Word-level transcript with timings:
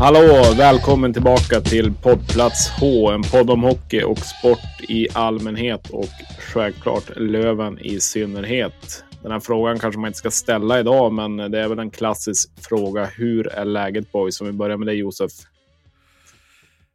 Hallå! 0.00 0.54
Välkommen 0.58 1.12
tillbaka 1.12 1.60
till 1.60 1.92
poddplats 2.02 2.70
H, 2.80 3.10
en 3.10 3.22
podd 3.22 3.50
om 3.50 3.62
hockey 3.62 4.02
och 4.02 4.18
sport 4.18 4.90
i 4.90 5.08
allmänhet 5.12 5.90
och 5.90 6.08
självklart 6.38 7.16
Löven 7.16 7.78
i 7.78 8.00
synnerhet. 8.00 9.04
Den 9.22 9.32
här 9.32 9.40
frågan 9.40 9.78
kanske 9.78 10.00
man 10.00 10.08
inte 10.08 10.18
ska 10.18 10.30
ställa 10.30 10.80
idag, 10.80 11.12
men 11.12 11.36
det 11.36 11.60
är 11.60 11.68
väl 11.68 11.78
en 11.78 11.90
klassisk 11.90 12.50
fråga. 12.68 13.04
Hur 13.04 13.46
är 13.48 13.64
läget 13.64 14.12
boys? 14.12 14.40
Om 14.40 14.46
vi 14.46 14.52
börjar 14.52 14.76
med 14.76 14.86
dig 14.86 14.96
Josef. 14.96 15.32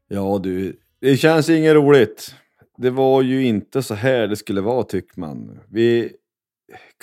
Ja 0.08 0.40
du, 0.44 0.76
det 1.02 1.18
känns 1.18 1.50
inget 1.50 1.74
roligt. 1.74 2.36
Det 2.78 2.90
var 2.90 3.22
ju 3.22 3.46
inte 3.46 3.84
så 3.84 3.94
här 3.94 4.28
det 4.28 4.36
skulle 4.36 4.62
vara 4.62 4.84
tycker 4.84 5.20
man. 5.20 5.60
Vi 5.70 6.12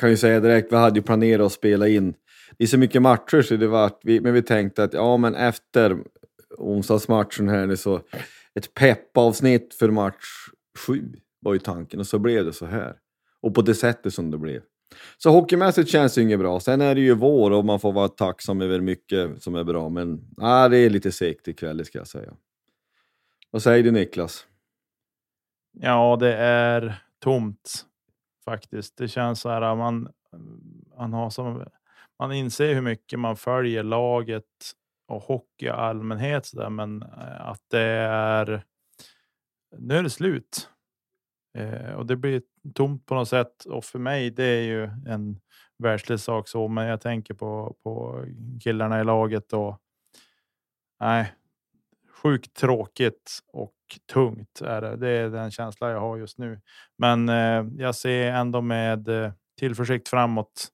kan 0.00 0.10
ju 0.10 0.16
säga 0.16 0.40
direkt, 0.40 0.72
vi 0.72 0.76
hade 0.76 0.98
ju 0.98 1.02
planerat 1.02 1.46
att 1.46 1.52
spela 1.52 1.88
in 1.88 2.14
det 2.60 2.64
är 2.64 2.68
så 2.68 2.78
mycket 2.78 3.02
matcher 3.02 3.42
så 3.42 3.56
det 3.56 3.66
vart, 3.66 4.00
vi, 4.02 4.20
men 4.20 4.34
vi 4.34 4.42
tänkte 4.42 4.84
att 4.84 4.92
ja 4.92 5.16
men 5.16 5.34
efter 5.34 5.96
onsdagsmatchen 6.58 7.48
här 7.48 7.66
nu 7.66 7.76
så 7.76 8.00
ett 8.54 8.74
peppavsnitt 8.74 9.74
för 9.74 9.90
match 9.90 10.48
sju 10.86 11.12
var 11.40 11.52
ju 11.52 11.58
tanken 11.58 12.00
och 12.00 12.06
så 12.06 12.18
blev 12.18 12.44
det 12.44 12.52
så 12.52 12.66
här. 12.66 12.96
Och 13.40 13.54
på 13.54 13.62
det 13.62 13.74
sättet 13.74 14.14
som 14.14 14.30
det 14.30 14.38
blev. 14.38 14.62
Så 15.18 15.30
hockeymässigt 15.30 15.90
känns 15.90 16.14
det 16.14 16.22
inget 16.22 16.38
bra. 16.38 16.60
Sen 16.60 16.80
är 16.80 16.94
det 16.94 17.00
ju 17.00 17.14
vår 17.14 17.50
och 17.50 17.64
man 17.64 17.80
får 17.80 17.92
vara 17.92 18.08
tacksam 18.08 18.60
över 18.60 18.80
mycket 18.80 19.42
som 19.42 19.54
är 19.54 19.64
bra. 19.64 19.88
Men 19.88 20.20
nej, 20.36 20.70
det 20.70 20.78
är 20.78 20.90
lite 20.90 21.12
segt 21.12 21.48
ikväll 21.48 21.84
ska 21.84 21.98
jag 21.98 22.08
säga. 22.08 22.32
Vad 23.50 23.62
säger 23.62 23.84
du 23.84 23.90
Niklas? 23.90 24.46
Ja, 25.72 26.16
det 26.20 26.34
är 26.36 27.02
tomt 27.18 27.86
faktiskt. 28.44 28.96
Det 28.96 29.08
känns 29.08 29.40
så 29.40 29.48
här. 29.48 29.76
Man, 29.76 30.08
man 30.98 31.12
har 31.12 31.30
som 31.30 31.64
man 32.20 32.32
inser 32.32 32.74
hur 32.74 32.80
mycket 32.80 33.18
man 33.18 33.36
följer 33.36 33.82
laget 33.82 34.44
och 35.08 35.22
hockey 35.22 35.66
i 35.66 35.68
allmänhet, 35.68 36.46
så 36.46 36.56
där, 36.56 36.70
men 36.70 37.02
eh, 37.02 37.48
att 37.48 37.62
det 37.70 37.80
är. 37.80 38.64
Nu 39.78 39.96
är 39.96 40.02
det 40.02 40.10
slut 40.10 40.68
eh, 41.58 41.92
och 41.92 42.06
det 42.06 42.16
blir 42.16 42.42
tomt 42.74 43.06
på 43.06 43.14
något 43.14 43.28
sätt. 43.28 43.64
Och 43.64 43.84
för 43.84 43.98
mig, 43.98 44.30
det 44.30 44.44
är 44.44 44.62
ju 44.62 44.84
en 45.06 45.40
världslig 45.78 46.20
sak 46.20 46.48
så, 46.48 46.68
men 46.68 46.86
jag 46.86 47.00
tänker 47.00 47.34
på 47.34 47.76
på 47.82 48.24
killarna 48.62 49.00
i 49.00 49.04
laget 49.04 49.52
och. 49.52 49.80
Nej, 51.00 51.32
sjukt 52.22 52.56
tråkigt 52.56 53.38
och 53.52 53.74
tungt 54.12 54.60
är 54.60 54.80
det. 54.80 54.96
Det 54.96 55.08
är 55.08 55.30
den 55.30 55.50
känsla 55.50 55.90
jag 55.90 56.00
har 56.00 56.16
just 56.16 56.38
nu. 56.38 56.60
Men 56.98 57.28
eh, 57.28 57.66
jag 57.76 57.94
ser 57.94 58.32
ändå 58.32 58.60
med 58.60 59.08
eh, 59.08 59.32
tillförsikt 59.58 60.08
framåt 60.08 60.70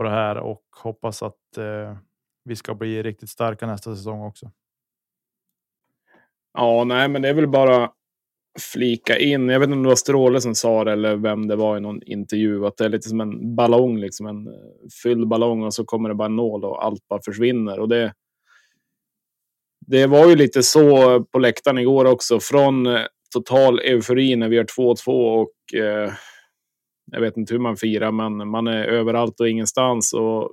på 0.00 0.04
det 0.04 0.10
här 0.10 0.36
och 0.36 0.62
hoppas 0.82 1.22
att 1.22 1.56
eh, 1.58 1.96
vi 2.44 2.56
ska 2.56 2.74
bli 2.74 3.02
riktigt 3.02 3.28
starka 3.28 3.66
nästa 3.66 3.96
säsong 3.96 4.22
också. 4.22 4.50
Ja, 6.58 6.84
nej, 6.84 7.08
men 7.08 7.22
det 7.22 7.28
är 7.28 7.34
väl 7.34 7.48
bara 7.48 7.90
flika 8.72 9.18
in. 9.18 9.48
Jag 9.48 9.60
vet 9.60 9.66
inte 9.66 9.76
om 9.76 9.82
det 9.82 9.88
var 9.88 9.96
Stråle 9.96 10.40
som 10.40 10.54
sa 10.54 10.84
det 10.84 10.92
eller 10.92 11.16
vem 11.16 11.48
det 11.48 11.56
var 11.56 11.76
i 11.76 11.80
någon 11.80 12.02
intervju. 12.02 12.66
Att 12.66 12.76
det 12.76 12.84
är 12.84 12.88
lite 12.88 13.08
som 13.08 13.20
en 13.20 13.56
ballong, 13.56 13.98
liksom 13.98 14.26
en 14.26 14.46
eh, 14.46 14.52
fylld 15.02 15.28
ballong 15.28 15.62
och 15.62 15.74
så 15.74 15.84
kommer 15.84 16.08
det 16.08 16.14
bara 16.14 16.26
en 16.26 16.36
nål 16.36 16.64
och 16.64 16.84
allt 16.84 17.08
bara 17.08 17.20
försvinner. 17.24 17.78
Och 17.78 17.88
det, 17.88 18.14
det 19.86 20.06
var 20.06 20.28
ju 20.28 20.36
lite 20.36 20.62
så 20.62 21.20
på 21.24 21.38
läktaren 21.38 21.78
igår 21.78 22.04
också. 22.04 22.40
Från 22.40 22.86
eh, 22.86 23.02
total 23.34 23.78
eufori 23.78 24.36
när 24.36 24.48
vi 24.48 24.56
gör 24.56 24.64
2-2 24.64 25.42
och 25.42 25.74
eh, 25.80 26.12
jag 27.12 27.20
vet 27.20 27.36
inte 27.36 27.54
hur 27.54 27.60
man 27.60 27.76
firar, 27.76 28.12
men 28.12 28.48
man 28.48 28.66
är 28.66 28.84
överallt 28.84 29.40
och 29.40 29.48
ingenstans 29.48 30.12
och 30.12 30.52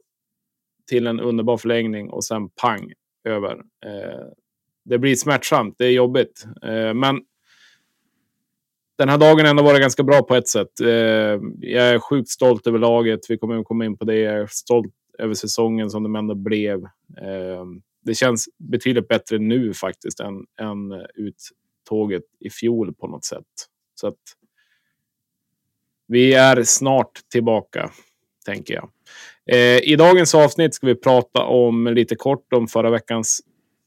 till 0.90 1.08
en 1.08 1.20
underbar 1.20 1.58
förlängning 1.58 2.10
och 2.10 2.24
sen 2.24 2.50
pang 2.50 2.92
över. 3.24 3.52
Eh, 3.86 4.26
det 4.86 4.98
blir 4.98 5.16
smärtsamt. 5.16 5.76
Det 5.78 5.86
är 5.86 5.92
jobbigt, 5.92 6.46
eh, 6.64 6.94
men 6.94 7.22
den 8.98 9.10
här 9.10 9.18
dagen 9.18 9.40
har 9.40 9.50
ändå 9.50 9.64
varit 9.64 9.82
ganska 9.82 10.04
bra 10.04 10.22
på 10.22 10.36
ett 10.36 10.48
sätt. 10.48 10.80
Eh, 10.82 10.88
jag 11.60 11.90
är 11.90 12.00
sjukt 12.00 12.30
stolt 12.30 12.68
över 12.68 12.80
laget. 12.80 13.20
Vi 13.30 13.38
kommer 13.38 13.60
att 13.60 13.66
komma 13.66 13.86
in 13.86 13.98
på 13.98 14.06
det. 14.06 14.20
Jag 14.20 14.36
är 14.36 14.48
stolt 14.48 14.94
över 15.20 15.34
säsongen 15.34 15.90
som 15.90 16.04
de 16.04 16.16
ändå 16.16 16.36
blev. 16.36 16.84
Eh, 17.18 17.66
det 18.06 18.14
känns 18.14 18.50
betydligt 18.58 19.08
bättre 19.08 19.38
nu 19.38 19.74
faktiskt 19.74 20.20
än, 20.20 20.46
än 20.62 21.06
uttåget 21.16 22.24
i 22.40 22.50
fjol 22.50 22.94
på 22.94 23.08
något 23.08 23.26
sätt. 23.26 23.46
Så 23.96 24.08
att 24.08 24.18
vi 26.08 26.34
är 26.34 26.64
snart 26.64 27.12
tillbaka, 27.32 27.92
tänker 28.46 28.74
jag. 28.74 28.90
Eh, 29.52 29.92
I 29.92 29.96
dagens 29.96 30.36
avsnitt 30.36 30.74
ska 30.74 30.88
vi 30.88 30.96
prata 30.96 31.44
om 31.44 31.88
lite 31.88 32.16
kort 32.16 32.54
om 32.54 32.68
förra 32.68 32.90
veckans 32.90 33.40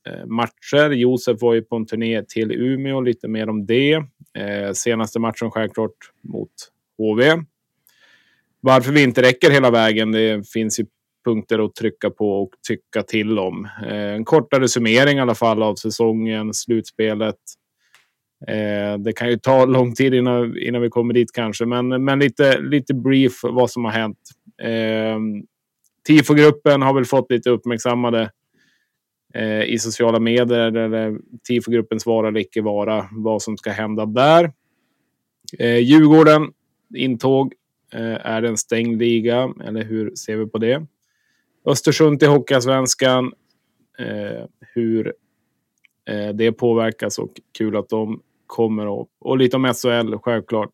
eh, 0.08 0.26
matcher. 0.26 0.90
Josef 0.90 1.42
var 1.42 1.54
ju 1.54 1.62
på 1.62 1.76
en 1.76 1.86
turné 1.86 2.22
till 2.22 2.52
Umeå, 2.52 3.00
lite 3.00 3.28
mer 3.28 3.48
om 3.48 3.66
det. 3.66 3.94
Eh, 4.38 4.72
senaste 4.74 5.18
matchen 5.18 5.50
självklart 5.50 5.96
mot 6.22 6.52
HV. 6.98 7.42
Varför 8.60 8.92
vi 8.92 9.02
inte 9.02 9.22
räcker 9.22 9.50
hela 9.50 9.70
vägen, 9.70 10.12
det 10.12 10.48
finns 10.48 10.80
ju 10.80 10.86
punkter 11.24 11.64
att 11.64 11.74
trycka 11.74 12.10
på 12.10 12.42
och 12.42 12.50
tycka 12.68 13.02
till 13.02 13.38
om. 13.38 13.68
Eh, 13.86 14.14
en 14.14 14.24
kortare 14.24 14.68
summering 14.68 15.18
i 15.18 15.20
alla 15.20 15.34
fall 15.34 15.62
av 15.62 15.74
säsongen, 15.74 16.54
slutspelet. 16.54 17.36
Eh, 18.48 18.98
det 18.98 19.12
kan 19.12 19.28
ju 19.28 19.36
ta 19.36 19.64
lång 19.66 19.94
tid 19.94 20.14
innan, 20.14 20.58
innan 20.58 20.82
vi 20.82 20.88
kommer 20.88 21.14
dit 21.14 21.32
kanske, 21.32 21.66
men, 21.66 22.04
men 22.04 22.18
lite, 22.18 22.60
lite 22.60 22.94
brief 22.94 23.40
vad 23.42 23.70
som 23.70 23.84
har 23.84 23.92
hänt. 23.92 24.18
Eh, 24.62 25.18
TIFO-gruppen 26.06 26.82
har 26.82 26.94
väl 26.94 27.04
fått 27.04 27.30
lite 27.30 27.50
uppmärksammade 27.50 28.30
eh, 29.34 29.62
i 29.62 29.78
sociala 29.78 30.20
medier, 30.20 30.76
eller 30.76 31.18
TIFO-gruppens 31.48 32.06
vara 32.06 32.28
eller 32.28 32.40
icke 32.40 32.62
vara, 32.62 33.08
vad 33.12 33.42
som 33.42 33.56
ska 33.56 33.70
hända 33.70 34.06
där. 34.06 34.52
Eh, 35.58 35.78
Djurgården, 35.78 36.52
intåg, 36.94 37.54
eh, 37.92 38.26
är 38.26 38.42
det 38.42 38.48
en 38.48 38.56
stängd 38.56 38.98
liga, 38.98 39.54
eller 39.64 39.84
hur 39.84 40.14
ser 40.14 40.36
vi 40.36 40.46
på 40.46 40.58
det? 40.58 40.86
Östersund 41.66 42.18
till 42.18 42.28
Hockeyallsvenskan, 42.28 43.32
eh, 43.98 44.44
hur 44.74 45.14
eh, 46.08 46.28
det 46.28 46.52
påverkas 46.52 47.18
och 47.18 47.40
kul 47.58 47.76
att 47.76 47.88
de 47.88 48.22
kommer 48.50 48.86
och, 48.86 49.08
och 49.20 49.38
lite 49.38 49.56
om 49.56 49.74
SHL 49.74 50.18
självklart. 50.22 50.72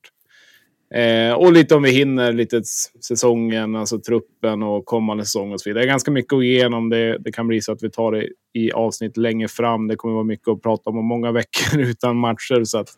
Eh, 0.94 1.32
och 1.32 1.52
lite 1.52 1.75
om 1.75 1.82
vi 1.82 1.90
hinner, 1.90 2.32
lite 2.32 2.62
säsongen, 3.08 3.76
alltså 3.76 4.00
truppen 4.00 4.62
och 4.62 4.84
kommande 4.84 5.25
säsong 5.25 5.52
och 5.52 5.61
så 5.61 5.70
vidare. 5.70 5.82
Det 5.82 5.87
är 5.87 5.90
ganska 5.90 6.11
mycket 6.11 6.32
att 6.32 6.37
gå 6.37 6.43
igenom. 6.43 6.88
Det, 6.88 7.19
det 7.19 7.32
kan 7.32 7.49
bli 7.49 7.61
så 7.61 7.73
att 7.73 7.82
vi 7.82 7.90
tar 7.90 8.12
det 8.12 8.28
i 8.52 8.73
avsnitt 8.73 9.17
längre 9.17 9.49
fram. 9.49 9.88
Det 9.88 9.96
kommer 9.96 10.14
vara 10.14 10.25
mycket 10.25 10.49
att 10.49 10.62
prata 10.62 10.90
om 10.90 10.99
och 10.99 11.05
många 11.05 11.32
veckor 11.40 11.81
utan 11.81 12.17
matcher. 12.17 12.64
Så 12.64 12.78
att, 12.78 12.88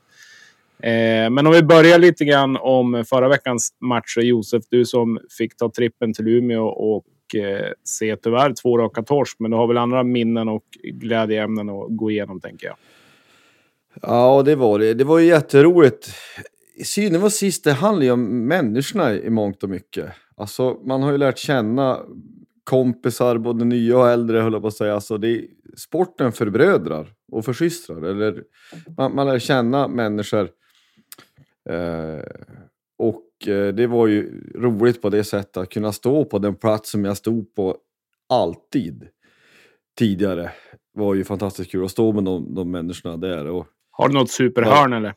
eh, 0.82 1.30
men 1.30 1.46
om 1.46 1.52
vi 1.52 1.62
börjar 1.62 1.98
lite 1.98 2.24
grann 2.24 2.56
om 2.56 3.04
förra 3.08 3.28
veckans 3.28 3.70
matcher. 3.80 4.20
Josef, 4.20 4.64
du 4.70 4.84
som 4.84 5.18
fick 5.38 5.56
ta 5.56 5.70
trippen 5.70 6.14
till 6.14 6.28
Umeå 6.28 6.66
och 6.66 7.06
eh, 7.34 7.72
se 7.84 8.16
tyvärr 8.16 8.52
två 8.62 8.78
raka 8.78 9.02
torsk. 9.02 9.36
Men 9.38 9.50
du 9.50 9.56
har 9.56 9.66
väl 9.66 9.78
andra 9.78 10.02
minnen 10.02 10.48
och 10.48 10.64
glädjeämnen 10.82 11.68
att 11.68 11.86
gå 11.88 12.10
igenom, 12.10 12.40
tänker 12.40 12.66
jag. 12.66 12.76
Ja, 14.02 14.42
det 14.44 14.56
var 14.56 14.78
det. 14.78 14.94
Det 14.94 15.04
var 15.04 15.18
ju 15.18 15.26
jätteroligt 15.26 16.10
syvende 16.84 17.24
och 17.26 17.32
sist, 17.32 17.64
det 17.64 17.72
handlar 17.72 18.04
ju 18.04 18.10
om 18.10 18.46
människorna 18.46 19.14
i 19.14 19.30
mångt 19.30 19.62
och 19.62 19.68
mycket. 19.68 20.12
Alltså, 20.36 20.80
man 20.84 21.02
har 21.02 21.12
ju 21.12 21.18
lärt 21.18 21.38
känna 21.38 22.00
kompisar, 22.64 23.38
både 23.38 23.64
nya 23.64 23.98
och 23.98 24.08
äldre, 24.08 24.40
höll 24.40 24.52
jag 24.52 24.62
på 24.62 24.68
att 24.68 24.74
säga. 24.74 24.94
Alltså, 24.94 25.18
det 25.18 25.28
är, 25.28 25.44
sporten 25.76 26.32
förbrödrar 26.32 27.12
och 27.32 27.44
försystrar. 27.44 28.02
Eller, 28.02 28.42
man, 28.96 29.14
man 29.14 29.26
lär 29.26 29.38
känna 29.38 29.88
människor. 29.88 30.48
Eh, 31.70 32.22
och 32.98 33.48
eh, 33.48 33.74
det 33.74 33.86
var 33.86 34.06
ju 34.06 34.50
roligt 34.54 35.02
på 35.02 35.10
det 35.10 35.24
sättet 35.24 35.56
att 35.56 35.70
kunna 35.70 35.92
stå 35.92 36.24
på 36.24 36.38
den 36.38 36.54
plats 36.54 36.90
som 36.90 37.04
jag 37.04 37.16
stod 37.16 37.54
på 37.54 37.76
alltid 38.28 39.08
tidigare. 39.98 40.42
Det 40.94 41.00
var 41.00 41.14
ju 41.14 41.24
fantastiskt 41.24 41.70
kul 41.70 41.84
att 41.84 41.90
stå 41.90 42.12
med 42.12 42.24
de, 42.24 42.54
de 42.54 42.70
människorna 42.70 43.16
där. 43.16 43.46
Och, 43.46 43.66
har 43.98 44.08
du 44.08 44.14
något 44.14 44.30
superhörn 44.30 44.92
ja. 44.92 44.98
eller? 44.98 45.14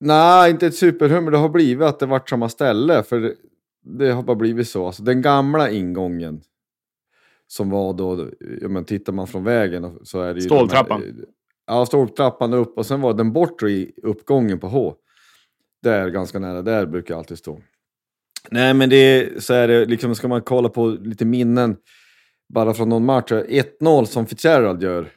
Nej, 0.00 0.50
inte 0.50 0.66
ett 0.66 0.76
superhummer. 0.76 1.30
Det 1.30 1.38
har 1.38 1.48
blivit 1.48 1.86
att 1.86 1.98
det 1.98 2.06
varit 2.06 2.28
samma 2.28 2.48
ställe. 2.48 3.02
För 3.02 3.34
det, 3.84 4.12
har 4.12 4.22
bara 4.22 4.36
blivit 4.36 4.68
så. 4.68 4.86
Alltså, 4.86 5.02
den 5.02 5.22
gamla 5.22 5.70
ingången 5.70 6.40
som 7.46 7.70
var 7.70 7.92
då, 7.92 8.30
ja, 8.60 8.68
men 8.68 8.84
tittar 8.84 9.12
man 9.12 9.26
från 9.26 9.44
vägen 9.44 9.98
så 10.02 10.20
är 10.20 10.34
det 10.34 10.40
ju... 10.40 10.46
Ståltrappan? 10.46 11.00
De 11.00 11.06
här, 11.06 11.24
ja, 11.66 11.86
ståltrappan 11.86 12.54
upp 12.54 12.78
och 12.78 12.86
sen 12.86 13.00
var 13.00 13.14
den 13.14 13.32
bortre 13.32 13.86
uppgången 14.02 14.60
på 14.60 14.68
H. 14.68 14.94
Där, 15.82 16.08
ganska 16.08 16.38
nära 16.38 16.62
där 16.62 16.86
brukar 16.86 17.14
jag 17.14 17.18
alltid 17.18 17.38
stå. 17.38 17.60
Nej, 18.50 18.74
men 18.74 18.90
det 18.90 19.42
så 19.42 19.54
är 19.54 19.68
det 19.68 19.84
liksom, 19.84 20.14
ska 20.14 20.28
man 20.28 20.42
kolla 20.42 20.68
på 20.68 20.86
lite 20.86 21.24
minnen 21.24 21.76
bara 22.54 22.74
från 22.74 22.88
någon 22.88 23.04
match. 23.04 23.32
1-0 23.32 24.04
som 24.04 24.26
Fitzgerald 24.26 24.82
gör. 24.82 25.08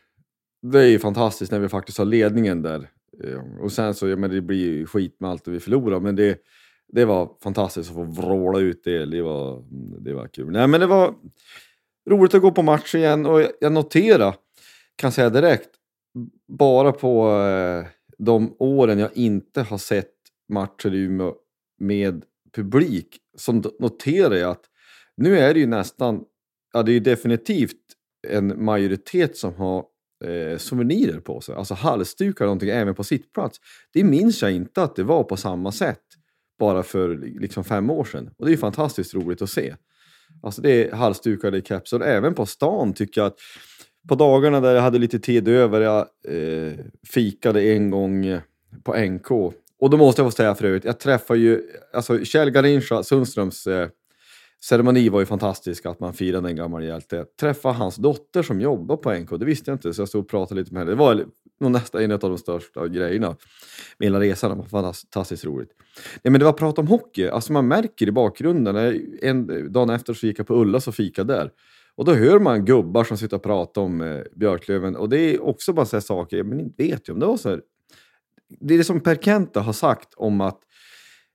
Det 0.72 0.80
är 0.80 0.88
ju 0.88 1.00
fantastiskt 1.00 1.52
när 1.52 1.60
vi 1.60 1.70
faktiskt 1.70 1.98
har 1.98 2.06
ledningen 2.06 2.62
där. 2.62 2.90
Eh, 3.24 3.62
och 3.62 3.72
sen 3.72 3.94
så, 3.94 4.08
ja 4.08 4.16
men 4.16 4.30
det 4.30 4.42
blir 4.42 4.58
ju 4.58 4.86
skit 4.86 5.16
med 5.20 5.30
allt 5.30 5.48
vi 5.48 5.60
förlorar, 5.60 6.00
men 6.00 6.16
det, 6.16 6.40
det 6.88 7.06
var 7.06 7.32
fantastiskt 7.44 7.90
att 7.90 7.96
få 7.96 8.04
vråla 8.04 8.60
ut 8.60 8.84
det. 8.84 9.06
Det 9.06 9.22
var, 9.22 9.64
det 10.00 10.14
var 10.14 10.28
kul. 10.28 10.52
Nej 10.52 10.68
men 10.68 10.80
det 10.80 10.88
var 10.88 11.16
roligt 12.10 12.34
att 12.34 12.42
gå 12.42 12.52
på 12.52 12.62
match 12.62 12.96
igen 12.96 13.26
och 13.26 13.42
jag 13.60 13.72
noterar, 13.72 14.36
kan 14.96 15.12
säga 15.12 15.30
direkt, 15.30 15.70
bara 16.48 16.92
på 16.92 17.40
eh, 17.42 17.86
de 18.18 18.56
åren 18.60 19.00
jag 19.00 19.18
inte 19.18 19.62
har 19.62 19.78
sett 19.78 20.12
matcher 20.50 20.94
i 20.94 20.98
Umeå 20.98 21.36
med 21.80 22.24
publik, 22.56 23.18
så 23.38 23.52
noterar 23.80 24.36
jag 24.36 24.52
att 24.52 24.66
nu 25.18 25.38
är 25.38 25.54
det 25.54 25.60
ju 25.60 25.68
nästan, 25.68 26.24
ja 26.74 26.84
det 26.84 26.92
är 26.92 26.94
ju 26.94 27.00
definitivt 27.00 27.78
en 28.28 28.66
majoritet 28.66 29.38
som 29.38 29.54
har 29.54 29.86
eh, 30.24 30.58
souvenirer 30.58 31.20
på 31.20 31.42
sig, 31.42 31.56
alltså 31.56 31.74
halsdukar 31.74 32.46
och 32.46 32.48
någonting 32.48 32.70
även 32.70 32.96
på 32.96 33.04
sittplats. 33.04 33.60
Det 33.94 34.04
minns 34.04 34.42
jag 34.42 34.52
inte 34.52 34.84
att 34.84 34.96
det 34.96 35.04
var 35.04 35.24
på 35.24 35.38
samma 35.38 35.72
sätt 35.72 36.02
bara 36.60 36.84
för 36.84 37.18
liksom 37.40 37.64
fem 37.64 37.90
år 37.90 38.04
sedan. 38.04 38.30
Och 38.38 38.46
det 38.46 38.54
är 38.54 38.58
fantastiskt 38.58 39.14
roligt 39.14 39.42
att 39.42 39.50
se. 39.50 39.76
Alltså 40.44 40.62
det 40.62 40.90
är 40.90 40.96
halsdukar, 40.96 41.52
det 41.52 41.58
är 41.58 41.62
kepsar. 41.62 42.00
Även 42.00 42.34
på 42.34 42.46
stan 42.46 42.94
tycker 42.94 43.22
jag 43.22 43.28
att 43.28 43.38
på 44.08 44.16
dagarna 44.16 44.60
där 44.60 44.76
jag 44.76 44.82
hade 44.82 44.98
lite 44.98 45.20
tid 45.20 45.48
över, 45.48 45.82
jag 45.82 46.08
eh, 46.28 46.74
fikade 47.08 47.62
en 47.62 47.90
gång 47.90 48.40
på 48.84 48.96
NK. 48.98 49.32
Och 49.80 49.90
då 49.90 49.98
måste 49.98 50.22
jag 50.22 50.32
få 50.32 50.36
säga 50.36 50.56
för 50.56 50.66
övrigt, 50.66 50.86
jag 50.86 51.00
träffar 51.00 51.36
ju, 51.36 51.62
alltså 51.94 52.26
Kjell 52.26 52.50
Garincha, 52.50 53.04
Sundströms 53.04 53.68
eh, 53.68 53.90
ceremoni 54.70 55.10
var 55.10 55.20
ju 55.20 55.26
fantastisk, 55.26 55.86
att 55.86 56.00
man 56.00 56.14
firade 56.14 56.50
en 56.50 56.56
gammal 56.56 56.84
hjälte. 56.84 57.26
Träffa 57.40 57.72
hans 57.72 57.96
dotter 57.96 58.44
som 58.44 58.62
jobbar 58.62 58.98
på 58.98 59.14
NK, 59.14 59.30
det 59.30 59.46
visste 59.46 59.72
jag 59.72 59.76
inte, 59.76 59.94
så 59.94 60.02
jag 60.02 60.10
stod 60.10 60.24
och 60.24 60.30
pratade 60.30 60.62
lite 60.62 60.74
med 60.74 60.82
henne. 60.82 60.92
Det 60.92 60.96
var 60.96 61.26
nog 61.60 61.72
nästan 61.72 62.02
en 62.02 62.12
av 62.12 62.20
de 62.20 62.38
största 62.38 62.88
grejerna 62.88 63.28
med 63.98 64.06
hela 64.06 64.20
resan. 64.20 64.50
Det 64.50 64.56
var 64.70 64.94
fantastiskt 64.94 65.46
roligt. 65.46 65.70
Nej, 66.24 66.32
men 66.32 66.40
det 66.40 66.46
var 66.46 66.54
prat 66.54 66.80
om 66.80 66.88
hockey, 66.88 67.28
alltså 67.28 67.54
man 67.54 67.68
märker 67.68 68.08
i 68.08 68.12
bakgrunden. 68.12 68.76
En, 69.22 69.72
dagen 69.72 69.90
efter 69.90 70.14
så 70.14 70.28
gick 70.28 70.40
jag 70.40 70.48
på 70.48 70.56
Ullas 70.56 70.88
och 70.88 70.96
fika 70.96 71.24
där. 71.24 71.52
Och 71.96 72.06
då 72.06 72.14
hör 72.14 72.40
man 72.40 72.66
gubbar 72.66 73.04
som 73.04 73.18
sitter 73.18 73.38
och 73.38 73.44
pratar 73.44 73.82
om 73.82 74.02
eh, 74.02 74.22
Björklöven. 74.36 74.96
Och 74.96 75.10
det 75.10 75.20
är 75.20 75.44
också 75.44 75.74
bara 75.74 75.86
så 75.86 76.02
saker, 76.02 76.44
men 76.44 76.60
inte 76.60 76.84
vet 76.84 77.10
ju 77.10 77.14
om 77.14 77.20
det 77.20 77.26
var 77.26 77.38
så 77.38 77.50
här. 77.50 77.62
Det 78.60 78.74
är 78.74 78.78
det 78.78 78.84
som 78.84 79.00
Per 79.00 79.16
Kenta 79.16 79.62
har 79.62 79.74
sagt 79.74 80.14
om 80.16 80.42
att 80.42 80.60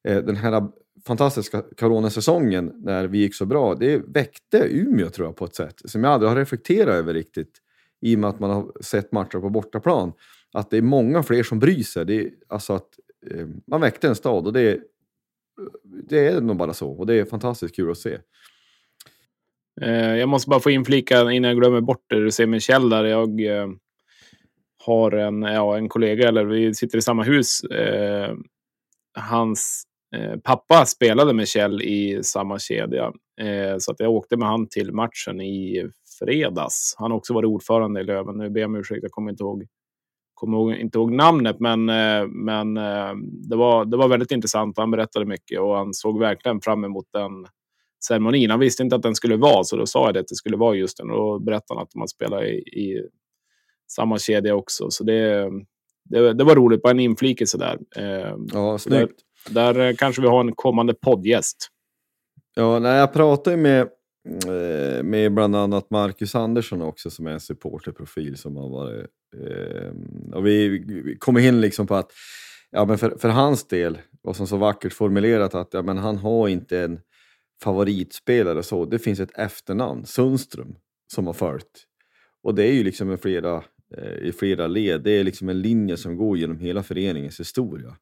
eh, 0.08 0.18
den 0.18 0.36
här 0.36 0.68
fantastiska 1.06 1.62
coronasäsongen 1.78 2.72
när 2.76 3.06
vi 3.06 3.18
gick 3.18 3.34
så 3.34 3.46
bra, 3.46 3.74
det 3.74 4.02
väckte 4.06 4.58
Umeå 4.70 5.08
tror 5.08 5.28
jag 5.28 5.36
på 5.36 5.44
ett 5.44 5.54
sätt 5.54 5.82
som 5.84 6.04
jag 6.04 6.12
aldrig 6.12 6.30
har 6.30 6.36
reflekterat 6.36 6.94
över 6.94 7.14
riktigt 7.14 7.58
i 8.00 8.16
och 8.16 8.18
med 8.18 8.30
att 8.30 8.40
man 8.40 8.50
har 8.50 8.72
sett 8.80 9.12
matcher 9.12 9.38
på 9.40 9.50
bortaplan. 9.50 10.12
Att 10.52 10.70
det 10.70 10.76
är 10.76 10.82
många 10.82 11.22
fler 11.22 11.42
som 11.42 11.58
bryr 11.58 11.82
sig. 11.82 12.06
Det 12.06 12.20
är, 12.20 12.30
alltså 12.48 12.72
att 12.72 12.88
eh, 13.30 13.46
man 13.66 13.80
väckte 13.80 14.08
en 14.08 14.14
stad 14.14 14.46
och 14.46 14.52
det 14.52 14.80
det 16.08 16.26
är 16.26 16.40
nog 16.40 16.56
bara 16.56 16.74
så 16.74 16.90
och 16.90 17.06
det 17.06 17.14
är 17.14 17.24
fantastiskt 17.24 17.76
kul 17.76 17.90
att 17.90 17.98
se. 17.98 18.18
Eh, 19.80 20.16
jag 20.16 20.28
måste 20.28 20.50
bara 20.50 20.60
få 20.60 20.70
inflika 20.70 21.20
innan 21.30 21.50
jag 21.50 21.58
glömmer 21.58 21.80
bort 21.80 22.04
det. 22.06 22.24
Du 22.24 22.30
säger 22.30 22.48
med 22.48 22.62
Kjell 22.62 22.88
där. 22.88 23.04
Jag 23.04 23.40
eh, 23.44 23.68
har 24.84 25.12
en, 25.12 25.42
ja, 25.42 25.76
en 25.76 25.88
kollega, 25.88 26.28
eller 26.28 26.44
vi 26.44 26.74
sitter 26.74 26.98
i 26.98 27.02
samma 27.02 27.22
hus. 27.22 27.64
Eh, 27.64 28.34
hans 29.14 29.84
pappa 30.42 30.86
spelade 30.86 31.32
med 31.34 31.48
Kjell 31.48 31.82
i 31.82 32.20
samma 32.22 32.58
kedja. 32.58 33.12
Eh, 33.40 33.78
så 33.78 33.92
att 33.92 34.00
jag 34.00 34.10
åkte 34.10 34.36
med 34.36 34.48
han 34.48 34.68
till 34.68 34.92
matchen 34.92 35.40
i 35.40 35.90
fredags. 36.18 36.94
Han 36.98 37.10
har 37.10 37.18
också 37.18 37.34
varit 37.34 37.48
ordförande 37.48 38.00
i 38.00 38.04
Löven. 38.04 38.38
Nu 38.38 38.50
ber 38.50 38.60
jag 38.60 38.68
om 38.68 38.76
ursäkt, 38.76 39.02
jag 39.02 39.10
kommer 39.10 39.30
inte 39.30 39.42
ihåg, 39.42 39.66
kommer 40.34 40.76
inte 40.76 40.98
ihåg 40.98 41.12
namnet. 41.12 41.60
Men, 41.60 41.88
eh, 41.88 42.26
men 42.26 42.74
det, 43.48 43.56
var, 43.56 43.84
det 43.84 43.96
var 43.96 44.08
väldigt 44.08 44.30
intressant. 44.30 44.78
Han 44.78 44.90
berättade 44.90 45.26
mycket 45.26 45.60
och 45.60 45.76
han 45.76 45.94
såg 45.94 46.18
verkligen 46.18 46.60
fram 46.60 46.84
emot 46.84 47.06
den 47.12 47.46
ceremonin. 48.04 48.50
Han 48.50 48.60
visste 48.60 48.82
inte 48.82 48.96
att 48.96 49.02
den 49.02 49.14
skulle 49.14 49.36
vara, 49.36 49.64
så 49.64 49.76
då 49.76 49.86
sa 49.86 50.04
jag 50.04 50.14
det, 50.14 50.20
att 50.20 50.28
det 50.28 50.34
skulle 50.34 50.56
vara 50.56 50.74
just 50.74 50.96
den. 50.96 51.10
Och 51.10 51.16
då 51.16 51.38
berättade 51.38 51.78
han 51.78 51.82
att 51.82 51.94
man 51.94 52.08
spelar 52.08 52.44
i, 52.44 52.58
i 52.58 53.02
samma 53.86 54.18
kedja 54.18 54.54
också. 54.54 54.90
Så 54.90 55.04
det, 55.04 55.50
det, 56.04 56.32
det 56.32 56.44
var 56.44 56.54
roligt, 56.54 56.82
bara 56.82 56.90
en 56.90 57.00
inflikelse 57.00 57.58
där. 57.58 57.78
Ja, 58.52 58.78
snyggt. 58.78 59.24
Där 59.48 59.78
eh, 59.78 59.94
kanske 59.96 60.22
vi 60.22 60.28
har 60.28 60.40
en 60.40 60.54
kommande 60.54 60.94
poddgäst. 60.94 61.68
Ja, 62.54 62.78
nej, 62.78 62.98
jag 62.98 63.12
pratade 63.12 63.56
med, 63.56 63.80
eh, 64.46 65.02
med 65.02 65.34
bland 65.34 65.56
annat 65.56 65.90
Marcus 65.90 66.34
Andersson 66.34 66.82
också 66.82 67.10
som 67.10 67.26
är 67.26 67.30
en 67.30 67.40
supporterprofil 67.40 68.36
som 68.36 68.56
har 68.56 68.68
varit... 68.68 69.06
Eh, 69.36 69.92
och 70.34 70.46
vi 70.46 71.16
kom 71.20 71.38
in 71.38 71.60
liksom 71.60 71.86
på 71.86 71.94
att 71.94 72.12
ja, 72.70 72.84
men 72.84 72.98
för, 72.98 73.16
för 73.18 73.28
hans 73.28 73.68
del, 73.68 73.98
vad 74.22 74.36
som 74.36 74.46
så 74.46 74.56
vackert 74.56 74.92
formulerat, 74.92 75.54
att 75.54 75.68
ja, 75.74 75.82
men 75.82 75.98
han 75.98 76.16
har 76.16 76.48
inte 76.48 76.80
en 76.80 77.00
favoritspelare 77.62 78.62
så. 78.62 78.84
Det 78.84 78.98
finns 78.98 79.20
ett 79.20 79.38
efternamn, 79.38 80.06
Sundström, 80.06 80.76
som 81.12 81.26
har 81.26 81.34
följt. 81.34 81.86
Och 82.42 82.54
det 82.54 82.64
är 82.64 82.72
ju 82.72 82.84
liksom 82.84 83.12
i 83.12 83.16
flera, 83.16 83.64
i 84.22 84.32
flera 84.32 84.66
led. 84.66 85.02
Det 85.02 85.10
är 85.10 85.24
liksom 85.24 85.48
en 85.48 85.62
linje 85.62 85.96
som 85.96 86.16
går 86.16 86.38
genom 86.38 86.58
hela 86.58 86.82
föreningens 86.82 87.40
historia 87.40 87.96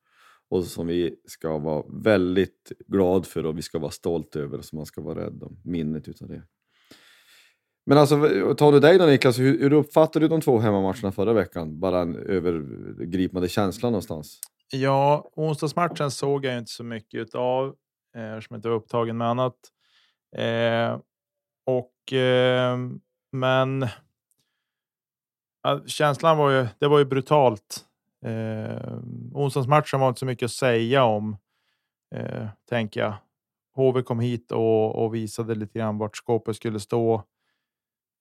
och 0.49 0.65
som 0.65 0.87
vi 0.87 1.15
ska 1.25 1.59
vara 1.59 1.85
väldigt 1.89 2.73
glad 2.87 3.27
för 3.27 3.47
och 3.47 3.59
vi 3.59 3.63
ska 3.63 3.79
vara 3.79 3.91
stolta 3.91 4.39
över 4.39 4.59
och 4.59 4.65
som 4.65 4.77
man 4.77 4.87
ska 4.87 5.01
vara 5.01 5.25
rädd 5.27 5.43
om 5.43 5.61
minnet 5.65 6.09
utav 6.09 6.29
det. 6.29 6.43
Men 7.87 7.99
alltså, 7.99 8.17
tar 8.55 8.73
du 8.73 8.81
dig 8.81 8.99
då 8.99 9.07
Niklas, 9.07 9.39
hur, 9.39 9.59
hur 9.61 9.73
uppfattade 9.73 10.25
du 10.25 10.29
de 10.29 10.41
två 10.41 10.59
hemmamatcherna 10.59 11.13
förra 11.13 11.33
veckan? 11.33 11.81
Bara 11.81 12.01
en 12.01 12.17
övergripande 12.17 13.49
känsla 13.49 13.91
någonstans. 13.91 14.41
Ja, 14.73 15.31
onsdagsmatchen 15.37 16.11
såg 16.11 16.45
jag 16.45 16.59
inte 16.59 16.71
så 16.71 16.85
mycket 16.85 17.21
utav 17.21 17.75
eh, 18.17 18.33
eftersom 18.33 18.55
jag 18.55 18.59
inte 18.59 18.69
var 18.69 18.77
upptagen 18.77 19.17
med 19.17 19.29
annat. 19.29 19.57
Eh, 20.37 21.01
och 21.67 22.13
eh, 22.13 22.79
men 23.33 23.87
känslan 25.87 26.39
var 26.39 26.51
ju, 26.51 26.67
det 26.79 26.89
var 26.89 26.99
ju 26.99 27.05
brutalt 27.05 27.88
Eh, 28.25 28.99
onsdagsmatchen 29.35 30.01
var 30.01 30.09
inte 30.09 30.19
så 30.19 30.27
mycket 30.27 30.47
att 30.47 30.53
säga 30.53 31.05
om, 31.05 31.37
eh, 32.15 32.49
tänker 32.69 33.01
jag. 33.01 33.15
HV 33.75 34.03
kom 34.03 34.21
hit 34.21 34.53
och, 34.53 35.05
och, 35.05 35.15
visade 35.15 35.55
lite 35.55 35.79
grann 35.79 35.99
vart 35.99 36.17
skåpet 36.17 36.57
skulle 36.57 36.81
stå. 36.81 37.23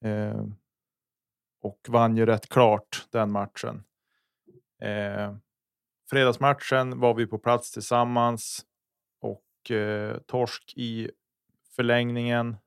Eh, 0.05 0.43
och 1.61 1.79
vann 1.87 2.17
ju 2.17 2.25
rätt 2.25 2.49
klart 2.49 3.07
den 3.11 3.31
matchen. 3.31 3.83
Eh, 4.81 5.35
fredagsmatchen 6.09 6.99
var 6.99 7.13
vi 7.13 7.27
på 7.27 7.37
plats 7.37 7.71
tillsammans 7.71 8.65
och 9.21 9.71
eh, 9.71 10.17
torsk 10.17 10.73
i 10.75 11.11
förlängningen. 11.75 12.57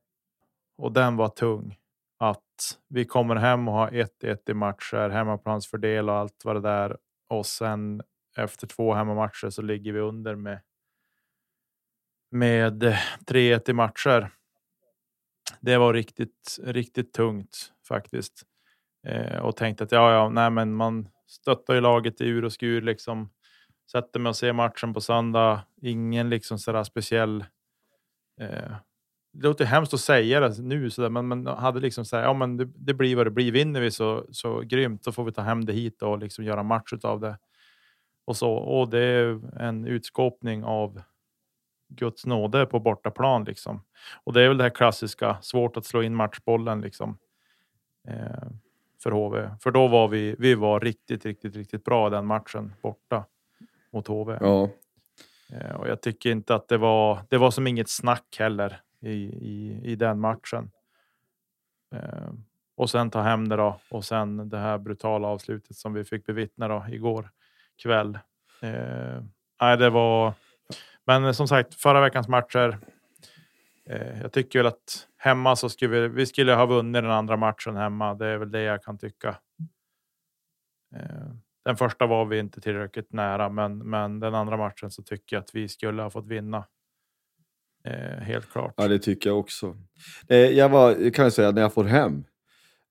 Och 0.76 0.92
den 0.92 1.16
var 1.16 1.28
tung. 1.28 1.76
Att 2.18 2.78
vi 2.88 3.04
kommer 3.04 3.36
hem 3.36 3.68
och 3.68 3.74
har 3.74 3.90
1-1 3.90 4.50
i 4.50 4.54
matcher, 4.54 5.08
hemmaplansfördel 5.08 6.08
och 6.08 6.16
allt 6.16 6.44
vad 6.44 6.56
det 6.56 6.60
där. 6.60 6.96
Och 7.30 7.46
sen 7.46 8.02
efter 8.36 8.66
två 8.66 8.94
hemmamatcher 8.94 9.50
så 9.50 9.62
ligger 9.62 9.92
vi 9.92 10.00
under 10.00 10.36
med 10.36 10.60
med 12.30 12.82
3-1 13.26 13.70
i 13.70 13.72
matcher. 13.72 14.30
Det 15.60 15.76
var 15.78 15.94
riktigt, 15.94 16.58
riktigt 16.62 17.12
tungt 17.12 17.72
faktiskt. 17.88 18.42
Eh, 19.06 19.38
och 19.38 19.56
tänkte 19.56 19.84
att 19.84 19.92
ja, 19.92 20.12
ja, 20.12 20.28
nej, 20.28 20.50
men 20.50 20.74
man 20.74 21.08
stöttar 21.26 21.74
ju 21.74 21.80
laget 21.80 22.20
i 22.20 22.28
ur 22.28 22.44
och 22.44 22.52
skur 22.52 22.82
liksom. 22.82 23.30
Sätter 23.92 24.20
mig 24.20 24.30
och 24.30 24.36
ser 24.36 24.52
matchen 24.52 24.94
på 24.94 25.00
söndag. 25.00 25.62
Ingen 25.82 26.30
liksom 26.30 26.58
sådär 26.58 26.84
speciell. 26.84 27.44
Eh, 28.40 28.72
det 29.32 29.46
låter 29.46 29.64
hemskt 29.64 29.94
att 29.94 30.00
säga 30.00 30.40
det 30.40 30.58
nu 30.58 30.90
sådär, 30.90 31.08
men 31.08 31.26
man 31.26 31.46
hade 31.46 31.80
liksom 31.80 32.04
så 32.04 32.16
här, 32.16 32.22
ja, 32.22 32.32
men 32.32 32.56
det, 32.56 32.68
det, 32.74 32.94
blir 32.94 33.16
vad 33.16 33.26
det 33.26 33.30
blir. 33.30 33.52
Vinner 33.52 33.80
vi 33.80 33.90
så 33.90 34.24
så 34.30 34.60
grymt, 34.60 35.04
så 35.04 35.12
får 35.12 35.24
vi 35.24 35.32
ta 35.32 35.42
hem 35.42 35.64
det 35.64 35.72
hit 35.72 36.02
och 36.02 36.18
liksom 36.18 36.44
göra 36.44 36.62
match 36.62 36.92
av 37.02 37.20
det. 37.20 37.38
Och 38.24 38.36
så 38.36 38.52
och 38.52 38.88
det 38.88 39.00
är 39.00 39.40
en 39.60 39.86
utskåpning 39.86 40.64
av 40.64 41.02
Guds 41.88 42.26
nåde 42.26 42.66
på 42.66 42.80
bortaplan 42.80 43.44
liksom. 43.44 43.82
Och 44.24 44.32
det 44.32 44.42
är 44.42 44.48
väl 44.48 44.56
det 44.56 44.64
här 44.64 44.70
klassiska 44.70 45.38
svårt 45.42 45.76
att 45.76 45.86
slå 45.86 46.02
in 46.02 46.14
matchbollen 46.14 46.80
liksom. 46.80 47.18
Eh, 48.08 48.48
för 49.02 49.10
HV, 49.10 49.50
för 49.60 49.70
då 49.70 49.88
var 49.88 50.08
vi. 50.08 50.36
Vi 50.38 50.54
var 50.54 50.80
riktigt, 50.80 51.24
riktigt, 51.24 51.56
riktigt 51.56 51.84
bra 51.84 52.10
den 52.10 52.26
matchen 52.26 52.72
borta 52.82 53.24
mot 53.92 54.06
HV. 54.06 54.38
Ja. 54.40 54.68
Eh, 55.52 55.74
och 55.74 55.88
jag 55.88 56.00
tycker 56.00 56.30
inte 56.30 56.54
att 56.54 56.68
det 56.68 56.78
var. 56.78 57.18
Det 57.28 57.38
var 57.38 57.50
som 57.50 57.66
inget 57.66 57.88
snack 57.88 58.36
heller 58.38 58.80
i 59.00 59.10
i, 59.24 59.80
i 59.84 59.96
den 59.96 60.20
matchen. 60.20 60.70
Eh, 61.94 62.32
och 62.76 62.90
sen 62.90 63.10
ta 63.10 63.20
hem 63.20 63.48
det 63.48 63.56
då 63.56 63.80
och 63.88 64.04
sen 64.04 64.48
det 64.48 64.58
här 64.58 64.78
brutala 64.78 65.28
avslutet 65.28 65.76
som 65.76 65.92
vi 65.92 66.04
fick 66.04 66.26
bevittna 66.26 66.68
då 66.68 66.86
igår 66.88 67.30
kväll. 67.82 68.18
Eh, 68.62 69.22
nej, 69.60 69.76
det 69.76 69.90
var 69.90 70.34
men 71.06 71.34
som 71.34 71.48
sagt, 71.48 71.74
förra 71.74 72.00
veckans 72.00 72.28
matcher. 72.28 72.78
Eh, 73.86 74.20
jag 74.22 74.32
tycker 74.32 74.58
väl 74.58 74.66
att 74.66 75.08
hemma 75.16 75.56
så 75.56 75.68
skulle 75.68 76.00
vi, 76.00 76.08
vi 76.08 76.26
skulle 76.26 76.54
ha 76.54 76.66
vunnit 76.66 77.02
den 77.02 77.10
andra 77.10 77.36
matchen 77.36 77.76
hemma. 77.76 78.14
Det 78.14 78.26
är 78.26 78.38
väl 78.38 78.50
det 78.50 78.62
jag 78.62 78.82
kan 78.82 78.98
tycka. 78.98 79.36
Eh, 80.96 81.30
den 81.64 81.76
första 81.76 82.06
var 82.06 82.24
vi 82.24 82.38
inte 82.38 82.60
tillräckligt 82.60 83.12
nära, 83.12 83.48
men, 83.48 83.78
men 83.78 84.20
den 84.20 84.34
andra 84.34 84.56
matchen 84.56 84.90
så 84.90 85.02
tycker 85.02 85.36
jag 85.36 85.42
att 85.42 85.54
vi 85.54 85.68
skulle 85.68 86.02
ha 86.02 86.10
fått 86.10 86.26
vinna. 86.26 86.64
Eh, 87.84 88.22
helt 88.22 88.50
klart. 88.52 88.74
Ja, 88.76 88.88
det 88.88 88.98
tycker 88.98 89.30
jag 89.30 89.38
också. 89.38 89.76
Eh, 90.28 90.36
jag 90.36 90.68
var, 90.68 91.10
kan 91.10 91.22
jag 91.22 91.32
säga, 91.32 91.50
när 91.50 91.62
jag 91.62 91.74
får 91.74 91.84
hem 91.84 92.24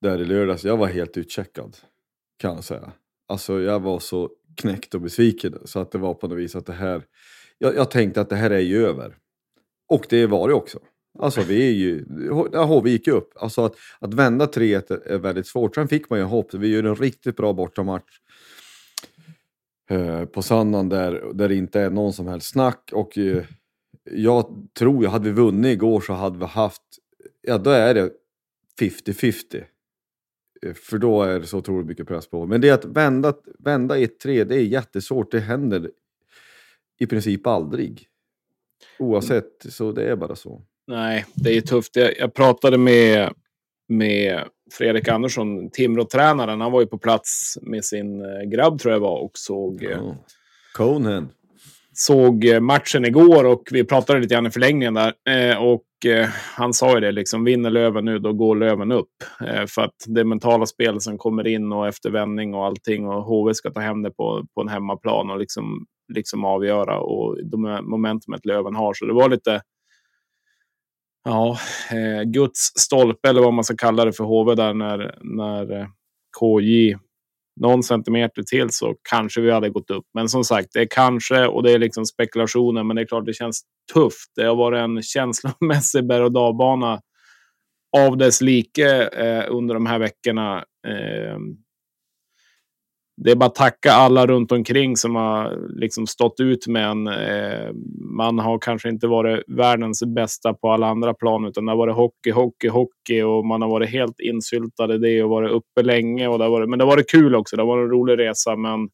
där 0.01 0.21
i 0.21 0.25
lördags, 0.25 0.63
jag 0.63 0.77
var 0.77 0.87
helt 0.87 1.17
utcheckad. 1.17 1.77
Kan 2.37 2.55
jag 2.55 2.63
säga. 2.63 2.91
Alltså 3.27 3.61
jag 3.61 3.79
var 3.79 3.99
så 3.99 4.29
knäckt 4.55 4.95
och 4.95 5.01
besviken 5.01 5.57
så 5.65 5.79
att 5.79 5.91
det 5.91 5.97
var 5.97 6.13
på 6.13 6.27
något 6.27 6.37
vis 6.37 6.55
att 6.55 6.65
det 6.65 6.73
här 6.73 7.03
jag, 7.59 7.75
jag 7.75 7.91
tänkte 7.91 8.21
att 8.21 8.29
det 8.29 8.35
här 8.35 8.49
är 8.49 8.59
ju 8.59 8.85
över. 8.85 9.15
Och 9.89 10.05
det 10.09 10.25
var 10.25 10.47
det 10.47 10.53
också. 10.53 10.79
Alltså 11.19 11.41
vi 11.41 11.67
är 11.67 11.71
ju, 11.71 12.05
HV 12.53 12.89
gick 12.89 13.07
upp. 13.07 13.33
Alltså 13.35 13.65
att, 13.65 13.75
att 13.99 14.13
vända 14.13 14.45
3-1 14.45 15.07
är 15.07 15.17
väldigt 15.17 15.47
svårt. 15.47 15.75
Sen 15.75 15.87
fick 15.87 16.09
man 16.09 16.19
ju 16.19 16.25
hopp. 16.25 16.53
Vi 16.53 16.67
gör 16.67 16.83
en 16.83 16.95
riktigt 16.95 17.35
bra 17.35 17.53
bortamatch 17.53 18.19
eh, 19.89 20.25
på 20.25 20.41
söndagen 20.41 20.89
där, 20.89 21.33
där 21.33 21.49
det 21.49 21.55
inte 21.55 21.81
är 21.81 21.89
någon 21.89 22.13
som 22.13 22.27
helst 22.27 22.49
snack. 22.49 22.89
Och 22.93 23.17
eh, 23.17 23.43
jag 24.11 24.69
tror, 24.79 25.07
hade 25.07 25.25
vi 25.25 25.31
vunnit 25.31 25.73
igår 25.73 26.01
så 26.01 26.13
hade 26.13 26.39
vi 26.39 26.45
haft, 26.45 26.81
ja 27.41 27.57
då 27.57 27.69
är 27.69 27.93
det 27.93 28.11
50-50. 28.81 29.63
Eh, 30.61 30.73
för 30.73 30.97
då 30.97 31.23
är 31.23 31.39
det 31.39 31.45
så 31.45 31.57
otroligt 31.57 31.87
mycket 31.87 32.07
press 32.07 32.27
på. 32.27 32.45
Men 32.45 32.61
det 32.61 32.69
att 32.69 32.85
vända, 32.85 33.33
vända 33.59 33.97
1-3, 33.97 34.43
det 34.43 34.55
är 34.55 34.61
jättesvårt. 34.61 35.31
Det 35.31 35.39
händer 35.39 35.91
i 36.99 37.07
princip 37.07 37.47
aldrig. 37.47 38.07
Oavsett, 38.99 39.65
så 39.69 39.91
det 39.91 40.03
är 40.03 40.15
bara 40.15 40.35
så. 40.35 40.61
Nej, 40.87 41.25
det 41.35 41.57
är 41.57 41.61
tufft. 41.61 41.95
Jag, 41.95 42.17
jag 42.17 42.33
pratade 42.33 42.77
med, 42.77 43.33
med 43.87 44.43
Fredrik 44.71 45.07
Andersson, 45.07 45.69
Timrå-tränaren. 45.69 46.61
Han 46.61 46.71
var 46.71 46.81
ju 46.81 46.87
på 46.87 46.97
plats 46.97 47.57
med 47.61 47.85
sin 47.85 48.21
eh, 48.25 48.41
grabb, 48.41 48.79
tror 48.79 48.93
jag 48.93 48.99
var, 48.99 49.19
och 49.19 49.37
såg... 49.37 49.83
Ja. 49.83 50.17
Conehead. 50.73 51.27
Såg 52.01 52.45
eh, 52.45 52.59
matchen 52.59 53.05
igår 53.05 53.45
och 53.45 53.63
vi 53.71 53.83
pratade 53.83 54.19
lite 54.19 54.35
grann 54.35 54.45
i 54.45 54.51
förlängningen 54.51 54.93
där. 54.93 55.13
Eh, 55.29 55.57
och 55.63 56.05
eh, 56.05 56.27
han 56.55 56.73
sa 56.73 56.93
ju 56.95 56.99
det, 56.99 57.11
liksom, 57.11 57.43
vinner 57.43 57.69
Löven 57.69 58.05
nu, 58.05 58.19
då 58.19 58.33
går 58.33 58.55
Löven 58.55 58.91
upp. 58.91 59.09
för 59.67 59.81
att 59.81 59.95
det 60.05 60.23
mentala 60.23 60.65
spelet 60.65 61.01
som 61.01 61.17
kommer 61.17 61.47
in 61.47 61.71
och 61.71 61.87
efter 61.87 62.09
vändning 62.09 62.53
och 62.53 62.65
allting 62.65 63.07
och 63.07 63.23
HV 63.23 63.53
ska 63.53 63.71
ta 63.71 63.79
hem 63.79 64.01
det 64.01 64.11
på, 64.11 64.45
på 64.55 64.61
en 64.61 64.67
hemmaplan 64.67 65.29
och 65.29 65.39
liksom 65.39 65.85
liksom 66.13 66.45
avgöra 66.45 66.99
och 66.99 67.45
de 67.45 67.79
momentumet 67.81 68.45
Löven 68.45 68.75
har. 68.75 68.93
Så 68.93 69.05
det 69.05 69.13
var 69.13 69.29
lite 69.29 69.61
ja, 71.23 71.57
Guds 72.25 72.71
stolpe 72.75 73.29
eller 73.29 73.41
vad 73.41 73.53
man 73.53 73.63
ska 73.63 73.75
kalla 73.75 74.05
det 74.05 74.13
för 74.13 74.23
HV 74.23 74.55
där 74.55 74.73
när, 74.73 75.17
när 75.21 75.87
KJ 76.39 76.95
någon 77.59 77.83
centimeter 77.83 78.43
till 78.43 78.67
så 78.69 78.95
kanske 79.09 79.41
vi 79.41 79.51
hade 79.51 79.69
gått 79.69 79.91
upp. 79.91 80.05
Men 80.13 80.29
som 80.29 80.43
sagt, 80.43 80.69
det 80.73 80.79
är 80.79 80.87
kanske 80.91 81.47
och 81.47 81.63
det 81.63 81.71
är 81.71 81.79
liksom 81.79 82.05
spekulationer. 82.05 82.83
Men 82.83 82.95
det 82.95 83.01
är 83.01 83.05
klart, 83.05 83.25
det 83.25 83.33
känns 83.33 83.61
tufft. 83.93 84.31
Det 84.35 84.43
har 84.43 84.55
varit 84.55 84.79
en 84.79 85.01
känslomässig 85.01 86.07
berg 86.07 86.23
och 86.23 86.31
dalbana 86.31 87.01
av 87.97 88.17
dess 88.17 88.41
like 88.41 89.07
eh, 89.07 89.45
under 89.49 89.73
de 89.73 89.85
här 89.85 89.99
veckorna. 89.99 90.57
Eh, 90.87 91.37
det 93.23 93.31
är 93.31 93.35
bara 93.35 93.45
att 93.45 93.55
tacka 93.55 93.91
alla 93.91 94.27
runt 94.27 94.51
omkring 94.51 94.97
som 94.97 95.15
har 95.15 95.57
liksom 95.79 96.07
stått 96.07 96.39
ut 96.39 96.67
med 96.67 96.85
en. 96.85 97.07
Eh, 97.07 97.71
man 98.01 98.39
har 98.39 98.59
kanske 98.59 98.89
inte 98.89 99.07
varit 99.07 99.43
världens 99.47 100.03
bästa 100.03 100.53
på 100.53 100.71
alla 100.71 100.87
andra 100.87 101.13
plan, 101.13 101.45
utan 101.45 101.65
det 101.65 101.71
har 101.71 101.77
varit 101.77 101.95
hockey, 101.95 102.31
hockey, 102.31 102.67
hockey 102.67 103.21
och 103.21 103.45
man 103.45 103.61
har 103.61 103.69
varit 103.69 103.89
helt 103.89 104.19
insyltad 104.19 104.93
i 104.93 104.97
det 104.97 105.23
och 105.23 105.29
varit 105.29 105.51
uppe 105.51 105.83
länge. 105.83 106.27
Och 106.27 106.37
det 106.37 106.43
har 106.43 106.51
varit, 106.51 106.69
men 106.69 106.79
det 106.79 106.85
har 106.85 106.91
varit 106.91 107.11
kul 107.11 107.35
också. 107.35 107.55
Det 107.55 107.61
har 107.61 107.67
varit 107.67 107.83
en 107.83 107.91
rolig 107.91 108.19
resa, 108.19 108.55
men 108.55 108.89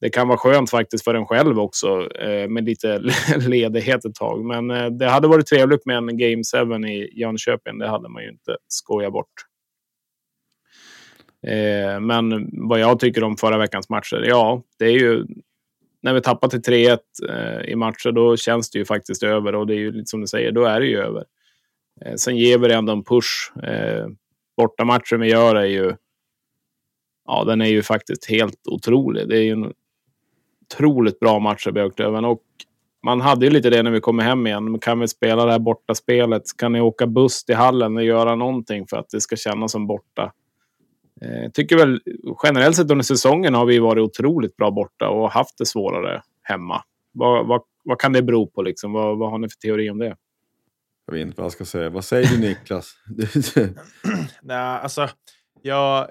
det 0.00 0.10
kan 0.10 0.28
vara 0.28 0.38
skönt 0.38 0.70
faktiskt 0.70 1.04
för 1.04 1.14
en 1.14 1.26
själv 1.26 1.58
också 1.60 2.08
eh, 2.20 2.48
med 2.48 2.64
lite 2.64 2.98
ledighet 3.48 4.04
ett 4.04 4.14
tag. 4.14 4.44
Men 4.44 4.70
eh, 4.70 4.86
det 4.86 5.08
hade 5.08 5.28
varit 5.28 5.46
trevligt 5.46 5.86
med 5.86 5.96
en 5.96 6.18
Game 6.18 6.42
7 6.82 6.88
i 6.88 7.20
Jönköping. 7.20 7.78
Det 7.78 7.88
hade 7.88 8.08
man 8.08 8.22
ju 8.22 8.28
inte 8.28 8.56
skojat 8.68 9.12
bort. 9.12 9.55
Eh, 11.46 12.00
men 12.00 12.50
vad 12.68 12.80
jag 12.80 13.00
tycker 13.00 13.24
om 13.24 13.36
förra 13.36 13.58
veckans 13.58 13.88
matcher, 13.88 14.24
ja, 14.28 14.62
det 14.78 14.84
är 14.84 14.98
ju 14.98 15.26
när 16.02 16.14
vi 16.14 16.20
tappar 16.20 16.48
till 16.48 16.62
3-1 16.62 16.98
eh, 17.28 17.70
i 17.70 17.76
matcher, 17.76 18.12
då 18.12 18.36
känns 18.36 18.70
det 18.70 18.78
ju 18.78 18.84
faktiskt 18.84 19.22
över 19.22 19.54
och 19.54 19.66
det 19.66 19.74
är 19.74 19.78
ju 19.78 19.92
lite 19.92 20.10
som 20.10 20.20
du 20.20 20.26
säger, 20.26 20.52
då 20.52 20.64
är 20.64 20.80
det 20.80 20.86
ju 20.86 20.98
över. 20.98 21.24
Eh, 22.04 22.14
sen 22.14 22.36
ger 22.36 22.58
vi 22.58 22.68
det 22.68 22.74
ändå 22.74 22.92
en 22.92 23.04
push. 23.04 23.56
Eh, 23.62 24.06
bortamatchen 24.56 25.20
vi 25.20 25.30
gör 25.30 25.54
är 25.54 25.66
ju, 25.66 25.94
ja, 27.26 27.44
den 27.44 27.60
är 27.60 27.66
ju 27.66 27.82
faktiskt 27.82 28.30
helt 28.30 28.68
otrolig. 28.68 29.28
Det 29.28 29.38
är 29.38 29.42
ju 29.42 29.52
en 29.52 29.72
otroligt 30.64 31.20
bra 31.20 31.38
match 31.38 31.66
i 31.66 31.72
Björklöven 31.72 32.24
och 32.24 32.42
man 33.02 33.20
hade 33.20 33.46
ju 33.46 33.52
lite 33.52 33.70
det 33.70 33.82
när 33.82 33.90
vi 33.90 34.00
kommer 34.00 34.22
hem 34.22 34.46
igen. 34.46 34.78
Kan 34.78 35.00
vi 35.00 35.08
spela 35.08 35.44
det 35.44 35.52
här 35.52 35.58
bortaspelet? 35.58 36.42
Kan 36.58 36.72
ni 36.72 36.80
åka 36.80 37.06
buss 37.06 37.44
till 37.44 37.56
hallen 37.56 37.96
och 37.96 38.04
göra 38.04 38.34
någonting 38.34 38.86
för 38.86 38.96
att 38.96 39.10
det 39.10 39.20
ska 39.20 39.36
kännas 39.36 39.72
som 39.72 39.86
borta? 39.86 40.32
Jag 41.20 41.44
eh, 41.44 41.50
tycker 41.50 41.76
väl 41.76 42.00
generellt 42.42 42.76
sett 42.76 42.90
under 42.90 43.04
säsongen 43.04 43.54
har 43.54 43.66
vi 43.66 43.78
varit 43.78 44.02
otroligt 44.02 44.56
bra 44.56 44.70
borta 44.70 45.08
och 45.08 45.30
haft 45.30 45.58
det 45.58 45.66
svårare 45.66 46.22
hemma. 46.42 46.84
Vad, 47.12 47.46
vad, 47.46 47.62
vad 47.84 48.00
kan 48.00 48.12
det 48.12 48.22
bero 48.22 48.46
på? 48.46 48.62
Liksom? 48.62 48.92
Vad, 48.92 49.18
vad 49.18 49.30
har 49.30 49.38
ni 49.38 49.48
för 49.48 49.56
teori 49.56 49.90
om 49.90 49.98
det? 49.98 50.16
Jag 51.06 51.14
vet 51.14 51.26
inte 51.26 51.36
vad 51.36 51.44
jag 51.44 51.52
ska 51.52 51.64
säga. 51.64 51.90
Vad 51.90 52.04
säger 52.04 52.28
du 52.28 52.40
Niklas? 52.40 52.94
Nej, 54.42 54.56
alltså, 54.56 55.08
jag, 55.62 56.10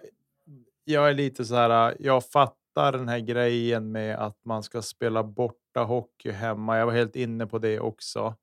jag 0.84 1.10
är 1.10 1.14
lite 1.14 1.46
så 1.46 1.56
här. 1.56 1.96
Jag 2.00 2.26
fattar 2.26 2.92
den 2.92 3.10
här 3.10 3.20
grejen 3.20 3.92
med 3.92 4.16
att 4.16 4.38
man 4.46 4.64
ska 4.64 4.82
spela 4.82 5.24
borta 5.24 5.84
hockey 5.84 6.32
hemma. 6.32 6.78
Jag 6.78 6.86
var 6.86 6.94
helt 6.94 7.16
inne 7.16 7.48
på 7.48 7.58
det 7.58 7.80
också. 7.80 8.36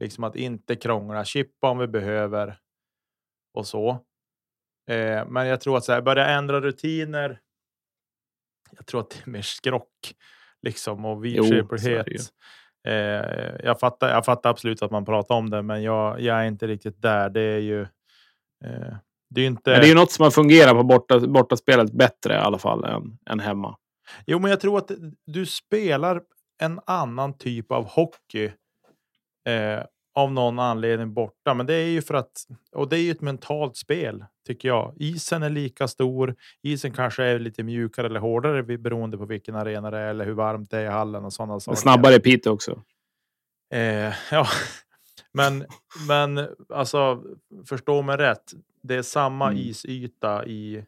Liksom 0.00 0.24
att 0.24 0.36
inte 0.36 0.76
krångla, 0.76 1.24
chippa 1.24 1.70
om 1.70 1.78
vi 1.78 1.86
behöver 1.86 2.58
och 3.54 3.66
så. 3.66 4.04
Eh, 4.88 5.26
men 5.26 5.46
jag 5.46 5.60
tror 5.60 5.76
att 5.76 5.84
så 5.84 5.92
här, 5.92 6.00
börja 6.00 6.26
ändra 6.26 6.60
rutiner. 6.60 7.40
Jag 8.76 8.86
tror 8.86 9.00
att 9.00 9.10
det 9.10 9.22
är 9.26 9.30
mer 9.30 9.42
skrock 9.42 10.14
liksom 10.62 11.04
och 11.04 11.24
vidskeplighet. 11.24 12.06
Eh, 12.88 12.94
jag 13.64 13.80
fattar. 13.80 14.08
Jag 14.08 14.24
fattar 14.24 14.50
absolut 14.50 14.82
att 14.82 14.90
man 14.90 15.04
pratar 15.04 15.34
om 15.34 15.50
det, 15.50 15.62
men 15.62 15.82
jag, 15.82 16.20
jag 16.20 16.40
är 16.40 16.44
inte 16.44 16.66
riktigt 16.66 17.02
där. 17.02 17.30
Det 17.30 17.40
är 17.40 17.58
ju. 17.58 17.82
Eh, 18.64 18.94
det 19.30 19.40
är 19.40 19.46
inte. 19.46 19.70
Men 19.70 19.80
det 19.80 19.86
är 19.86 19.88
ju 19.88 19.94
något 19.94 20.12
som 20.12 20.22
har 20.22 20.30
fungerat 20.30 20.72
på 20.72 20.82
borta, 20.82 21.20
bortaspelet 21.20 21.92
bättre 21.92 22.34
i 22.34 22.36
alla 22.36 22.58
fall 22.58 22.84
än, 22.84 23.18
än 23.30 23.40
hemma. 23.40 23.76
Jo, 24.26 24.38
men 24.38 24.50
jag 24.50 24.60
tror 24.60 24.78
att 24.78 24.90
du 25.26 25.46
spelar 25.46 26.22
en 26.60 26.80
annan 26.86 27.38
typ 27.38 27.72
av 27.72 27.88
hockey 27.88 28.52
Eh, 29.48 29.82
av 30.18 30.32
någon 30.32 30.58
anledning 30.58 31.14
borta. 31.14 31.54
Men 31.54 31.66
det 31.66 31.74
är 31.74 31.86
ju 31.86 32.02
för 32.02 32.14
att, 32.14 32.46
och 32.72 32.88
det 32.88 32.96
är 32.98 33.00
ju 33.00 33.10
ett 33.10 33.20
mentalt 33.20 33.76
spel 33.76 34.24
tycker 34.46 34.68
jag. 34.68 34.94
Isen 34.96 35.42
är 35.42 35.50
lika 35.50 35.88
stor. 35.88 36.36
Isen 36.62 36.92
kanske 36.92 37.24
är 37.24 37.38
lite 37.38 37.62
mjukare 37.62 38.06
eller 38.06 38.20
hårdare 38.20 38.62
beroende 38.62 39.18
på 39.18 39.24
vilken 39.24 39.54
arena 39.54 39.90
det 39.90 39.98
är 39.98 40.08
eller 40.08 40.24
hur 40.24 40.32
varmt 40.32 40.70
det 40.70 40.78
är 40.78 40.84
i 40.84 40.88
hallen 40.88 41.24
och 41.24 41.32
sådana 41.32 41.60
saker. 41.60 41.76
Snabbare 41.76 42.20
Piteå 42.20 42.52
också. 42.52 42.82
Eh, 43.74 44.14
ja, 44.30 44.46
men, 45.32 45.64
men 46.08 46.48
alltså 46.68 47.22
förstå 47.68 48.02
mig 48.02 48.16
rätt. 48.16 48.52
Det 48.82 48.94
är 48.94 49.02
samma 49.02 49.46
mm. 49.46 49.58
isyta 49.58 50.46
i, 50.46 50.84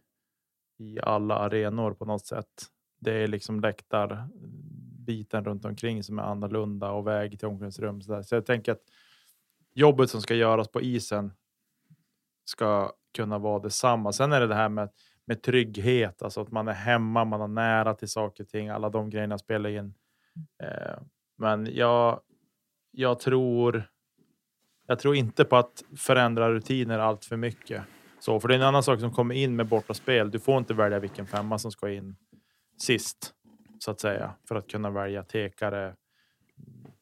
i 0.79 0.99
alla 1.03 1.35
arenor 1.35 1.95
på 1.95 2.05
något 2.05 2.27
sätt. 2.27 2.67
Det 3.01 3.13
är 3.13 3.27
liksom 3.27 3.61
läktar 3.61 4.29
biten 5.07 5.45
runt 5.45 5.65
omkring 5.65 6.03
som 6.03 6.19
är 6.19 6.23
annorlunda 6.23 6.91
och 6.91 7.07
väg 7.07 7.39
till 7.39 7.49
omklädningsrum. 7.49 8.03
Så, 8.03 8.23
så 8.23 8.35
jag 8.35 8.47
tänker 8.47 8.73
att 8.73 8.83
jobbet 9.81 10.11
som 10.11 10.21
ska 10.21 10.35
göras 10.35 10.69
på 10.69 10.81
isen 10.81 11.33
ska 12.45 12.93
kunna 13.17 13.39
vara 13.39 13.59
detsamma. 13.59 14.13
Sen 14.13 14.33
är 14.33 14.41
det 14.41 14.47
det 14.47 14.55
här 14.55 14.69
med, 14.69 14.89
med 15.25 15.43
trygghet, 15.43 16.23
alltså 16.23 16.41
att 16.41 16.51
man 16.51 16.69
är 16.69 16.73
hemma, 16.73 17.25
man 17.25 17.41
har 17.41 17.49
nära 17.49 17.95
till 17.95 18.09
saker 18.09 18.45
och 18.45 18.49
ting. 18.49 18.69
Alla 18.69 18.89
de 18.89 19.11
grejerna 19.11 19.39
spelar 19.39 19.71
in. 19.71 19.95
Eh, 20.63 20.99
men 21.39 21.75
jag, 21.75 22.21
jag 22.91 23.21
tror. 23.21 23.91
Jag 24.87 24.99
tror 24.99 25.15
inte 25.15 25.45
på 25.45 25.57
att 25.57 25.85
förändra 25.97 26.53
rutiner 26.53 26.99
allt 26.99 27.25
för 27.25 27.37
mycket. 27.37 27.83
Så, 28.21 28.41
för 28.41 28.49
det 28.49 28.55
är 28.55 28.59
en 28.59 28.65
annan 28.65 28.83
sak 28.83 29.01
som 29.01 29.13
kommer 29.13 29.35
in 29.35 29.57
med 29.57 29.67
bortaspel. 29.67 30.31
Du 30.31 30.39
får 30.39 30.59
inte 30.59 30.75
välja 30.75 30.99
vilken 30.99 31.27
femma 31.27 31.59
som 31.59 31.73
ska 31.73 31.91
in 31.91 32.17
sist 32.79 33.35
så 33.79 33.91
att 33.91 34.01
säga 34.01 34.35
för 34.49 34.55
att 34.55 34.71
kunna 34.71 34.91
välja 34.91 35.23
tekare 35.23 35.95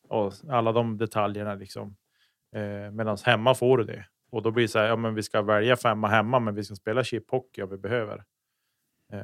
och 0.08 0.32
alla 0.48 0.72
de 0.72 0.98
detaljerna 0.98 1.54
liksom. 1.54 1.96
Eh, 2.56 2.90
Medan 2.92 3.16
hemma 3.24 3.54
får 3.54 3.78
du 3.78 3.84
det 3.84 4.04
och 4.30 4.42
då 4.42 4.50
blir 4.50 4.64
det 4.64 4.68
så 4.68 4.78
här. 4.78 4.86
Ja, 4.86 4.96
men 4.96 5.14
vi 5.14 5.22
ska 5.22 5.42
välja 5.42 5.76
femma 5.76 6.08
hemma, 6.08 6.40
men 6.40 6.54
vi 6.54 6.64
ska 6.64 6.74
spela 6.74 7.04
chiphockey 7.04 7.62
om 7.62 7.70
vi 7.70 7.76
behöver. 7.76 8.22
Eh, 9.12 9.20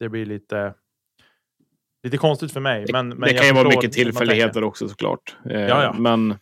det 0.00 0.08
blir 0.08 0.26
lite. 0.26 0.74
Lite 2.04 2.16
konstigt 2.16 2.52
för 2.52 2.60
mig, 2.60 2.86
men, 2.92 3.08
men 3.08 3.20
det 3.20 3.34
kan 3.34 3.46
ju 3.46 3.52
vara 3.52 3.68
mycket 3.68 3.92
tillfälligheter 3.92 4.64
också 4.64 4.88
såklart. 4.88 5.36
Eh, 5.50 5.60
ja, 5.60 5.82
ja. 5.82 5.94
Men, 5.98 6.34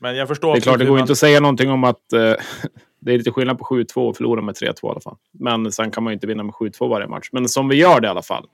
men 0.00 0.16
jag 0.16 0.28
förstår. 0.28 0.52
Det 0.52 0.58
är 0.58 0.60
klart, 0.60 0.78
det 0.78 0.84
går 0.84 0.92
man... 0.92 1.00
inte 1.00 1.12
att 1.12 1.18
säga 1.18 1.40
någonting 1.40 1.70
om 1.70 1.84
att 1.84 2.12
eh, 2.12 2.20
det 3.00 3.12
är 3.12 3.18
lite 3.18 3.30
skillnad 3.30 3.58
på 3.58 3.64
7-2 3.64 4.08
och 4.08 4.16
förlora 4.16 4.42
med 4.42 4.54
3-2 4.54 4.68
i 4.70 4.90
alla 4.90 5.00
fall. 5.00 5.16
Men 5.32 5.72
sen 5.72 5.90
kan 5.90 6.04
man 6.04 6.10
ju 6.10 6.14
inte 6.14 6.26
vinna 6.26 6.42
med 6.42 6.52
7-2 6.52 6.88
varje 6.88 7.06
match. 7.06 7.28
Men 7.32 7.48
som 7.48 7.68
vi 7.68 7.76
gör 7.76 8.00
det 8.00 8.06
i 8.06 8.10
alla 8.10 8.22
fall 8.22 8.46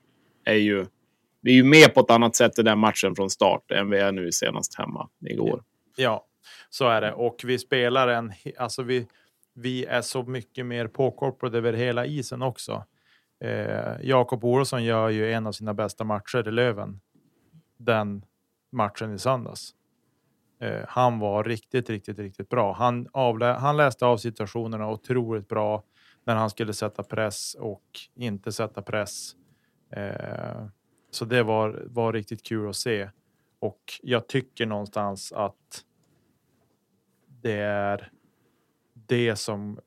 är 0.45 0.55
ju 0.55 0.87
vi 1.43 1.51
är 1.51 1.57
ju 1.57 1.65
med 1.65 1.95
på 1.95 2.01
ett 2.01 2.11
annat 2.11 2.37
sätt 2.37 2.59
i 2.59 2.63
den 2.63 2.79
matchen 2.79 3.15
från 3.17 3.31
start 3.31 3.71
än 3.71 3.91
vi 3.91 3.99
är 3.99 4.13
nu 4.13 4.33
senast 4.33 4.79
hemma 4.79 5.09
igår. 5.31 5.63
Ja, 5.97 6.27
så 6.71 6.89
är 6.89 7.01
det. 7.01 7.13
Och 7.13 7.41
vi 7.45 7.59
spelar 7.59 8.09
en... 8.09 8.33
Alltså 8.59 8.83
vi, 8.83 9.07
vi 9.55 9.85
är 9.85 10.03
så 10.03 10.23
mycket 10.23 10.67
mer 10.67 10.87
påkopplade 10.87 11.59
över 11.59 11.73
hela 11.73 12.07
isen 12.07 12.43
också. 12.43 12.85
Eh, 13.41 13.95
Jakob 14.03 14.45
Olsson 14.45 14.85
gör 14.85 15.09
ju 15.09 15.33
en 15.33 15.47
av 15.47 15.53
sina 15.53 15.75
bästa 15.75 16.05
matcher 16.05 16.49
i 16.49 16.51
Löven. 16.51 17.01
Den 17.77 18.25
matchen 18.73 19.15
i 19.15 19.19
söndags. 19.19 19.75
Eh, 20.61 20.85
han 20.89 21.19
var 21.19 21.45
riktigt, 21.45 21.91
riktigt, 21.91 22.19
riktigt 22.19 22.49
bra. 22.49 22.73
Han, 22.73 23.09
avlä 23.13 23.53
han 23.53 23.77
läste 23.77 24.07
av 24.07 24.17
situationerna 24.17 24.91
otroligt 24.91 25.49
bra 25.49 25.85
när 26.25 26.37
han 26.37 26.51
skulle 26.51 26.73
sätta 26.73 27.03
press 27.03 27.55
och 27.55 27.83
inte 28.15 28.53
sätta 28.53 28.83
press. 28.83 29.37
Eh, 29.91 30.67
så 31.11 31.25
det 31.25 31.43
var, 31.43 31.83
var 31.87 32.13
riktigt 32.13 32.43
kul 32.43 32.69
att 32.69 32.77
se. 32.77 33.11
Och 33.59 33.81
jag 34.03 34.29
tycker 34.29 34.67
någonstans 34.67 35.33
att 35.33 35.85
det 37.43 37.59
är 37.59 38.11
det 38.95 39.37
som 39.37 39.81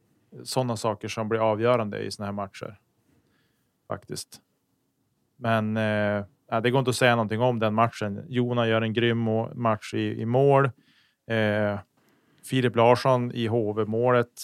sådana 0.43 0.77
saker 0.77 1.07
som 1.07 1.29
blir 1.29 1.39
avgörande 1.39 1.99
i 1.99 2.11
sådana 2.11 2.27
här 2.27 2.35
matcher. 2.35 2.79
Faktiskt. 3.87 4.41
Men 5.35 5.77
eh, 5.77 6.25
det 6.63 6.71
går 6.71 6.79
inte 6.79 6.89
att 6.89 6.95
säga 6.95 7.15
någonting 7.15 7.41
om 7.41 7.59
den 7.59 7.73
matchen. 7.73 8.25
Jona 8.27 8.67
gör 8.67 8.81
en 8.81 8.93
grym 8.93 9.23
match 9.53 9.93
i, 9.93 10.21
i 10.21 10.25
mål. 10.25 10.65
Eh, 11.27 11.79
Filip 12.43 12.75
Larsson 12.75 13.31
i 13.31 13.47
HV 13.47 13.85
målet. 13.85 14.43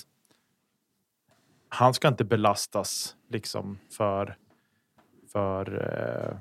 Han 1.70 1.94
ska 1.94 2.08
inte 2.08 2.24
belastas 2.24 3.16
liksom 3.30 3.80
för 3.98 4.38
för 5.32 5.78
eh, 5.78 6.38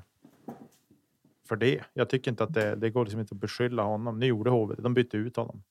för 1.47 1.55
det. 1.55 1.83
Jag 1.93 2.09
tycker 2.09 2.31
inte 2.31 2.43
att 2.43 2.53
det, 2.53 2.75
det 2.75 2.89
går 2.89 3.05
liksom 3.05 3.19
inte 3.19 3.35
att 3.35 3.41
beskylla 3.41 3.83
honom. 3.83 4.19
Nu 4.19 4.25
gjorde 4.25 4.49
HV 4.49 4.75
det. 4.75 4.81
De 4.81 4.93
bytte 4.93 5.17
ut 5.17 5.35
honom 5.35 5.63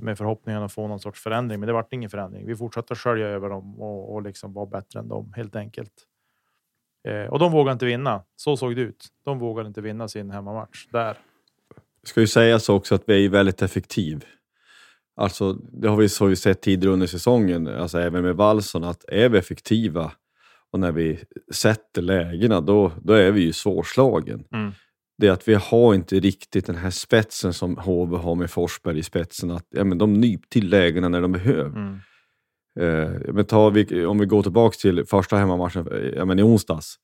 med 0.00 0.18
förhoppningen 0.18 0.62
att 0.62 0.72
få 0.72 0.88
någon 0.88 1.00
sorts 1.00 1.20
förändring, 1.20 1.60
men 1.60 1.66
det 1.66 1.72
vart 1.72 1.92
ingen 1.92 2.10
förändring. 2.10 2.46
Vi 2.46 2.56
fortsatte 2.56 2.92
att 2.92 2.98
skölja 2.98 3.26
över 3.26 3.48
dem 3.48 3.80
och, 3.80 4.14
och 4.14 4.22
liksom 4.22 4.52
vara 4.52 4.66
bättre 4.66 5.00
än 5.00 5.08
dem 5.08 5.32
helt 5.36 5.56
enkelt. 5.56 5.92
Eh, 7.08 7.32
och 7.32 7.38
de 7.38 7.52
vågade 7.52 7.72
inte 7.72 7.86
vinna. 7.86 8.22
Så 8.36 8.56
såg 8.56 8.76
det 8.76 8.82
ut. 8.82 9.06
De 9.24 9.38
vågade 9.38 9.68
inte 9.68 9.80
vinna 9.80 10.08
sin 10.08 10.30
hemmamatch 10.30 10.86
där. 10.90 11.18
Det 12.02 12.08
ska 12.08 12.20
ju 12.20 12.26
sägas 12.26 12.68
också 12.68 12.94
att 12.94 13.02
vi 13.06 13.24
är 13.24 13.28
väldigt 13.28 13.62
effektiv. 13.62 14.24
Alltså, 15.16 15.52
det 15.52 15.88
har 15.88 15.96
vi, 15.96 16.08
så 16.08 16.26
vi 16.26 16.36
sett 16.36 16.60
tidigare 16.60 16.92
under 16.92 17.06
säsongen, 17.06 17.66
alltså 17.66 18.00
även 18.00 18.22
med 18.22 18.36
Wallson, 18.36 18.84
att 18.84 19.04
är 19.08 19.28
vi 19.28 19.38
effektiva 19.38 20.12
och 20.70 20.80
när 20.80 20.92
vi 20.92 21.18
sätter 21.54 22.02
lägena, 22.02 22.60
då, 22.60 22.92
då 23.02 23.12
är 23.12 23.30
vi 23.30 23.40
ju 23.40 23.52
svårslagen. 23.52 24.44
Mm. 24.52 24.72
Det 25.18 25.26
är 25.26 25.32
att 25.32 25.48
vi 25.48 25.54
har 25.54 25.94
inte 25.94 26.20
riktigt 26.20 26.66
den 26.66 26.76
här 26.76 26.90
spetsen 26.90 27.52
som 27.52 27.76
HV 27.76 28.16
har 28.16 28.34
med 28.34 28.50
Forsberg 28.50 28.98
i 28.98 29.02
spetsen. 29.02 29.50
Att 29.50 29.66
ja, 29.70 29.84
men 29.84 29.98
de 29.98 30.12
nyp 30.12 30.50
till 30.50 30.68
lägena 30.68 31.08
när 31.08 31.20
de 31.20 31.32
behöver. 31.32 31.78
Mm. 31.78 31.98
Eh, 32.80 33.10
men 33.32 33.72
vi, 33.72 34.06
om 34.06 34.18
vi 34.18 34.26
går 34.26 34.42
tillbaka 34.42 34.76
till 34.80 35.04
första 35.04 35.36
hemmamatchen 35.36 35.88
ja, 36.16 36.24
men 36.24 36.38
i 36.38 36.42
onsdags. 36.42 36.96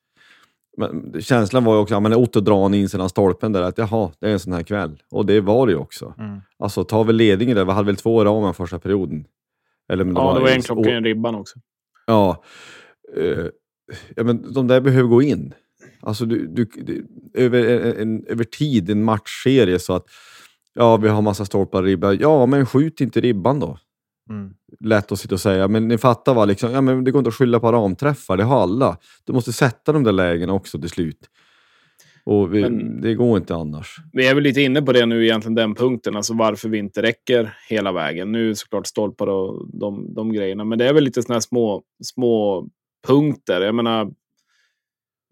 Men 0.76 1.20
känslan 1.20 1.64
var 1.64 1.74
ju 1.74 1.80
också, 1.80 1.94
att 1.94 2.16
Otto 2.16 2.40
drar 2.40 2.74
in 2.74 2.88
sedan 2.88 3.08
stolpen 3.08 3.52
där, 3.52 3.62
att 3.62 3.78
jaha, 3.78 4.12
det 4.20 4.28
är 4.28 4.32
en 4.32 4.38
sån 4.38 4.52
här 4.52 4.62
kväll. 4.62 5.02
Och 5.10 5.26
det 5.26 5.40
var 5.40 5.66
det 5.66 5.72
ju 5.72 5.78
också. 5.78 6.14
Mm. 6.18 6.40
Alltså 6.58 6.84
tar 6.84 7.04
vi 7.04 7.12
ledningen 7.12 7.56
där, 7.56 7.64
vi 7.64 7.72
hade 7.72 7.86
väl 7.86 7.96
två 7.96 8.22
i 8.22 8.24
ramen 8.24 8.54
första 8.54 8.78
perioden. 8.78 9.24
Eller, 9.92 10.04
men 10.04 10.14
det 10.14 10.20
ja, 10.20 10.24
var 10.24 10.34
det 10.34 10.40
var 10.40 10.50
en 10.50 10.62
klocka 10.62 10.90
i 10.90 11.00
ribban 11.00 11.34
också. 11.34 11.58
Ja, 12.06 12.44
eh, 13.16 13.46
ja, 14.16 14.24
men 14.24 14.52
de 14.52 14.66
där 14.66 14.80
behöver 14.80 15.08
gå 15.08 15.22
in. 15.22 15.54
Alltså 16.06 16.26
du, 16.26 16.46
du, 16.46 16.64
du 16.64 17.06
över, 17.34 17.94
en, 18.00 18.24
över 18.26 18.44
tid, 18.44 18.90
en 18.90 19.04
matchserie, 19.04 19.78
så 19.78 19.92
att 19.92 20.06
ja, 20.74 20.96
vi 20.96 21.08
har 21.08 21.22
massa 21.22 21.44
stolpar 21.44 21.82
ribba. 21.82 22.12
Ja, 22.12 22.46
men 22.46 22.66
skjut 22.66 23.00
inte 23.00 23.20
ribban 23.20 23.60
då. 23.60 23.78
Mm. 24.30 24.54
Lätt 24.80 25.12
att 25.12 25.20
sitta 25.20 25.34
och 25.34 25.40
säga, 25.40 25.68
men 25.68 25.88
ni 25.88 25.98
fattar 25.98 26.34
va? 26.34 26.44
Liksom, 26.44 26.70
ja, 26.70 26.80
men 26.80 27.04
det 27.04 27.10
går 27.10 27.18
inte 27.18 27.28
att 27.28 27.34
skylla 27.34 27.60
på 27.60 27.72
ramträffar, 27.72 28.36
det 28.36 28.44
har 28.44 28.62
alla. 28.62 28.98
Du 29.24 29.32
måste 29.32 29.52
sätta 29.52 29.92
de 29.92 30.02
där 30.02 30.12
lägena 30.12 30.52
också 30.52 30.80
till 30.80 30.90
slut. 30.90 31.18
Och 32.26 32.54
vi, 32.54 32.60
men, 32.60 33.00
det 33.00 33.14
går 33.14 33.38
inte 33.38 33.54
annars. 33.54 33.96
Vi 34.12 34.26
är 34.26 34.34
väl 34.34 34.44
lite 34.44 34.60
inne 34.60 34.82
på 34.82 34.92
det 34.92 35.06
nu, 35.06 35.24
egentligen 35.24 35.54
den 35.54 35.74
punkten, 35.74 36.16
alltså 36.16 36.34
varför 36.34 36.68
vi 36.68 36.78
inte 36.78 37.02
räcker 37.02 37.56
hela 37.68 37.92
vägen. 37.92 38.32
Nu 38.32 38.54
såklart 38.54 38.86
stolpar 38.86 39.26
och 39.26 39.68
de, 39.80 40.14
de 40.14 40.32
grejerna, 40.32 40.64
men 40.64 40.78
det 40.78 40.88
är 40.88 40.92
väl 40.92 41.04
lite 41.04 41.22
sådana 41.22 41.34
här 41.34 41.40
små, 41.40 41.82
små 42.04 42.68
punkter. 43.06 43.60
Jag 43.60 43.74
menar, 43.74 44.10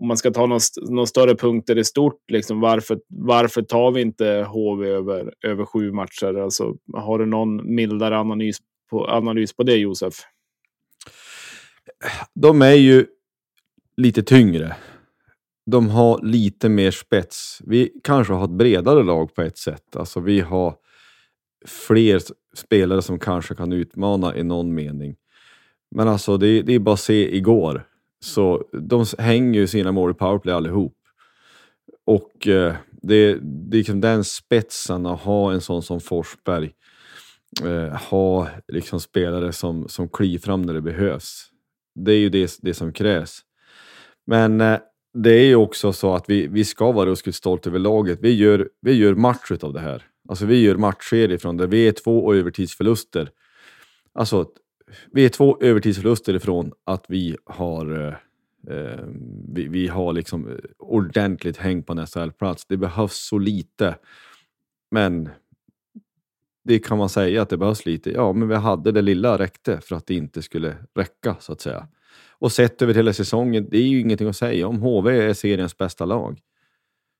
om 0.03 0.09
man 0.09 0.17
ska 0.17 0.31
ta 0.31 0.47
några, 0.47 0.61
någon 0.91 1.07
större 1.07 1.35
punkter 1.35 1.79
i 1.79 1.85
stort, 1.85 2.31
liksom, 2.31 2.61
varför, 2.61 2.99
varför 3.09 3.63
tar 3.63 3.93
vi 3.93 4.01
inte 4.01 4.47
HV 4.49 4.89
över, 4.89 5.35
över 5.45 5.65
sju 5.65 5.93
matcher? 5.93 6.35
Alltså, 6.35 6.75
har 6.93 7.19
du 7.19 7.27
någon 7.27 7.75
mildare 7.75 8.19
analys 8.19 8.59
på, 8.91 9.07
analys 9.07 9.57
på 9.57 9.63
det, 9.63 9.77
Josef? 9.77 10.15
De 12.35 12.63
är 12.63 12.75
ju 12.75 13.07
lite 13.97 14.23
tyngre. 14.23 14.77
De 15.67 15.89
har 15.89 16.23
lite 16.23 16.69
mer 16.69 16.91
spets. 16.91 17.59
Vi 17.67 17.93
kanske 18.05 18.33
har 18.33 18.45
ett 18.45 18.51
bredare 18.51 19.03
lag 19.03 19.35
på 19.35 19.43
ett 19.43 19.59
sätt. 19.59 19.97
Alltså 19.97 20.21
vi 20.21 20.41
har 20.41 20.75
fler 21.67 22.21
spelare 22.57 23.03
som 23.03 23.19
kanske 23.19 23.55
kan 23.55 23.73
utmana 23.73 24.37
i 24.37 24.43
någon 24.43 24.75
mening. 24.75 25.17
Men 25.91 26.09
alltså 26.09 26.37
det, 26.37 26.63
det 26.63 26.75
är 26.75 26.79
bara 26.79 26.95
att 26.95 27.01
se 27.01 27.37
igår. 27.37 27.87
Så 28.25 28.65
de 28.73 29.05
hänger 29.19 29.61
ju 29.61 29.67
sina 29.67 29.93
mål 29.93 30.11
i 30.11 30.15
powerplay 30.15 30.55
allihop. 30.55 30.97
Och 32.07 32.49
eh, 32.49 32.75
det, 33.03 33.39
det 33.43 33.77
är 33.77 33.79
liksom 33.79 34.01
den 34.01 34.25
spetsen 34.25 35.07
att 35.07 35.21
ha 35.21 35.53
en 35.53 35.61
sån 35.61 35.83
som 35.83 36.01
Forsberg. 36.01 36.73
Eh, 37.65 37.97
ha 38.11 38.49
liksom 38.69 39.01
spelare 39.01 39.53
som, 39.53 39.89
som 39.89 40.09
kliver 40.09 40.39
fram 40.39 40.63
när 40.63 40.75
det 40.75 40.81
behövs. 40.81 41.49
Det 41.95 42.13
är 42.13 42.19
ju 42.19 42.29
det, 42.29 42.59
det 42.63 42.75
som 42.75 42.93
krävs. 42.93 43.41
Men 44.27 44.61
eh, 44.61 44.79
det 45.15 45.31
är 45.31 45.45
ju 45.45 45.57
också 45.57 45.93
så 45.93 46.15
att 46.15 46.25
vi, 46.29 46.47
vi 46.47 46.65
ska 46.65 46.93
vara 46.93 47.07
ruskigt 47.07 47.37
stolta 47.37 47.71
över 47.71 47.79
laget. 47.79 48.19
Vi 48.23 48.35
gör, 48.35 48.69
vi 48.81 48.93
gör 48.93 49.15
match 49.15 49.51
av 49.63 49.73
det 49.73 49.81
här. 49.81 50.07
Alltså 50.29 50.47
vi 50.47 50.63
gör 50.63 50.77
matchserie 50.77 51.39
från 51.39 51.57
det. 51.57 51.67
Vi 51.67 51.89
är 51.89 51.93
två 51.93 52.35
övertidsförluster. 52.35 53.31
Alltså 54.15 54.47
vi 55.13 55.25
är 55.25 55.29
två 55.29 55.59
övertidsförluster 55.61 56.35
ifrån 56.35 56.73
att 56.85 57.05
vi 57.09 57.37
har 57.45 58.07
eh, 58.07 58.15
eh 58.75 59.05
vi, 59.55 59.69
vi, 59.69 59.89
har 59.89 60.13
liksom 60.13 60.49
eh, 60.49 60.55
ordentligt 60.79 61.57
häng 61.57 61.83
på 61.83 61.93
en 61.93 62.07
SHL-plats. 62.07 62.67
Det 62.69 62.77
behövs 62.77 63.27
så 63.29 63.39
lite. 63.39 63.97
Men 64.91 65.29
det 66.65 66.79
kan 66.79 66.99
man 66.99 67.09
säga 67.09 67.43
att 67.43 67.49
det 67.49 67.57
behövs 67.57 67.87
lite. 67.87 68.11
Ja, 68.11 68.33
men 68.33 68.49
vi 68.49 68.55
hade 68.55 68.93
det 68.93 69.03
lilla 69.03 69.39
räckte 69.39 69.81
för 69.81 69.97
att 69.97 70.07
det 70.07 70.15
inte 70.15 70.43
skulle 70.43 70.77
räcka 70.95 71.37
så 71.41 71.53
att 71.53 71.61
säga. 71.61 71.89
Och 72.31 72.53
sett 72.53 72.83
över 72.83 72.95
hela 72.95 73.13
säsongen, 73.13 73.69
det 73.71 73.79
är 73.79 73.83
ju 73.83 74.01
ingenting 74.01 74.29
att 74.29 74.37
säga 74.37 74.69
om. 74.69 74.83
HV 74.83 75.11
är 75.11 75.35
seriens 75.35 75.77
bästa 75.77 76.05
lag. 76.05 76.41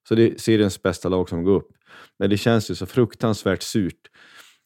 Så 0.09 0.15
det 0.15 0.31
är 0.31 0.39
seriens 0.39 0.83
bästa 0.83 1.09
lag 1.09 1.29
som 1.29 1.45
går 1.45 1.57
upp. 1.57 1.71
Men 2.19 2.31
det 2.31 2.37
känns 2.37 2.71
ju 2.71 2.75
så 2.75 2.87
fruktansvärt 2.87 3.63
surt 3.63 4.11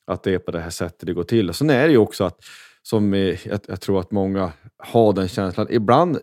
att 0.07 0.23
det 0.23 0.35
är 0.35 0.39
på 0.39 0.51
det 0.51 0.61
här 0.61 0.71
sättet 0.71 1.07
det 1.07 1.13
går 1.13 1.25
till. 1.25 1.49
Och 1.49 1.57
sen 1.57 1.71
är 1.71 1.87
det 1.87 1.93
ju 1.93 1.99
också 1.99 2.25
att, 2.25 2.45
som 2.89 3.13
jag, 3.13 3.61
jag 3.69 3.81
tror 3.81 4.01
att 4.01 4.11
många 4.11 4.53
har 4.79 5.13
den 5.13 5.29
känslan, 5.29 5.67
ibland 5.71 6.19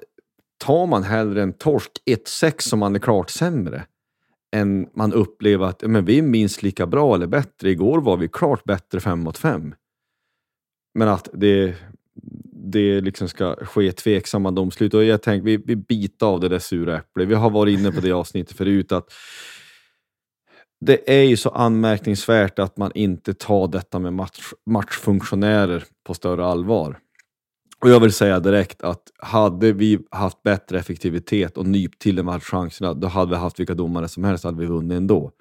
tar 0.58 0.86
man 0.86 1.04
hellre 1.04 1.43
en 1.43 1.54
torsk 1.54 1.91
1-6 2.06 2.54
som 2.60 2.80
man 2.80 2.95
är 2.95 2.99
klart 2.99 3.30
sämre 3.30 3.86
än 4.56 4.89
man 4.93 5.13
upplever 5.13 5.65
att 5.65 5.82
men 5.82 6.06
vi 6.06 6.17
är 6.17 6.21
minst 6.21 6.63
lika 6.63 6.88
bra 6.88 7.15
eller 7.15 7.28
bättre. 7.28 7.69
Igår 7.69 8.02
var 8.02 8.17
vi 8.17 8.28
klart 8.28 8.63
bättre 8.63 8.99
5 8.99 9.19
mot 9.19 9.38
5. 9.38 9.76
Men 10.93 11.08
att 11.08 11.30
det, 11.34 11.76
det 12.54 13.02
liksom 13.02 13.28
ska 13.28 13.56
ske 13.56 13.91
tveksamma 13.91 14.52
domslut. 14.52 14.93
Och 14.93 15.04
jag 15.04 15.21
tänker, 15.21 15.45
vi, 15.45 15.58
vi 15.58 15.76
biter 15.76 16.26
av 16.26 16.39
det 16.39 16.49
där 16.49 16.60
sura 16.60 16.97
äpplet. 16.97 17.28
Vi 17.28 17.36
har 17.36 17.49
varit 17.49 17.80
inne 17.80 17.91
på 17.91 18.02
det 18.02 18.12
avsnittet 18.12 18.58
förut. 18.58 18.91
att 18.91 19.13
det 20.86 21.19
är 21.19 21.24
ju 21.24 21.38
så 21.38 21.50
anmärkningsvärt 21.50 22.60
att 22.60 22.78
man 22.78 22.91
inte 22.96 23.34
tar 23.34 23.67
detta 23.67 24.00
med 24.00 24.13
match, 24.13 24.52
matchfunktionärer 24.65 25.84
på 26.04 26.13
större 26.13 26.46
allvar. 26.46 26.98
Och 27.80 27.89
jag 27.89 28.00
vill 28.00 28.13
säga 28.13 28.39
direkt 28.39 28.84
att 28.84 29.02
hade 29.17 29.72
vi 29.72 30.00
haft 30.12 30.43
bättre 30.43 30.80
effektivitet 30.80 31.58
och 31.58 31.67
nypt 31.67 32.02
till 32.02 32.15
de 32.15 32.28
här 32.28 32.39
chanserna, 32.39 32.93
då 32.93 33.08
hade 33.08 33.32
vi 33.32 33.38
haft 33.38 33.60
vilka 33.60 33.74
domare 33.74 34.08
som 34.08 34.24
helst, 34.24 34.43
hade 34.43 34.60
vi 34.60 34.65
vunnit 34.65 34.98
ändå. 34.98 35.32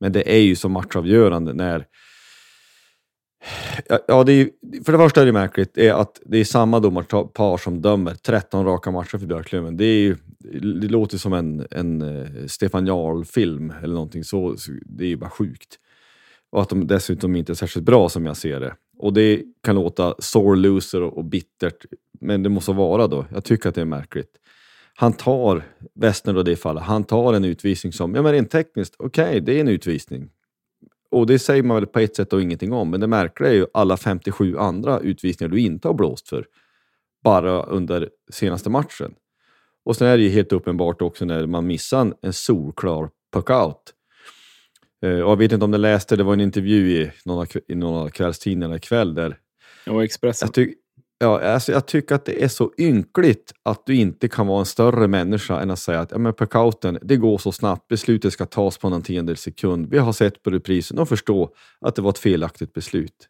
Men 0.00 0.12
det 0.12 0.34
är 0.36 0.40
ju 0.40 0.56
så 0.56 0.68
matchavgörande 0.68 1.52
när... 1.52 1.86
Ja, 4.08 4.24
det 4.24 4.32
är, 4.32 4.50
för 4.84 4.92
det 4.92 4.98
första 4.98 5.22
är 5.22 5.26
det 5.26 5.32
märkligt 5.32 5.78
är 5.78 5.92
att 5.92 6.20
det 6.24 6.38
är 6.38 6.44
samma 6.44 6.80
domarpar 6.80 7.56
som 7.56 7.82
dömer 7.82 8.14
13 8.14 8.64
raka 8.64 8.90
matcher 8.90 9.18
för 9.18 9.26
Björklöven. 9.26 9.76
Det, 9.76 9.84
är 9.84 9.98
ju, 9.98 10.16
det 10.80 10.88
låter 10.88 11.18
som 11.18 11.32
en, 11.32 11.66
en 11.70 12.02
eh, 12.02 12.46
Stefan 12.46 12.86
Jarl-film 12.86 13.72
eller 13.82 13.94
någonting 13.94 14.24
så. 14.24 14.56
Det 14.84 15.04
är 15.04 15.08
ju 15.08 15.16
bara 15.16 15.30
sjukt. 15.30 15.78
Och 16.50 16.62
att 16.62 16.68
de 16.68 16.86
dessutom 16.86 17.36
inte 17.36 17.52
är 17.52 17.54
särskilt 17.54 17.86
bra 17.86 18.08
som 18.08 18.26
jag 18.26 18.36
ser 18.36 18.60
det. 18.60 18.74
Och 18.98 19.12
det 19.12 19.42
kan 19.62 19.74
låta 19.74 20.14
sore 20.18 20.56
loser 20.56 21.02
och 21.02 21.24
bittert, 21.24 21.84
men 22.20 22.42
det 22.42 22.48
måste 22.48 22.72
vara 22.72 23.06
då. 23.06 23.26
Jag 23.32 23.44
tycker 23.44 23.68
att 23.68 23.74
det 23.74 23.80
är 23.80 23.84
märkligt. 23.84 24.30
Han 24.94 25.12
tar, 25.12 25.62
Westner 25.94 26.34
då 26.34 26.42
det 26.42 26.56
fallet, 26.56 26.82
han 26.82 27.04
tar 27.04 27.34
en 27.34 27.44
utvisning 27.44 27.92
som, 27.92 28.14
ja 28.14 28.22
men 28.22 28.32
rent 28.32 28.50
tekniskt, 28.50 28.94
okej, 28.98 29.28
okay, 29.28 29.40
det 29.40 29.52
är 29.52 29.60
en 29.60 29.68
utvisning. 29.68 30.30
Och 31.16 31.26
det 31.26 31.38
säger 31.38 31.62
man 31.62 31.74
väl 31.74 31.86
på 31.86 31.98
ett 31.98 32.16
sätt 32.16 32.32
och 32.32 32.42
ingenting 32.42 32.72
om, 32.72 32.90
men 32.90 33.00
det 33.00 33.06
märkliga 33.06 33.50
är 33.50 33.54
ju 33.54 33.66
alla 33.74 33.96
57 33.96 34.56
andra 34.56 35.00
utvisningar 35.00 35.50
du 35.50 35.60
inte 35.60 35.88
har 35.88 35.94
blåst 35.94 36.28
för, 36.28 36.46
bara 37.24 37.62
under 37.62 38.08
senaste 38.32 38.70
matchen. 38.70 39.14
Och 39.84 39.96
sen 39.96 40.08
är 40.08 40.16
det 40.16 40.22
ju 40.22 40.28
helt 40.28 40.52
uppenbart 40.52 41.02
också 41.02 41.24
när 41.24 41.46
man 41.46 41.66
missar 41.66 42.14
en 42.22 42.32
solklar 42.32 43.10
puck-out 43.34 43.92
Eh, 45.02 45.20
och 45.20 45.30
jag 45.30 45.36
vet 45.36 45.52
inte 45.52 45.64
om 45.64 45.70
du 45.70 45.78
läste, 45.78 46.16
det 46.16 46.22
var 46.22 46.32
en 46.32 46.40
intervju 46.40 46.90
i 46.90 47.10
någon 47.24 47.38
av, 47.38 47.48
i 47.68 47.74
någon 47.74 48.02
av 48.02 48.08
kvällstidningarna 48.08 48.76
ikväll 48.76 49.14
där... 49.14 49.38
Ja, 49.86 50.04
Expressen. 50.04 50.46
Jag, 50.46 50.54
ty 50.54 50.74
ja, 51.18 51.40
alltså 51.40 51.72
jag 51.72 51.86
tycker 51.86 52.14
att 52.14 52.24
det 52.24 52.44
är 52.44 52.48
så 52.48 52.72
ynkligt 52.78 53.52
att 53.62 53.86
du 53.86 53.94
inte 53.94 54.28
kan 54.28 54.46
vara 54.46 54.60
en 54.60 54.66
större 54.66 55.08
människa 55.08 55.60
än 55.60 55.70
att 55.70 55.78
säga 55.78 56.00
att 56.00 56.10
ja, 56.10 56.18
men 56.18 56.34
packouten, 56.34 56.98
det 57.02 57.16
går 57.16 57.38
så 57.38 57.52
snabbt, 57.52 57.88
beslutet 57.88 58.32
ska 58.32 58.46
tas 58.46 58.78
på 58.78 58.88
någon 58.88 59.02
tiondel 59.02 59.36
sekund. 59.36 59.90
Vi 59.90 59.98
har 59.98 60.12
sett 60.12 60.42
på 60.42 60.50
reprisen 60.50 60.98
och 60.98 61.08
förstå 61.08 61.54
att 61.80 61.94
det 61.94 62.02
var 62.02 62.10
ett 62.10 62.18
felaktigt 62.18 62.72
beslut. 62.72 63.28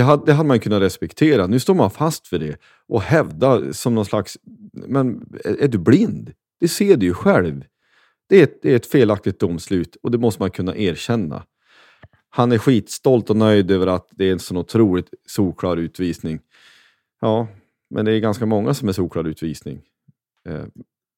Hade, 0.00 0.26
det 0.26 0.32
hade 0.32 0.48
man 0.48 0.60
kunnat 0.60 0.82
respektera. 0.82 1.46
Nu 1.46 1.60
står 1.60 1.74
man 1.74 1.90
fast 1.90 2.26
för 2.26 2.38
det 2.38 2.56
och 2.88 3.02
hävdar 3.02 3.72
som 3.72 3.94
någon 3.94 4.04
slags... 4.04 4.38
Men 4.72 5.22
är, 5.44 5.62
är 5.62 5.68
du 5.68 5.78
blind? 5.78 6.32
Det 6.60 6.68
ser 6.68 6.96
du 6.96 7.06
ju 7.06 7.14
själv. 7.14 7.64
Det 8.28 8.38
är, 8.38 8.42
ett, 8.42 8.62
det 8.62 8.72
är 8.72 8.76
ett 8.76 8.86
felaktigt 8.86 9.40
domslut 9.40 9.96
och 10.02 10.10
det 10.10 10.18
måste 10.18 10.42
man 10.42 10.50
kunna 10.50 10.76
erkänna. 10.76 11.42
Han 12.34 12.52
är 12.52 12.58
skitstolt 12.58 13.30
och 13.30 13.36
nöjd 13.36 13.70
över 13.70 13.86
att 13.86 14.08
det 14.10 14.28
är 14.28 14.32
en 14.32 14.38
sån 14.38 14.56
otroligt 14.56 15.08
solklar 15.26 15.76
utvisning. 15.76 16.40
Ja, 17.20 17.48
men 17.90 18.04
det 18.04 18.12
är 18.12 18.18
ganska 18.18 18.46
många 18.46 18.74
som 18.74 18.88
är 18.88 18.92
solklar 18.92 19.24
utvisning. 19.24 19.80
Eh, 20.48 20.64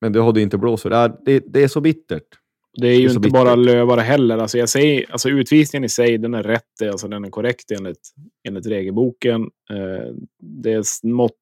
men 0.01 0.13
det 0.13 0.21
har 0.21 0.33
du 0.33 0.43
inte 0.43 0.59
blåst 0.59 0.83
för. 0.83 1.19
Det, 1.25 1.45
det 1.47 1.63
är 1.63 1.69
så 1.69 1.81
bittert. 1.81 2.39
Det 2.81 2.89
är 2.89 2.95
ju 2.95 3.07
det 3.07 3.13
är 3.13 3.17
inte 3.17 3.29
bara 3.29 3.55
lövare 3.55 4.01
heller. 4.01 4.39
Alltså 4.39 4.59
jag 4.59 4.69
säger, 4.69 5.13
alltså 5.13 5.29
utvisningen 5.29 5.85
i 5.85 5.89
sig, 5.89 6.19
den 6.19 6.35
är 6.35 6.43
rätt. 6.43 6.83
Alltså 6.83 7.09
den 7.09 7.25
är 7.25 7.31
korrekt 7.31 7.71
enligt, 7.71 8.13
enligt 8.49 8.67
regelboken. 8.67 9.43
Eh, 9.71 10.15
det 10.43 10.73
är 10.73 10.83
smått 10.83 11.33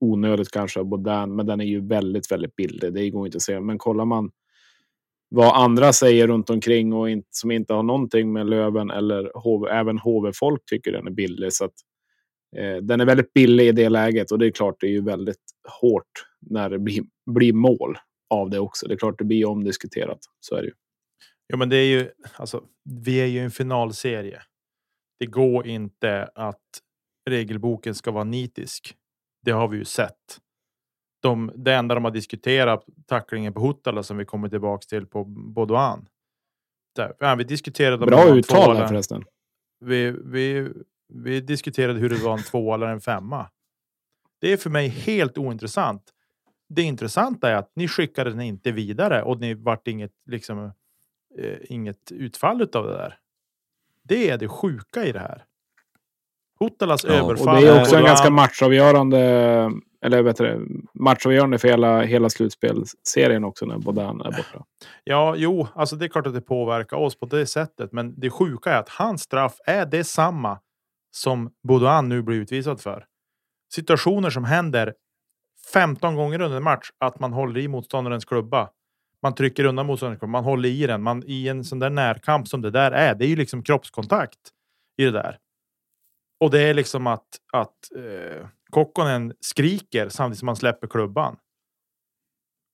onödigt 0.00 0.50
kanske 0.50 0.80
av 0.80 1.28
men 1.28 1.46
den 1.46 1.60
är 1.60 1.64
ju 1.64 1.86
väldigt, 1.86 2.32
väldigt 2.32 2.56
billig. 2.56 2.92
Det 2.92 3.10
går 3.10 3.26
inte 3.26 3.36
att 3.36 3.42
säga. 3.42 3.60
Men 3.60 3.78
kollar 3.78 4.04
man 4.04 4.30
vad 5.34 5.62
andra 5.62 5.92
säger 5.92 6.26
runt 6.26 6.50
omkring 6.50 6.92
och 6.92 7.10
inte, 7.10 7.28
som 7.30 7.50
inte 7.50 7.74
har 7.74 7.82
någonting 7.82 8.32
med 8.32 8.46
Löven 8.46 8.90
eller 8.90 9.32
HV, 9.34 9.70
även 9.70 9.98
HV-folk 9.98 10.64
tycker 10.66 10.92
den 10.92 11.06
är 11.06 11.10
billig. 11.10 11.52
Så 11.52 11.64
att, 11.64 11.74
eh, 12.56 12.76
den 12.76 13.00
är 13.00 13.06
väldigt 13.06 13.32
billig 13.32 13.68
i 13.68 13.72
det 13.72 13.88
läget 13.88 14.32
och 14.32 14.38
det 14.38 14.46
är 14.46 14.50
klart 14.50 14.76
det 14.80 14.86
är 14.86 14.90
ju 14.90 15.02
väldigt 15.04 15.42
hårt 15.80 16.26
när 16.40 16.70
det 16.70 16.78
blir, 16.78 17.02
blir 17.30 17.52
mål 17.52 17.98
av 18.30 18.50
det 18.50 18.58
också. 18.58 18.88
Det 18.88 18.94
är 18.94 18.98
klart 18.98 19.18
det 19.18 19.24
blir 19.24 19.48
omdiskuterat. 19.48 20.18
Så 20.40 20.56
är 20.56 20.62
det 20.62 20.66
ju. 20.66 20.74
Ja, 21.46 21.56
men 21.56 21.68
det 21.68 21.76
är 21.76 21.86
ju 21.86 22.10
alltså. 22.36 22.64
Vi 23.04 23.20
är 23.20 23.26
ju 23.26 23.40
en 23.40 23.50
finalserie. 23.50 24.42
Det 25.18 25.26
går 25.26 25.66
inte 25.66 26.28
att 26.34 26.80
regelboken 27.30 27.94
ska 27.94 28.10
vara 28.10 28.24
nitisk. 28.24 28.94
Det 29.44 29.50
har 29.50 29.68
vi 29.68 29.76
ju 29.76 29.84
sett 29.84 30.38
de, 31.24 31.52
det 31.54 31.74
enda 31.74 31.94
de 31.94 32.04
har 32.04 32.10
diskuterat 32.10 32.84
tacklingen 33.06 33.52
på 33.52 33.60
Hotala 33.60 34.02
som 34.02 34.16
vi 34.16 34.24
kommer 34.24 34.48
tillbaks 34.48 34.86
till 34.86 35.06
på 35.06 35.24
Baudouin. 35.24 36.08
Ja, 37.18 37.34
vi 37.34 37.44
diskuterade 37.44 38.06
Bra 38.06 38.28
uttal 38.28 38.76
här 38.76 38.88
förresten. 38.88 39.24
Vi, 39.80 40.10
vi, 40.24 40.72
vi 41.08 41.40
diskuterade 41.40 41.98
hur 41.98 42.10
det 42.10 42.16
var 42.16 42.32
en 42.32 42.42
två 42.42 42.74
eller 42.74 42.86
en 42.86 43.00
femma. 43.00 43.50
Det 44.40 44.52
är 44.52 44.56
för 44.56 44.70
mig 44.70 44.88
helt 44.88 45.38
ointressant. 45.38 46.02
Det 46.68 46.82
intressanta 46.82 47.50
är 47.50 47.54
att 47.54 47.70
ni 47.74 47.88
skickade 47.88 48.30
den 48.30 48.40
inte 48.40 48.72
vidare 48.72 49.22
och 49.22 49.40
ni 49.40 49.54
vart 49.54 49.88
inget 49.88 50.12
liksom 50.26 50.72
eh, 51.38 51.58
inget 51.62 52.12
utfall 52.12 52.62
av 52.62 52.86
det 52.86 52.92
där. 52.92 53.18
Det 54.02 54.30
är 54.30 54.38
det 54.38 54.48
sjuka 54.48 55.04
i 55.04 55.12
det 55.12 55.18
här. 55.18 55.44
Hotalas 56.58 57.04
ja, 57.04 57.10
överfall. 57.10 57.56
Och 57.56 57.62
det 57.62 57.68
är 57.68 57.80
också 57.80 57.96
en 57.96 58.04
ganska 58.04 58.30
matchavgörande 58.30 59.70
eller 60.04 60.22
bättre, 60.22 60.60
matchavgörande 60.94 61.58
för 61.58 61.68
hela, 61.68 62.02
hela 62.02 62.30
slutspelserien 62.30 63.44
också 63.44 63.66
när 63.66 63.78
Bodan 63.78 64.20
är 64.20 64.30
borta. 64.30 64.64
Ja, 65.04 65.34
jo, 65.36 65.68
alltså 65.74 65.96
det 65.96 66.04
är 66.04 66.08
klart 66.08 66.26
att 66.26 66.34
det 66.34 66.40
påverkar 66.40 66.96
oss 66.96 67.18
på 67.18 67.26
det 67.26 67.46
sättet. 67.46 67.92
Men 67.92 68.20
det 68.20 68.30
sjuka 68.30 68.70
är 68.70 68.78
att 68.78 68.88
hans 68.88 69.22
straff 69.22 69.56
är 69.66 69.86
detsamma 69.86 70.58
som 71.10 71.50
Bodan 71.68 72.08
nu 72.08 72.22
blir 72.22 72.36
utvisad 72.36 72.80
för. 72.80 73.04
Situationer 73.72 74.30
som 74.30 74.44
händer 74.44 74.94
15 75.72 76.14
gånger 76.14 76.40
under 76.40 76.56
en 76.56 76.64
match, 76.64 76.90
att 76.98 77.20
man 77.20 77.32
håller 77.32 77.60
i 77.60 77.68
motståndarens 77.68 78.24
klubba. 78.24 78.70
Man 79.22 79.34
trycker 79.34 79.64
undan 79.64 79.86
motståndarens 79.86 80.18
klubba, 80.18 80.32
man 80.32 80.44
håller 80.44 80.68
i 80.68 80.86
den. 80.86 81.02
Man, 81.02 81.22
I 81.26 81.48
en 81.48 81.64
sån 81.64 81.78
där 81.78 81.90
närkamp 81.90 82.48
som 82.48 82.62
det 82.62 82.70
där 82.70 82.92
är, 82.92 83.14
det 83.14 83.24
är 83.24 83.28
ju 83.28 83.36
liksom 83.36 83.62
kroppskontakt 83.62 84.40
i 84.96 85.04
det 85.04 85.10
där. 85.10 85.38
Och 86.40 86.50
det 86.50 86.60
är 86.60 86.74
liksom 86.74 87.06
att, 87.06 87.28
att 87.52 87.92
eh, 87.96 88.48
Kokkonen 88.70 89.34
skriker 89.40 90.08
samtidigt 90.08 90.38
som 90.38 90.48
han 90.48 90.56
släpper 90.56 90.86
klubban. 90.86 91.36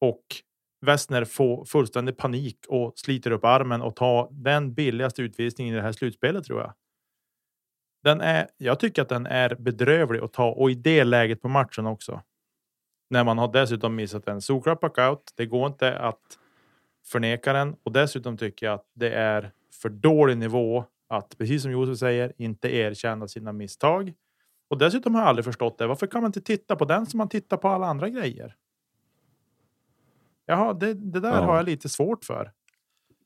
Och 0.00 0.24
Westner 0.86 1.24
får 1.24 1.64
fullständig 1.64 2.16
panik 2.16 2.58
och 2.68 2.92
sliter 2.96 3.30
upp 3.30 3.44
armen 3.44 3.82
och 3.82 3.96
tar 3.96 4.28
den 4.30 4.74
billigaste 4.74 5.22
utvisningen 5.22 5.74
i 5.74 5.76
det 5.76 5.82
här 5.82 5.92
slutspelet 5.92 6.44
tror 6.44 6.60
jag. 6.60 6.74
Den 8.02 8.20
är, 8.20 8.48
jag 8.56 8.80
tycker 8.80 9.02
att 9.02 9.08
den 9.08 9.26
är 9.26 9.54
bedrövlig 9.54 10.20
att 10.20 10.32
ta 10.32 10.50
och 10.50 10.70
i 10.70 10.74
det 10.74 11.04
läget 11.04 11.42
på 11.42 11.48
matchen 11.48 11.86
också. 11.86 12.22
När 13.10 13.24
man 13.24 13.38
har 13.38 13.52
dessutom 13.52 13.94
missat 13.94 14.28
en 14.28 14.40
solklar 14.40 14.74
packout. 14.74 15.32
Det 15.36 15.46
går 15.46 15.66
inte 15.66 15.98
att 15.98 16.38
förneka 17.06 17.52
den 17.52 17.76
och 17.82 17.92
dessutom 17.92 18.36
tycker 18.36 18.66
jag 18.66 18.74
att 18.74 18.90
det 18.94 19.14
är 19.14 19.52
för 19.82 19.88
dålig 19.88 20.38
nivå 20.38 20.84
att 21.10 21.38
precis 21.38 21.62
som 21.62 21.72
Josef 21.72 21.98
säger 21.98 22.32
inte 22.36 22.74
erkänna 22.74 23.28
sina 23.28 23.52
misstag 23.52 24.12
och 24.68 24.78
dessutom 24.78 25.14
har 25.14 25.22
jag 25.22 25.28
aldrig 25.28 25.44
förstått 25.44 25.78
det. 25.78 25.86
Varför 25.86 26.06
kan 26.06 26.22
man 26.22 26.28
inte 26.28 26.40
titta 26.40 26.76
på 26.76 26.84
den 26.84 27.06
som 27.06 27.18
man 27.18 27.28
tittar 27.28 27.56
på 27.56 27.68
alla 27.68 27.86
andra 27.86 28.08
grejer? 28.08 28.54
Jaha, 30.46 30.72
det, 30.72 30.94
det 30.94 31.20
där 31.20 31.34
ja. 31.34 31.40
har 31.40 31.56
jag 31.56 31.64
lite 31.64 31.88
svårt 31.88 32.24
för. 32.24 32.52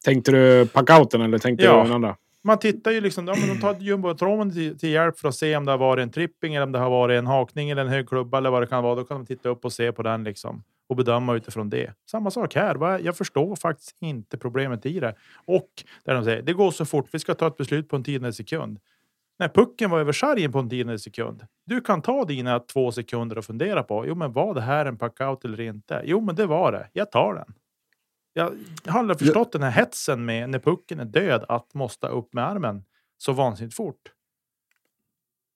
Tänkte 0.04 0.32
du 0.32 0.66
packouten 0.66 1.20
eller 1.20 1.38
tänkte 1.38 1.64
ja. 1.64 1.76
du 1.76 1.82
den 1.82 1.92
andra? 1.92 2.16
Man 2.42 2.58
tittar 2.58 2.90
ju 2.90 3.00
liksom, 3.00 3.28
ja, 3.28 3.34
men 3.38 3.48
de 3.48 3.60
tar 3.60 3.74
jumbotronen 3.74 4.52
till, 4.52 4.78
till 4.78 4.88
hjälp 4.88 5.18
för 5.18 5.28
att 5.28 5.34
se 5.34 5.56
om 5.56 5.64
det 5.64 5.70
har 5.70 5.78
varit 5.78 6.02
en 6.02 6.10
tripping 6.10 6.54
eller 6.54 6.66
om 6.66 6.72
det 6.72 6.78
har 6.78 6.90
varit 6.90 7.18
en 7.18 7.26
hakning 7.26 7.70
eller 7.70 7.82
en 7.82 7.88
hög 7.88 8.08
klubba 8.08 8.38
eller 8.38 8.50
vad 8.50 8.62
det 8.62 8.66
kan 8.66 8.82
vara. 8.82 8.94
Då 8.94 9.04
kan 9.04 9.16
de 9.16 9.26
titta 9.26 9.48
upp 9.48 9.64
och 9.64 9.72
se 9.72 9.92
på 9.92 10.02
den 10.02 10.24
liksom. 10.24 10.62
Och 10.88 10.96
bedöma 10.96 11.34
utifrån 11.34 11.70
det. 11.70 11.92
Samma 12.10 12.30
sak 12.30 12.54
här. 12.54 12.98
Jag 12.98 13.16
förstår 13.16 13.56
faktiskt 13.56 13.96
inte 14.00 14.38
problemet 14.38 14.86
i 14.86 15.00
det. 15.00 15.14
Och 15.44 15.68
där 16.04 16.14
de 16.14 16.24
säger 16.24 16.42
det 16.42 16.52
går 16.52 16.70
så 16.70 16.84
fort. 16.84 17.08
Vi 17.12 17.18
ska 17.18 17.34
ta 17.34 17.46
ett 17.46 17.56
beslut 17.56 17.88
på 17.88 17.96
en 17.96 18.04
tiondels 18.04 18.36
sekund. 18.36 18.78
När 19.38 19.48
pucken 19.48 19.90
var 19.90 20.00
över 20.00 20.12
sargen 20.12 20.52
på 20.52 20.58
en 20.58 20.70
tiondels 20.70 21.02
sekund. 21.02 21.46
Du 21.66 21.80
kan 21.80 22.02
ta 22.02 22.24
dina 22.24 22.58
två 22.58 22.92
sekunder 22.92 23.38
och 23.38 23.44
fundera 23.44 23.82
på. 23.82 24.06
Jo, 24.06 24.14
men 24.14 24.32
var 24.32 24.54
det 24.54 24.60
här 24.60 24.86
en 24.86 24.98
packout 24.98 25.44
eller 25.44 25.60
inte? 25.60 26.02
Jo, 26.04 26.20
men 26.20 26.34
det 26.34 26.46
var 26.46 26.72
det. 26.72 26.88
Jag 26.92 27.12
tar 27.12 27.34
den. 27.34 27.54
Jag 28.32 28.52
har 28.86 28.98
aldrig 28.98 29.18
förstått 29.18 29.52
den 29.52 29.62
här 29.62 29.70
hetsen 29.70 30.24
med 30.24 30.50
när 30.50 30.58
pucken 30.58 31.00
är 31.00 31.04
död 31.04 31.44
att 31.48 31.74
måste 31.74 32.06
upp 32.06 32.32
med 32.32 32.48
armen 32.48 32.84
så 33.18 33.32
vansinnigt 33.32 33.76
fort. 33.76 34.12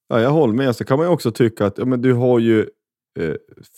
Ja, 0.08 0.20
jag 0.20 0.30
håller 0.30 0.54
med. 0.54 0.76
Så 0.76 0.84
kan 0.84 0.98
man 0.98 1.06
ju 1.06 1.12
också 1.12 1.32
tycka 1.32 1.66
att 1.66 1.78
ja, 1.78 1.84
men 1.84 2.02
du 2.02 2.12
har 2.12 2.38
ju 2.38 2.70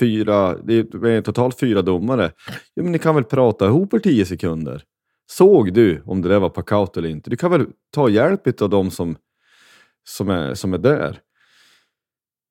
fyra, 0.00 0.57
det 0.62 0.74
är 0.79 1.22
totalt 1.22 1.61
fyra 1.61 1.83
domare. 1.83 2.33
Ja, 2.74 2.83
men 2.83 2.92
ni 2.92 2.98
kan 2.98 3.14
väl 3.14 3.24
prata 3.24 3.66
ihop 3.66 3.94
er 3.94 3.98
tio 3.98 4.26
sekunder? 4.26 4.85
Såg 5.31 5.72
du 5.72 6.03
om 6.07 6.22
det 6.22 6.29
där 6.29 6.38
var 6.38 6.48
packout 6.48 6.96
eller 6.96 7.09
inte? 7.09 7.31
Du 7.31 7.37
kan 7.37 7.50
väl 7.50 7.66
ta 7.90 8.09
hjälp 8.09 8.62
av 8.62 8.70
de 8.70 8.90
som, 8.90 9.16
som, 10.09 10.29
är, 10.29 10.55
som 10.55 10.74
är 10.74 10.79
där? 10.79 11.20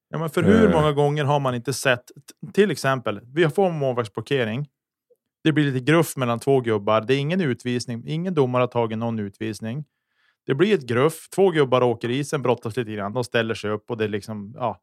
Ja, 0.10 0.20
men 0.20 0.30
för 0.30 0.44
hur 0.44 0.66
eh. 0.66 0.72
många 0.72 0.92
gånger 0.92 1.24
har 1.24 1.40
man 1.40 1.56
inte 1.56 1.74
sett, 1.74 2.04
till 2.54 2.72
exempel, 2.72 3.20
vi 3.34 3.50
får 3.50 3.72
målvaktsblockering. 3.72 4.68
Det 5.44 5.52
blir 5.52 5.72
lite 5.72 5.86
gruff 5.86 6.18
mellan 6.18 6.40
två 6.40 6.62
gubbar. 6.62 7.02
Det 7.02 7.16
är 7.16 7.18
ingen 7.18 7.42
utvisning. 7.42 8.04
Ingen 8.08 8.34
domare 8.34 8.62
har 8.62 8.68
tagit 8.68 8.98
någon 8.98 9.20
utvisning. 9.20 9.86
Det 10.46 10.56
blir 10.56 10.74
ett 10.74 10.86
gruff. 10.86 11.30
Två 11.36 11.50
gubbar 11.50 11.82
åker 11.82 12.10
isen, 12.10 12.42
brottas 12.42 12.78
lite 12.78 12.92
grann. 12.92 13.14
De 13.14 13.24
ställer 13.24 13.54
sig 13.54 13.72
upp 13.72 13.92
och 13.92 13.98
det 13.98 14.08
liksom 14.08 14.54
ja, 14.56 14.82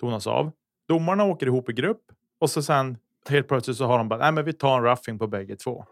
tonas 0.00 0.26
av. 0.26 0.52
Domarna 0.88 1.24
åker 1.24 1.46
ihop 1.46 1.68
i 1.68 1.72
grupp 1.72 2.02
och 2.38 2.50
så 2.50 2.62
sen 2.62 2.98
helt 3.28 3.48
plötsligt 3.48 3.76
så 3.76 3.84
har 3.84 3.98
de 3.98 4.08
bara 4.08 4.18
nej, 4.18 4.32
men 4.32 4.44
vi 4.44 4.52
tar 4.52 4.78
en 4.78 4.84
roughing 4.84 5.18
på 5.18 5.26
bägge 5.26 5.56
två. 5.56 5.84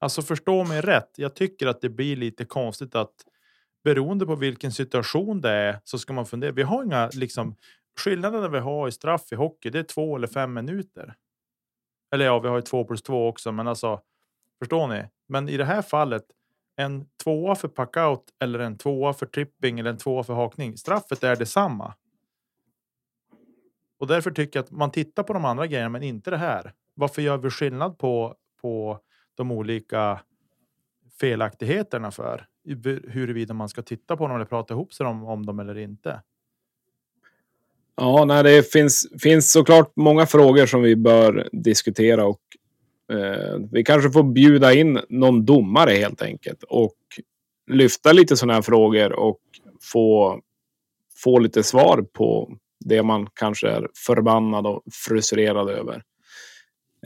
Alltså 0.00 0.22
förstå 0.22 0.64
mig 0.64 0.80
rätt. 0.80 1.10
Jag 1.16 1.34
tycker 1.34 1.66
att 1.66 1.80
det 1.80 1.88
blir 1.88 2.16
lite 2.16 2.44
konstigt 2.44 2.94
att 2.94 3.14
beroende 3.84 4.26
på 4.26 4.36
vilken 4.36 4.72
situation 4.72 5.40
det 5.40 5.50
är 5.50 5.80
så 5.84 5.98
ska 5.98 6.12
man 6.12 6.26
fundera. 6.26 6.52
Vi 6.52 6.62
har 6.62 6.84
inga 6.84 7.10
liksom 7.12 7.56
skillnaderna 7.98 8.48
vi 8.48 8.58
har 8.58 8.88
i 8.88 8.92
straff 8.92 9.32
i 9.32 9.34
hockey. 9.34 9.70
Det 9.70 9.78
är 9.78 9.82
två 9.82 10.16
eller 10.16 10.26
fem 10.26 10.54
minuter. 10.54 11.14
Eller 12.14 12.24
ja, 12.24 12.38
vi 12.38 12.48
har 12.48 12.56
ju 12.56 12.62
två 12.62 12.84
plus 12.84 13.02
två 13.02 13.28
också, 13.28 13.52
men 13.52 13.68
alltså 13.68 14.00
förstår 14.58 14.88
ni? 14.88 15.04
Men 15.28 15.48
i 15.48 15.56
det 15.56 15.64
här 15.64 15.82
fallet 15.82 16.24
en 16.76 17.06
tvåa 17.24 17.54
för 17.54 17.68
packout 17.68 18.24
eller 18.42 18.58
en 18.58 18.78
tvåa 18.78 19.12
för 19.12 19.26
tripping 19.26 19.78
eller 19.78 19.90
en 19.90 19.98
tvåa 19.98 20.24
för 20.24 20.34
hakning. 20.34 20.76
Straffet 20.76 21.24
är 21.24 21.36
detsamma. 21.36 21.94
Och 23.98 24.06
därför 24.06 24.30
tycker 24.30 24.58
jag 24.58 24.64
att 24.64 24.70
man 24.70 24.90
tittar 24.90 25.22
på 25.22 25.32
de 25.32 25.44
andra 25.44 25.66
grejerna, 25.66 25.88
men 25.88 26.02
inte 26.02 26.30
det 26.30 26.36
här. 26.36 26.72
Varför 26.94 27.22
gör 27.22 27.38
vi 27.38 27.50
skillnad 27.50 27.98
på, 27.98 28.34
på 28.60 28.98
de 29.34 29.52
olika 29.52 30.20
felaktigheterna 31.20 32.10
för 32.10 32.46
huruvida 33.08 33.54
man 33.54 33.68
ska 33.68 33.82
titta 33.82 34.16
på 34.16 34.26
dem 34.26 34.36
eller 34.36 34.44
prata 34.44 34.74
ihop 34.74 34.92
sig 34.92 35.06
om, 35.06 35.24
om 35.24 35.46
dem 35.46 35.60
eller 35.60 35.78
inte? 35.78 36.22
Ja, 37.96 38.24
nej, 38.24 38.42
det 38.42 38.72
finns, 38.72 39.08
finns 39.22 39.52
såklart 39.52 39.92
många 39.96 40.26
frågor 40.26 40.66
som 40.66 40.82
vi 40.82 40.96
bör 40.96 41.48
diskutera 41.52 42.26
och 42.26 42.40
Eh, 43.12 43.58
vi 43.72 43.84
kanske 43.84 44.10
får 44.10 44.22
bjuda 44.22 44.74
in 44.74 45.00
någon 45.08 45.44
domare 45.44 45.90
helt 45.90 46.22
enkelt 46.22 46.62
och 46.62 46.96
lyfta 47.70 48.12
lite 48.12 48.36
sådana 48.36 48.54
här 48.54 48.62
frågor 48.62 49.12
och 49.12 49.40
få, 49.92 50.40
få 51.22 51.38
lite 51.38 51.62
svar 51.62 52.02
på 52.12 52.56
det 52.84 53.02
man 53.02 53.26
kanske 53.34 53.68
är 53.68 53.88
förbannad 54.06 54.66
och 54.66 54.82
frustrerad 54.92 55.70
över. 55.70 56.02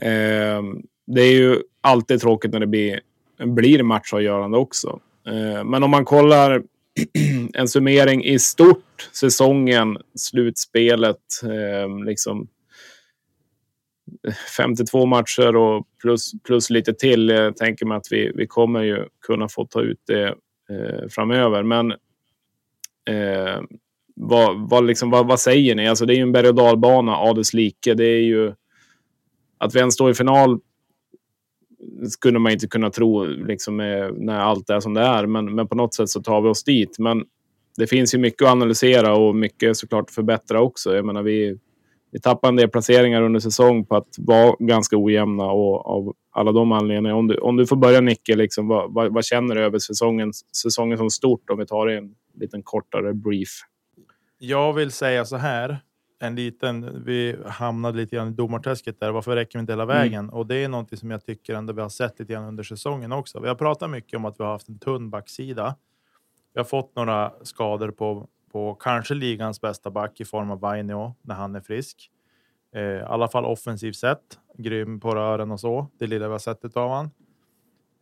Eh, 0.01 0.63
det 1.07 1.21
är 1.21 1.33
ju 1.33 1.61
alltid 1.81 2.21
tråkigt 2.21 2.51
när 2.51 2.59
det 2.59 2.67
blir, 2.67 2.99
blir 3.45 3.83
matchavgörande 3.83 4.57
också. 4.57 4.99
Eh, 5.27 5.63
men 5.63 5.83
om 5.83 5.91
man 5.91 6.05
kollar 6.05 6.63
en 7.53 7.67
summering 7.67 8.23
i 8.25 8.39
stort, 8.39 9.09
säsongen, 9.13 9.97
slutspelet, 10.15 11.17
eh, 11.43 12.05
liksom 12.05 12.47
52 14.57 15.05
matcher 15.05 15.55
och 15.55 15.87
plus, 16.01 16.31
plus 16.43 16.69
lite 16.69 16.93
till. 16.93 17.29
Jag 17.29 17.57
tänker 17.57 17.85
mig 17.85 17.97
att 17.97 18.07
vi, 18.11 18.31
vi 18.35 18.47
kommer 18.47 18.81
ju 18.81 19.07
kunna 19.25 19.49
få 19.49 19.65
ta 19.65 19.81
ut 19.81 19.99
det 20.07 20.27
eh, 20.69 21.07
framöver. 21.09 21.63
Men 21.63 21.91
eh, 23.09 23.61
vad, 24.15 24.69
vad, 24.69 24.85
liksom, 24.85 25.09
vad, 25.09 25.27
vad, 25.27 25.39
säger 25.39 25.75
ni? 25.75 25.87
Alltså, 25.87 26.05
det 26.05 26.13
är 26.13 26.15
ju 26.15 26.21
en 26.21 26.31
berg 26.31 26.47
och 26.47 26.55
dalbana 26.55 27.15
av 27.15 27.35
dess 27.35 27.53
like. 27.53 27.93
Det 27.93 28.05
är 28.05 28.21
ju 28.21 28.53
att 29.57 29.75
vi 29.75 29.79
ens 29.79 29.93
står 29.93 30.11
i 30.11 30.13
final 30.13 30.59
skulle 32.09 32.39
man 32.39 32.51
inte 32.51 32.67
kunna 32.67 32.89
tro 32.89 33.25
liksom, 33.25 33.77
när 34.17 34.39
allt 34.39 34.69
är 34.69 34.79
som 34.79 34.93
det 34.93 35.01
är. 35.01 35.25
Men, 35.25 35.55
men 35.55 35.67
på 35.67 35.75
något 35.75 35.93
sätt 35.93 36.09
så 36.09 36.21
tar 36.21 36.41
vi 36.41 36.49
oss 36.49 36.63
dit. 36.63 36.99
Men 36.99 37.23
det 37.77 37.87
finns 37.87 38.13
ju 38.13 38.17
mycket 38.17 38.41
att 38.41 38.51
analysera 38.51 39.15
och 39.15 39.35
mycket 39.35 39.77
såklart 39.77 40.11
förbättra 40.11 40.61
också. 40.61 40.95
Jag 40.95 41.05
menar, 41.05 41.23
vi, 41.23 41.57
vi 42.11 42.19
tappar 42.19 42.47
en 42.47 42.55
del 42.55 42.69
placeringar 42.69 43.21
under 43.21 43.39
säsong 43.39 43.85
på 43.85 43.95
att 43.95 44.15
vara 44.17 44.55
ganska 44.59 44.97
ojämna 44.97 45.45
och 45.45 45.85
av 45.85 46.13
alla 46.31 46.51
de 46.51 46.71
anledningarna. 46.71 47.15
Om 47.15 47.27
du, 47.27 47.37
om 47.37 47.55
du 47.55 47.67
får 47.67 47.75
börja 47.75 48.01
Nicke, 48.01 48.35
liksom, 48.35 48.67
vad, 48.67 48.93
vad, 48.93 49.13
vad, 49.13 49.25
känner 49.25 49.55
du 49.55 49.61
över 49.61 49.79
säsongen, 49.79 50.31
säsongen 50.63 50.97
som 50.97 51.09
stort 51.09 51.49
om 51.49 51.57
vi 51.57 51.65
tar 51.65 51.87
en 51.87 52.15
liten 52.39 52.63
kortare 52.63 53.13
brief? 53.13 53.49
Jag 54.45 54.73
vill 54.73 54.91
säga 54.91 55.25
så 55.25 55.37
här. 55.37 55.79
En 56.19 56.35
liten, 56.35 57.03
vi 57.05 57.37
hamnade 57.45 57.97
lite 57.97 58.15
grann 58.15 58.27
i 58.27 58.31
domarträsket 58.31 58.99
där. 58.99 59.11
Varför 59.11 59.35
räcker 59.35 59.59
vi 59.59 59.61
inte 59.61 59.71
hela 59.71 59.83
mm. 59.83 59.95
vägen? 59.95 60.19
Mm. 60.19 60.35
Och 60.35 60.47
det 60.47 60.55
är 60.55 60.67
något 60.67 60.99
som 60.99 61.11
jag 61.11 61.25
tycker 61.25 61.55
ändå 61.55 61.73
vi 61.73 61.81
har 61.81 61.89
sett 61.89 62.19
lite 62.19 62.33
grann 62.33 62.43
under 62.43 62.63
säsongen 62.63 63.11
också. 63.11 63.39
Vi 63.39 63.47
har 63.47 63.55
pratat 63.55 63.89
mycket 63.89 64.17
om 64.17 64.25
att 64.25 64.39
vi 64.39 64.43
har 64.43 64.51
haft 64.51 64.69
en 64.69 64.79
tunn 64.79 65.09
backsida. 65.09 65.75
Vi 66.53 66.59
har 66.59 66.65
fått 66.65 66.95
några 66.95 67.33
skador 67.43 67.91
på 67.91 68.27
på 68.53 68.75
kanske 68.75 69.13
ligans 69.13 69.61
bästa 69.61 69.91
back 69.91 70.21
i 70.21 70.25
form 70.25 70.51
av 70.51 70.59
Vainio 70.59 71.15
när 71.21 71.35
han 71.35 71.55
är 71.55 71.61
frisk. 71.61 72.11
Eh, 72.75 72.81
I 72.81 73.01
alla 73.01 73.27
fall 73.27 73.45
offensivt 73.45 73.95
sett. 73.95 74.39
Grym 74.57 74.99
på 74.99 75.15
rören 75.15 75.51
och 75.51 75.59
så. 75.59 75.87
Det 75.99 76.07
lilla 76.07 76.27
vi 76.27 76.31
har 76.31 76.39
sett 76.39 76.77
av 76.77 76.89
han. 76.89 77.05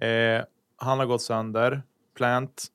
Eh, 0.09 0.43
han 0.75 0.99
har 0.99 1.05
gått 1.05 1.21
sönder. 1.21 1.81
Plant 2.17 2.67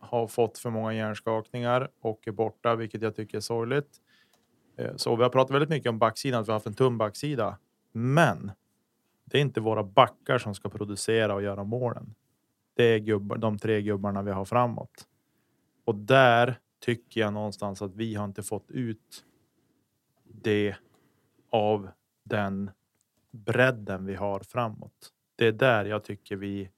har 0.00 0.26
fått 0.26 0.58
för 0.58 0.70
många 0.70 0.94
hjärnskakningar 0.94 1.90
och 2.00 2.28
är 2.28 2.32
borta, 2.32 2.76
vilket 2.76 3.02
jag 3.02 3.16
tycker 3.16 3.36
är 3.36 3.40
sorgligt. 3.40 4.00
Eh, 4.76 4.96
så 4.96 5.16
vi 5.16 5.22
har 5.22 5.30
pratat 5.30 5.54
väldigt 5.54 5.70
mycket 5.70 5.90
om 5.90 5.98
backsidan, 5.98 6.40
att 6.40 6.48
vi 6.48 6.52
har 6.52 6.56
haft 6.56 6.66
en 6.66 6.74
tunn 6.74 6.98
backsida. 6.98 7.58
Men 7.92 8.52
det 9.24 9.38
är 9.38 9.42
inte 9.42 9.60
våra 9.60 9.82
backar 9.82 10.38
som 10.38 10.54
ska 10.54 10.68
producera 10.68 11.34
och 11.34 11.42
göra 11.42 11.64
målen. 11.64 12.14
Det 12.74 12.84
är 12.84 12.98
gubbar, 12.98 13.36
de 13.36 13.58
tre 13.58 13.82
gubbarna 13.82 14.22
vi 14.22 14.30
har 14.30 14.44
framåt. 14.44 15.06
Och 15.84 15.94
där 15.94 16.58
tycker 16.80 17.20
jag 17.20 17.32
någonstans 17.32 17.82
att 17.82 17.94
vi 17.94 18.14
har 18.14 18.24
inte 18.24 18.42
fått 18.42 18.70
ut 18.70 19.24
det 20.24 20.76
av 21.50 21.88
den 22.24 22.70
bredden 23.30 24.06
vi 24.06 24.14
har 24.14 24.40
framåt. 24.40 25.12
Det 25.36 25.46
är 25.46 25.52
där 25.52 25.84
jag 25.84 26.04
tycker 26.04 26.36
vi, 26.36 26.70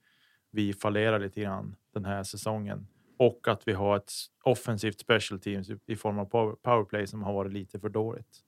vi 0.50 0.72
fallerar 0.72 1.18
lite 1.18 1.40
grann 1.40 1.76
den 1.92 2.04
här 2.04 2.22
säsongen 2.22 2.86
och 3.20 3.48
att 3.48 3.68
vi 3.68 3.72
har 3.72 3.96
ett 3.96 4.12
offensivt 4.44 5.00
special 5.00 5.40
teams 5.40 5.70
i 5.86 5.96
form 5.96 6.18
av 6.18 6.24
powerplay 6.62 7.06
som 7.06 7.22
har 7.22 7.32
varit 7.32 7.52
lite 7.52 7.80
för 7.80 7.88
dåligt. 7.88 8.40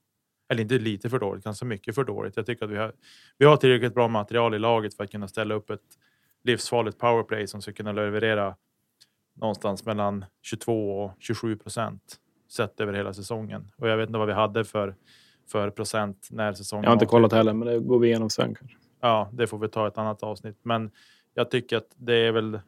Eller 0.49 0.63
inte 0.63 0.79
lite 0.79 1.11
för 1.11 1.19
dåligt, 1.19 1.45
ganska 1.45 1.67
mycket 1.67 1.95
för 1.95 2.05
dåligt. 2.05 2.37
Jag 2.37 2.47
tycker 2.47 2.65
att 2.65 2.71
vi 2.71 2.77
har, 2.77 2.93
vi 3.39 3.47
har 3.47 3.57
tillräckligt 3.57 3.95
bra 3.95 4.09
material 4.09 4.55
i 4.55 4.59
laget 4.59 4.95
för 4.95 5.05
att 5.05 5.11
kunna 5.11 5.29
ställa 5.29 5.55
upp 5.55 5.71
ett 5.71 5.99
livsfarligt 6.45 6.99
powerplay 6.99 7.47
som 7.47 7.63
ska 7.63 7.73
kunna 7.73 7.93
leverera 7.93 8.57
någonstans 9.35 9.85
mellan 9.85 10.25
22 10.43 11.05
och 11.05 11.13
27 11.19 11.57
procent 11.57 12.17
sett 12.51 12.81
över 12.81 12.93
hela 12.93 13.15
säsongen. 13.15 13.73
Och 13.77 13.89
jag 13.89 13.97
vet 13.97 14.09
inte 14.09 14.19
vad 14.19 14.29
vi 14.29 14.35
hade 14.35 14.65
för, 14.65 14.95
för 15.51 15.71
procent 15.71 16.29
när 16.31 16.53
säsongen. 16.53 16.85
Jag 16.85 16.91
har 16.91 16.97
inte 16.97 17.07
kollat 17.07 17.33
heller, 17.33 17.53
men 17.53 17.69
det 17.69 17.79
går 17.79 17.99
vi 17.99 18.09
igenom 18.09 18.31
sen 18.31 18.55
kanske. 18.55 18.77
Ja, 19.01 19.31
det 19.33 19.47
får 19.47 19.59
vi 19.59 19.69
ta 19.69 19.89
ett 19.89 19.99
annat 19.99 20.23
avsnitt. 20.23 20.59
Men 20.63 20.91
jag 21.35 21.51
tycker 21.51 21.77
att 21.77 21.95
det 21.97 22.15
är 22.15 22.33
väl 22.33 22.55
eh, 22.55 22.61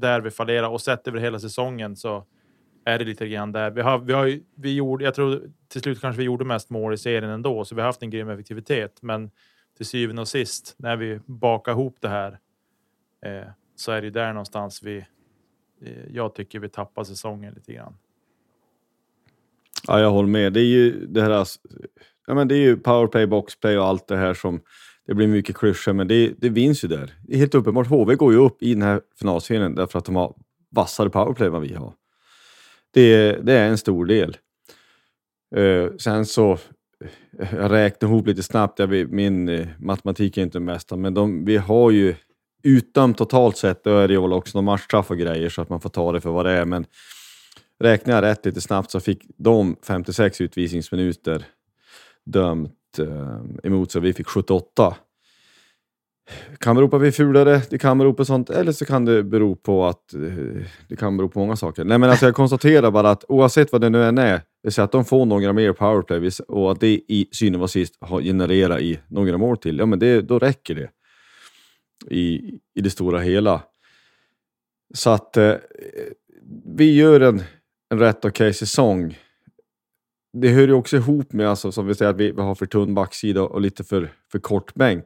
där 0.00 0.20
vi 0.20 0.30
fallerar 0.30 0.68
och 0.68 0.80
sett 0.80 1.08
över 1.08 1.18
hela 1.18 1.38
säsongen 1.38 1.96
så 1.96 2.24
är 2.84 2.98
det 2.98 3.04
lite 3.04 3.28
grann 3.28 3.52
där. 3.52 3.70
Vi 3.70 3.80
har, 3.80 3.98
vi 3.98 4.12
har, 4.12 4.40
vi 4.54 4.74
gjorde, 4.74 5.04
jag 5.04 5.14
tror 5.14 5.50
till 5.68 5.80
slut 5.80 6.00
kanske 6.00 6.18
vi 6.18 6.24
gjorde 6.24 6.44
mest 6.44 6.70
mål 6.70 6.94
i 6.94 6.98
serien 6.98 7.30
ändå, 7.30 7.64
så 7.64 7.74
vi 7.74 7.80
har 7.80 7.86
haft 7.86 8.02
en 8.02 8.10
grym 8.10 8.28
effektivitet. 8.28 8.98
Men 9.02 9.30
till 9.76 9.86
syvende 9.86 10.22
och 10.22 10.28
sist 10.28 10.74
när 10.78 10.96
vi 10.96 11.20
bakar 11.26 11.72
ihop 11.72 11.96
det 12.00 12.08
här 12.08 12.38
eh, 13.26 13.48
så 13.76 13.92
är 13.92 14.02
det 14.02 14.10
där 14.10 14.32
någonstans 14.32 14.82
vi 14.82 15.04
Eh, 15.82 16.14
jag 16.14 16.34
tycker 16.34 16.60
vi 16.60 16.68
tappar 16.68 17.04
säsongen 17.04 17.54
lite 17.54 17.72
grann. 17.72 17.96
Ja, 19.86 20.00
jag 20.00 20.10
håller 20.10 20.28
med. 20.28 20.52
Det 20.52 20.60
är 20.60 20.64
ju 20.64 21.06
det 21.06 21.22
här. 21.22 21.46
Ja, 22.26 22.34
men 22.34 22.48
det 22.48 22.54
är 22.54 22.60
ju 22.60 22.76
powerplay, 22.76 23.26
boxplay 23.26 23.78
och 23.78 23.84
allt 23.84 24.08
det 24.08 24.16
här 24.16 24.34
som 24.34 24.60
det 25.06 25.14
blir 25.14 25.26
mycket 25.26 25.56
klyschor, 25.56 25.92
men 25.92 26.08
det, 26.08 26.34
det 26.38 26.48
vinns 26.48 26.84
ju 26.84 26.88
där. 26.88 27.14
Det 27.22 27.34
är 27.34 27.38
helt 27.38 27.54
uppenbart. 27.54 27.86
HV 27.86 28.14
går 28.14 28.32
ju 28.32 28.38
upp 28.38 28.62
i 28.62 28.74
den 28.74 28.82
här 28.82 29.00
finalserien 29.18 29.74
därför 29.74 29.98
att 29.98 30.04
de 30.04 30.16
har 30.16 30.34
vassare 30.70 31.10
powerplay 31.10 31.46
än 31.46 31.52
vad 31.52 31.62
vi 31.62 31.74
har. 31.74 31.92
Det, 32.90 33.32
det 33.32 33.52
är 33.52 33.68
en 33.68 33.78
stor 33.78 34.06
del. 34.06 34.36
Uh, 35.56 35.96
sen 35.96 36.26
så 36.26 36.52
eh, 37.40 37.54
jag 37.54 37.70
räknar 37.70 38.08
ihop 38.08 38.26
lite 38.26 38.42
snabbt, 38.42 38.78
jag 38.78 39.12
min 39.12 39.48
uh, 39.48 39.66
matematik 39.78 40.38
är 40.38 40.42
inte 40.42 40.58
den 40.58 40.66
bästa, 40.66 40.96
men 40.96 41.14
de, 41.14 41.44
vi 41.44 41.56
har 41.56 41.90
ju 41.90 42.14
utdömt 42.62 43.18
totalt 43.18 43.56
sett, 43.56 43.84
då 43.84 43.98
är 43.98 44.08
det 44.08 44.20
väl 44.20 44.32
också 44.32 44.58
några 44.58 44.72
matchstraff 44.72 45.10
och 45.10 45.18
grejer 45.18 45.48
så 45.48 45.62
att 45.62 45.68
man 45.68 45.80
får 45.80 45.90
ta 45.90 46.12
det 46.12 46.20
för 46.20 46.30
vad 46.30 46.46
det 46.46 46.52
är. 46.52 46.64
Men 46.64 46.86
räknar 47.80 48.14
jag 48.14 48.22
rätt 48.22 48.46
lite 48.46 48.60
snabbt 48.60 48.90
så 48.90 49.00
fick 49.00 49.24
de 49.36 49.76
56 49.86 50.40
utvisningsminuter 50.40 51.44
dömt 52.24 52.72
Eh, 52.98 53.40
emot 53.62 53.90
sig. 53.90 54.00
Vi 54.00 54.12
fick 54.12 54.26
78. 54.26 54.96
Kan 56.58 56.76
bero 56.76 56.88
på 56.88 56.96
att 56.96 57.02
vi 57.02 57.06
är 57.06 57.12
fulare, 57.12 57.62
det 57.70 57.78
kan 57.78 57.98
bero 57.98 58.14
på 58.14 58.24
sånt, 58.24 58.50
eller 58.50 58.72
så 58.72 58.84
kan 58.84 59.04
det 59.04 59.22
bero 59.22 59.56
på 59.56 59.86
att 59.86 60.14
eh, 60.14 60.20
det 60.88 60.96
kan 60.96 61.16
bero 61.16 61.28
på 61.28 61.38
många 61.38 61.56
saker. 61.56 61.84
Nej, 61.84 61.98
men 61.98 62.10
alltså 62.10 62.26
jag 62.26 62.34
konstaterar 62.34 62.90
bara 62.90 63.10
att 63.10 63.24
oavsett 63.28 63.72
vad 63.72 63.80
det 63.80 63.90
nu 63.90 64.04
än 64.04 64.18
är, 64.18 64.40
det 64.62 64.70
säger 64.70 64.84
att 64.84 64.92
de 64.92 65.04
får 65.04 65.26
några 65.26 65.52
mer 65.52 65.72
powerplay 65.72 66.30
och 66.48 66.72
att 66.72 66.80
det 66.80 66.88
i 66.88 67.28
synen 67.32 67.60
var 67.60 67.66
sist 67.66 67.94
har 68.00 68.20
genererat 68.20 68.80
i 68.80 68.98
några 69.08 69.38
mål 69.38 69.56
till, 69.56 69.78
ja 69.78 69.86
men 69.86 69.98
det, 69.98 70.20
då 70.20 70.38
räcker 70.38 70.74
det 70.74 70.90
i, 72.10 72.58
i 72.74 72.80
det 72.80 72.90
stora 72.90 73.20
hela. 73.20 73.62
Så 74.94 75.10
att 75.10 75.36
eh, 75.36 75.54
vi 76.76 76.94
gör 76.94 77.20
en, 77.20 77.42
en 77.90 77.98
rätt 77.98 78.18
okej 78.18 78.28
okay 78.30 78.52
säsong. 78.52 79.18
Det 80.40 80.48
hör 80.48 80.68
ju 80.68 80.72
också 80.72 80.96
ihop 80.96 81.32
med, 81.32 81.48
alltså, 81.48 81.72
som 81.72 81.86
vi 81.86 81.94
säger, 81.94 82.10
att 82.10 82.16
vi, 82.16 82.32
vi 82.32 82.42
har 82.42 82.54
för 82.54 82.66
tunn 82.66 82.94
backsida 82.94 83.42
och 83.42 83.60
lite 83.60 83.84
för, 83.84 84.12
för 84.32 84.38
kort 84.38 84.74
bänk. 84.74 85.04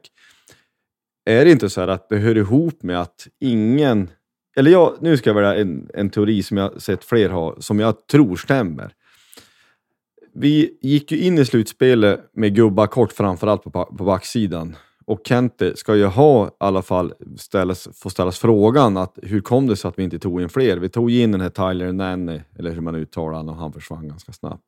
Är 1.25 1.45
det 1.45 1.51
inte 1.51 1.69
så 1.69 1.81
att 1.81 2.09
det 2.09 2.17
hör 2.17 2.37
ihop 2.37 2.83
med 2.83 3.01
att 3.01 3.27
ingen... 3.39 4.09
Eller 4.55 4.71
jag, 4.71 4.97
nu 5.01 5.17
ska 5.17 5.29
jag 5.29 5.35
välja 5.35 5.55
en, 5.55 5.89
en 5.93 6.09
teori 6.09 6.43
som 6.43 6.57
jag 6.57 6.81
sett 6.81 7.03
fler 7.03 7.29
ha, 7.29 7.55
som 7.59 7.79
jag 7.79 8.07
tror 8.07 8.35
stämmer. 8.35 8.93
Vi 10.33 10.77
gick 10.81 11.11
ju 11.11 11.19
in 11.19 11.37
i 11.37 11.45
slutspelet 11.45 12.29
med 12.33 12.55
gubbar 12.55 12.87
kort 12.87 13.11
framförallt 13.11 13.63
på, 13.63 13.71
på 13.71 14.03
backsidan. 14.03 14.75
Och 15.05 15.21
Kente 15.23 15.75
ska 15.75 15.95
ju 15.95 16.05
ha 16.05 16.47
i 16.47 16.49
alla 16.57 16.81
fall 16.81 17.13
ställas, 17.37 17.87
få 17.93 18.09
ställas 18.09 18.39
frågan 18.39 18.97
att 18.97 19.19
hur 19.21 19.41
kom 19.41 19.67
det 19.67 19.75
sig 19.75 19.89
att 19.89 19.99
vi 19.99 20.03
inte 20.03 20.19
tog 20.19 20.41
in 20.41 20.49
fler? 20.49 20.77
Vi 20.77 20.89
tog 20.89 21.11
in 21.11 21.31
den 21.31 21.41
här 21.41 21.49
Tyler 21.49 21.91
Nanny, 21.91 22.39
eller 22.59 22.71
hur 22.71 22.81
man 22.81 22.95
uttalar 22.95 23.37
honom, 23.37 23.55
och 23.55 23.61
han 23.61 23.73
försvann 23.73 24.07
ganska 24.07 24.31
snabbt. 24.31 24.63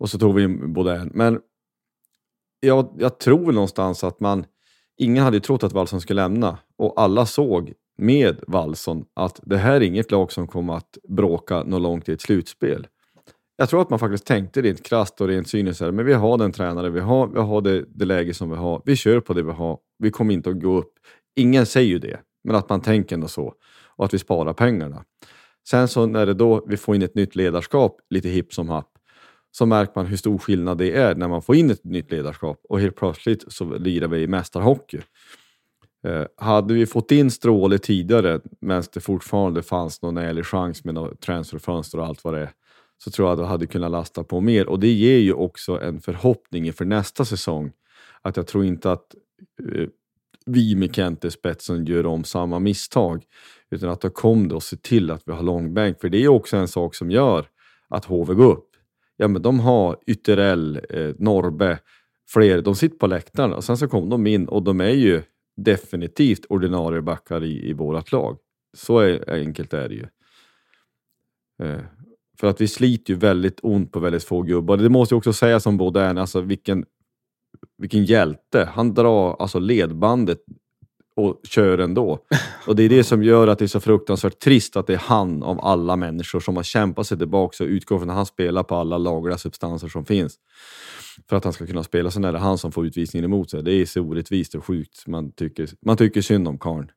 Och 0.00 0.10
så 0.10 0.18
tog 0.18 0.34
vi 0.34 0.44
in 0.44 0.76
en. 0.76 1.10
Men 1.14 1.40
jag, 2.60 2.96
jag 2.98 3.18
tror 3.18 3.52
någonstans 3.52 4.04
att 4.04 4.20
man, 4.20 4.44
ingen 4.98 5.24
hade 5.24 5.36
ju 5.36 5.40
trott 5.40 5.64
att 5.64 5.72
Wallson 5.72 6.00
skulle 6.00 6.22
lämna 6.22 6.58
och 6.78 6.94
alla 6.96 7.26
såg 7.26 7.72
med 7.98 8.40
Wallson 8.46 9.04
att 9.14 9.40
det 9.42 9.56
här 9.56 9.74
är 9.74 9.80
inget 9.80 10.10
lag 10.10 10.32
som 10.32 10.46
kommer 10.46 10.76
att 10.76 10.98
bråka 11.08 11.62
något 11.62 11.82
långt 11.82 12.08
i 12.08 12.12
ett 12.12 12.20
slutspel 12.20 12.86
jag 13.60 13.68
tror 13.68 13.82
att 13.82 13.90
man 13.90 13.98
faktiskt 13.98 14.26
tänkte 14.26 14.62
rent 14.62 14.86
krasst 14.86 15.20
och 15.20 15.28
rent 15.28 15.48
cyniskt 15.48 15.80
men 15.80 16.06
vi 16.06 16.12
har 16.12 16.38
den 16.38 16.52
tränare 16.52 16.90
vi 16.90 17.00
har, 17.00 17.26
vi 17.26 17.38
har 17.38 17.60
det, 17.60 17.84
det 17.88 18.04
läge 18.04 18.34
som 18.34 18.50
vi 18.50 18.56
har, 18.56 18.82
vi 18.84 18.96
kör 18.96 19.20
på 19.20 19.32
det 19.32 19.42
vi 19.42 19.52
har, 19.52 19.78
vi 19.98 20.10
kommer 20.10 20.34
inte 20.34 20.50
att 20.50 20.60
gå 20.60 20.78
upp. 20.78 20.92
Ingen 21.36 21.66
säger 21.66 21.88
ju 21.88 21.98
det, 21.98 22.20
men 22.44 22.56
att 22.56 22.68
man 22.68 22.80
tänker 22.80 23.16
ändå 23.16 23.28
så 23.28 23.54
och 23.96 24.04
att 24.04 24.14
vi 24.14 24.18
sparar 24.18 24.52
pengarna. 24.52 25.04
Sen 25.68 25.88
så 25.88 26.06
när 26.06 26.26
det 26.26 26.34
då 26.34 26.64
vi 26.66 26.76
får 26.76 26.94
in 26.94 27.02
ett 27.02 27.14
nytt 27.14 27.36
ledarskap, 27.36 28.00
lite 28.10 28.28
hipp 28.28 28.54
som 28.54 28.68
happ, 28.68 28.89
så 29.50 29.66
märker 29.66 29.92
man 29.96 30.06
hur 30.06 30.16
stor 30.16 30.38
skillnad 30.38 30.78
det 30.78 30.96
är 30.96 31.14
när 31.14 31.28
man 31.28 31.42
får 31.42 31.56
in 31.56 31.70
ett 31.70 31.84
nytt 31.84 32.12
ledarskap 32.12 32.60
och 32.68 32.80
helt 32.80 32.96
plötsligt 32.96 33.52
så 33.52 33.78
lirar 33.78 34.08
vi 34.08 34.22
i 34.22 34.26
mästarhockey. 34.26 35.00
Eh, 36.06 36.24
hade 36.36 36.74
vi 36.74 36.86
fått 36.86 37.12
in 37.12 37.30
Stråle 37.30 37.78
tidigare, 37.78 38.40
medan 38.60 38.82
det 38.92 39.00
fortfarande 39.00 39.62
fanns 39.62 40.02
någon 40.02 40.16
ärlig 40.16 40.46
chans 40.46 40.84
med 40.84 41.20
transferfönster 41.20 41.98
och 41.98 42.06
allt 42.06 42.24
vad 42.24 42.34
det 42.34 42.40
är, 42.40 42.50
så 43.04 43.10
tror 43.10 43.28
jag 43.28 43.32
att 43.32 43.40
jag 43.40 43.46
hade 43.46 43.66
kunnat 43.66 43.90
lasta 43.90 44.24
på 44.24 44.40
mer. 44.40 44.68
Och 44.68 44.80
det 44.80 44.92
ger 44.92 45.18
ju 45.18 45.32
också 45.32 45.80
en 45.80 46.00
förhoppning 46.00 46.66
inför 46.66 46.84
nästa 46.84 47.24
säsong. 47.24 47.72
Att 48.22 48.36
jag 48.36 48.46
tror 48.46 48.64
inte 48.64 48.92
att 48.92 49.14
eh, 49.74 49.88
vi 50.46 50.74
med 50.74 50.94
Kent 50.94 51.24
i 51.24 51.30
spetsen 51.30 51.84
gör 51.84 52.06
om 52.06 52.24
samma 52.24 52.58
misstag. 52.58 53.24
Utan 53.70 53.90
att 53.90 54.00
då 54.00 54.10
kommer 54.10 54.48
det 54.48 54.56
att 54.56 54.62
se 54.62 54.76
till 54.76 55.10
att 55.10 55.22
vi 55.26 55.32
har 55.32 55.42
långbänk. 55.42 56.00
För 56.00 56.08
det 56.08 56.24
är 56.24 56.28
också 56.28 56.56
en 56.56 56.68
sak 56.68 56.94
som 56.94 57.10
gör 57.10 57.46
att 57.88 58.04
HV 58.04 58.34
går 58.34 58.52
upp. 58.52 58.69
Ja, 59.20 59.28
men 59.28 59.42
de 59.42 59.60
har 59.60 59.96
Ytterell, 60.06 60.80
eh, 60.90 61.14
Norbe, 61.18 61.78
fler. 62.28 62.62
De 62.62 62.74
sitter 62.74 62.96
på 62.96 63.06
läktaren 63.06 63.52
och 63.52 63.64
sen 63.64 63.76
så 63.76 63.88
kommer 63.88 64.10
de 64.10 64.26
in 64.26 64.48
och 64.48 64.62
de 64.62 64.80
är 64.80 64.90
ju 64.90 65.22
definitivt 65.56 66.44
ordinarie 66.48 67.02
backar 67.02 67.44
i, 67.44 67.68
i 67.68 67.72
vårt 67.72 68.12
lag. 68.12 68.38
Så 68.76 68.98
är, 68.98 69.30
enkelt 69.30 69.72
är 69.72 69.88
det 69.88 69.94
ju. 69.94 70.06
Eh, 71.62 71.80
för 72.38 72.46
att 72.46 72.60
vi 72.60 72.68
sliter 72.68 73.12
ju 73.12 73.18
väldigt 73.18 73.60
ont 73.62 73.92
på 73.92 74.00
väldigt 74.00 74.24
få 74.24 74.42
gubbar. 74.42 74.76
Det 74.76 74.88
måste 74.88 75.12
jag 75.14 75.18
också 75.18 75.32
säga 75.32 75.60
som 75.60 75.76
Baudin, 75.76 76.18
alltså 76.18 76.40
vilken, 76.40 76.84
vilken 77.78 78.04
hjälte. 78.04 78.68
Han 78.72 78.94
drar 78.94 79.36
alltså 79.38 79.58
ledbandet 79.58 80.38
och 81.16 81.40
kör 81.44 81.78
ändå. 81.78 82.18
Och 82.66 82.76
det 82.76 82.82
är 82.82 82.88
det 82.88 83.04
som 83.04 83.22
gör 83.22 83.48
att 83.48 83.58
det 83.58 83.64
är 83.64 83.66
så 83.66 83.80
fruktansvärt 83.80 84.38
trist 84.38 84.76
att 84.76 84.86
det 84.86 84.94
är 84.94 84.98
han 84.98 85.42
av 85.42 85.60
alla 85.64 85.96
människor 85.96 86.40
som 86.40 86.56
har 86.56 86.62
kämpat 86.62 87.06
sig 87.06 87.18
tillbaka 87.18 87.64
och 87.64 87.68
utgår 87.68 87.98
från 87.98 88.10
att 88.10 88.16
han 88.16 88.26
spelar 88.26 88.62
på 88.62 88.74
alla 88.74 88.98
lagliga 88.98 89.38
substanser 89.38 89.88
som 89.88 90.04
finns. 90.04 90.36
För 91.28 91.36
att 91.36 91.44
han 91.44 91.52
ska 91.52 91.66
kunna 91.66 91.82
spela, 91.82 92.10
sen 92.10 92.24
är 92.24 92.32
det 92.32 92.38
han 92.38 92.58
som 92.58 92.72
får 92.72 92.86
utvisningen 92.86 93.24
emot 93.24 93.50
sig. 93.50 93.62
Det 93.62 93.72
är 93.72 93.86
så 93.86 94.00
orättvist 94.00 94.54
och 94.54 94.64
sjukt. 94.64 95.06
Man 95.06 95.32
tycker, 95.32 95.68
man 95.86 95.96
tycker 95.96 96.22
synd 96.22 96.48
om 96.48 96.58
karln. 96.58 96.90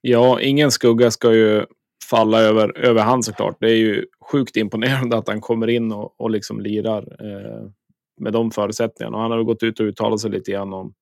Ja, 0.00 0.40
ingen 0.40 0.70
skugga 0.70 1.10
ska 1.10 1.34
ju 1.34 1.64
falla 2.10 2.40
över, 2.40 2.78
över 2.78 3.02
han 3.02 3.22
såklart. 3.22 3.56
Det 3.60 3.66
är 3.66 3.76
ju 3.76 4.04
sjukt 4.32 4.56
imponerande 4.56 5.16
att 5.16 5.28
han 5.28 5.40
kommer 5.40 5.68
in 5.68 5.92
och, 5.92 6.20
och 6.20 6.30
liksom 6.30 6.60
lirar 6.60 7.02
eh, 7.20 7.70
med 8.20 8.32
de 8.32 8.50
förutsättningarna. 8.50 9.16
Och 9.16 9.22
han 9.22 9.30
har 9.30 9.42
gått 9.42 9.62
ut 9.62 9.80
och 9.80 9.86
uttalat 9.86 10.20
sig 10.20 10.30
lite 10.30 10.50
grann 10.50 10.72
om 10.72 10.94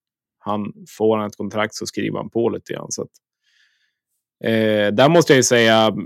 han 0.44 0.72
får 0.98 1.16
han 1.16 1.26
ett 1.26 1.36
kontrakt 1.36 1.74
så 1.74 1.86
skriver 1.86 2.18
han 2.18 2.30
på 2.30 2.48
lite 2.48 2.72
grann. 2.72 2.92
Så 2.92 3.02
att, 3.02 3.10
eh, 4.44 4.94
där 4.94 5.08
måste 5.08 5.32
jag 5.32 5.36
ju 5.36 5.42
säga, 5.42 5.96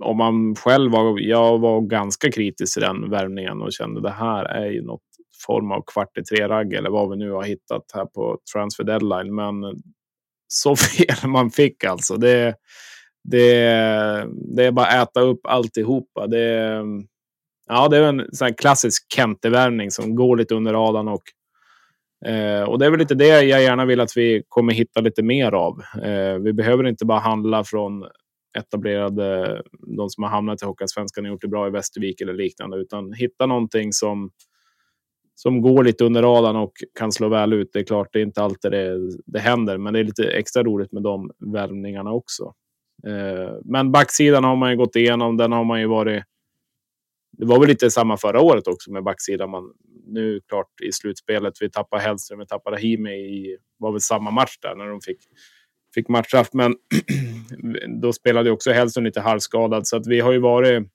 om 0.00 0.16
man 0.16 0.54
själv 0.54 0.92
var, 0.92 1.20
jag 1.20 1.58
var 1.58 1.80
ganska 1.80 2.32
kritisk 2.32 2.74
till 2.74 2.82
den 2.82 3.10
värvningen 3.10 3.62
och 3.62 3.72
kände 3.72 4.00
det 4.00 4.10
här 4.10 4.44
är 4.44 4.70
ju 4.70 4.82
något 4.82 5.02
form 5.46 5.72
av 5.72 5.82
kvart 5.86 6.18
i 6.18 6.22
tre-ragg 6.22 6.72
eller 6.72 6.90
vad 6.90 7.10
vi 7.10 7.16
nu 7.16 7.30
har 7.30 7.42
hittat 7.42 7.82
här 7.94 8.04
på 8.04 8.38
transfer 8.54 8.84
deadline. 8.84 9.34
Men 9.34 9.54
så 10.48 10.76
fel 10.96 11.30
man 11.30 11.50
fick 11.50 11.84
alltså. 11.84 12.16
Det, 12.16 12.54
det, 13.24 13.54
det 14.56 14.64
är 14.64 14.72
bara 14.72 14.86
att 14.86 15.08
äta 15.10 15.20
upp 15.20 15.40
alltihopa. 15.46 16.26
Det, 16.26 16.82
ja, 17.66 17.88
det 17.88 17.96
är 17.96 18.02
en 18.02 18.26
sån 18.32 18.54
klassisk 18.54 19.12
Kente-värvning 19.14 19.90
som 19.90 20.14
går 20.14 20.36
lite 20.36 20.54
under 20.54 20.72
radarn. 20.72 21.08
Och, 21.08 21.22
eh, 22.26 22.62
och 22.62 22.78
det 22.78 22.86
är 22.86 22.90
väl 22.90 23.00
lite 23.00 23.14
det 23.14 23.44
jag 23.44 23.62
gärna 23.62 23.84
vill 23.84 24.00
att 24.00 24.16
vi 24.16 24.42
kommer 24.48 24.72
hitta 24.72 25.00
lite 25.00 25.22
mer 25.22 25.52
av. 25.52 25.82
Eh, 26.02 26.38
vi 26.38 26.52
behöver 26.52 26.86
inte 26.86 27.06
bara 27.06 27.18
handla 27.18 27.64
från 27.64 28.04
etablerade, 28.58 29.62
de 29.96 30.10
som 30.10 30.24
har 30.24 30.30
hamnat 30.30 30.62
i 30.62 30.66
Hockeyallsvenskan 30.66 31.24
och 31.24 31.30
gjort 31.30 31.42
det 31.42 31.48
bra 31.48 31.66
i 31.66 31.70
Västervik 31.70 32.20
eller 32.20 32.34
liknande, 32.34 32.76
utan 32.76 33.12
hitta 33.12 33.46
någonting 33.46 33.92
som 33.92 34.30
som 35.34 35.62
går 35.62 35.84
lite 35.84 36.04
under 36.04 36.22
radarn 36.22 36.56
och 36.56 36.72
kan 36.98 37.12
slå 37.12 37.28
väl 37.28 37.52
ut. 37.52 37.70
Det 37.72 37.78
är 37.78 37.84
klart, 37.84 38.08
det 38.12 38.18
är 38.18 38.22
inte 38.22 38.42
alltid 38.42 38.70
det, 38.70 39.10
det 39.26 39.38
händer, 39.38 39.78
men 39.78 39.92
det 39.92 40.00
är 40.00 40.04
lite 40.04 40.24
extra 40.24 40.62
roligt 40.62 40.92
med 40.92 41.02
de 41.02 41.30
värvningarna 41.52 42.12
också. 42.12 42.52
Eh, 43.06 43.54
men 43.64 43.92
backsidan 43.92 44.44
har 44.44 44.56
man 44.56 44.70
ju 44.70 44.76
gått 44.76 44.96
igenom. 44.96 45.36
Den 45.36 45.52
har 45.52 45.64
man 45.64 45.80
ju 45.80 45.86
varit. 45.86 46.24
Det 47.32 47.46
var 47.46 47.60
väl 47.60 47.68
lite 47.68 47.90
samma 47.90 48.16
förra 48.16 48.40
året 48.40 48.66
också 48.66 48.92
med 48.92 49.02
backsidan. 49.02 49.50
Man, 49.50 49.72
nu 50.06 50.40
klart 50.48 50.80
i 50.82 50.92
slutspelet. 50.92 51.54
Vi 51.60 51.70
tappade 51.70 52.02
Hellström, 52.02 52.38
vi 52.38 52.46
tappade 52.46 52.76
Rahimi 52.76 53.10
i 53.10 53.56
var 53.78 53.92
väl 53.92 54.00
samma 54.00 54.30
match 54.30 54.58
där 54.60 54.74
när 54.74 54.86
de 54.86 55.00
fick 55.00 55.18
fick 55.94 56.08
matchstraff. 56.08 56.48
Men 56.52 56.74
då 58.00 58.12
spelade 58.12 58.50
också 58.50 58.70
Hellström 58.70 59.04
lite 59.04 59.20
halvskadad 59.20 59.86
så 59.86 59.96
att 59.96 60.06
vi 60.06 60.20
har 60.20 60.32
ju 60.32 60.38
varit. 60.38 60.88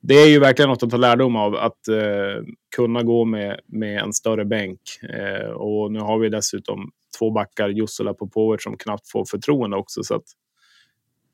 Det 0.00 0.14
är 0.14 0.28
ju 0.28 0.38
verkligen 0.38 0.68
något 0.68 0.82
att 0.82 0.90
ta 0.90 0.96
lärdom 0.96 1.36
av 1.36 1.54
att 1.54 1.88
eh, 1.88 2.44
kunna 2.76 3.02
gå 3.02 3.24
med, 3.24 3.60
med 3.66 4.02
en 4.02 4.12
större 4.12 4.44
bänk. 4.44 4.80
Eh, 5.02 5.50
och 5.50 5.92
nu 5.92 6.00
har 6.00 6.18
vi 6.18 6.28
dessutom 6.28 6.90
två 7.18 7.30
backar, 7.30 7.68
Jussela 7.68 8.14
Popovic, 8.14 8.62
som 8.62 8.76
knappt 8.76 9.10
får 9.10 9.24
förtroende 9.24 9.76
också. 9.76 10.02
Så 10.02 10.14
att 10.14 10.24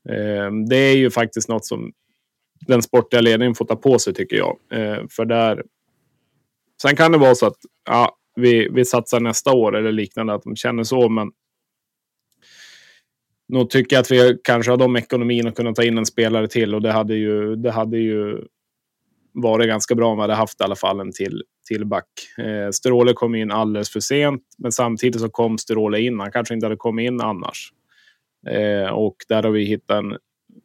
eh, 0.09 0.51
det 0.69 0.75
är 0.75 0.97
ju 0.97 1.11
faktiskt 1.11 1.49
något 1.49 1.65
som 1.65 1.91
den 2.67 2.81
sportiga 2.81 3.21
ledningen 3.21 3.55
får 3.55 3.65
ta 3.65 3.75
på 3.75 3.99
sig 3.99 4.13
tycker 4.13 4.35
jag. 4.35 4.57
Eh, 4.71 5.07
för 5.09 5.25
där. 5.25 5.63
Sen 6.81 6.95
kan 6.95 7.11
det 7.11 7.17
vara 7.17 7.35
så 7.35 7.45
att 7.47 7.57
ja, 7.89 8.17
vi, 8.35 8.69
vi 8.71 8.85
satsar 8.85 9.19
nästa 9.19 9.53
år 9.53 9.77
eller 9.77 9.91
liknande, 9.91 10.33
att 10.33 10.43
de 10.43 10.55
känner 10.55 10.83
så, 10.83 11.09
men. 11.09 11.31
Nog 13.53 13.69
tycker 13.69 13.95
jag 13.95 14.01
att 14.01 14.11
vi 14.11 14.37
kanske 14.43 14.71
har 14.71 14.77
de 14.77 14.95
ekonomin 14.95 15.47
att 15.47 15.55
kunna 15.55 15.73
ta 15.73 15.83
in 15.83 15.97
en 15.97 16.05
spelare 16.05 16.47
till 16.47 16.75
och 16.75 16.81
det 16.81 16.91
hade 16.91 17.15
ju, 17.15 17.55
det 17.55 17.71
hade 17.71 17.97
ju 17.97 18.37
varit 19.33 19.67
ganska 19.67 19.95
bra 19.95 20.11
om 20.11 20.17
vi 20.17 20.21
hade 20.21 20.33
haft 20.33 20.61
i 20.61 20.63
alla 20.63 20.75
fall 20.75 20.99
en 20.99 21.11
till, 21.11 21.43
till 21.67 21.85
back. 21.85 22.05
Eh, 22.37 22.69
Stråle 22.71 23.13
kom 23.13 23.35
in 23.35 23.51
alldeles 23.51 23.89
för 23.89 23.99
sent, 23.99 24.43
men 24.57 24.71
samtidigt 24.71 25.21
så 25.21 25.29
kom 25.29 25.57
Stråle 25.57 25.99
in. 25.99 26.19
Han 26.19 26.31
kanske 26.31 26.53
inte 26.53 26.65
hade 26.65 26.75
kommit 26.75 27.07
in 27.07 27.21
annars. 27.21 27.73
Eh, 28.47 28.91
och 28.91 29.15
där 29.27 29.43
har 29.43 29.51
vi 29.51 29.63
hittat 29.63 30.03
en 30.03 30.17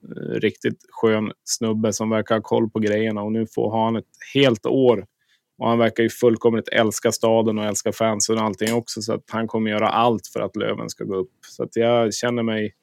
Eh, 0.03 0.41
riktigt 0.41 0.79
skön 0.91 1.33
snubbe 1.45 1.93
som 1.93 2.11
verkar 2.11 2.35
ha 2.35 2.43
koll 2.43 2.71
på 2.71 2.79
grejerna 2.79 3.23
och 3.23 3.33
nu 3.33 3.47
får 3.47 3.85
han 3.85 3.97
ett 3.97 4.05
helt 4.35 4.67
år 4.67 5.07
Och 5.59 5.69
han 5.69 5.79
verkar 5.79 6.03
ju 6.03 6.11
fullkomligt 6.11 6.69
älska 6.69 7.13
staden 7.13 7.59
och 7.59 7.65
älska 7.65 7.93
fansen 7.93 8.39
och 8.39 8.45
allting 8.45 8.75
också. 8.75 9.03
Så 9.03 9.15
att 9.15 9.25
han 9.31 9.47
kommer 9.47 9.71
göra 9.71 9.89
allt 9.89 10.27
för 10.27 10.41
att 10.41 10.57
Löven 10.57 10.91
ska 10.91 11.05
gå 11.05 11.17
upp. 11.17 11.33
Så 11.49 11.63
att 11.63 11.77
jag 11.77 12.15
känner 12.15 12.43
mig 12.43 12.75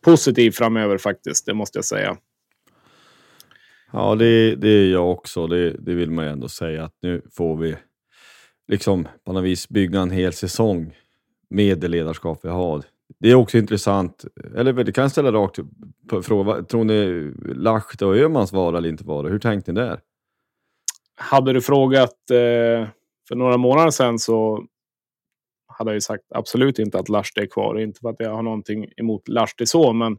positiv 0.00 0.50
framöver 0.50 0.98
faktiskt, 0.98 1.46
det 1.46 1.54
måste 1.54 1.78
jag 1.78 1.84
säga. 1.84 2.16
Ja, 3.92 4.14
det, 4.14 4.54
det 4.54 4.68
är 4.68 4.90
jag 4.90 5.10
också. 5.10 5.46
Det, 5.46 5.70
det 5.70 5.94
vill 5.94 6.10
man 6.10 6.24
ju 6.24 6.30
ändå 6.30 6.48
säga 6.48 6.84
att 6.84 6.94
nu 7.02 7.22
får 7.32 7.56
vi 7.56 7.76
liksom 8.68 9.08
på 9.24 9.32
något 9.32 9.44
vis 9.44 9.68
bygga 9.68 10.00
en 10.00 10.10
hel 10.10 10.32
säsong 10.32 10.96
med 11.50 11.78
det 11.78 11.88
ledarskap 11.88 12.40
vi 12.42 12.48
har. 12.48 12.84
Det 13.18 13.30
är 13.30 13.34
också 13.34 13.58
intressant, 13.58 14.24
eller 14.56 14.72
det 14.72 14.92
kan 14.92 15.02
jag 15.02 15.10
ställa 15.10 15.32
rakt 15.32 15.58
på 16.08 16.22
fråga, 16.22 16.62
tror 16.62 16.84
ni 16.84 17.32
Lahti 17.54 18.04
och 18.04 18.16
Öhmans 18.16 18.52
vara 18.52 18.78
eller 18.78 18.88
inte 18.88 19.04
vara? 19.04 19.28
Hur 19.28 19.38
tänkte 19.38 19.72
ni 19.72 19.80
där? 19.80 20.00
Hade 21.14 21.52
du 21.52 21.60
frågat 21.60 22.30
eh, 22.30 22.88
för 23.28 23.34
några 23.34 23.56
månader 23.56 23.90
sedan 23.90 24.18
så 24.18 24.66
hade 25.66 25.90
jag 25.90 25.94
ju 25.94 26.00
sagt 26.00 26.24
absolut 26.34 26.78
inte 26.78 26.98
att 26.98 27.08
Lahti 27.08 27.40
är 27.40 27.46
kvar. 27.46 27.80
Inte 27.80 28.00
för 28.00 28.08
att 28.08 28.16
jag 28.18 28.34
har 28.34 28.42
någonting 28.42 28.86
emot 28.96 29.28
Lahti 29.28 29.66
så, 29.66 29.92
men 29.92 30.18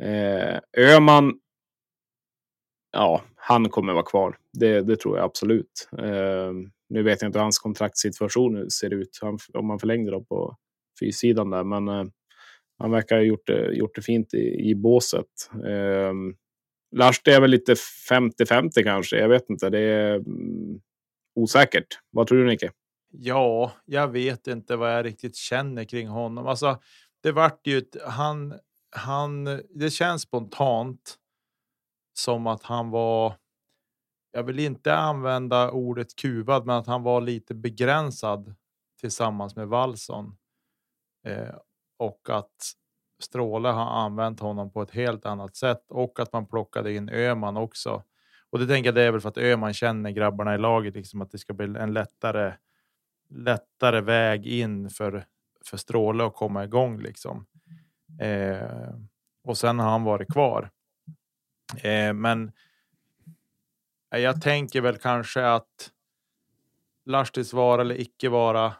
eh, 0.00 0.58
Öhman 0.76 1.32
ja, 2.92 3.22
han 3.36 3.68
kommer 3.68 3.92
vara 3.92 4.04
kvar. 4.04 4.36
Det, 4.52 4.80
det 4.80 4.96
tror 4.96 5.16
jag 5.16 5.24
absolut. 5.24 5.88
Eh, 5.98 6.52
nu 6.88 7.02
vet 7.02 7.22
jag 7.22 7.28
inte 7.28 7.38
hur 7.38 7.42
hans 7.42 7.58
kontraktssituation 7.58 8.70
ser 8.70 8.94
ut, 8.94 9.20
om 9.54 9.66
man 9.66 9.78
förlängde 9.78 10.10
då 10.10 10.24
på 10.24 10.56
fyrsidan 11.00 11.50
där, 11.50 11.64
men 11.64 11.88
eh, 11.88 12.04
han 12.78 12.90
verkar 12.90 13.16
ha 13.16 13.22
gjort 13.22 13.46
det, 13.46 13.72
gjort 13.72 13.94
det 13.94 14.02
fint 14.02 14.34
i, 14.34 14.70
i 14.70 14.74
båset. 14.74 15.50
Eh, 15.52 16.12
Lars, 16.96 17.20
är 17.24 17.40
väl 17.40 17.50
lite 17.50 17.74
50-50 18.10 18.82
kanske. 18.84 19.16
Jag 19.16 19.28
vet 19.28 19.50
inte. 19.50 19.70
Det 19.70 19.78
är 19.78 20.14
mm, 20.14 20.80
osäkert. 21.34 21.86
Vad 22.10 22.26
tror 22.26 22.38
du, 22.38 22.46
Nicke? 22.46 22.72
Ja, 23.10 23.72
jag 23.84 24.08
vet 24.08 24.46
inte 24.46 24.76
vad 24.76 24.94
jag 24.94 25.04
riktigt 25.04 25.36
känner 25.36 25.84
kring 25.84 26.08
honom. 26.08 26.46
Alltså, 26.46 26.78
det 27.22 27.32
vart 27.32 27.66
ju 27.66 27.78
ett, 27.78 27.96
han, 28.06 28.54
han, 28.90 29.44
det 29.70 29.90
känns 29.90 30.22
spontant 30.22 31.16
som 32.14 32.46
att 32.46 32.62
han 32.62 32.90
var. 32.90 33.34
Jag 34.32 34.42
vill 34.42 34.58
inte 34.58 34.94
använda 34.94 35.70
ordet 35.70 36.16
kuvad, 36.16 36.66
men 36.66 36.76
att 36.76 36.86
han 36.86 37.02
var 37.02 37.20
lite 37.20 37.54
begränsad 37.54 38.54
tillsammans 39.00 39.56
med 39.56 39.68
Wallson 39.68 40.37
eh, 41.28 41.54
och 41.96 42.30
att 42.30 42.74
Stråle 43.20 43.68
har 43.68 43.86
använt 43.86 44.40
honom 44.40 44.70
på 44.70 44.82
ett 44.82 44.90
helt 44.90 45.26
annat 45.26 45.56
sätt 45.56 45.84
och 45.88 46.20
att 46.20 46.32
man 46.32 46.46
plockade 46.46 46.92
in 46.92 47.08
Öman 47.08 47.56
också. 47.56 48.02
Och 48.50 48.58
det 48.58 48.66
tänker 48.66 48.88
jag 48.88 48.94
det 48.94 49.02
är 49.02 49.12
väl 49.12 49.20
för 49.20 49.28
att 49.28 49.38
Öman 49.38 49.74
känner 49.74 50.10
grabbarna 50.10 50.54
i 50.54 50.58
laget, 50.58 50.94
liksom 50.94 51.22
att 51.22 51.30
det 51.30 51.38
ska 51.38 51.52
bli 51.52 51.64
en 51.78 51.92
lättare, 51.92 52.54
lättare 53.28 54.00
väg 54.00 54.46
in 54.46 54.90
för, 54.90 55.26
för 55.64 55.76
Stråle 55.76 56.24
att 56.24 56.34
komma 56.34 56.64
igång 56.64 56.98
liksom. 57.00 57.46
Eh, 58.20 58.94
och 59.44 59.58
sen 59.58 59.78
har 59.78 59.90
han 59.90 60.04
varit 60.04 60.32
kvar. 60.32 60.70
Eh, 61.82 62.12
men 62.12 62.52
jag 64.10 64.42
tänker 64.42 64.80
väl 64.80 64.96
kanske 64.96 65.46
att 65.46 65.92
Lahtis 67.04 67.52
vara 67.52 67.80
eller 67.80 68.00
icke 68.00 68.28
vara. 68.28 68.74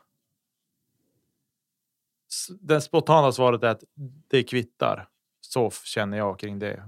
Det 2.61 2.81
spontana 2.81 3.33
svaret 3.33 3.62
är 3.62 3.68
att 3.68 3.85
det 4.31 4.43
kvittar. 4.43 5.09
Så 5.41 5.70
känner 5.70 6.18
jag 6.18 6.39
kring 6.39 6.59
det. 6.59 6.83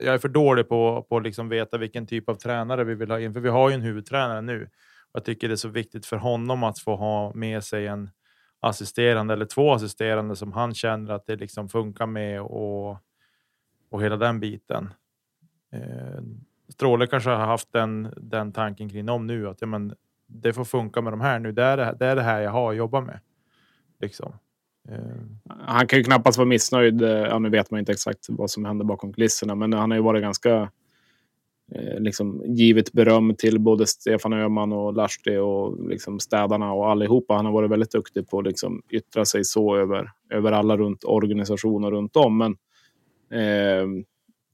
Jag 0.00 0.14
är 0.14 0.18
för 0.18 0.28
dålig 0.28 0.68
på 0.68 1.06
att 1.10 1.22
liksom 1.22 1.48
veta 1.48 1.78
vilken 1.78 2.06
typ 2.06 2.28
av 2.28 2.34
tränare 2.34 2.84
vi 2.84 2.94
vill 2.94 3.10
ha 3.10 3.20
in, 3.20 3.32
för 3.32 3.40
vi 3.40 3.48
har 3.48 3.68
ju 3.68 3.74
en 3.74 3.82
huvudtränare 3.82 4.40
nu. 4.40 4.68
Jag 5.12 5.24
tycker 5.24 5.48
det 5.48 5.54
är 5.54 5.56
så 5.56 5.68
viktigt 5.68 6.06
för 6.06 6.16
honom 6.16 6.62
att 6.64 6.78
få 6.78 6.96
ha 6.96 7.32
med 7.34 7.64
sig 7.64 7.86
en 7.86 8.10
assisterande 8.60 9.34
eller 9.34 9.46
två 9.46 9.72
assisterande 9.72 10.36
som 10.36 10.52
han 10.52 10.74
känner 10.74 11.12
att 11.12 11.26
det 11.26 11.36
liksom 11.36 11.68
funkar 11.68 12.06
med 12.06 12.42
och 12.42 12.98
och 13.92 14.02
hela 14.02 14.16
den 14.16 14.40
biten. 14.40 14.94
Eh, 15.72 16.22
Stråle 16.68 17.06
kanske 17.06 17.30
har 17.30 17.46
haft 17.46 17.72
den, 17.72 18.14
den 18.16 18.52
tanken 18.52 18.88
kring 18.88 19.06
dem 19.06 19.26
nu 19.26 19.48
att 19.48 19.60
ja, 19.60 19.66
men 19.66 19.94
det 20.26 20.52
får 20.52 20.64
funka 20.64 21.00
med 21.00 21.12
de 21.12 21.20
här 21.20 21.38
nu. 21.38 21.52
Det 21.52 21.62
är 21.62 21.76
det, 21.76 21.96
det 21.98 22.06
är 22.06 22.16
det 22.16 22.22
här 22.22 22.40
jag 22.40 22.50
har 22.50 22.70
att 22.70 22.76
jobba 22.76 23.00
med. 23.00 23.20
Liksom. 24.02 24.32
Ehm. 24.88 25.38
Han 25.48 25.86
kan 25.86 25.98
ju 25.98 26.04
knappast 26.04 26.38
vara 26.38 26.48
missnöjd. 26.48 27.02
Eh, 27.02 27.10
ja, 27.10 27.38
nu 27.38 27.50
vet 27.50 27.70
man 27.70 27.80
inte 27.80 27.92
exakt 27.92 28.26
vad 28.28 28.50
som 28.50 28.64
händer 28.64 28.84
bakom 28.84 29.12
kulisserna, 29.12 29.54
men 29.54 29.72
han 29.72 29.90
har 29.90 29.98
ju 29.98 30.04
varit 30.04 30.22
ganska 30.22 30.70
eh, 31.74 32.00
liksom 32.00 32.42
givit 32.46 32.92
beröm 32.92 33.34
till 33.34 33.60
både 33.60 33.86
Stefan 33.86 34.32
Öhman 34.32 34.72
och 34.72 34.94
Lahti 34.94 35.36
och 35.36 35.88
liksom 35.88 36.20
städarna 36.20 36.72
och 36.72 36.90
allihopa. 36.90 37.34
Han 37.34 37.46
har 37.46 37.52
varit 37.52 37.70
väldigt 37.70 37.92
duktig 37.92 38.28
på 38.28 38.38
att 38.38 38.46
liksom 38.46 38.82
yttra 38.90 39.24
sig 39.24 39.44
så 39.44 39.76
över, 39.76 40.10
över 40.30 40.52
alla 40.52 40.76
runt 40.76 41.04
organisationer 41.04 41.90
runt 41.90 42.16
om. 42.16 42.38
Men 42.38 42.56
Eh, 43.32 43.86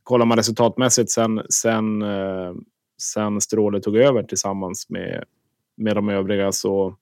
kollar 0.02 0.26
man 0.26 0.36
resultatmässigt 0.36 1.10
sen, 1.10 1.42
sen, 1.48 2.02
eh, 2.02 2.54
sen 3.02 3.40
Stråle 3.40 3.80
tog 3.80 3.96
över 3.96 4.22
tillsammans 4.22 4.90
med, 4.90 5.24
med 5.76 5.96
de 5.96 6.08
övriga 6.08 6.52
så 6.52 6.96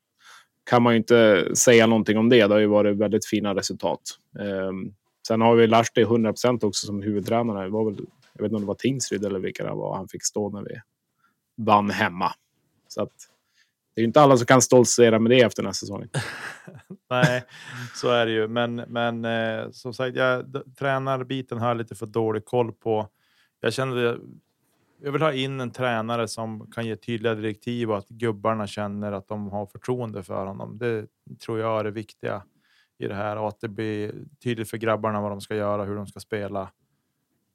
kan 0.66 0.82
man 0.82 0.92
ju 0.92 0.96
inte 0.96 1.50
säga 1.56 1.86
någonting 1.86 2.18
om 2.18 2.28
det. 2.28 2.46
Det 2.46 2.54
har 2.54 2.60
ju 2.60 2.66
varit 2.66 2.96
väldigt 2.96 3.26
fina 3.26 3.54
resultat. 3.54 4.00
Eh, 4.38 4.72
sen 5.28 5.40
har 5.40 5.54
vi 5.54 5.66
Lahti 5.66 6.04
100% 6.04 6.64
också 6.64 6.86
som 6.86 7.02
huvudtränare. 7.02 7.64
Det 7.64 7.70
var 7.70 7.84
väl, 7.84 8.06
jag 8.32 8.42
vet 8.42 8.48
inte 8.48 8.56
om 8.56 8.62
det 8.62 8.66
var 8.66 8.74
Tingsryd 8.74 9.24
eller 9.24 9.38
vilka 9.38 9.64
det 9.64 9.70
var 9.70 9.96
han 9.96 10.08
fick 10.08 10.24
stå 10.24 10.50
när 10.50 10.62
vi 10.62 10.80
vann 11.56 11.90
hemma. 11.90 12.32
Så 12.88 13.02
att, 13.02 13.12
det 13.94 14.00
är 14.00 14.02
ju 14.02 14.06
inte 14.06 14.20
alla 14.20 14.36
som 14.36 14.46
kan 14.46 14.62
stoltsera 14.62 15.18
med 15.18 15.30
det 15.30 15.40
efter 15.40 15.62
den 15.62 15.68
här 15.68 15.72
säsongen. 15.72 16.08
Nej, 17.10 17.44
så 17.94 18.10
är 18.10 18.26
det 18.26 18.32
ju. 18.32 18.48
Men, 18.48 18.74
men 18.74 19.24
eh, 19.24 19.70
som 19.70 19.94
sagt, 19.94 20.16
jag, 20.16 20.62
tränarbiten 20.78 21.58
har 21.58 21.68
jag 21.68 21.76
lite 21.76 21.94
för 21.94 22.06
dålig 22.06 22.44
koll 22.44 22.72
på. 22.72 23.08
Jag 23.60 23.72
känner 23.72 23.96
det, 23.96 24.18
jag 24.98 25.12
vill 25.12 25.22
ha 25.22 25.32
in 25.32 25.60
en 25.60 25.70
tränare 25.70 26.28
som 26.28 26.70
kan 26.70 26.86
ge 26.86 26.96
tydliga 26.96 27.34
direktiv 27.34 27.90
och 27.90 27.98
att 27.98 28.08
gubbarna 28.08 28.66
känner 28.66 29.12
att 29.12 29.28
de 29.28 29.48
har 29.48 29.66
förtroende 29.66 30.22
för 30.22 30.46
honom. 30.46 30.78
Det 30.78 31.06
tror 31.38 31.58
jag 31.58 31.80
är 31.80 31.84
det 31.84 31.90
viktiga 31.90 32.42
i 32.98 33.08
det 33.08 33.14
här 33.14 33.36
och 33.36 33.48
att 33.48 33.60
det 33.60 33.68
blir 33.68 34.14
tydligt 34.42 34.70
för 34.70 34.76
grabbarna 34.76 35.20
vad 35.20 35.30
de 35.30 35.40
ska 35.40 35.56
göra, 35.56 35.84
hur 35.84 35.96
de 35.96 36.06
ska 36.06 36.20
spela 36.20 36.70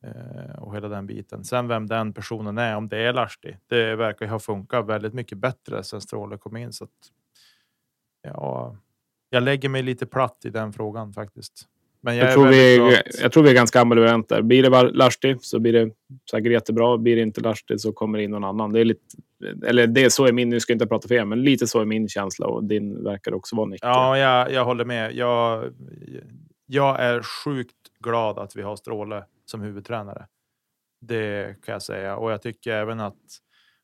eh, 0.04 0.56
och 0.60 0.76
hela 0.76 0.88
den 0.88 1.08
biten. 1.08 1.44
Sen 1.44 1.68
vem 1.68 1.88
den 1.88 2.14
personen 2.14 2.58
är, 2.58 2.76
om 2.76 2.90
det 2.90 2.98
är 2.98 3.14
Lahti, 3.14 3.58
det 3.68 3.96
verkar 3.96 4.28
ha 4.28 4.40
funkat 4.40 4.86
väldigt 4.86 5.14
mycket 5.14 5.38
bättre 5.38 5.84
sen 5.84 6.02
Stråle 6.02 6.38
kom 6.38 6.58
in. 6.58 6.74
Så 6.74 6.84
att, 6.84 7.12
ja, 8.22 8.78
jag 9.30 9.44
lägger 9.44 9.70
mig 9.70 9.84
lite 9.84 10.06
platt 10.06 10.46
i 10.46 10.50
den 10.50 10.74
frågan 10.74 11.14
faktiskt. 11.14 11.68
Men 12.02 12.16
jag, 12.16 12.28
jag 12.28 12.34
tror, 12.34 12.48
vi 12.48 12.76
är, 12.78 13.04
jag 13.22 13.32
tror 13.32 13.44
vi 13.44 13.50
är 13.50 13.54
ganska 13.54 13.82
ambivalenta. 13.82 14.42
Blir 14.42 14.64
det 14.64 14.92
Lahti 14.92 15.38
så 15.42 15.60
blir 15.60 15.74
det 15.74 15.92
säkert 16.32 16.52
jättebra. 16.52 16.98
Blir 16.98 17.16
det 17.16 17.22
inte 17.22 17.42
Lahti 17.42 17.78
så 17.78 17.94
kommer 17.94 18.18
det 18.18 18.24
in 18.24 18.32
någon 18.32 18.44
annan. 18.44 18.74
Det 18.74 18.80
är 18.80 18.86
lite, 18.86 19.02
eller 19.66 19.88
det 19.88 20.04
är 20.04 20.10
så 20.10 20.26
är 20.26 20.32
min, 20.32 20.50
nu 20.50 20.60
ska 20.60 20.72
jag 20.72 20.76
inte 20.76 20.88
prata 20.88 21.08
för 21.08 21.16
er, 21.16 21.26
men 21.26 21.44
lite 21.44 21.68
så 21.68 21.80
är 21.80 21.86
min 21.86 22.08
känsla 22.08 22.48
och 22.48 22.64
din 22.64 23.04
verkar 23.04 23.34
också 23.34 23.56
vara 23.56 23.68
Nick. 23.68 23.80
Ja, 23.84 24.18
jag, 24.18 24.52
jag 24.52 24.66
håller 24.66 24.86
med. 24.86 25.16
Jag, 25.16 25.74
jag 26.66 27.00
är 27.00 27.22
sjukt 27.22 27.76
glad 28.00 28.40
att 28.40 28.56
vi 28.56 28.62
har 28.62 28.76
Stråle 28.76 29.24
som 29.46 29.62
huvudtränare. 29.62 30.28
Det 31.02 31.56
kan 31.66 31.74
jag 31.74 31.82
säga 31.82 32.16
och 32.16 32.32
jag 32.32 32.42
tycker 32.42 32.72
även 32.72 33.00
att 33.00 33.18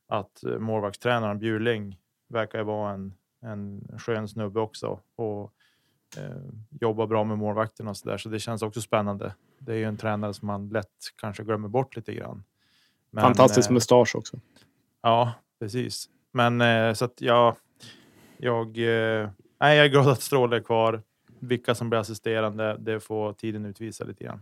att 0.09 0.43
målvaktstränaren 0.59 1.39
Bjurling 1.39 1.97
verkar 2.30 2.63
vara 2.63 2.93
en 2.93 3.13
en 3.41 3.82
skön 3.97 4.28
snubbe 4.28 4.59
också 4.59 4.99
och 5.15 5.53
jobbar 6.82 7.08
bra 7.08 7.24
med 7.24 7.38
målvakterna 7.38 7.89
och 7.89 7.97
så 7.97 8.10
där. 8.10 8.18
Så 8.18 8.30
det 8.30 8.39
känns 8.39 8.62
också 8.62 8.82
spännande. 8.82 9.34
Det 9.60 9.72
är 9.72 9.76
ju 9.78 9.84
en 9.84 9.97
tränare 9.97 10.34
som 10.34 10.47
man 10.47 10.70
lätt 10.70 10.88
kanske 11.22 11.43
glömmer 11.43 11.68
bort 11.68 11.95
lite 11.95 12.14
grann. 12.14 12.43
Men, 13.12 13.22
Fantastisk 13.22 13.70
eh, 13.70 13.74
mustasch 13.74 14.16
också. 14.16 14.39
Ja, 15.01 15.34
precis. 15.60 16.10
Men 16.32 16.62
eh, 16.62 16.93
så 16.93 17.05
att 17.05 17.22
jag. 17.22 17.55
Jag. 18.38 18.68
Eh, 18.68 19.30
nej, 19.60 19.78
jag 19.78 19.86
är 19.86 19.89
glad 19.89 20.08
att 20.08 20.22
Stråle 20.22 20.55
är 20.55 20.62
kvar. 20.62 21.01
Vilka 21.39 21.76
som 21.76 21.89
blir 21.89 21.99
assisterande, 21.99 22.78
det 22.80 22.99
får 22.99 23.34
tiden 23.34 23.66
utvisa 23.66 24.03
lite 24.03 24.24
grann. 24.24 24.41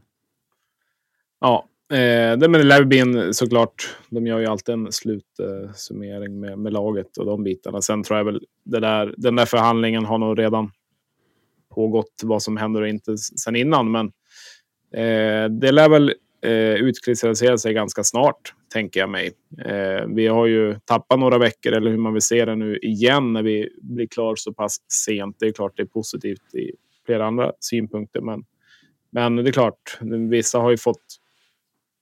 Ja, 1.40 1.68
Eh, 1.92 2.38
det, 2.38 2.48
men 2.48 2.52
det 2.52 2.64
lär 2.64 2.84
bli 2.84 3.00
en, 3.00 3.34
såklart. 3.34 3.98
De 4.10 4.28
gör 4.28 4.40
ju 4.40 4.46
alltid 4.46 4.74
en 4.74 4.92
slutsummering 4.92 6.34
eh, 6.34 6.40
med, 6.40 6.60
med 6.60 6.74
laget 6.74 7.18
och 7.18 7.26
de 7.26 7.44
bitarna. 7.44 7.82
Sen 7.82 8.04
tror 8.04 8.18
jag 8.18 8.26
väl 8.26 8.46
det 8.64 8.80
där, 8.80 9.14
den 9.18 9.36
där 9.36 9.46
förhandlingen 9.46 10.06
har 10.06 10.18
nog 10.18 10.40
redan 10.40 10.72
pågått 11.76 12.22
vad 12.24 12.44
som 12.44 12.58
händer 12.58 12.82
och 12.82 12.88
inte 12.88 13.18
sedan 13.18 13.56
innan. 13.56 13.92
Men 13.92 14.06
eh, 14.94 15.50
det 15.50 15.72
lär 15.72 15.90
väl 15.90 16.14
eh, 16.42 16.74
utkristallisera 16.74 17.58
sig 17.58 17.74
ganska 17.74 18.04
snart, 18.04 18.54
tänker 18.74 19.00
jag 19.00 19.10
mig. 19.10 19.32
Eh, 19.66 20.06
vi 20.08 20.28
har 20.28 20.46
ju 20.46 20.76
tappat 20.86 21.20
några 21.20 21.38
veckor, 21.38 21.74
eller 21.74 21.92
hur 21.92 21.98
man 21.98 22.14
vill 22.14 22.22
se 22.22 22.46
det 22.46 22.56
nu 22.56 22.78
igen, 22.78 23.34
när 23.34 23.44
vi 23.44 23.70
blir 23.82 24.08
klar 24.08 24.36
så 24.36 24.54
pass 24.54 24.78
sent. 25.06 25.36
Det 25.40 25.48
är 25.48 25.52
klart 25.52 25.74
det 25.76 25.84
är 25.84 25.88
positivt 25.88 26.56
i 26.56 26.72
flera 27.06 27.26
andra 27.26 27.52
synpunkter, 27.60 28.22
men, 28.22 28.46
men 29.10 29.36
det 29.36 29.50
är 29.50 29.52
klart, 29.52 29.98
vissa 30.30 30.60
har 30.60 30.72
ju 30.72 30.78
fått 30.78 31.20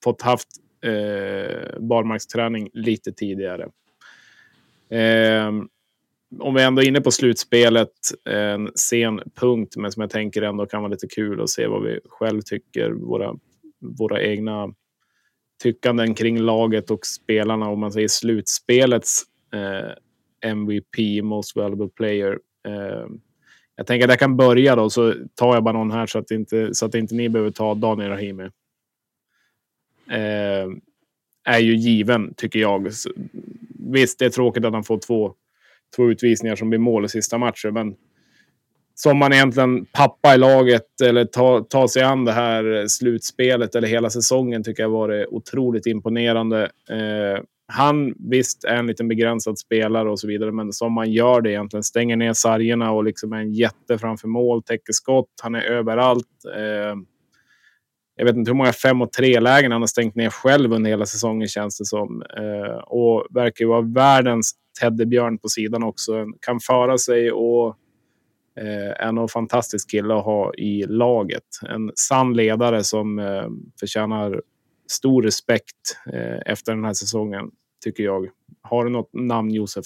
fått 0.03 0.21
haft 0.21 0.47
eh, 0.83 1.79
barmarksträning 1.79 2.69
lite 2.73 3.11
tidigare. 3.11 3.63
Eh, 4.89 5.51
om 6.39 6.53
vi 6.53 6.63
ändå 6.63 6.81
är 6.81 6.87
inne 6.87 7.01
på 7.01 7.11
slutspelet, 7.11 7.89
en 8.25 8.71
sen 8.75 9.21
punkt, 9.35 9.77
men 9.77 9.91
som 9.91 10.01
jag 10.01 10.09
tänker 10.09 10.41
ändå 10.41 10.65
kan 10.65 10.81
vara 10.81 10.91
lite 10.91 11.07
kul 11.07 11.41
att 11.41 11.49
se 11.49 11.67
vad 11.67 11.83
vi 11.83 11.99
själv 12.05 12.41
tycker, 12.41 12.91
våra, 12.91 13.35
våra 13.79 14.21
egna 14.21 14.73
tyckanden 15.63 16.13
kring 16.15 16.39
laget 16.39 16.91
och 16.91 17.05
spelarna. 17.05 17.69
Om 17.69 17.79
man 17.79 17.91
säger 17.91 18.07
slutspelets 18.07 19.23
eh, 19.53 19.91
MVP, 20.51 21.23
Most 21.23 21.55
Valuable 21.55 21.89
Player. 21.89 22.39
Eh, 22.67 23.07
jag 23.75 23.87
tänker 23.87 24.05
att 24.05 24.11
jag 24.11 24.19
kan 24.19 24.37
börja 24.37 24.75
då, 24.75 24.89
så 24.89 25.13
tar 25.35 25.53
jag 25.53 25.63
bara 25.63 25.77
någon 25.77 25.91
här 25.91 26.05
så 26.05 26.19
att 26.19 26.31
inte, 26.31 26.73
så 26.73 26.85
att 26.85 26.95
inte 26.95 27.15
ni 27.15 27.29
behöver 27.29 27.51
ta 27.51 27.73
Daniel 27.73 28.09
Rahimi. 28.09 28.43
Eh, 30.09 30.67
är 31.45 31.59
ju 31.59 31.75
given, 31.75 32.33
tycker 32.33 32.59
jag. 32.59 32.91
Visst, 33.79 34.19
det 34.19 34.25
är 34.25 34.29
tråkigt 34.29 34.65
att 34.65 34.73
han 34.73 34.83
får 34.83 34.97
två, 34.97 35.33
två 35.95 36.09
utvisningar 36.09 36.55
som 36.55 36.69
blir 36.69 36.79
mål 36.79 37.05
i 37.05 37.09
sista 37.09 37.37
matchen, 37.37 37.73
men 37.73 37.95
som 38.95 39.17
man 39.17 39.33
egentligen 39.33 39.85
pappa 39.85 40.35
i 40.35 40.37
laget 40.37 41.01
eller 41.03 41.25
ta, 41.25 41.65
ta 41.69 41.87
sig 41.87 42.03
an 42.03 42.25
det 42.25 42.31
här 42.31 42.87
slutspelet 42.87 43.75
eller 43.75 43.87
hela 43.87 44.09
säsongen 44.09 44.63
tycker 44.63 44.83
jag 44.83 44.89
varit 44.89 45.27
otroligt 45.27 45.85
imponerande. 45.85 46.63
Eh, 46.89 47.43
han 47.67 48.13
visst 48.29 48.63
är 48.63 48.75
en 48.75 48.87
liten 48.87 49.07
begränsad 49.07 49.59
spelare 49.59 50.09
och 50.09 50.19
så 50.19 50.27
vidare, 50.27 50.51
men 50.51 50.73
som 50.73 50.93
man 50.93 51.11
gör 51.11 51.41
det 51.41 51.51
egentligen. 51.51 51.83
Stänger 51.83 52.15
ner 52.15 52.33
sargerna 52.33 52.91
och 52.91 53.03
liksom 53.03 53.33
är 53.33 53.37
en 53.37 53.53
jätte 53.53 53.97
framför 53.97 54.27
mål, 54.27 54.63
täcker 54.63 54.93
skott. 54.93 55.29
Han 55.41 55.55
är 55.55 55.61
överallt. 55.61 56.45
Eh, 56.55 56.95
jag 58.15 58.25
vet 58.25 58.35
inte 58.35 58.51
hur 58.51 58.55
många 58.55 58.73
fem 58.73 59.01
och 59.01 59.11
tre 59.11 59.39
lägen 59.39 59.71
han 59.71 59.81
har 59.81 59.87
stängt 59.87 60.15
ner 60.15 60.29
själv 60.29 60.73
under 60.73 60.89
hela 60.89 61.05
säsongen 61.05 61.47
känns 61.47 61.77
det 61.77 61.85
som. 61.85 62.23
Eh, 62.37 62.77
och 62.77 63.27
verkar 63.29 63.65
ju 63.65 63.69
vara 63.69 63.81
världens 63.81 64.53
teddybjörn 64.81 65.37
på 65.37 65.47
sidan 65.47 65.83
också. 65.83 66.25
Kan 66.39 66.59
föra 66.59 66.97
sig 66.97 67.31
och 67.31 67.67
eh, 68.57 69.07
är 69.07 69.11
nog 69.11 69.31
fantastisk 69.31 69.89
kille 69.89 70.13
att 70.13 70.25
ha 70.25 70.53
i 70.53 70.85
laget. 70.87 71.43
En 71.69 71.91
sann 71.95 72.33
ledare 72.33 72.83
som 72.83 73.19
eh, 73.19 73.47
förtjänar 73.79 74.41
stor 74.91 75.23
respekt 75.23 75.97
eh, 76.13 76.51
efter 76.51 76.75
den 76.75 76.85
här 76.85 76.93
säsongen, 76.93 77.51
tycker 77.83 78.03
jag. 78.03 78.29
Har 78.61 78.83
du 78.83 78.89
något 78.89 79.09
namn, 79.13 79.51
Josef? 79.51 79.85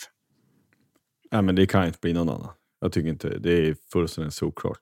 Nej, 1.32 1.42
men 1.42 1.56
det 1.56 1.66
kan 1.66 1.86
inte 1.86 2.00
bli 2.02 2.14
någon 2.14 2.30
annan. 2.30 2.50
Jag 2.82 2.92
tycker 2.92 3.10
inte 3.10 3.30
det 3.30 3.68
är 3.68 3.76
fullständigt 3.92 4.34
såklart. 4.34 4.82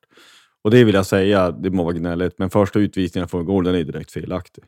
Och 0.62 0.72
det 0.72 0.84
vill 0.84 0.96
jag 0.96 1.06
säga, 1.06 1.52
det 1.52 1.70
må 1.70 1.84
vara 1.84 1.94
gnälligt, 1.94 2.40
men 2.40 2.50
första 2.50 2.80
utvisningen 2.80 3.28
från 3.28 3.46
gården 3.46 3.76
är 3.76 3.84
direkt 3.84 4.12
felaktig. 4.12 4.64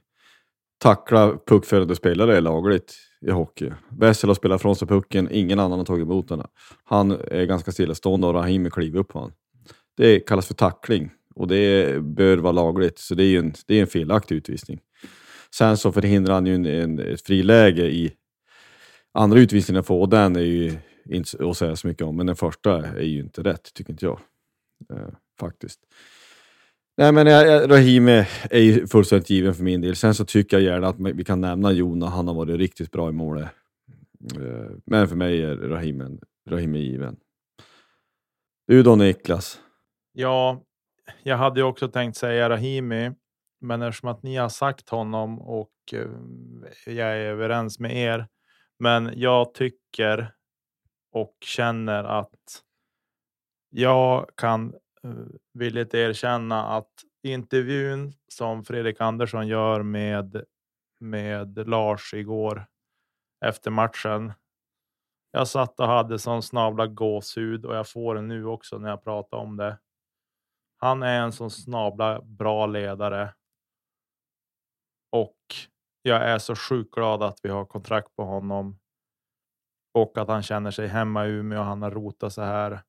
Tackla 0.80 1.38
puckförande 1.48 1.96
spelare 1.96 2.38
är 2.38 2.42
lagligt 2.42 2.96
i 3.22 3.32
hockey. 3.32 3.72
Wessel 3.89 4.30
har 4.30 4.36
spelat 4.36 4.61
från 4.61 4.76
sig 4.76 4.88
pucken, 4.88 5.28
ingen 5.32 5.59
annan 5.59 5.80
har 5.80 5.86
tagit 5.86 6.03
emot 6.03 6.28
den. 6.28 6.43
Han 6.84 7.11
är 7.11 7.45
ganska 7.45 7.72
stillastående 7.72 8.28
och 8.28 8.34
Rahimi 8.34 8.70
kliver 8.70 8.99
upp 8.99 9.07
på 9.07 9.20
honom. 9.20 9.34
Det 9.97 10.20
kallas 10.20 10.47
för 10.47 10.53
tackling 10.53 11.11
och 11.36 11.47
det 11.47 12.03
bör 12.03 12.38
vara 12.38 12.51
lagligt, 12.51 12.99
så 12.99 13.15
det 13.15 13.24
är 13.24 13.39
en, 13.39 13.53
det 13.68 13.78
är 13.78 13.82
en 13.82 13.88
felaktig 13.88 14.36
utvisning. 14.36 14.80
Sen 15.55 15.78
så 15.78 15.91
förhindrar 15.91 16.34
han 16.34 16.45
ju 16.45 16.55
en, 16.55 16.65
en, 16.65 16.99
ett 16.99 17.22
friläge 17.22 17.86
i 17.86 18.13
andra 19.13 19.39
utvisningen 19.39 19.84
får 19.84 20.01
och 20.01 20.09
den 20.09 20.36
är 20.36 20.41
ju 20.41 20.78
inte 21.09 21.49
att 21.49 21.57
säga 21.57 21.76
så 21.76 21.88
mycket 21.88 22.07
om, 22.07 22.15
men 22.18 22.26
den 22.26 22.36
första 22.36 22.88
är 22.88 23.01
ju 23.01 23.20
inte 23.20 23.43
rätt, 23.43 23.74
tycker 23.74 23.91
inte 23.91 24.05
jag. 24.05 24.20
Eh, 24.93 25.09
faktiskt. 25.39 25.80
Nej, 26.98 27.12
men 27.12 27.28
Rahimi 27.68 28.26
är 28.50 28.60
ju 28.60 28.88
fullständigt 28.88 29.30
given 29.30 29.54
för 29.54 29.64
min 29.64 29.82
del. 29.82 29.95
Sen 29.95 30.16
så 30.16 30.26
tycker 30.26 30.58
jag 30.58 30.64
gärna 30.64 30.88
att 30.88 30.95
vi 31.00 31.24
kan 31.24 31.41
nämna 31.41 31.72
Jona. 31.72 32.10
Han 32.10 32.28
har 32.28 32.36
varit 32.36 32.58
riktigt 32.58 32.91
bra 32.91 33.10
i 33.10 33.12
målet. 33.12 33.50
Eh, 34.36 34.72
men 34.86 35.08
för 35.08 35.16
mig 35.16 35.43
är 35.43 35.56
Rahimi, 35.56 36.20
Rahimi 36.50 36.80
given. 36.80 37.18
Du 38.68 38.84
då 38.84 38.95
Niklas? 38.95 39.60
Ja, 40.12 40.64
jag 41.24 41.38
hade 41.38 41.60
ju 41.60 41.64
också 41.64 41.88
tänkt 41.88 42.18
säga 42.18 42.50
Rahimi, 42.50 43.12
men 43.62 43.82
eftersom 43.82 44.10
att 44.10 44.24
ni 44.24 44.36
har 44.36 44.50
sagt 44.50 44.89
honom 44.89 45.41
och 45.41 45.74
eh, 45.93 46.93
jag 46.93 47.08
är 47.08 47.26
överens 47.26 47.80
med 47.80 47.98
er. 47.98 48.28
Men 48.80 49.12
jag 49.16 49.54
tycker 49.54 50.34
och 51.12 51.36
känner 51.45 52.04
att 52.04 52.64
jag 53.70 54.30
kan 54.36 54.74
Eh, 55.04 55.12
villigt 55.54 55.93
erkänna 55.93 56.64
att 56.64 56.91
intervjun 57.24 58.14
som 58.28 58.64
Fredrik 58.64 59.02
Andersson 59.02 59.48
gör 59.48 59.84
med 59.84 60.43
med 61.00 61.68
Lars 61.68 62.14
igår 62.14 62.66
efter 63.45 63.72
matchen. 63.72 64.34
Jag 65.32 65.48
satt 65.48 65.80
och 65.80 65.88
hade 65.88 66.20
sån 66.20 66.43
snabla 66.43 66.88
gåshud 66.88 67.66
och 67.66 67.76
jag 67.76 67.89
får 67.89 68.16
den 68.16 68.28
nu 68.28 68.45
också 68.45 68.78
när 68.78 68.89
jag 68.89 69.04
pratar 69.04 69.38
om 69.38 69.58
det. 69.58 69.78
Han 70.78 71.04
är 71.04 71.22
en 71.22 71.32
sån 71.32 71.52
snabla 71.52 72.22
bra 72.22 72.66
ledare. 72.66 73.34
Och 75.12 75.38
jag 76.02 76.30
är 76.30 76.39
så 76.39 76.56
sjukt 76.56 76.91
glad 76.93 77.24
att 77.24 77.39
vi 77.43 77.50
har 77.50 77.66
kontrakt 77.66 78.16
på 78.16 78.24
honom. 78.24 78.80
Och 79.93 80.18
att 80.18 80.28
han 80.28 80.43
känner 80.43 80.72
sig 80.72 80.88
hemma 80.88 81.26
i 81.28 81.30
Umeå. 81.30 81.62
Han 81.62 81.82
har 81.82 81.91
rotat 81.91 82.34
sig 82.34 82.45
här. 82.45 82.82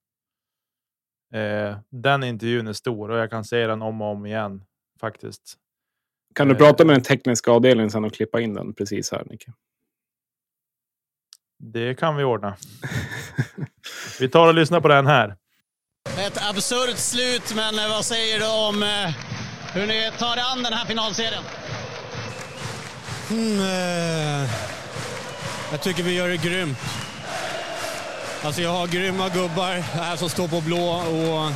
Eh, 1.34 1.78
den 1.90 2.24
intervjun 2.24 2.66
är 2.66 2.72
stor 2.72 3.10
och 3.10 3.18
jag 3.18 3.30
kan 3.30 3.44
se 3.44 3.66
den 3.66 3.82
om 3.82 4.02
och 4.02 4.08
om 4.08 4.26
igen 4.26 4.64
faktiskt. 5.00 5.54
Kan 6.34 6.48
du 6.48 6.54
eh, 6.54 6.58
prata 6.58 6.84
med 6.84 6.94
den 6.94 7.02
tekniska 7.02 7.50
avdelningen 7.50 7.90
sen 7.90 8.04
och 8.04 8.14
klippa 8.14 8.40
in 8.40 8.54
den 8.54 8.74
precis 8.74 9.12
här, 9.12 9.24
Nicke? 9.30 9.52
Det 11.58 11.94
kan 11.94 12.16
vi 12.16 12.24
ordna. 12.24 12.56
vi 14.20 14.28
tar 14.28 14.48
och 14.48 14.54
lyssnar 14.54 14.80
på 14.80 14.88
den 14.88 15.06
här. 15.06 15.36
Ett 16.18 16.48
absurt 16.50 16.96
slut, 16.96 17.54
men 17.54 17.78
eh, 17.78 17.88
vad 17.88 18.04
säger 18.04 18.38
du 18.38 18.68
om 18.68 18.82
eh, 18.82 19.10
hur 19.72 19.86
ni 19.86 20.10
tar 20.18 20.36
an 20.36 20.62
den 20.62 20.72
här 20.72 20.84
finalserien? 20.84 21.42
Mm, 23.30 23.60
eh, 23.60 24.50
jag 25.70 25.82
tycker 25.82 26.02
vi 26.02 26.14
gör 26.14 26.28
det 26.28 26.36
grymt. 26.36 26.78
Alltså 28.42 28.62
jag 28.62 28.70
har 28.70 28.86
grymma 28.86 29.28
gubbar 29.28 29.72
här 29.74 30.16
som 30.16 30.28
står 30.28 30.48
på 30.48 30.60
blå 30.60 30.90
och 30.90 31.52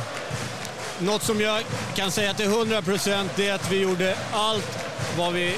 något 0.99 1.23
som 1.23 1.41
jag 1.41 1.63
kan 1.95 2.11
säga 2.11 2.33
till 2.33 2.45
100 2.45 2.81
procent 2.81 3.39
är 3.39 3.53
att 3.53 3.71
vi 3.71 3.81
gjorde 3.81 4.15
allt 4.33 4.79
vad 5.17 5.33
vi 5.33 5.55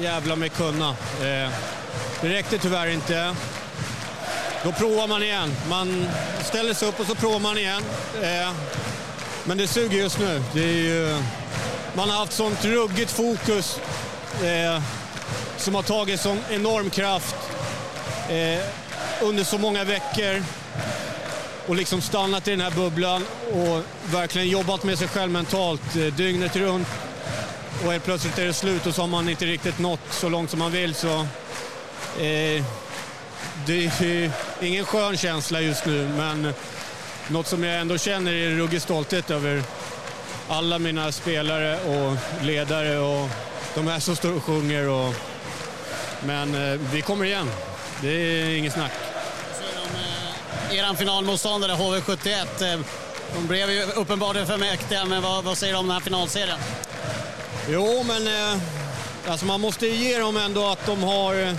jävla 0.00 0.36
med 0.36 0.52
kunna. 0.52 0.88
Eh, 0.88 1.50
det 2.20 2.28
räckte 2.28 2.58
tyvärr 2.58 2.86
inte. 2.86 3.34
Då 4.64 4.72
provar 4.72 5.06
man 5.06 5.22
igen. 5.22 5.52
Man 5.68 6.06
ställer 6.44 6.74
sig 6.74 6.88
upp 6.88 7.00
och 7.00 7.06
så 7.06 7.14
provar 7.14 7.38
man 7.38 7.58
igen. 7.58 7.82
Eh, 8.22 8.52
men 9.44 9.58
det 9.58 9.66
suger 9.66 9.98
just 9.98 10.18
nu. 10.18 10.42
Det 10.52 10.64
är 10.64 10.82
ju, 10.82 11.22
man 11.94 12.10
har 12.10 12.16
haft 12.16 12.32
sånt 12.32 12.64
ruggigt 12.64 13.10
fokus 13.10 13.80
eh, 14.42 14.82
som 15.56 15.74
har 15.74 15.82
tagit 15.82 16.20
sån 16.20 16.38
enorm 16.50 16.90
kraft 16.90 17.36
eh, 18.28 18.60
under 19.22 19.44
så 19.44 19.58
många 19.58 19.84
veckor 19.84 20.42
och 21.66 21.76
liksom 21.76 22.00
stannat 22.00 22.48
i 22.48 22.50
den 22.50 22.60
här 22.60 22.70
bubblan 22.70 23.24
och 23.52 23.82
verkligen 24.12 24.48
jobbat 24.48 24.84
med 24.84 24.98
sig 24.98 25.08
själv 25.08 25.32
mentalt 25.32 25.96
eh, 25.96 26.14
dygnet 26.14 26.56
runt. 26.56 26.88
Och 27.84 27.92
helt 27.92 28.04
plötsligt 28.04 28.38
är 28.38 28.46
det 28.46 28.52
slut 28.52 28.86
och 28.86 28.94
så 28.94 29.00
har 29.00 29.08
man 29.08 29.28
inte 29.28 29.46
riktigt 29.46 29.78
nått 29.78 30.00
så 30.10 30.28
långt 30.28 30.50
som 30.50 30.58
man 30.58 30.72
vill. 30.72 30.94
Så, 30.94 31.20
eh, 32.20 32.64
det 33.66 33.84
är 34.00 34.30
ingen 34.60 34.84
skön 34.84 35.16
känsla 35.16 35.60
just 35.60 35.86
nu, 35.86 36.08
men 36.16 36.54
något 37.28 37.46
som 37.46 37.64
jag 37.64 37.80
ändå 37.80 37.98
känner 37.98 38.32
är 38.32 38.56
ruggig 38.56 38.82
stolthet 38.82 39.30
över 39.30 39.62
alla 40.48 40.78
mina 40.78 41.12
spelare 41.12 41.78
och 41.80 42.16
ledare 42.44 42.98
och 42.98 43.28
de 43.74 43.86
här 43.86 44.00
som 44.00 44.16
står 44.16 44.36
och 44.36 44.44
sjunger. 44.44 44.88
Och, 44.88 45.14
men 46.24 46.54
eh, 46.54 46.80
vi 46.92 47.02
kommer 47.02 47.24
igen. 47.24 47.50
Det 48.02 48.08
är 48.08 48.56
inget 48.56 48.72
snack. 48.72 49.09
Er 50.72 50.94
finalmotståndare 50.94 51.72
HV71, 51.72 52.72
eh, 52.72 52.80
de 53.34 53.46
blev 53.46 53.70
ju 53.70 53.82
uppenbarligen 53.82 54.46
för 54.46 54.56
mäktiga, 54.56 55.04
men 55.04 55.22
vad, 55.22 55.44
vad 55.44 55.58
säger 55.58 55.72
du 55.72 55.78
om 55.78 55.86
den 55.86 55.94
här 55.94 56.00
finalserien? 56.00 56.58
Jo, 57.68 58.02
men 58.02 58.26
eh, 58.26 58.58
alltså 59.28 59.46
man 59.46 59.60
måste 59.60 59.86
ge 59.86 60.18
dem 60.18 60.36
ändå 60.36 60.66
att 60.66 60.86
de 60.86 61.02
har, 61.02 61.34
eh, 61.34 61.52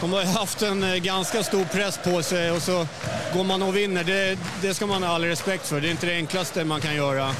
de 0.00 0.12
har 0.12 0.22
haft 0.24 0.62
en 0.62 1.02
ganska 1.02 1.42
stor 1.44 1.64
press 1.64 1.98
på 2.04 2.22
sig 2.22 2.50
och 2.50 2.62
så 2.62 2.86
går 3.34 3.44
man 3.44 3.62
och 3.62 3.76
vinner. 3.76 4.04
Det, 4.04 4.38
det 4.62 4.74
ska 4.74 4.86
man 4.86 5.02
ha 5.02 5.14
all 5.14 5.24
respekt 5.24 5.66
för. 5.66 5.80
Det 5.80 5.88
är 5.88 5.90
inte 5.90 6.06
det 6.06 6.14
enklaste 6.14 6.64
man 6.64 6.80
kan 6.80 6.94
göra. 6.94 7.34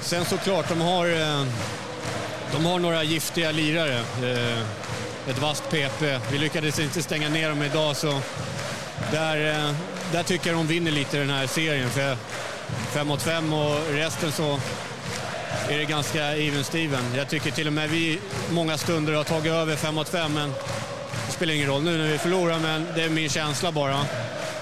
Sen 0.00 0.24
såklart, 0.24 0.68
de 0.68 0.80
har, 0.80 1.06
de 2.52 2.64
har 2.64 2.78
några 2.78 3.04
giftiga 3.04 3.50
lirare 3.50 4.02
ett 5.28 5.38
vasst 5.38 5.70
PP. 5.70 6.20
Vi 6.32 6.38
lyckades 6.38 6.78
inte 6.78 7.02
stänga 7.02 7.28
ner 7.28 7.48
dem 7.48 7.62
idag 7.62 7.96
så 7.96 8.20
där, 9.12 9.50
eh, 9.50 9.74
där 10.12 10.22
tycker 10.22 10.50
jag 10.50 10.58
de 10.58 10.66
vinner 10.66 10.90
lite 10.90 11.18
den 11.18 11.30
här 11.30 11.46
serien. 11.46 11.90
För 11.90 12.16
fem 12.92 13.06
mot 13.06 13.22
fem 13.22 13.52
och 13.52 13.76
resten 13.92 14.32
så 14.32 14.60
är 15.68 15.78
det 15.78 15.84
ganska 15.84 16.36
even 16.36 16.64
Steven. 16.64 17.04
Jag 17.16 17.28
tycker 17.28 17.50
till 17.50 17.66
och 17.66 17.72
med 17.72 17.90
vi 17.90 18.20
många 18.50 18.78
stunder 18.78 19.12
har 19.12 19.24
tagit 19.24 19.52
över 19.52 19.76
fem 19.76 19.94
mot 19.94 20.08
fem 20.08 20.34
men 20.34 20.52
spelar 21.30 21.54
ingen 21.54 21.68
roll 21.68 21.82
nu 21.82 21.98
när 21.98 22.08
vi 22.08 22.18
förlorar, 22.18 22.58
men 22.58 22.86
det 22.94 23.02
är 23.02 23.08
min 23.08 23.28
känsla 23.28 23.72
bara. 23.72 24.06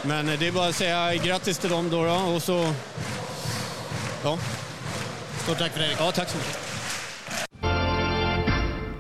Men 0.02 0.26
det 0.26 0.46
är 0.46 0.52
bara 0.52 0.68
att 0.68 0.76
säga 0.76 1.14
grattis 1.14 1.58
till 1.58 1.70
dem 1.70 1.90
då, 1.90 2.04
då 2.04 2.12
och 2.12 2.42
så... 2.42 2.72
Ja. 4.24 4.38
Stort 5.42 5.58
tack 5.58 5.72
Fredrik. 5.72 5.96
Ja, 6.00 6.12
tack 6.12 6.28
så 6.28 6.36
mycket. 6.36 6.65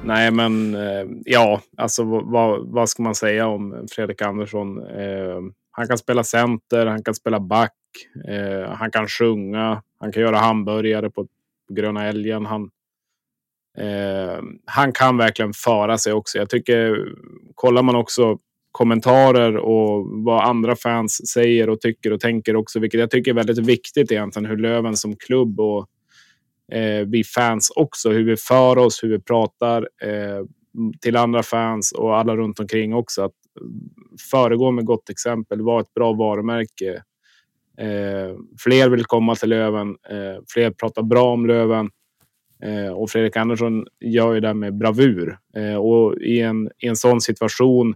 Nej, 0.06 0.30
men 0.30 0.74
eh, 0.74 1.06
ja, 1.24 1.60
alltså 1.76 2.04
vad, 2.04 2.66
vad 2.66 2.88
ska 2.88 3.02
man 3.02 3.14
säga 3.14 3.46
om 3.46 3.86
Fredrik 3.90 4.22
Andersson? 4.22 4.86
Eh, 4.86 5.40
han 5.70 5.88
kan 5.88 5.98
spela 5.98 6.24
center, 6.24 6.86
han 6.86 7.02
kan 7.02 7.14
spela 7.14 7.40
back, 7.40 7.72
eh, 8.28 8.70
han 8.70 8.90
kan 8.90 9.08
sjunga, 9.08 9.82
han 10.00 10.12
kan 10.12 10.22
göra 10.22 10.36
hamburgare 10.36 11.10
på, 11.10 11.26
på 11.68 11.74
Gröna 11.74 12.06
Älgen. 12.06 12.46
Han, 12.46 12.70
eh, 13.78 14.42
han 14.64 14.92
kan 14.92 15.16
verkligen 15.16 15.52
föra 15.52 15.98
sig 15.98 16.12
också. 16.12 16.38
Jag 16.38 16.50
tycker, 16.50 16.96
kollar 17.54 17.82
man 17.82 17.96
också 17.96 18.38
kommentarer 18.72 19.56
och 19.56 20.06
vad 20.24 20.44
andra 20.44 20.76
fans 20.76 21.28
säger 21.32 21.70
och 21.70 21.80
tycker 21.80 22.12
och 22.12 22.20
tänker 22.20 22.56
också, 22.56 22.80
vilket 22.80 23.00
jag 23.00 23.10
tycker 23.10 23.30
är 23.30 23.34
väldigt 23.34 23.66
viktigt 23.66 24.12
egentligen, 24.12 24.50
hur 24.50 24.56
Löven 24.56 24.96
som 24.96 25.16
klubb 25.16 25.60
och 25.60 25.86
eh, 26.72 27.06
vi 27.06 27.24
fans 27.24 27.72
också, 27.76 28.10
hur 28.10 28.24
vi 28.24 28.36
för 28.36 28.78
oss, 28.78 29.02
hur 29.02 29.08
vi 29.08 29.20
pratar 29.20 29.88
eh, 30.02 30.44
till 31.00 31.16
andra 31.16 31.42
fans 31.42 31.92
och 31.92 32.16
alla 32.16 32.36
runt 32.36 32.60
omkring 32.60 32.94
också. 32.94 33.22
Att 33.22 33.34
mm, 33.60 33.72
föregå 34.30 34.70
med 34.70 34.84
gott 34.84 35.10
exempel, 35.10 35.62
vara 35.62 35.80
ett 35.80 35.94
bra 35.94 36.12
varumärke. 36.12 37.02
Eh, 37.78 38.36
fler 38.58 38.88
vill 38.88 39.04
komma 39.04 39.34
till 39.34 39.48
Löven, 39.48 39.88
eh, 39.88 40.42
fler 40.48 40.70
pratar 40.70 41.02
bra 41.02 41.32
om 41.32 41.46
Löven. 41.46 41.90
Eh, 42.62 42.92
och 42.92 43.10
Fredrik 43.10 43.36
Andersson 43.36 43.86
gör 44.00 44.34
ju 44.34 44.40
det 44.40 44.54
med 44.54 44.78
bravur. 44.78 45.38
Eh, 45.56 45.76
och 45.76 46.16
i 46.20 46.40
en, 46.40 46.70
i 46.78 46.86
en 46.86 46.96
sån 46.96 47.20
situation 47.20 47.94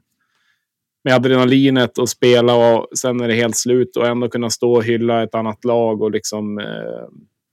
med 1.05 1.15
adrenalinet 1.15 1.99
och 1.99 2.09
spela 2.09 2.55
och 2.55 2.99
sen 2.99 3.21
är 3.21 3.29
det 3.29 3.35
helt 3.35 3.57
slut 3.57 3.97
och 3.97 4.07
ändå 4.07 4.29
kunna 4.29 4.51
stå 4.51 4.73
och 4.73 4.85
hylla 4.85 5.23
ett 5.23 5.35
annat 5.35 5.65
lag 5.65 6.03
och 6.03 6.11
liksom 6.11 6.59
eh, 6.59 7.09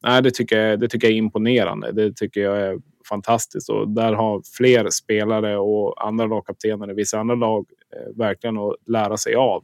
nej, 0.07 0.21
det, 0.21 0.31
tycker 0.31 0.59
jag, 0.59 0.79
det 0.79 0.87
tycker 0.87 1.07
jag 1.07 1.13
är 1.13 1.17
imponerande. 1.17 1.91
Det 1.91 2.15
tycker 2.15 2.41
jag 2.41 2.57
är 2.57 2.79
fantastiskt. 3.09 3.69
Och 3.69 3.89
där 3.89 4.13
har 4.13 4.41
fler 4.57 4.89
spelare 4.89 5.57
och 5.57 6.07
andra 6.07 6.25
lagkaptener 6.25 6.91
i 6.91 6.93
vissa 6.93 7.19
andra 7.19 7.35
lag 7.35 7.65
eh, 7.95 8.17
verkligen 8.17 8.57
att 8.57 8.75
lära 8.87 9.17
sig 9.17 9.35
av. 9.35 9.63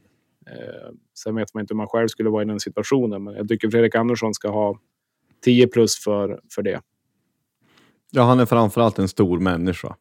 Eh, 0.50 0.92
sen 1.18 1.34
vet 1.34 1.54
man 1.54 1.60
inte 1.60 1.74
hur 1.74 1.76
man 1.76 1.86
själv 1.86 2.08
skulle 2.08 2.30
vara 2.30 2.42
i 2.42 2.46
den 2.46 2.60
situationen, 2.60 3.24
men 3.24 3.34
jag 3.34 3.48
tycker 3.48 3.70
Fredrik 3.70 3.94
Andersson 3.94 4.34
ska 4.34 4.48
ha 4.48 4.78
10 5.44 5.66
plus 5.66 6.04
för, 6.04 6.40
för 6.54 6.62
det. 6.62 6.80
Ja, 8.10 8.22
han 8.22 8.40
är 8.40 8.46
framförallt 8.46 8.98
en 8.98 9.08
stor 9.08 9.40
människa. 9.40 9.96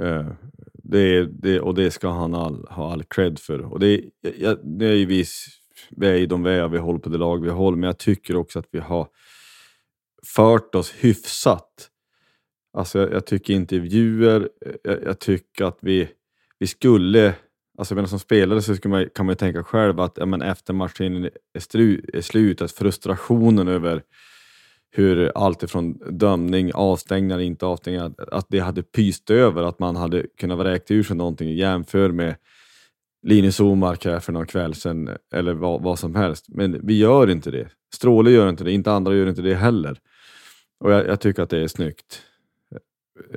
Eh, 0.00 0.26
det, 0.72 1.24
det, 1.24 1.60
och 1.60 1.74
det 1.74 1.90
ska 1.90 2.08
han 2.08 2.34
all, 2.34 2.66
ha 2.70 2.92
all 2.92 3.04
cred 3.04 3.38
för. 3.38 3.72
Och 3.72 3.80
det, 3.80 4.04
jag, 4.38 4.58
det 4.62 4.86
är 4.86 4.94
ju 4.94 5.06
vis 5.06 5.57
vi 5.90 6.06
är 6.06 6.14
i 6.14 6.26
de 6.26 6.42
vi 6.42 6.50
är, 6.50 6.68
vi 6.68 6.78
håller 6.78 6.98
på 6.98 7.08
det 7.08 7.18
lag 7.18 7.42
vi 7.42 7.50
håller, 7.50 7.76
men 7.76 7.86
jag 7.86 7.98
tycker 7.98 8.36
också 8.36 8.58
att 8.58 8.68
vi 8.70 8.78
har 8.78 9.08
fört 10.26 10.74
oss 10.74 10.94
hyfsat. 10.98 11.90
Alltså 12.72 12.98
jag, 12.98 13.12
jag 13.12 13.26
tycker 13.26 13.54
intervjuer, 13.54 14.48
eh, 14.66 14.72
jag, 14.82 15.04
jag, 15.04 15.18
tycker 15.18 15.64
att 15.64 15.78
vi, 15.80 16.08
vi 16.58 16.66
skulle, 16.66 17.34
alltså 17.78 17.94
menar, 17.94 18.08
som 18.08 18.18
spelare 18.18 18.62
så 18.62 18.88
man, 18.88 19.08
kan 19.14 19.26
man 19.26 19.32
ju 19.32 19.36
tänka 19.36 19.64
själv 19.64 20.00
att 20.00 20.12
ja, 20.16 20.26
men 20.26 20.42
efter 20.42 20.74
matchen 20.74 21.24
är, 21.54 21.60
stru, 21.60 22.04
är 22.12 22.20
slut, 22.20 22.62
att 22.62 22.72
frustrationen 22.72 23.68
över 23.68 24.02
hur 24.90 25.32
allt 25.34 25.62
ifrån 25.62 25.98
dömning, 26.18 26.70
avstängningar, 26.74 27.40
inte 27.40 27.66
avstängningar, 27.66 28.12
att 28.32 28.46
det 28.48 28.58
hade 28.58 28.82
pyst 28.82 29.30
över, 29.30 29.62
att 29.62 29.78
man 29.78 29.96
hade 29.96 30.26
kunnat 30.40 30.58
vräkt 30.58 30.90
ur 30.90 31.02
sig 31.02 31.16
någonting 31.16 31.54
jämför 31.54 32.10
med 32.10 32.34
Linus 33.28 33.60
Omark 33.60 34.04
här 34.04 34.20
för 34.20 34.32
någon 34.32 34.46
kväll 34.46 34.74
sedan, 34.74 35.16
eller 35.32 35.54
vad, 35.54 35.82
vad, 35.82 35.98
som 35.98 36.14
helst. 36.14 36.44
Men 36.48 36.86
vi 36.86 36.98
gör 36.98 37.30
inte 37.30 37.50
det. 37.50 37.68
Stråle 37.94 38.30
gör 38.30 38.48
inte 38.48 38.64
det, 38.64 38.72
inte 38.72 38.92
andra 38.92 39.14
gör 39.14 39.28
inte 39.28 39.42
det 39.42 39.54
heller. 39.54 39.98
Och 40.80 40.92
jag, 40.92 41.06
jag 41.06 41.20
tycker 41.20 41.42
att 41.42 41.50
det 41.50 41.58
är 41.58 41.68
snyggt. 41.68 42.22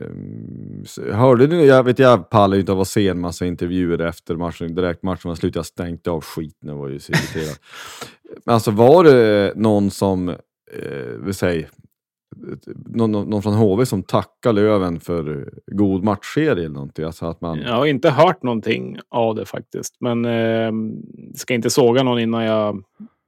Um, 0.02 0.86
hörde 1.12 1.48
ni, 1.48 1.66
jag 1.66 1.84
vet 1.84 2.00
jag 2.00 2.30
pallar 2.30 2.58
inte 2.58 2.72
av 2.72 2.82
att 2.82 2.88
se 2.88 3.08
en 3.08 3.20
massa 3.20 3.46
intervjuer 3.46 4.00
efter 4.02 4.36
matchen, 4.36 4.76
direkt 4.76 5.04
matchen 5.04 5.30
var 5.30 5.36
slut, 5.36 5.56
jag 5.56 5.66
stängde 5.66 6.12
av 6.12 6.22
skiten 6.22 6.70
och 6.70 6.78
var 6.78 6.88
ju 6.90 7.00
så 7.00 7.12
irriterad. 7.12 7.58
Men 8.46 8.54
alltså 8.54 8.72
var 8.72 9.04
det 9.04 9.54
någon 9.56 9.92
som, 9.92 10.30
eh, 10.30 11.32
säga, 11.32 11.68
någon, 12.86 13.12
någon 13.12 13.42
från 13.42 13.54
HV 13.54 13.86
som 13.86 14.04
tackar 14.04 14.54
Löven 14.54 15.00
för 15.00 15.54
god 15.72 16.04
matchserie 16.04 16.66
eller 16.66 16.70
någonting? 16.70 17.06
Alltså 17.06 17.26
att 17.26 17.42
man... 17.42 17.60
Jag 17.60 17.74
har 17.74 17.86
inte 17.86 18.10
hört 18.10 18.44
någonting 18.44 18.98
av 19.10 19.36
det 19.36 19.46
faktiskt, 19.46 19.98
men 20.00 20.26
eh, 20.26 20.72
ska 21.36 21.54
inte 21.54 21.70
såga 21.70 22.04
någon 22.04 22.20
innan 22.20 22.44
jag... 22.44 22.84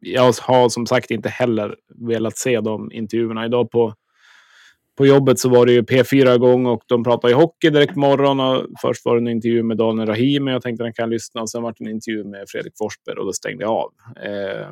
Jag 0.06 0.34
har 0.42 0.70
som 0.70 0.86
sagt 0.86 1.12
inte 1.12 1.30
heller 1.30 1.76
velat 1.96 2.38
se 2.38 2.60
de 2.60 2.92
intervjuerna. 2.92 3.46
Idag 3.46 3.72
på, 3.72 3.94
på 4.98 5.06
jobbet 5.06 5.40
så 5.40 5.50
var 5.50 5.66
det 5.66 5.72
ju 5.72 5.82
P4 5.82 6.36
igång 6.36 6.66
och 6.66 6.84
de 6.88 7.04
pratade 7.04 7.34
ju 7.34 7.40
hockey 7.40 7.70
direkt 7.70 7.96
morgon. 7.96 8.40
Och 8.40 8.66
först 8.82 9.06
var 9.06 9.16
det 9.16 9.22
en 9.22 9.28
intervju 9.28 9.64
med 9.64 9.78
Daniel 9.78 10.08
Rahimi. 10.08 10.52
Jag 10.52 10.62
tänkte 10.62 10.84
att 10.84 10.88
den 10.88 10.94
kan 10.94 11.10
lyssna. 11.10 11.42
Och 11.42 11.50
sen 11.50 11.64
var 11.64 11.76
det 11.78 11.86
en 11.86 11.92
intervju 11.92 12.24
med 12.24 12.46
Fredrik 12.48 12.74
Forsberg 12.78 13.16
och 13.16 13.26
då 13.26 13.34
stängde 13.34 13.64
jag 13.64 13.72
av. 13.72 13.92
Eh, 14.24 14.70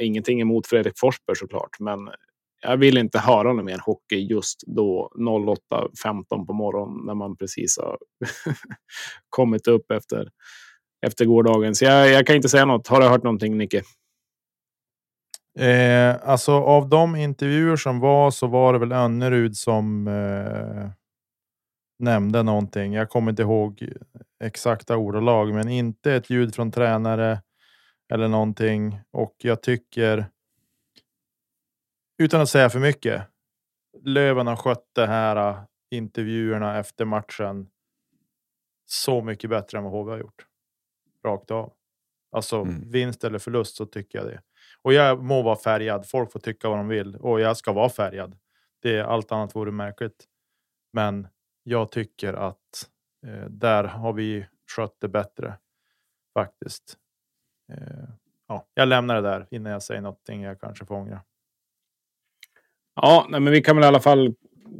ingenting 0.00 0.40
emot 0.40 0.66
Fredrik 0.66 0.94
Forsberg 0.96 1.36
såklart, 1.36 1.80
men 1.80 1.98
jag 2.60 2.76
vill 2.76 2.98
inte 2.98 3.18
höra 3.18 3.52
något 3.52 3.64
mer 3.64 3.80
hockey 3.84 4.16
just 4.16 4.62
då 4.66 5.12
08.15 5.16 6.46
på 6.46 6.52
morgonen 6.52 7.06
när 7.06 7.14
man 7.14 7.36
precis 7.36 7.78
har 7.78 7.98
kommit 9.28 9.68
upp 9.68 9.90
efter, 9.90 10.28
efter 11.06 11.24
gårdagen. 11.24 11.74
Så 11.74 11.84
jag, 11.84 12.08
jag, 12.10 12.26
kan 12.26 12.36
inte 12.36 12.48
säga 12.48 12.64
något. 12.64 12.88
Har 12.88 13.00
du 13.00 13.06
hört 13.06 13.22
någonting 13.22 13.58
Nicke? 13.58 13.82
Eh, 15.58 16.16
alltså 16.22 16.52
av 16.52 16.88
de 16.88 17.16
intervjuer 17.16 17.76
som 17.76 18.00
var 18.00 18.30
så 18.30 18.46
var 18.46 18.72
det 18.72 18.78
väl 18.78 18.92
Önnerud 18.92 19.56
som 19.56 20.08
eh, 20.08 20.90
nämnde 21.98 22.42
någonting. 22.42 22.92
Jag 22.92 23.08
kommer 23.08 23.30
inte 23.30 23.42
ihåg 23.42 23.92
exakta 24.44 24.96
ordalag, 24.96 25.54
men 25.54 25.68
inte 25.68 26.14
ett 26.14 26.30
ljud 26.30 26.54
från 26.54 26.72
tränare 26.72 27.42
eller 28.12 28.28
någonting. 28.28 29.00
Och 29.12 29.34
jag 29.38 29.62
tycker 29.62 30.26
utan 32.18 32.40
att 32.40 32.48
säga 32.48 32.70
för 32.70 32.80
mycket. 32.80 33.22
Löven 34.02 34.46
har 34.46 34.56
skött 34.56 34.90
det 34.94 35.06
här 35.06 35.50
uh, 35.50 35.64
intervjuerna 35.90 36.78
efter 36.78 37.04
matchen 37.04 37.70
så 38.86 39.22
mycket 39.22 39.50
bättre 39.50 39.78
än 39.78 39.84
vad 39.84 39.92
HV 39.92 40.10
har 40.10 40.18
gjort. 40.18 40.46
Rakt 41.24 41.50
av. 41.50 41.72
Alltså 42.32 42.56
mm. 42.56 42.90
vinst 42.90 43.24
eller 43.24 43.38
förlust 43.38 43.76
så 43.76 43.86
tycker 43.86 44.18
jag 44.18 44.26
det. 44.26 44.42
Och 44.82 44.92
jag 44.92 45.22
må 45.22 45.42
vara 45.42 45.56
färgad. 45.56 46.08
Folk 46.08 46.32
får 46.32 46.40
tycka 46.40 46.68
vad 46.68 46.78
de 46.78 46.88
vill 46.88 47.16
och 47.16 47.40
jag 47.40 47.56
ska 47.56 47.72
vara 47.72 47.88
färgad. 47.88 48.38
Det 48.82 49.00
allt 49.00 49.32
annat 49.32 49.56
vore 49.56 49.70
märkligt. 49.70 50.24
Men 50.92 51.28
jag 51.62 51.92
tycker 51.92 52.34
att 52.34 52.90
eh, 53.26 53.44
där 53.44 53.84
har 53.84 54.12
vi 54.12 54.46
skött 54.76 54.96
det 55.00 55.08
bättre 55.08 55.58
faktiskt. 56.34 56.98
Eh, 57.72 58.08
ja, 58.48 58.66
jag 58.74 58.88
lämnar 58.88 59.14
det 59.14 59.28
där 59.28 59.46
innan 59.50 59.72
jag 59.72 59.82
säger 59.82 60.00
någonting 60.00 60.42
jag 60.42 60.60
kanske 60.60 60.86
får 60.86 60.94
ångra. 60.94 61.20
Ja, 63.02 63.26
nej, 63.30 63.40
men 63.40 63.52
vi 63.52 63.60
kan 63.60 63.76
väl 63.76 63.84
i 63.84 63.88
alla 63.88 64.00
fall 64.00 64.34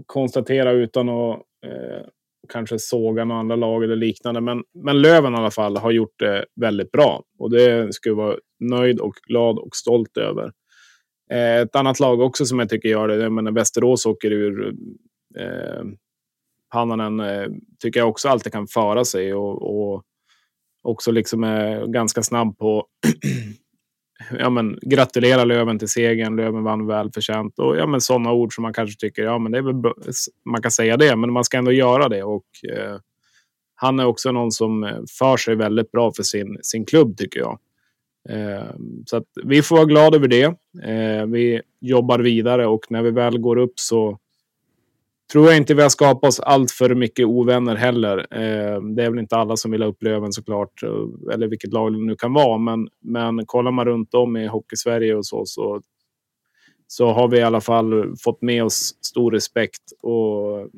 konstatera 0.07 0.71
utan 0.73 1.09
att 1.09 1.37
eh, 1.67 2.07
kanske 2.49 2.79
såga 2.79 3.25
några 3.25 3.41
andra 3.41 3.57
lag 3.57 3.85
eller 3.85 3.97
liknande. 3.97 4.41
Men, 4.41 4.63
men 4.75 5.01
Löven 5.01 5.35
i 5.35 5.37
alla 5.37 5.51
fall 5.51 5.77
har 5.77 5.91
gjort 5.91 6.19
det 6.19 6.45
väldigt 6.61 6.91
bra 6.91 7.23
och 7.39 7.51
det 7.51 7.95
ska 7.95 8.11
vi 8.11 8.17
vara 8.17 8.37
nöjd 8.61 9.01
och 9.01 9.15
glad 9.29 9.59
och 9.59 9.77
stolt 9.77 10.17
över. 10.17 10.53
Eh, 11.31 11.57
ett 11.57 11.77
annat 11.77 12.01
lag 12.01 12.21
också 12.21 12.45
som 12.45 12.59
jag 12.59 12.69
tycker 12.69 12.89
gör 12.89 13.09
det, 13.09 13.17
jag 13.17 13.33
menar 13.33 13.53
Västerås 13.53 14.07
åker 14.07 14.31
ur 14.31 14.75
eh, 15.39 15.83
Pannanen 16.73 17.21
eh, 17.21 17.49
tycker 17.83 18.01
jag 18.01 18.09
också 18.09 18.29
alltid 18.29 18.53
kan 18.53 18.67
föra 18.67 19.05
sig 19.05 19.35
och, 19.35 19.63
och 19.63 20.03
också 20.83 21.11
liksom 21.11 21.45
är 21.45 21.87
ganska 21.87 22.23
snabb 22.23 22.59
på 22.59 22.87
ja, 24.39 24.51
men, 24.51 24.79
gratulera 24.83 25.45
Löven 25.45 25.79
till 25.79 25.89
segern. 25.89 26.37
Löven 26.37 26.65
vann 26.65 26.87
välförtjänt 26.87 27.59
och 27.59 27.77
ja, 27.77 27.87
men, 27.87 28.01
sådana 28.01 28.33
ord 28.33 28.55
som 28.55 28.63
man 28.63 28.73
kanske 28.73 29.01
tycker 29.01 29.23
ja, 29.23 29.39
men 29.39 29.53
det 29.53 29.59
är 29.59 29.63
väl 29.63 29.93
man 30.45 30.63
kan 30.63 30.71
säga 30.71 30.97
det, 30.97 31.17
men 31.17 31.33
man 31.33 31.45
ska 31.45 31.59
ändå 31.59 31.73
göra 31.73 32.09
det. 32.09 32.23
Och, 32.23 32.47
eh, 32.73 32.97
han 33.75 34.01
är 34.01 34.05
också 34.05 34.33
någon 34.33 34.53
som 34.53 34.85
eh, 34.85 34.99
för 35.19 35.37
sig 35.37 35.57
väldigt 35.57 35.93
bra 35.93 36.13
för 36.13 36.23
sin, 36.23 36.59
sin 36.63 36.85
klubb 36.85 37.17
tycker 37.17 37.41
jag. 37.41 37.59
Eh, 38.29 38.71
så 39.07 39.17
att 39.17 39.27
vi 39.45 39.63
får 39.63 39.77
vara 39.77 39.87
glada 39.87 40.17
över 40.17 40.29
det. 40.29 40.45
Eh, 40.85 41.27
vi 41.27 41.61
jobbar 41.81 42.19
vidare 42.19 42.67
och 42.67 42.87
när 42.91 43.03
vi 43.03 43.11
väl 43.11 43.39
går 43.39 43.57
upp 43.57 43.79
så 43.79 44.19
tror 45.33 45.47
jag 45.47 45.57
inte 45.57 45.75
vi 45.75 45.83
har 45.83 45.89
skapat 45.89 46.29
oss 46.29 46.41
allt 46.41 46.71
för 46.71 46.95
mycket 46.95 47.27
ovänner 47.27 47.77
heller. 47.77 48.19
Eh, 48.19 48.83
det 48.83 49.05
är 49.05 49.11
väl 49.11 49.19
inte 49.19 49.37
alla 49.37 49.57
som 49.57 49.71
vill 49.71 49.83
ha 49.83 49.89
upp 49.89 50.03
Löven 50.03 50.33
såklart, 50.33 50.83
eh, 50.83 51.35
eller 51.35 51.49
vilket 51.49 51.73
lag 51.73 51.93
det 51.93 51.99
nu 51.99 52.17
kan 52.17 52.33
vara. 52.33 52.59
Men, 52.59 52.89
men 53.01 53.47
kollar 53.47 53.71
man 53.71 53.87
runt 53.87 54.15
om 54.15 54.37
i 54.37 54.47
Hockeysverige 54.47 55.15
och 55.15 55.27
så, 55.27 55.47
så, 55.47 55.83
så 56.87 57.13
har 57.13 57.29
vi 57.29 57.39
i 57.39 57.43
alla 57.43 57.61
fall 57.61 58.17
fått 58.25 58.43
med 58.43 58.65
oss 58.65 58.95
stor 59.01 59.33
respekt. 59.33 59.83
Och 60.03 60.69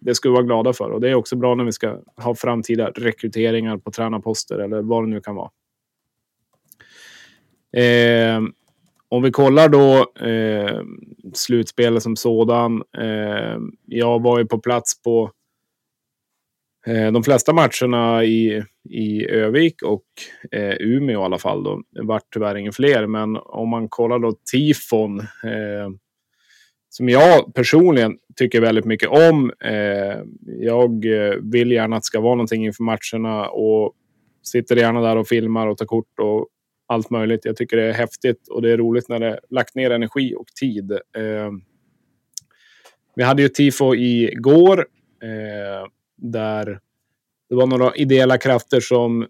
det 0.00 0.14
ska 0.14 0.28
vi 0.28 0.32
vara 0.32 0.44
glada 0.44 0.72
för. 0.72 0.90
Och 0.90 1.00
det 1.00 1.08
är 1.08 1.14
också 1.14 1.36
bra 1.36 1.54
när 1.54 1.64
vi 1.64 1.72
ska 1.72 1.98
ha 2.16 2.34
framtida 2.34 2.90
rekryteringar 2.90 3.76
på 3.76 3.90
tränarposter 3.90 4.58
eller 4.58 4.82
vad 4.82 5.02
det 5.02 5.08
nu 5.08 5.20
kan 5.20 5.34
vara. 5.34 5.50
Eh, 7.72 8.40
om 9.10 9.22
vi 9.22 9.30
kollar 9.30 9.68
då 9.68 10.12
eh, 10.26 10.80
slutspelet 11.34 12.02
som 12.02 12.16
sådan. 12.16 12.82
Eh, 12.98 13.58
jag 13.86 14.22
var 14.22 14.38
ju 14.38 14.46
på 14.46 14.58
plats 14.58 15.02
på 15.02 15.30
eh, 16.86 17.12
de 17.12 17.22
flesta 17.22 17.52
matcherna 17.52 18.24
i, 18.24 18.62
i 18.90 19.26
Övik 19.26 19.82
och 19.82 20.04
eh, 20.52 20.74
Umeå 20.80 21.20
i 21.20 21.24
alla 21.24 21.38
fall. 21.38 21.64
Då. 21.64 21.82
Det 21.90 22.02
var 22.02 22.20
tyvärr 22.34 22.54
ingen 22.54 22.72
fler, 22.72 23.06
men 23.06 23.36
om 23.36 23.68
man 23.68 23.88
kollar 23.88 24.18
då 24.18 24.32
tifon 24.52 25.20
eh, 25.20 25.90
som 26.88 27.08
jag 27.08 27.54
personligen 27.54 28.16
tycker 28.36 28.60
väldigt 28.60 28.84
mycket 28.84 29.08
om. 29.08 29.52
Eh, 29.64 30.22
jag 30.46 31.04
eh, 31.04 31.34
vill 31.42 31.72
gärna 31.72 31.96
att 31.96 32.02
det 32.02 32.06
ska 32.06 32.20
vara 32.20 32.34
någonting 32.34 32.64
inför 32.64 32.82
matcherna 32.82 33.48
och 33.48 33.94
sitter 34.42 34.76
gärna 34.76 35.00
där 35.00 35.16
och 35.16 35.28
filmar 35.28 35.66
och 35.66 35.78
tar 35.78 35.86
kort 35.86 36.18
och 36.20 36.48
allt 36.88 37.10
möjligt. 37.10 37.44
Jag 37.44 37.56
tycker 37.56 37.76
det 37.76 37.82
är 37.82 37.92
häftigt 37.92 38.48
och 38.48 38.62
det 38.62 38.72
är 38.72 38.76
roligt 38.76 39.08
när 39.08 39.18
det 39.18 39.40
lagt 39.50 39.74
ner 39.74 39.90
energi 39.90 40.34
och 40.34 40.46
tid. 40.46 40.92
Eh, 40.92 41.50
vi 43.16 43.22
hade 43.22 43.42
ju 43.42 43.48
tifo 43.48 43.94
igår 43.94 44.86
eh, 45.22 45.88
där 46.16 46.80
det 47.48 47.54
var 47.54 47.66
några 47.66 47.94
ideella 47.94 48.38
krafter 48.38 48.80
som 48.80 49.26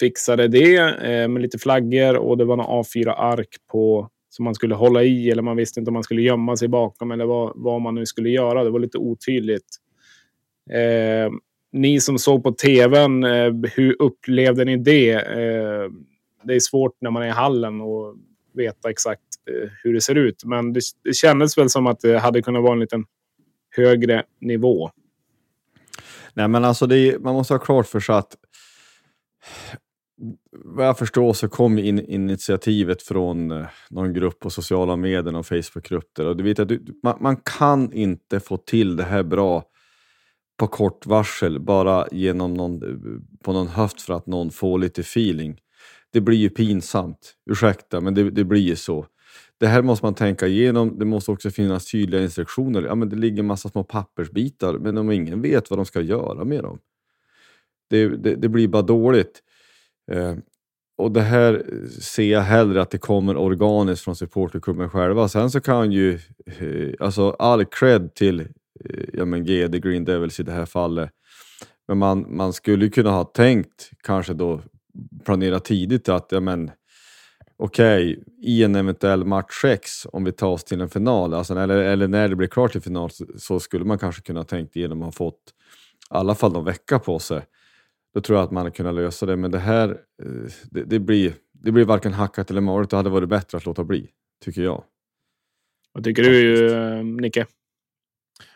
fixade 0.00 0.48
det 0.48 0.76
eh, 0.78 1.28
med 1.28 1.42
lite 1.42 1.58
flaggor 1.58 2.16
och 2.16 2.38
det 2.38 2.44
var 2.44 2.56
några 2.56 2.82
A4-ark 2.82 3.56
på 3.72 4.10
som 4.28 4.44
man 4.44 4.54
skulle 4.54 4.74
hålla 4.74 5.02
i 5.02 5.30
eller 5.30 5.42
man 5.42 5.56
visste 5.56 5.80
inte 5.80 5.88
om 5.88 5.94
man 5.94 6.02
skulle 6.02 6.22
gömma 6.22 6.56
sig 6.56 6.68
bakom 6.68 7.10
eller 7.10 7.24
vad, 7.24 7.52
vad 7.54 7.80
man 7.80 7.94
nu 7.94 8.06
skulle 8.06 8.30
göra. 8.30 8.64
Det 8.64 8.70
var 8.70 8.78
lite 8.78 8.98
otydligt. 8.98 9.76
Eh, 10.70 11.32
ni 11.72 12.00
som 12.00 12.18
såg 12.18 12.42
på 12.42 12.52
tvn, 12.52 13.24
eh, 13.24 13.52
hur 13.74 14.02
upplevde 14.02 14.64
ni 14.64 14.76
det? 14.76 15.12
Eh, 15.12 15.90
det 16.46 16.54
är 16.54 16.60
svårt 16.60 16.96
när 17.00 17.10
man 17.10 17.22
är 17.22 17.26
i 17.26 17.30
hallen 17.30 17.80
och 17.80 18.16
veta 18.54 18.90
exakt 18.90 19.22
eh, 19.50 19.70
hur 19.82 19.94
det 19.94 20.00
ser 20.00 20.14
ut. 20.14 20.44
Men 20.44 20.72
det, 20.72 20.80
det 21.04 21.14
kändes 21.14 21.58
väl 21.58 21.70
som 21.70 21.86
att 21.86 22.00
det 22.00 22.18
hade 22.18 22.42
kunnat 22.42 22.62
vara 22.62 22.72
en 22.72 22.80
liten 22.80 23.04
högre 23.76 24.24
nivå. 24.40 24.90
Nej, 26.34 26.48
men 26.48 26.64
alltså 26.64 26.84
är, 26.84 27.18
man 27.18 27.34
måste 27.34 27.54
ha 27.54 27.58
klart 27.58 27.86
för 27.86 28.00
sig 28.00 28.14
att 28.14 28.36
vad 30.50 30.86
jag 30.86 30.98
förstår 30.98 31.32
så 31.32 31.48
kom 31.48 31.78
in, 31.78 32.00
initiativet 32.00 33.02
från 33.02 33.50
eh, 33.50 33.66
någon 33.90 34.12
grupp 34.12 34.40
på 34.40 34.50
sociala 34.50 34.96
medier 34.96 35.36
och 35.36 35.46
Facebookgrupper. 35.46 36.26
Och 36.26 36.36
du 36.36 36.44
vet 36.44 36.58
att 36.58 36.68
du, 36.68 36.84
man, 37.02 37.16
man, 37.20 37.36
kan 37.36 37.92
inte 37.92 38.40
få 38.40 38.56
till 38.56 38.96
det 38.96 39.04
här 39.04 39.22
bra 39.22 39.64
på 40.56 40.66
kort 40.66 41.06
varsel 41.06 41.60
bara 41.60 42.06
genom 42.12 42.54
någon, 42.54 42.82
eh, 42.82 43.20
på 43.44 43.52
någon 43.52 43.68
höft 43.68 44.00
för 44.00 44.14
att 44.14 44.26
någon 44.26 44.50
får 44.50 44.78
lite 44.78 45.00
feeling. 45.00 45.60
Det 46.12 46.20
blir 46.20 46.38
ju 46.38 46.50
pinsamt. 46.50 47.34
Ursäkta, 47.50 48.00
men 48.00 48.14
det, 48.14 48.30
det 48.30 48.44
blir 48.44 48.60
ju 48.60 48.76
så. 48.76 49.06
Det 49.58 49.66
här 49.66 49.82
måste 49.82 50.06
man 50.06 50.14
tänka 50.14 50.46
igenom. 50.46 50.98
Det 50.98 51.04
måste 51.04 51.30
också 51.30 51.50
finnas 51.50 51.90
tydliga 51.90 52.22
instruktioner. 52.22 52.82
Ja, 52.82 52.94
men 52.94 53.08
det 53.08 53.16
ligger 53.16 53.38
en 53.38 53.46
massa 53.46 53.68
små 53.68 53.84
pappersbitar, 53.84 54.78
men 54.78 54.98
om 54.98 55.10
ingen 55.10 55.42
vet 55.42 55.70
vad 55.70 55.78
de 55.78 55.86
ska 55.86 56.00
göra 56.00 56.44
med 56.44 56.62
dem. 56.62 56.78
Det, 57.90 58.08
det, 58.08 58.34
det 58.34 58.48
blir 58.48 58.68
bara 58.68 58.82
dåligt. 58.82 59.42
Eh, 60.12 60.34
och 60.98 61.12
det 61.12 61.20
här 61.20 61.64
ser 62.00 62.32
jag 62.32 62.40
hellre 62.40 62.82
att 62.82 62.90
det 62.90 62.98
kommer 62.98 63.36
organiskt 63.36 64.04
från 64.04 64.16
supporterklubben 64.16 64.90
själva. 64.90 65.28
Sen 65.28 65.50
så 65.50 65.60
kan 65.60 65.92
ju, 65.92 66.18
eh, 66.46 66.94
alltså 67.00 67.30
all 67.30 67.64
cred 67.64 68.14
till 68.14 68.40
eh, 68.40 69.04
ja 69.12 69.24
men 69.24 69.44
GD 69.44 69.82
Green 69.82 70.04
Devils 70.04 70.40
i 70.40 70.42
det 70.42 70.52
här 70.52 70.66
fallet. 70.66 71.10
Men 71.88 71.98
man, 71.98 72.36
man 72.36 72.52
skulle 72.52 72.88
kunna 72.88 73.10
ha 73.10 73.24
tänkt, 73.24 73.90
kanske 74.02 74.34
då 74.34 74.60
planera 75.24 75.60
tidigt 75.60 76.08
att 76.08 76.32
ja 76.32 76.40
men 76.40 76.70
okej, 77.56 78.12
okay, 78.12 78.24
i 78.42 78.64
en 78.64 78.74
eventuell 78.74 79.24
match 79.24 79.60
6, 79.62 80.06
om 80.12 80.24
vi 80.24 80.32
tar 80.32 80.48
oss 80.48 80.64
till 80.64 80.80
en 80.80 80.88
final, 80.88 81.34
alltså, 81.34 81.58
eller, 81.58 81.76
eller 81.76 82.08
när 82.08 82.28
det 82.28 82.36
blir 82.36 82.48
klart 82.48 82.72
till 82.72 82.80
final, 82.80 83.10
så, 83.10 83.24
så 83.36 83.60
skulle 83.60 83.84
man 83.84 83.98
kanske 83.98 84.22
kunna 84.22 84.44
tänkt 84.44 84.76
igenom 84.76 85.02
att 85.02 85.06
ha 85.06 85.12
fått 85.12 85.40
i 86.10 86.14
alla 86.14 86.34
fall 86.34 86.52
någon 86.52 86.64
vecka 86.64 86.98
på 86.98 87.18
sig 87.18 87.42
då 88.16 88.20
tror 88.20 88.38
jag 88.38 88.44
att 88.44 88.50
man 88.50 88.60
hade 88.60 88.76
kunnat 88.76 88.94
lösa 88.94 89.26
det. 89.26 89.36
Men 89.36 89.50
det 89.50 89.58
här, 89.58 89.88
eh, 90.22 90.52
det, 90.70 90.84
det 90.84 90.98
blir, 90.98 91.34
det 91.52 91.72
blir 91.72 91.84
varken 91.84 92.12
hackat 92.12 92.50
eller 92.50 92.60
malet. 92.60 92.90
Det 92.90 92.96
hade 92.96 93.10
varit 93.10 93.28
bättre 93.28 93.58
att 93.58 93.66
låta 93.66 93.84
bli, 93.84 94.08
tycker 94.44 94.62
jag. 94.62 94.84
Vad 95.92 96.04
tycker 96.04 96.22
du, 96.22 96.74
eh, 96.74 97.04
Nicke? 97.04 97.46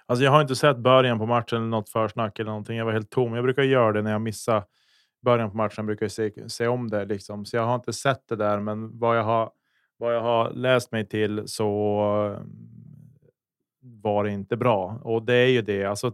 Alltså 0.07 0.25
jag 0.25 0.31
har 0.31 0.41
inte 0.43 0.57
sett 0.57 0.79
början 0.79 1.19
på 1.19 1.27
matchen 1.27 1.59
eller 1.59 1.67
något 1.67 1.89
försnack 1.89 2.39
eller 2.39 2.51
någonting. 2.51 2.77
Jag 2.77 2.85
var 2.85 2.93
helt 2.93 3.11
tom. 3.11 3.35
Jag 3.35 3.45
brukar 3.45 3.63
göra 3.63 3.93
det 3.93 4.03
när 4.03 4.11
jag 4.13 4.21
missar 4.21 4.65
början 5.23 5.51
på 5.51 5.57
matchen. 5.57 5.75
Jag 5.77 5.87
brukar 5.87 6.09
se, 6.09 6.49
se 6.49 6.67
om 6.67 6.91
det 6.91 7.05
liksom. 7.05 7.45
Så 7.45 7.57
jag 7.57 7.67
har 7.67 7.75
inte 7.75 7.93
sett 7.93 8.29
det 8.29 8.37
där, 8.37 8.61
men 8.61 8.99
vad 8.99 9.19
jag 9.19 9.25
har, 9.25 9.51
vad 9.97 10.15
jag 10.15 10.21
har 10.21 10.51
läst 10.51 10.93
mig 10.93 11.09
till 11.09 11.43
så 11.47 12.01
mm, 12.37 12.51
var 13.81 14.25
det 14.25 14.31
inte 14.31 14.57
bra. 14.57 15.01
Och 15.03 15.23
det 15.23 15.35
är 15.35 15.49
ju 15.49 15.63
det. 15.63 15.85
Alltså, 15.85 16.13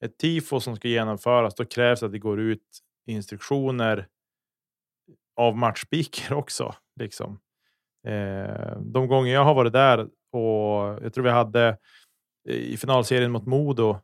ett 0.00 0.18
tifo 0.18 0.60
som 0.60 0.76
ska 0.76 0.88
genomföras, 0.88 1.54
då 1.54 1.64
krävs 1.64 2.02
att 2.02 2.12
det 2.12 2.18
går 2.18 2.40
ut 2.40 2.78
instruktioner 3.06 4.08
av 5.36 5.56
matchspeaker 5.56 6.34
också. 6.38 6.74
Liksom. 7.00 7.38
Eh, 8.06 8.78
de 8.80 9.08
gånger 9.08 9.34
jag 9.34 9.44
har 9.44 9.54
varit 9.54 9.72
där 9.72 10.08
och 10.32 11.04
jag 11.04 11.14
tror 11.14 11.24
vi 11.24 11.30
hade 11.30 11.68
eh, 12.48 12.56
i 12.56 12.76
finalserien 12.76 13.32
mot 13.32 13.46
Modo 13.46 13.98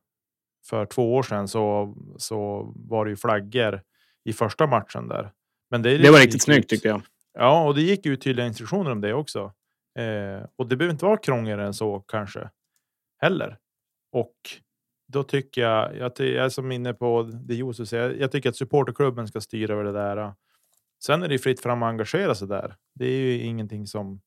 för 0.66 0.86
två 0.86 1.14
år 1.14 1.22
sedan 1.22 1.49
så, 1.49 1.95
så 2.16 2.72
var 2.76 3.05
det 3.05 3.11
ju 3.11 3.16
flaggor 3.16 3.82
i 4.25 4.33
första 4.33 4.66
matchen 4.66 5.09
där. 5.09 5.33
Men 5.71 5.83
det, 5.83 5.99
det 5.99 6.11
var 6.11 6.18
riktigt 6.18 6.43
snyggt 6.43 6.68
tyckte 6.71 6.89
jag. 6.89 7.03
Ja, 7.33 7.64
och 7.66 7.75
det 7.75 7.83
gick 7.83 8.07
ut 8.07 8.23
tydliga 8.23 8.47
instruktioner 8.47 8.91
om 8.91 9.01
det 9.01 9.14
också. 9.14 9.53
Eh, 9.99 10.47
och 10.57 10.66
det 10.66 10.77
behöver 10.77 10.93
inte 10.93 11.05
vara 11.05 11.16
krångligare 11.16 11.66
än 11.66 11.75
så 11.75 12.01
kanske 12.01 12.51
heller. 13.18 13.59
Och 14.12 14.35
då 15.09 15.23
tycker 15.23 15.61
jag, 15.61 15.97
jag, 15.97 16.12
jag 16.16 16.45
är 16.45 16.49
som 16.49 16.73
inne 16.73 16.95
på 16.95 17.23
det 17.23 17.55
Josef 17.55 17.89
säger, 17.89 18.11
jag 18.11 18.33
tycker 18.33 18.49
att 18.49 18.57
supporterklubben 18.57 19.29
ska 19.29 19.41
styra 19.41 19.73
över 19.73 19.85
det 19.85 19.93
där. 19.93 20.35
Sen 21.05 21.23
är 21.23 21.29
det 21.29 21.39
fritt 21.39 21.61
fram 21.61 21.83
att 21.83 21.89
engagera 21.89 22.35
sig 22.35 22.49
där. 22.49 22.77
Det 22.95 23.05
är 23.05 23.21
ju 23.21 23.43
ingenting 23.43 23.87
som, 23.87 24.21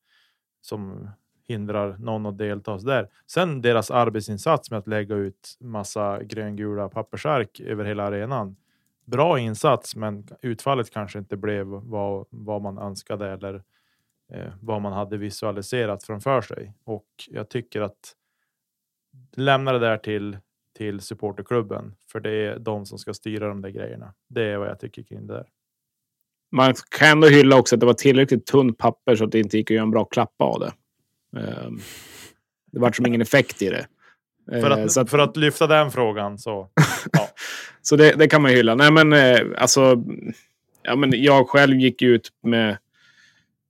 som 0.60 1.10
hindrar 1.48 1.96
någon 1.98 2.26
att 2.26 2.38
delta 2.38 2.78
där. 2.78 3.08
Sen 3.26 3.62
deras 3.62 3.90
arbetsinsats 3.90 4.70
med 4.70 4.78
att 4.78 4.86
lägga 4.86 5.16
ut 5.16 5.56
massa 5.60 6.22
gröngula 6.22 6.88
pappersark 6.88 7.60
över 7.60 7.84
hela 7.84 8.02
arenan. 8.04 8.56
Bra 9.04 9.38
insats, 9.38 9.96
men 9.96 10.28
utfallet 10.42 10.90
kanske 10.90 11.18
inte 11.18 11.36
blev 11.36 11.66
vad, 11.66 12.26
vad 12.30 12.62
man 12.62 12.78
önskade 12.78 13.30
eller 13.30 13.62
eh, 14.32 14.52
vad 14.60 14.82
man 14.82 14.92
hade 14.92 15.16
visualiserat 15.16 16.04
framför 16.04 16.40
sig. 16.40 16.72
Och 16.84 17.06
jag 17.30 17.48
tycker 17.48 17.80
att 17.80 18.14
lämna 19.36 19.72
det 19.72 19.78
där 19.78 19.98
till 19.98 20.38
till 20.76 21.00
supporterklubben, 21.00 21.94
för 22.12 22.20
det 22.20 22.30
är 22.30 22.58
de 22.58 22.86
som 22.86 22.98
ska 22.98 23.14
styra 23.14 23.48
de 23.48 23.62
där 23.62 23.70
grejerna. 23.70 24.14
Det 24.28 24.42
är 24.42 24.58
vad 24.58 24.68
jag 24.68 24.80
tycker 24.80 25.02
kring 25.02 25.26
det 25.26 25.34
där. 25.34 25.46
Man 26.52 26.74
kan 26.98 27.08
ändå 27.08 27.28
hylla 27.28 27.56
också 27.56 27.76
att 27.76 27.80
det 27.80 27.86
var 27.86 27.94
tillräckligt 27.94 28.46
tunt 28.46 28.78
papper 28.78 29.16
så 29.16 29.24
att 29.24 29.32
det 29.32 29.38
inte 29.38 29.56
gick 29.56 29.70
att 29.70 29.74
göra 29.74 29.82
en 29.82 29.90
bra 29.90 30.04
klappa 30.04 30.44
av 30.44 30.60
det. 30.60 30.72
Ehm, 31.40 31.80
det 32.72 32.80
var 32.80 32.92
som 32.92 33.06
ingen 33.06 33.20
effekt 33.20 33.62
i 33.62 33.70
det. 33.70 33.86
För 34.46 34.70
att, 34.70 34.78
ehm, 34.78 35.02
att, 35.02 35.10
för 35.10 35.18
att 35.18 35.36
lyfta 35.36 35.66
den 35.66 35.90
frågan 35.90 36.38
så. 36.38 36.70
Ja. 37.12 37.28
så 37.84 37.96
det, 37.96 38.14
det, 38.18 38.28
kan 38.28 38.42
man 38.42 38.50
hylla. 38.50 38.74
Nej, 38.74 38.92
men 38.92 39.12
eh, 39.12 39.40
alltså. 39.58 40.04
Ja, 40.82 40.96
men 40.96 41.22
jag 41.22 41.48
själv 41.48 41.76
gick 41.76 42.02
ut 42.02 42.28
med 42.42 42.76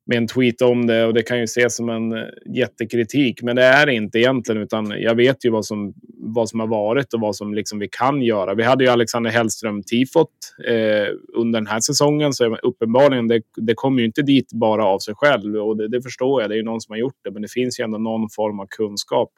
med 0.06 0.16
en 0.16 0.26
tweet 0.26 0.62
om 0.62 0.86
det 0.86 1.04
och 1.04 1.14
det 1.14 1.22
kan 1.22 1.38
ju 1.38 1.44
ses 1.44 1.76
som 1.76 1.88
en 1.88 2.12
eh, 2.12 2.24
jättekritik. 2.46 3.42
Men 3.42 3.56
det 3.56 3.62
är 3.62 3.86
det 3.86 3.94
inte 3.94 4.18
egentligen, 4.18 4.62
utan 4.62 4.94
jag 4.98 5.14
vet 5.14 5.44
ju 5.44 5.50
vad 5.50 5.64
som, 5.64 5.94
vad 6.18 6.48
som 6.48 6.60
har 6.60 6.66
varit 6.66 7.14
och 7.14 7.20
vad 7.20 7.36
som 7.36 7.54
liksom 7.54 7.78
vi 7.78 7.88
kan 7.88 8.22
göra. 8.22 8.54
Vi 8.54 8.62
hade 8.62 8.84
ju 8.84 8.90
Alexander 8.90 9.30
Hellström 9.30 9.82
tifot 9.82 10.30
eh, 10.68 11.08
under 11.34 11.60
den 11.60 11.66
här 11.66 11.80
säsongen, 11.80 12.32
så 12.32 12.56
uppenbarligen, 12.56 13.28
det, 13.28 13.42
det 13.56 13.74
kommer 13.74 14.00
ju 14.00 14.06
inte 14.06 14.22
dit 14.22 14.52
bara 14.52 14.84
av 14.84 14.98
sig 14.98 15.14
själv 15.14 15.56
och 15.56 15.76
det, 15.76 15.88
det, 15.88 16.02
förstår 16.02 16.42
jag. 16.42 16.50
Det 16.50 16.54
är 16.54 16.58
ju 16.58 16.64
någon 16.64 16.80
som 16.80 16.92
har 16.92 16.98
gjort 16.98 17.18
det, 17.24 17.30
men 17.30 17.42
det 17.42 17.52
finns 17.52 17.80
ju 17.80 17.84
ändå 17.84 17.98
någon 17.98 18.30
form 18.30 18.60
av 18.60 18.66
kunskap. 18.66 19.30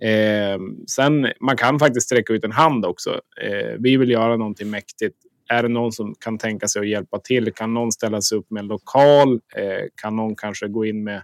Eh, 0.00 0.58
sen, 0.96 1.32
man 1.40 1.56
kan 1.56 1.78
faktiskt 1.78 2.06
sträcka 2.06 2.32
ut 2.32 2.44
en 2.44 2.52
hand 2.52 2.84
också. 2.84 3.20
Eh, 3.42 3.76
vi 3.78 3.96
vill 3.96 4.10
göra 4.10 4.36
någonting 4.36 4.70
mäktigt 4.70 5.16
är 5.48 5.62
det 5.62 5.68
någon 5.68 5.92
som 5.92 6.14
kan 6.20 6.38
tänka 6.38 6.68
sig 6.68 6.80
att 6.80 6.88
hjälpa 6.88 7.18
till? 7.18 7.52
Kan 7.52 7.74
någon 7.74 7.92
ställa 7.92 8.20
sig 8.20 8.38
upp 8.38 8.50
med 8.50 8.60
en 8.60 8.66
lokal? 8.66 9.32
Eh, 9.32 9.86
kan 10.02 10.16
någon 10.16 10.36
kanske 10.36 10.68
gå 10.68 10.84
in 10.84 11.04
med 11.04 11.22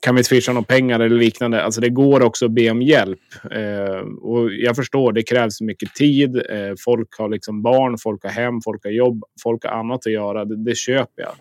kan 0.00 0.14
vi 0.14 0.24
swisha 0.24 0.52
några 0.52 0.64
pengar 0.64 1.00
eller 1.00 1.16
liknande. 1.16 1.62
Alltså 1.62 1.80
det 1.80 1.88
går 1.88 2.22
också 2.22 2.44
att 2.44 2.50
be 2.50 2.70
om 2.70 2.82
hjälp. 2.82 3.20
Eh, 3.50 4.00
och 4.20 4.52
jag 4.52 4.76
förstår, 4.76 5.12
det 5.12 5.22
krävs 5.22 5.60
mycket 5.60 5.94
tid. 5.94 6.36
Eh, 6.36 6.74
folk 6.84 7.18
har 7.18 7.28
liksom 7.28 7.62
barn, 7.62 7.98
folk 7.98 8.22
har 8.22 8.30
hem, 8.30 8.60
folk 8.64 8.84
har 8.84 8.90
jobb, 8.90 9.24
folk 9.42 9.64
har 9.64 9.70
annat 9.70 10.06
att 10.06 10.12
göra. 10.12 10.44
Det, 10.44 10.56
det 10.56 10.76
köper 10.76 11.22
jag. 11.22 11.32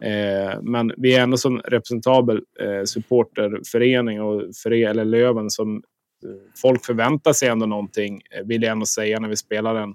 Eh, 0.00 0.62
men 0.62 0.92
vi 0.96 1.14
är 1.14 1.22
ändå 1.22 1.36
som 1.36 1.58
representabel 1.58 2.36
eh, 2.60 2.84
supporterförening 2.84 4.22
och 4.22 4.42
för 4.62 4.70
eller 4.70 5.04
Löven 5.04 5.50
som 5.50 5.76
eh, 5.76 6.30
folk 6.62 6.84
förväntar 6.84 7.32
sig 7.32 7.48
ändå 7.48 7.66
någonting, 7.66 8.22
eh, 8.30 8.46
vill 8.46 8.62
jag 8.62 8.72
ändå 8.72 8.86
säga, 8.86 9.20
när 9.20 9.28
vi 9.28 9.36
spelar 9.36 9.74
en 9.74 9.94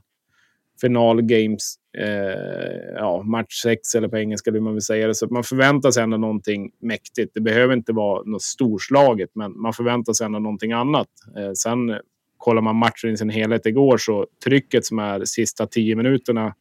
finalgames, 0.81 1.75
eh, 1.97 2.95
ja, 2.95 3.23
match 3.23 3.61
6 3.63 3.95
eller 3.95 4.07
på 4.07 4.17
engelska 4.17 4.51
hur 4.51 4.59
man 4.59 4.73
vill 4.73 4.81
säga 4.81 5.07
det. 5.07 5.15
Så 5.15 5.27
man 5.27 5.43
förväntar 5.43 5.91
sig 5.91 6.03
ändå 6.03 6.17
någonting 6.17 6.71
mäktigt. 6.81 7.31
Det 7.33 7.41
behöver 7.41 7.73
inte 7.73 7.93
vara 7.93 8.23
något 8.23 8.41
storslaget, 8.41 9.29
men 9.33 9.61
man 9.61 9.73
förväntar 9.73 10.13
sig 10.13 10.25
ändå 10.25 10.39
någonting 10.39 10.71
annat. 10.71 11.07
Eh, 11.37 11.51
sen 11.51 11.97
kollar 12.37 12.61
man 12.61 12.75
matchen 12.75 13.09
i 13.09 13.17
sin 13.17 13.29
helhet 13.29 13.65
igår 13.65 13.97
så 13.97 14.27
trycket 14.43 14.85
som 14.85 14.99
är 14.99 15.25
sista 15.25 15.67
tio 15.67 15.95
minuterna 15.95 16.55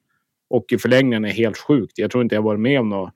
och 0.50 0.64
i 0.72 0.78
förlängningen 0.78 1.24
är 1.24 1.28
helt 1.28 1.58
sjukt. 1.58 1.98
Jag 1.98 2.10
tror 2.10 2.22
inte 2.22 2.34
jag 2.34 2.42
varit 2.42 2.60
med 2.60 2.80
om 2.80 2.88
något, 2.88 3.10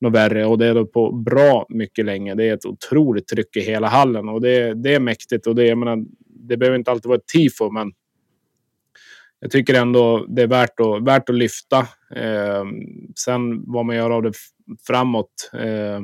något 0.00 0.14
värre 0.14 0.46
och 0.46 0.58
det 0.58 0.66
är 0.66 0.74
då 0.74 0.86
på 0.86 1.12
bra 1.12 1.66
mycket 1.68 2.04
länge. 2.04 2.34
Det 2.34 2.48
är 2.48 2.54
ett 2.54 2.66
otroligt 2.66 3.28
tryck 3.28 3.56
i 3.56 3.60
hela 3.60 3.88
hallen 3.88 4.28
och 4.28 4.40
det, 4.40 4.74
det 4.74 4.94
är 4.94 5.00
mäktigt 5.00 5.46
och 5.46 5.54
det, 5.54 5.66
jag 5.66 5.78
menar, 5.78 6.04
det 6.26 6.56
behöver 6.56 6.78
inte 6.78 6.90
alltid 6.90 7.08
vara 7.08 7.18
ett 7.18 7.26
tifo, 7.26 7.70
men 7.70 7.92
jag 9.40 9.50
tycker 9.50 9.74
ändå 9.74 10.26
det 10.28 10.42
är 10.42 10.46
värt 10.46 10.80
att, 10.80 11.02
värt 11.02 11.28
att 11.28 11.34
lyfta. 11.34 11.78
Eh, 12.14 12.64
sen 13.16 13.72
vad 13.72 13.84
man 13.84 13.96
gör 13.96 14.10
av 14.10 14.22
det 14.22 14.32
framåt. 14.86 15.50
Eh, 15.52 16.00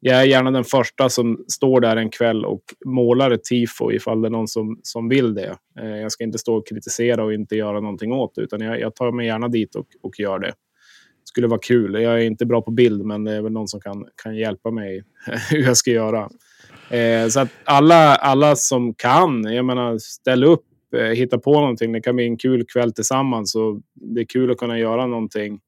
jag 0.00 0.20
är 0.20 0.24
gärna 0.24 0.50
den 0.50 0.64
första 0.64 1.08
som 1.08 1.44
står 1.48 1.80
där 1.80 1.96
en 1.96 2.10
kväll 2.10 2.44
och 2.44 2.62
målar 2.84 3.30
ett 3.30 3.44
tifo 3.44 3.92
ifall 3.92 4.22
det 4.22 4.28
är 4.28 4.30
någon 4.30 4.48
som, 4.48 4.80
som 4.82 5.08
vill 5.08 5.34
det. 5.34 5.56
Eh, 5.80 5.96
jag 5.96 6.12
ska 6.12 6.24
inte 6.24 6.38
stå 6.38 6.56
och 6.56 6.68
kritisera 6.68 7.24
och 7.24 7.34
inte 7.34 7.56
göra 7.56 7.80
någonting 7.80 8.12
åt 8.12 8.34
det, 8.34 8.42
utan 8.42 8.60
jag, 8.60 8.80
jag 8.80 8.94
tar 8.94 9.12
mig 9.12 9.26
gärna 9.26 9.48
dit 9.48 9.74
och, 9.74 9.86
och 10.02 10.20
gör 10.20 10.38
det. 10.38 10.52
Skulle 11.24 11.46
vara 11.46 11.60
kul. 11.60 12.02
Jag 12.02 12.14
är 12.14 12.26
inte 12.26 12.46
bra 12.46 12.62
på 12.62 12.70
bild, 12.70 13.04
men 13.04 13.24
det 13.24 13.32
är 13.32 13.42
väl 13.42 13.52
någon 13.52 13.68
som 13.68 13.80
kan, 13.80 14.06
kan 14.22 14.36
hjälpa 14.36 14.70
mig 14.70 15.04
hur 15.50 15.62
jag 15.62 15.76
ska 15.76 15.90
göra. 15.90 16.28
Eh, 16.90 17.28
så 17.28 17.40
att 17.40 17.48
alla, 17.64 18.14
alla 18.14 18.56
som 18.56 18.94
kan, 18.94 19.44
jag 19.44 19.64
menar, 19.64 19.98
ställ 19.98 20.44
upp, 20.44 20.64
eh, 20.96 21.02
hitta 21.02 21.38
på 21.38 21.60
någonting. 21.60 21.92
Det 21.92 22.00
kan 22.00 22.16
bli 22.16 22.24
en 22.24 22.36
kul 22.36 22.64
kväll 22.64 22.92
tillsammans 22.92 23.54
och 23.54 23.80
det 23.94 24.20
är 24.20 24.24
kul 24.24 24.50
att 24.50 24.56
kunna 24.56 24.78
göra 24.78 25.06
någonting 25.06 25.60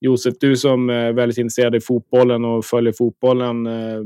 Josef, 0.00 0.34
du 0.40 0.56
som 0.56 0.90
är 0.90 1.12
väldigt 1.12 1.38
intresserad 1.38 1.74
i 1.74 1.80
fotbollen 1.80 2.44
och 2.44 2.64
följer 2.64 2.92
fotbollen, 2.92 3.66
eh, 3.66 4.02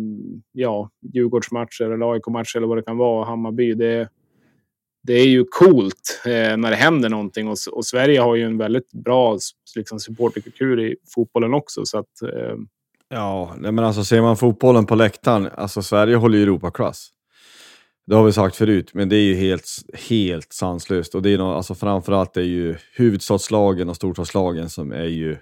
ja, 0.53 0.91
Djurgårdsmatcher 1.15 1.91
eller 1.91 2.13
AIK-matcher 2.13 2.57
eller 2.57 2.67
vad 2.67 2.79
det 2.79 2.83
kan 2.83 2.97
vara, 2.97 3.25
Hammarby. 3.25 3.75
Det, 3.75 4.09
det 5.03 5.13
är 5.13 5.27
ju 5.27 5.45
coolt 5.45 6.23
eh, 6.25 6.57
när 6.57 6.71
det 6.71 6.77
händer 6.77 7.09
någonting 7.09 7.49
och, 7.49 7.57
och, 7.73 7.85
Sverige 7.85 8.21
har 8.21 8.37
ju 8.37 8.43
en 8.43 8.59
väldigt 8.59 8.93
bra 8.93 9.39
liksom, 9.77 10.01
supporterkultur 10.01 10.81
i 10.81 10.97
fotbollen 11.15 11.55
också. 11.55 11.85
Så 11.85 11.99
att, 11.99 12.23
eh... 12.23 12.57
Ja, 13.09 13.55
men 13.59 13.79
alltså 13.79 14.05
ser 14.05 14.21
man 14.23 14.37
fotbollen 14.37 14.87
på 14.87 14.95
läktaren, 14.95 15.49
alltså 15.55 15.83
Sverige 15.83 16.17
håller 16.17 16.39
ju 16.39 16.43
Europaklass. 16.43 17.09
Det 18.07 18.15
har 18.15 18.25
vi 18.25 18.33
sagt 18.33 18.57
förut, 18.57 18.91
men 18.95 19.09
det 19.09 19.17
är 19.17 19.23
ju 19.23 19.35
helt, 19.35 19.67
helt 20.09 20.53
sanslöst. 20.53 21.15
Och 21.15 21.23
det 21.23 21.31
är 21.31 21.39
no, 21.39 21.43
alltså 21.43 21.75
framförallt 21.75 22.37
är 22.37 22.43
ju 22.43 22.77
huvudstadslagen 22.95 23.89
och 23.89 23.97
storstadslagen 23.97 24.71
som 24.71 24.93
är 24.93 25.05
ju 25.05 25.37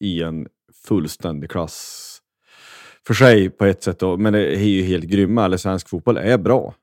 i 0.00 0.22
en 0.22 0.46
fullständig 0.86 1.50
klass 1.50 2.06
för 3.06 3.14
sig 3.14 3.50
på 3.50 3.64
ett 3.64 3.82
sätt, 3.82 3.98
då, 3.98 4.16
men 4.16 4.32
det 4.32 4.56
är 4.56 4.64
ju 4.64 4.82
helt 4.82 5.04
grymma. 5.04 5.44
Eller 5.44 5.56
svensk 5.56 5.88
fotboll 5.88 6.16
är 6.16 6.38
bra. 6.38 6.74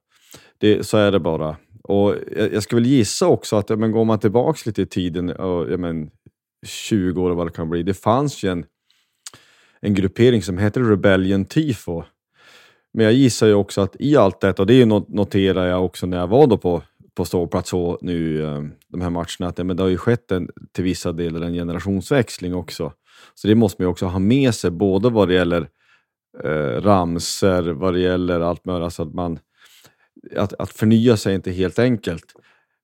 Det, 0.57 0.87
så 0.87 0.97
är 0.97 1.11
det 1.11 1.19
bara. 1.19 1.55
Och 1.87 2.15
jag, 2.35 2.53
jag 2.53 2.63
ska 2.63 2.75
väl 2.75 2.85
gissa 2.85 3.27
också 3.27 3.55
att 3.55 3.69
men 3.69 3.91
går 3.91 4.05
man 4.05 4.19
tillbaka 4.19 4.59
lite 4.65 4.81
i 4.81 4.85
tiden, 4.85 5.29
och, 5.29 5.71
ja, 5.71 5.77
men, 5.77 6.09
20 6.65 7.21
år 7.21 7.31
vad 7.31 7.47
det 7.47 7.51
kan 7.51 7.69
bli, 7.69 7.83
det 7.83 7.93
fanns 7.93 8.43
ju 8.43 8.51
en, 8.51 8.65
en 9.81 9.93
gruppering 9.93 10.41
som 10.41 10.57
heter 10.57 10.81
Rebellion 10.81 11.45
Tifo. 11.45 12.03
Men 12.93 13.05
jag 13.05 13.13
gissar 13.13 13.47
ju 13.47 13.53
också 13.53 13.81
att 13.81 13.95
i 13.99 14.17
allt 14.17 14.41
detta, 14.41 14.61
och 14.61 14.67
det 14.67 14.85
noterar 14.85 15.65
jag 15.65 15.85
också 15.85 16.05
när 16.05 16.17
jag 16.17 16.27
var 16.27 16.47
då 16.47 16.57
på, 16.57 16.83
på 17.15 17.25
ståplats 17.25 17.69
så 17.69 17.97
nu 18.01 18.43
eh, 18.43 18.63
de 18.87 19.01
här 19.01 19.09
matcherna, 19.09 19.47
att 19.47 19.57
men 19.57 19.77
det 19.77 19.83
har 19.83 19.89
ju 19.89 19.97
skett 19.97 20.31
en, 20.31 20.49
till 20.71 20.83
vissa 20.83 21.11
delar 21.11 21.41
en 21.41 21.53
generationsväxling 21.53 22.55
också. 22.55 22.93
Så 23.35 23.47
det 23.47 23.55
måste 23.55 23.81
man 23.81 23.87
ju 23.87 23.91
också 23.91 24.05
ha 24.05 24.19
med 24.19 24.55
sig, 24.55 24.71
både 24.71 25.09
vad 25.09 25.27
det 25.27 25.33
gäller 25.33 25.69
eh, 26.43 26.81
ramser, 26.81 27.63
vad 27.63 27.93
det 27.93 27.99
gäller 27.99 28.39
allt 28.39 28.65
möjligt. 28.65 28.83
Alltså 28.83 29.03
att, 29.03 29.13
man, 29.13 29.39
att, 30.35 30.53
att 30.53 30.69
förnya 30.69 31.17
sig 31.17 31.31
är 31.31 31.35
inte 31.35 31.51
helt 31.51 31.79
enkelt. 31.79 32.25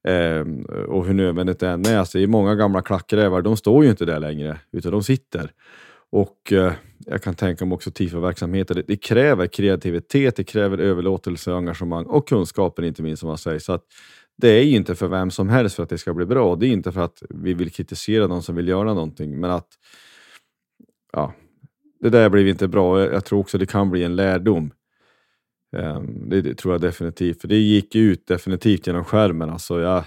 Eh, 0.08 0.46
och 0.88 1.06
hur 1.06 1.14
nödvändigt 1.14 1.60
det 1.60 1.70
än 1.70 1.86
är. 1.86 1.98
Alltså, 1.98 2.18
det 2.18 2.24
är 2.24 2.28
många 2.28 2.56
gamla 2.56 2.82
klackrävar, 2.82 3.42
de 3.42 3.58
står 3.58 3.84
ju 3.84 3.90
inte 3.90 4.06
där 4.06 4.20
längre, 4.20 4.60
utan 4.72 4.92
de 4.92 5.04
sitter. 5.04 5.52
Och 6.12 6.54
eh, 6.54 6.74
jag 7.06 7.22
kan 7.22 7.36
tänka 7.36 7.66
mig 7.66 7.76
också 7.76 7.92
TIFO-verksamheter. 7.92 8.76
Det, 8.76 8.84
det, 8.88 8.96
kräver 8.96 9.48
kreativitet, 9.48 10.36
det 10.36 10.44
kräver 10.44 10.78
överlåtelse, 10.78 11.54
engagemang 11.54 12.06
och 12.06 12.28
kunskaper 12.28 12.84
inte 12.84 13.04
minst 13.04 13.20
som 13.20 13.28
man 13.28 13.38
säger. 13.38 13.60
Så 13.60 13.74
att 13.74 13.84
det 14.38 14.50
är 14.50 14.64
ju 14.64 14.76
inte 14.76 14.96
för 14.96 15.08
vem 15.08 15.32
som 15.32 15.50
helst 15.50 15.76
för 15.76 15.84
att 15.84 15.90
det 15.90 15.98
ska 15.98 16.14
bli 16.14 16.26
bra. 16.26 16.56
Det 16.56 16.68
är 16.68 16.72
inte 16.72 16.92
för 16.92 17.02
att 17.02 17.24
vi 17.30 17.54
vill 17.54 17.72
kritisera 17.72 18.28
någon 18.28 18.44
som 18.44 18.56
vill 18.56 18.68
göra 18.68 18.94
någonting, 18.94 19.40
men 19.40 19.52
att 19.52 19.68
ja, 21.14 21.34
det 22.00 22.10
där 22.10 22.30
blev 22.30 22.48
inte 22.48 22.68
bra. 22.68 23.02
Jag 23.02 23.26
tror 23.26 23.40
också 23.40 23.58
det 23.58 23.66
kan 23.66 23.90
bli 23.90 24.04
en 24.04 24.16
lärdom. 24.16 24.72
Ehm, 25.74 26.30
det, 26.30 26.42
det, 26.42 26.56
tror 26.56 26.74
jag 26.74 26.82
definitivt, 26.82 27.42
för 27.42 27.48
det 27.48 27.58
gick 27.58 27.96
ut 27.96 28.28
definitivt 28.28 28.88
genom 28.88 29.04
skärmen. 29.04 29.50
Alltså 29.50 29.82
jag, 29.82 30.04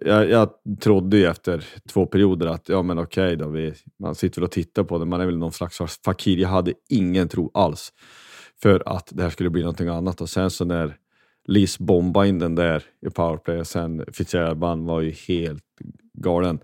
jag, 0.00 0.30
jag 0.30 0.50
trodde 0.80 1.16
ju 1.16 1.26
efter 1.26 1.66
två 1.88 2.06
perioder 2.06 2.46
att 2.46 2.68
ja 2.68 2.82
men 2.82 2.98
okej 2.98 3.36
då, 3.36 3.48
vi, 3.48 3.74
man 3.98 4.14
sitter 4.14 4.40
väl 4.40 4.44
och 4.44 4.50
tittar 4.50 4.84
på 4.84 4.98
det, 4.98 5.04
man 5.04 5.20
är 5.20 5.26
väl 5.26 5.38
någon 5.38 5.52
slags 5.52 6.00
fakir. 6.04 6.38
Jag 6.38 6.48
hade 6.48 6.72
ingen 6.88 7.28
tro 7.28 7.50
alls 7.54 7.92
för 8.62 8.82
att 8.86 9.08
det 9.12 9.22
här 9.22 9.30
skulle 9.30 9.50
bli 9.50 9.62
någonting 9.62 9.88
annat 9.88 10.20
och 10.20 10.28
sen 10.28 10.50
så 10.50 10.64
när 10.64 10.96
Lis 11.48 11.78
bombade 11.78 12.28
in 12.28 12.38
den 12.38 12.54
där 12.54 12.82
i 13.06 13.10
powerplay 13.10 13.58
och 13.58 13.66
sen 13.66 14.04
Fitzgerald 14.12 14.86
var 14.86 15.00
ju 15.00 15.10
helt 15.10 15.64
galen. 16.14 16.58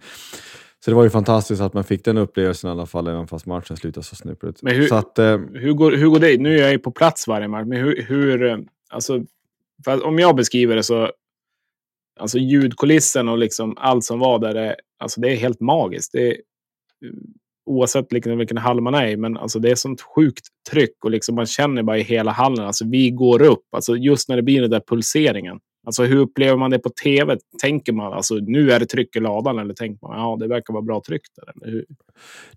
Så 0.85 0.91
det 0.91 0.95
var 0.95 1.05
ju 1.05 1.11
fantastiskt 1.11 1.62
att 1.62 1.74
man 1.74 1.85
fick 1.85 2.05
den 2.05 2.18
upplevelsen 2.18 2.68
i 2.68 2.70
alla 2.70 2.87
fall, 2.87 3.09
även 3.09 3.26
fast 3.26 3.47
matchen 3.47 3.76
slutade 3.76 4.07
så 4.07 4.16
snyggt. 4.16 4.62
Men 4.62 4.76
hur, 4.76 4.87
så 4.87 4.95
att, 4.95 5.18
eh, 5.18 5.39
hur, 5.39 5.72
går, 5.72 5.93
hur 5.93 6.09
går 6.09 6.18
det? 6.18 6.41
Nu 6.41 6.59
är 6.59 6.62
jag 6.62 6.70
ju 6.70 6.78
på 6.78 6.91
plats 6.91 7.28
varje 7.28 7.49
match, 7.49 7.66
men 7.66 7.78
hur... 7.78 8.03
hur 8.03 8.43
eh, 8.43 8.59
alltså, 8.91 9.24
om 10.03 10.18
jag 10.18 10.37
beskriver 10.37 10.76
det 10.76 10.83
så... 10.83 11.11
Alltså 12.20 12.39
ljudkulissen 12.39 13.28
och 13.28 13.39
liksom 13.39 13.74
allt 13.78 14.05
som 14.05 14.18
var 14.18 14.39
där, 14.39 14.55
är, 14.55 14.76
alltså 14.99 15.20
det 15.20 15.33
är 15.33 15.37
helt 15.37 15.61
magiskt. 15.61 16.12
Det 16.12 16.28
är, 16.28 16.37
oavsett 17.66 18.12
liksom 18.12 18.39
vilken 18.39 18.57
hall 18.57 18.80
man 18.80 18.95
är 18.95 19.07
i, 19.07 19.16
men 19.16 19.37
alltså 19.37 19.59
det 19.59 19.70
är 19.70 19.74
sånt 19.74 20.01
sjukt 20.01 20.47
tryck 20.70 21.05
och 21.05 21.11
liksom 21.11 21.35
man 21.35 21.47
känner 21.47 21.83
bara 21.83 21.99
i 21.99 22.03
hela 22.03 22.30
hallen. 22.30 22.66
Alltså 22.66 22.85
vi 22.89 23.11
går 23.11 23.43
upp, 23.43 23.64
alltså 23.70 23.97
just 23.97 24.28
när 24.28 24.37
det 24.37 24.43
blir 24.43 24.61
den 24.61 24.70
där 24.70 24.83
pulseringen. 24.89 25.61
Alltså 25.85 26.05
hur 26.05 26.16
upplever 26.16 26.57
man 26.57 26.70
det 26.70 26.78
på 26.78 26.89
tv? 26.89 27.39
Tänker 27.62 27.93
man 27.93 28.12
alltså 28.12 28.35
nu 28.35 28.72
är 28.72 28.80
det 28.80 28.87
tryck 28.87 29.16
i 29.16 29.20
ladan 29.20 29.59
eller 29.59 29.74
tänker 29.74 30.07
man 30.07 30.18
ja, 30.18 30.37
det 30.41 30.49
verkar 30.49 30.72
vara 30.72 30.83
bra 30.83 31.03
tryck 31.07 31.22
där? 31.37 31.53
Eller 31.55 31.72
hur? 31.72 31.87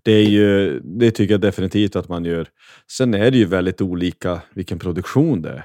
Det 0.02 0.12
är 0.12 0.24
ju, 0.24 0.80
det 0.80 1.10
tycker 1.10 1.34
jag 1.34 1.40
definitivt 1.40 1.96
att 1.96 2.08
man 2.08 2.24
gör. 2.24 2.48
Sen 2.90 3.14
är 3.14 3.30
det 3.30 3.38
ju 3.38 3.44
väldigt 3.44 3.80
olika 3.80 4.40
vilken 4.54 4.78
produktion 4.78 5.42
det 5.42 5.50
är. 5.50 5.64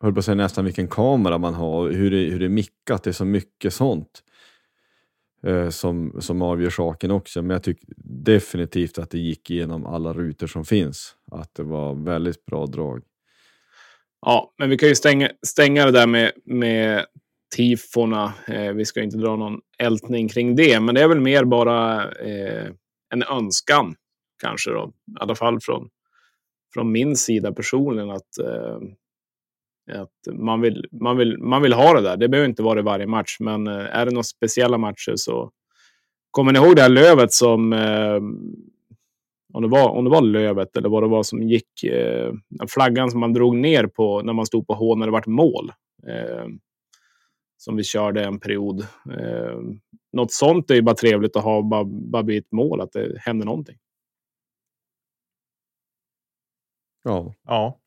Jag 0.00 0.06
höll 0.06 0.14
på 0.14 0.18
att 0.18 0.24
säga 0.24 0.34
nästan 0.34 0.64
vilken 0.64 0.88
kamera 0.88 1.38
man 1.38 1.54
har, 1.54 1.90
hur 1.90 2.10
det, 2.10 2.16
hur 2.16 2.38
det 2.38 2.44
är 2.44 2.48
mickat. 2.48 3.02
Det 3.02 3.10
är 3.10 3.12
så 3.12 3.24
mycket 3.24 3.74
sånt 3.74 4.22
eh, 5.46 5.68
som, 5.68 6.16
som 6.20 6.42
avgör 6.42 6.70
saken 6.70 7.10
också. 7.10 7.42
Men 7.42 7.50
jag 7.50 7.62
tycker 7.62 7.88
definitivt 8.24 8.98
att 8.98 9.10
det 9.10 9.18
gick 9.18 9.50
igenom 9.50 9.86
alla 9.86 10.12
rutor 10.12 10.46
som 10.46 10.64
finns. 10.64 11.14
Att 11.30 11.54
det 11.54 11.62
var 11.62 11.94
väldigt 11.94 12.46
bra 12.46 12.66
drag. 12.66 13.02
Ja, 14.26 14.54
men 14.58 14.70
vi 14.70 14.78
kan 14.78 14.88
ju 14.88 14.94
stänga, 14.94 15.30
stänga 15.46 15.84
det 15.84 15.92
där 15.92 16.06
med, 16.06 16.32
med 16.44 17.06
tifona. 17.56 18.32
Eh, 18.46 18.72
vi 18.72 18.84
ska 18.84 19.02
inte 19.02 19.16
dra 19.16 19.36
någon 19.36 19.60
ältning 19.78 20.28
kring 20.28 20.56
det, 20.56 20.80
men 20.80 20.94
det 20.94 21.02
är 21.02 21.08
väl 21.08 21.20
mer 21.20 21.44
bara 21.44 22.10
eh, 22.10 22.70
en 23.14 23.22
önskan 23.22 23.94
kanske 24.42 24.70
då. 24.70 24.92
I 25.08 25.14
alla 25.20 25.34
fall 25.34 25.60
från, 25.60 25.88
från 26.74 26.92
min 26.92 27.16
sida 27.16 27.52
personligen 27.52 28.10
att, 28.10 28.38
eh, 28.38 28.78
att 30.00 30.34
man, 30.38 30.60
vill, 30.60 30.86
man, 30.92 31.16
vill, 31.16 31.38
man 31.38 31.62
vill 31.62 31.72
ha 31.72 31.94
det 31.94 32.02
där. 32.02 32.16
Det 32.16 32.28
behöver 32.28 32.48
inte 32.48 32.62
vara 32.62 32.74
det 32.74 32.82
varje 32.82 33.06
match, 33.06 33.36
men 33.40 33.66
eh, 33.66 33.96
är 33.96 34.06
det 34.06 34.12
några 34.12 34.22
speciella 34.22 34.78
matcher 34.78 35.12
så 35.16 35.52
Kommer 36.30 36.52
ni 36.52 36.58
ihåg 36.58 36.76
det 36.76 36.82
här 36.82 36.88
lövet 36.88 37.32
som 37.32 37.72
eh, 37.72 38.20
om 39.52 39.62
det 39.62 39.68
var, 39.68 39.88
om 39.88 40.04
det 40.04 40.10
var 40.10 40.22
lövet 40.22 40.76
eller 40.76 40.88
vad 40.88 41.02
det 41.02 41.08
var 41.08 41.22
som 41.22 41.42
gick, 41.42 41.84
eh, 41.84 42.32
flaggan 42.68 43.10
som 43.10 43.20
man 43.20 43.32
drog 43.32 43.56
ner 43.56 43.86
på 43.86 44.22
när 44.22 44.32
man 44.32 44.46
stod 44.46 44.66
på 44.66 44.74
H 44.74 44.94
när 44.94 45.06
det 45.06 45.12
vart 45.12 45.26
mål. 45.26 45.72
Eh, 46.08 46.46
som 47.56 47.76
vi 47.76 47.84
körde 47.84 48.24
en 48.24 48.40
period. 48.40 48.80
Eh, 49.18 49.58
något 50.12 50.32
sånt 50.32 50.70
är 50.70 50.74
ju 50.74 50.82
bara 50.82 50.94
trevligt 50.94 51.36
att 51.36 51.44
ha, 51.44 51.62
bara, 51.62 51.84
bara 51.84 52.22
bli 52.22 52.36
ett 52.36 52.52
mål, 52.52 52.80
att 52.80 52.92
det 52.92 53.18
händer 53.18 53.46
någonting. 53.46 53.76
Ja. 57.04 57.34
Ja. 57.46 57.78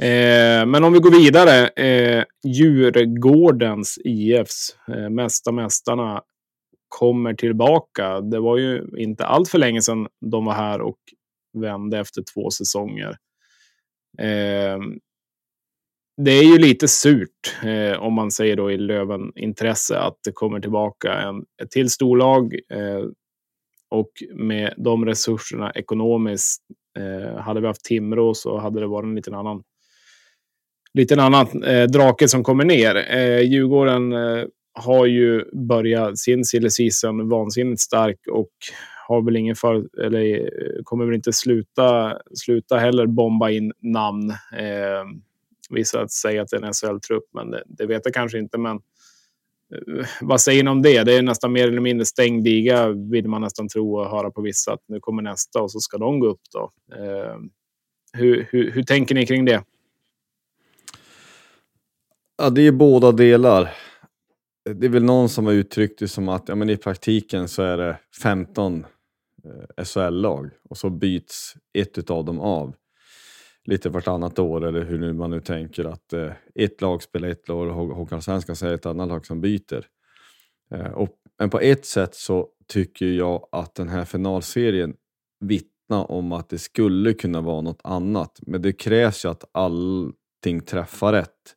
Eh, 0.00 0.66
men 0.66 0.84
om 0.84 0.92
vi 0.92 0.98
går 0.98 1.10
vidare. 1.10 1.68
Eh, 1.68 2.24
Djurgårdens 2.44 3.98
IFs, 4.04 4.76
eh, 4.88 5.10
Mästa 5.10 5.52
Mästarna, 5.52 6.22
kommer 6.88 7.34
tillbaka. 7.34 8.20
Det 8.20 8.40
var 8.40 8.58
ju 8.58 8.86
inte 8.96 9.26
allt 9.26 9.48
för 9.48 9.58
länge 9.58 9.82
sedan 9.82 10.06
de 10.20 10.44
var 10.44 10.54
här 10.54 10.80
och 10.80 10.98
vände 11.58 11.98
efter 11.98 12.22
två 12.34 12.50
säsonger. 12.50 13.16
Eh, 14.18 14.78
det 16.24 16.30
är 16.30 16.42
ju 16.42 16.58
lite 16.58 16.88
surt, 16.88 17.56
eh, 17.64 18.02
om 18.02 18.14
man 18.14 18.30
säger 18.30 18.56
då 18.56 18.70
i 18.70 18.78
Löven-intresse, 18.78 19.98
att 19.98 20.16
det 20.24 20.32
kommer 20.32 20.60
tillbaka 20.60 21.12
en, 21.12 21.44
ett 21.62 21.70
till 21.70 21.90
storlag. 21.90 22.54
Eh, 22.54 23.04
och 23.90 24.10
med 24.34 24.74
de 24.76 25.06
resurserna 25.06 25.72
ekonomiskt, 25.74 26.62
eh, 26.98 27.40
hade 27.40 27.60
vi 27.60 27.66
haft 27.66 27.84
Timrå 27.84 28.34
så 28.34 28.58
hade 28.58 28.80
det 28.80 28.86
varit 28.86 29.04
en 29.04 29.14
liten 29.14 29.34
annan, 29.34 29.62
liten 30.94 31.20
annan 31.20 31.62
eh, 31.62 31.84
drake 31.84 32.28
som 32.28 32.44
kommer 32.44 32.64
ner. 32.64 32.96
Eh, 33.16 33.40
Djurgården 33.40 34.12
eh, 34.12 34.44
har 34.78 35.06
ju 35.06 35.44
börjat 35.52 36.18
sin 36.18 36.44
silly 36.44 36.70
season 36.70 37.28
vansinnigt 37.28 37.80
stark 37.80 38.18
och 38.30 38.50
har 39.08 39.22
väl 39.22 39.36
ingen 39.36 39.56
för, 39.56 40.00
eller 40.04 40.40
eh, 40.40 40.82
kommer 40.84 41.04
väl 41.04 41.14
inte 41.14 41.32
sluta, 41.32 42.18
sluta 42.34 42.76
heller 42.76 43.06
bomba 43.06 43.50
in 43.50 43.72
namn. 43.80 44.30
Eh, 44.30 45.04
Vissa 45.70 46.08
säger 46.08 46.40
att 46.42 46.48
det 46.48 46.56
är 46.56 46.62
en 46.62 46.72
SHL-trupp, 46.72 47.24
men 47.34 47.50
det, 47.50 47.62
det, 47.66 47.86
vet 47.86 48.02
jag 48.04 48.14
kanske 48.14 48.38
inte. 48.38 48.58
Men 48.58 48.76
eh, 48.76 50.06
vad 50.20 50.40
säger 50.40 50.64
ni 50.64 50.70
om 50.70 50.82
det? 50.82 51.04
Det 51.04 51.14
är 51.14 51.22
nästan 51.22 51.52
mer 51.52 51.68
eller 51.68 51.80
mindre 51.80 52.06
stängd 52.06 52.44
liga, 52.44 52.88
vill 52.88 53.28
man 53.28 53.40
nästan 53.40 53.68
tro 53.68 53.98
och 53.98 54.10
höra 54.10 54.30
på 54.30 54.42
vissa. 54.42 54.72
Att 54.72 54.82
nu 54.86 55.00
kommer 55.00 55.22
nästa 55.22 55.62
och 55.62 55.70
så 55.70 55.80
ska 55.80 55.98
de 55.98 56.20
gå 56.20 56.26
upp 56.26 56.40
då. 56.52 56.72
Eh, 56.94 57.36
hur, 58.12 58.48
hur, 58.50 58.70
hur 58.70 58.82
tänker 58.82 59.14
ni 59.14 59.26
kring 59.26 59.44
det? 59.44 59.62
Ja, 62.38 62.50
det 62.50 62.66
är 62.66 62.72
båda 62.72 63.12
delar. 63.12 63.70
Det 64.74 64.86
är 64.86 64.90
väl 64.90 65.04
någon 65.04 65.28
som 65.28 65.46
har 65.46 65.52
uttryckt 65.52 65.98
det 65.98 66.08
som 66.08 66.28
att 66.28 66.48
ja, 66.48 66.54
men 66.54 66.70
i 66.70 66.76
praktiken 66.76 67.48
så 67.48 67.62
är 67.62 67.76
det 67.76 67.98
15 68.22 68.86
eh, 69.44 69.84
SHL-lag 69.84 70.50
och 70.70 70.76
så 70.76 70.90
byts 70.90 71.54
ett 71.72 72.10
av 72.10 72.24
dem 72.24 72.40
av 72.40 72.74
lite 73.64 73.88
vartannat 73.88 74.38
år 74.38 74.64
eller 74.64 74.84
hur 74.84 74.98
nu 74.98 75.12
man 75.12 75.30
nu 75.30 75.40
tänker 75.40 75.84
att 75.84 76.12
eh, 76.12 76.32
ett 76.54 76.80
lag 76.80 77.02
spelar 77.02 77.28
ett 77.28 77.50
år 77.50 77.66
och 77.66 77.96
Hockeyallsvenskan 77.96 78.56
säger 78.56 78.74
ett 78.74 78.86
annat 78.86 79.08
lag 79.08 79.26
som 79.26 79.40
byter. 79.40 79.86
Eh, 80.70 80.92
och, 80.92 81.08
men 81.38 81.50
på 81.50 81.60
ett 81.60 81.86
sätt 81.86 82.14
så 82.14 82.48
tycker 82.66 83.06
jag 83.06 83.48
att 83.52 83.74
den 83.74 83.88
här 83.88 84.04
finalserien 84.04 84.94
vittnar 85.40 86.10
om 86.10 86.32
att 86.32 86.48
det 86.48 86.58
skulle 86.58 87.12
kunna 87.12 87.40
vara 87.40 87.60
något 87.60 87.80
annat. 87.84 88.38
Men 88.46 88.62
det 88.62 88.72
krävs 88.72 89.24
ju 89.24 89.28
att 89.28 89.44
allting 89.52 90.60
träffar 90.60 91.12
rätt. 91.12 91.54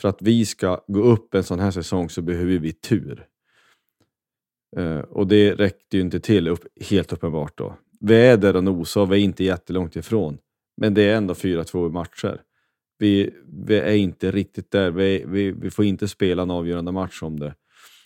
För 0.00 0.08
att 0.08 0.22
vi 0.22 0.46
ska 0.46 0.84
gå 0.88 1.02
upp 1.02 1.34
en 1.34 1.44
sån 1.44 1.60
här 1.60 1.70
säsong 1.70 2.10
så 2.10 2.22
behöver 2.22 2.58
vi 2.58 2.72
tur. 2.72 3.26
Eh, 4.76 4.98
och 4.98 5.26
det 5.26 5.54
räckte 5.54 5.96
ju 5.96 6.02
inte 6.02 6.20
till, 6.20 6.48
upp, 6.48 6.66
helt 6.80 7.12
uppenbart 7.12 7.58
då. 7.58 7.76
Vi 8.00 8.14
är 8.14 8.36
där 8.36 8.56
och 8.56 8.64
nosar 8.64 9.00
och 9.00 9.12
vi 9.12 9.16
är 9.16 9.20
inte 9.20 9.44
jättelångt 9.44 9.96
ifrån. 9.96 10.38
Men 10.76 10.94
det 10.94 11.02
är 11.02 11.16
ändå 11.16 11.34
4-2 11.34 11.92
matcher. 11.92 12.40
Vi, 12.98 13.34
vi, 13.66 13.78
är 13.78 13.94
inte 13.94 14.30
riktigt 14.30 14.70
där. 14.70 14.90
Vi, 14.90 15.24
vi, 15.26 15.50
vi, 15.50 15.70
får 15.70 15.84
inte 15.84 16.08
spela 16.08 16.42
en 16.42 16.50
avgörande 16.50 16.92
match 16.92 17.22
om 17.22 17.40
det. 17.40 17.54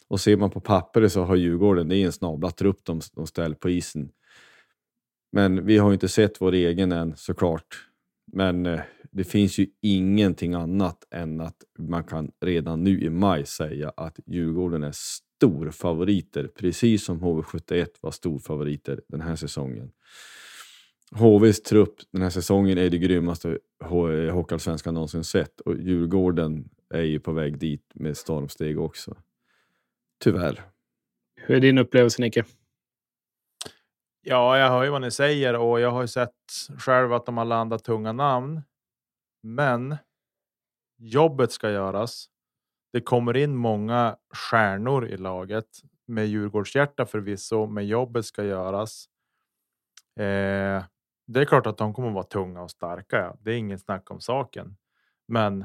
Och 0.08 0.20
ser 0.20 0.36
man 0.36 0.50
på 0.50 0.60
pappret 0.60 1.12
så 1.12 1.22
har 1.22 1.36
Djurgården, 1.36 1.88
det 1.88 1.96
är 1.96 2.06
en 2.06 2.12
snabla 2.12 2.50
trupp 2.50 2.84
de, 2.84 3.00
de 3.12 3.26
ställer 3.26 3.54
på 3.54 3.70
isen. 3.70 4.10
Men 5.32 5.66
vi 5.66 5.78
har 5.78 5.92
inte 5.92 6.08
sett 6.08 6.40
vår 6.40 6.52
egen 6.52 6.92
än 6.92 7.16
såklart. 7.16 7.87
Men 8.32 8.66
eh, 8.66 8.80
det 9.10 9.24
finns 9.24 9.58
ju 9.58 9.66
ingenting 9.82 10.54
annat 10.54 11.04
än 11.10 11.40
att 11.40 11.56
man 11.78 12.04
kan 12.04 12.30
redan 12.40 12.84
nu 12.84 13.00
i 13.00 13.10
maj 13.10 13.46
säga 13.46 13.92
att 13.96 14.18
Djurgården 14.26 14.82
är 14.82 14.92
storfavoriter, 14.92 16.50
precis 16.58 17.04
som 17.04 17.20
HV71 17.20 17.86
var 18.00 18.10
storfavoriter 18.10 19.00
den 19.08 19.20
här 19.20 19.36
säsongen. 19.36 19.90
HVs 21.10 21.62
trupp 21.62 21.94
den 22.12 22.22
här 22.22 22.30
säsongen 22.30 22.78
är 22.78 22.90
det 22.90 22.98
grymmaste 22.98 23.58
eh, 23.82 24.34
Hockeyallsvenskan 24.34 24.94
någonsin 24.94 25.24
sett 25.24 25.60
och 25.60 25.76
Djurgården 25.78 26.68
är 26.94 27.02
ju 27.02 27.20
på 27.20 27.32
väg 27.32 27.58
dit 27.58 27.90
med 27.94 28.16
stormsteg 28.16 28.80
också. 28.80 29.16
Tyvärr. 30.20 30.62
Hur 31.36 31.56
är 31.56 31.60
din 31.60 31.78
upplevelse 31.78 32.22
Nicke? 32.22 32.44
Ja, 34.30 34.58
jag 34.58 34.68
hör 34.70 34.84
ju 34.84 34.90
vad 34.90 35.00
ni 35.00 35.10
säger 35.10 35.56
och 35.56 35.80
jag 35.80 35.90
har 35.90 36.00
ju 36.00 36.08
sett 36.08 36.34
själv 36.78 37.12
att 37.12 37.26
de 37.26 37.36
har 37.36 37.44
landat 37.44 37.84
tunga 37.84 38.12
namn. 38.12 38.62
Men 39.42 39.96
jobbet 40.98 41.52
ska 41.52 41.70
göras. 41.70 42.26
Det 42.92 43.00
kommer 43.00 43.36
in 43.36 43.56
många 43.56 44.16
stjärnor 44.34 45.06
i 45.06 45.16
laget 45.16 45.66
med 46.06 46.26
Djurgårdshjärta 46.26 47.06
förvisso, 47.06 47.66
men 47.66 47.86
jobbet 47.86 48.24
ska 48.24 48.44
göras. 48.44 49.08
Eh, 50.16 50.84
det 51.26 51.40
är 51.40 51.44
klart 51.44 51.66
att 51.66 51.78
de 51.78 51.94
kommer 51.94 52.10
vara 52.10 52.24
tunga 52.24 52.62
och 52.62 52.70
starka. 52.70 53.16
Ja. 53.16 53.36
Det 53.40 53.52
är 53.52 53.56
inget 53.56 53.80
snack 53.80 54.10
om 54.10 54.20
saken. 54.20 54.76
Men 55.28 55.62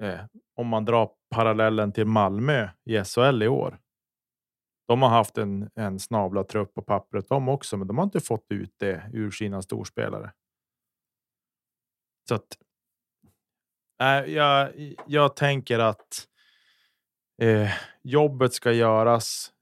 eh, 0.00 0.20
om 0.54 0.68
man 0.68 0.84
drar 0.84 1.10
parallellen 1.30 1.92
till 1.92 2.06
Malmö 2.06 2.68
i 2.84 3.04
SHL 3.04 3.42
i 3.42 3.48
år. 3.48 3.78
De 4.86 5.02
har 5.02 5.08
haft 5.08 5.38
en, 5.38 5.70
en 5.74 5.98
snabla 5.98 6.44
trupp 6.44 6.74
på 6.74 6.82
pappret 6.82 7.28
de 7.28 7.48
också, 7.48 7.76
men 7.76 7.86
de 7.86 7.98
har 7.98 8.04
inte 8.04 8.20
fått 8.20 8.46
ut 8.48 8.74
det 8.78 9.10
ur 9.12 9.30
sina 9.30 9.62
storspelare. 9.62 10.32
Så 12.28 12.34
att. 12.34 12.58
Äh, 14.00 14.32
jag, 14.34 14.72
jag 15.06 15.36
tänker 15.36 15.78
att 15.78 16.28
eh, 17.42 17.70
jobbet 18.02 18.54
ska 18.54 18.72
göras. 18.72 19.52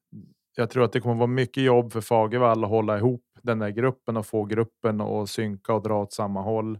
Jag 0.57 0.71
tror 0.71 0.85
att 0.85 0.93
det 0.93 1.01
kommer 1.01 1.15
vara 1.15 1.27
mycket 1.27 1.63
jobb 1.63 1.93
för 1.93 2.01
Fagervall 2.01 2.65
att 2.65 2.71
hålla 2.71 2.99
ihop 2.99 3.25
den 3.43 3.59
där 3.59 3.71
gruppen 3.71 4.17
och 4.17 4.27
få 4.27 4.45
gruppen 4.45 5.01
att 5.01 5.31
synka 5.31 5.75
och 5.75 5.83
dra 5.83 6.03
åt 6.03 6.13
samma 6.13 6.43
håll. 6.43 6.79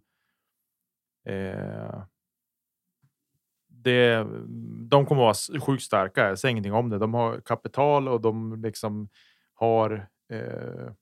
Eh, 1.29 2.03
det, 3.83 4.27
de 4.91 5.07
kommer 5.07 5.31
att 5.31 5.49
vara 5.49 5.61
sjukt 5.61 5.83
starka. 5.83 6.29
Jag 6.29 6.39
säger 6.39 6.51
ingenting 6.51 6.73
om 6.73 6.89
det. 6.91 6.99
De 6.99 7.15
har 7.15 7.41
kapital 7.41 8.09
och 8.09 8.21
de 8.21 8.63
liksom 8.63 9.09
har 9.55 10.09
eh, 10.33 10.93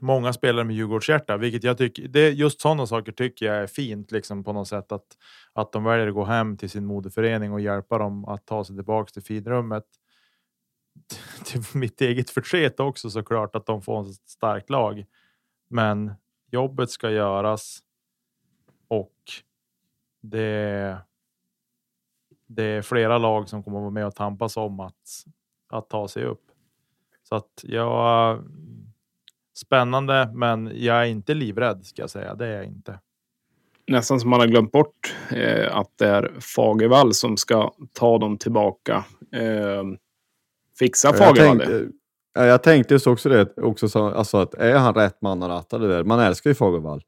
många 0.00 0.32
spelare 0.32 0.64
med 0.64 0.76
Djurgårdshjärta, 0.76 1.36
vilket 1.36 1.64
jag 1.64 1.78
tycker 1.78 2.08
det 2.08 2.30
just 2.30 2.60
sådana 2.60 2.86
saker 2.86 3.12
tycker 3.12 3.46
jag 3.46 3.56
är 3.56 3.66
fint 3.66 4.12
liksom 4.12 4.44
på 4.44 4.52
något 4.52 4.68
sätt 4.68 4.92
att 4.92 5.06
att 5.52 5.72
de 5.72 5.84
väljer 5.84 6.08
att 6.08 6.14
gå 6.14 6.24
hem 6.24 6.56
till 6.56 6.70
sin 6.70 6.86
moderförening 6.86 7.52
och 7.52 7.60
hjälpa 7.60 7.98
dem 7.98 8.24
att 8.24 8.46
ta 8.46 8.64
sig 8.64 8.76
tillbaka 8.76 9.10
till 9.10 9.22
finrummet 9.22 9.84
till 11.44 11.62
mitt 11.74 12.00
eget 12.00 12.30
förtret 12.30 12.80
också 12.80 13.10
såklart 13.10 13.56
att 13.56 13.66
de 13.66 13.82
får 13.82 14.10
ett 14.10 14.28
starkt 14.28 14.70
lag. 14.70 15.04
Men 15.68 16.14
jobbet 16.50 16.90
ska 16.90 17.10
göras 17.10 17.78
och 18.88 19.14
det. 20.22 20.98
Det 22.46 22.64
är 22.64 22.82
flera 22.82 23.18
lag 23.18 23.48
som 23.48 23.62
kommer 23.62 23.78
att 23.78 23.82
vara 23.82 23.90
med 23.90 24.06
och 24.06 24.14
tampas 24.14 24.56
om 24.56 24.80
att 24.80 24.94
att 25.68 25.90
ta 25.90 26.08
sig 26.08 26.24
upp. 26.24 26.42
Så 27.28 27.34
att 27.34 27.50
jag. 27.62 28.42
Spännande, 29.54 30.30
men 30.34 30.72
jag 30.74 30.96
är 30.96 31.04
inte 31.04 31.34
livrädd 31.34 31.86
ska 31.86 32.02
jag 32.02 32.10
säga. 32.10 32.34
Det 32.34 32.46
är 32.46 32.56
jag 32.56 32.64
inte. 32.64 32.98
Nästan 33.86 34.20
som 34.20 34.30
man 34.30 34.40
har 34.40 34.46
glömt 34.46 34.72
bort 34.72 35.16
eh, 35.30 35.76
att 35.76 35.90
det 35.98 36.08
är 36.08 36.32
Fagervall 36.56 37.14
som 37.14 37.36
ska 37.36 37.72
ta 37.92 38.18
dem 38.18 38.38
tillbaka. 38.38 39.04
Eh, 39.32 39.84
Fixa 40.78 41.12
Fagervall 41.12 41.58
det. 41.58 41.88
Jag 42.34 42.62
tänkte 42.62 42.94
just 42.94 43.06
också 43.06 43.28
det, 43.28 43.56
också 43.56 43.88
så, 43.88 44.08
alltså 44.08 44.36
att 44.36 44.54
är 44.54 44.76
han 44.76 44.94
rätt 44.94 45.22
man 45.22 45.42
att 45.42 45.48
ratta 45.48 45.78
det 45.78 45.88
där? 45.88 46.04
Man 46.04 46.20
älskar 46.20 46.50
ju 46.50 46.54
Fagervall. 46.54 47.02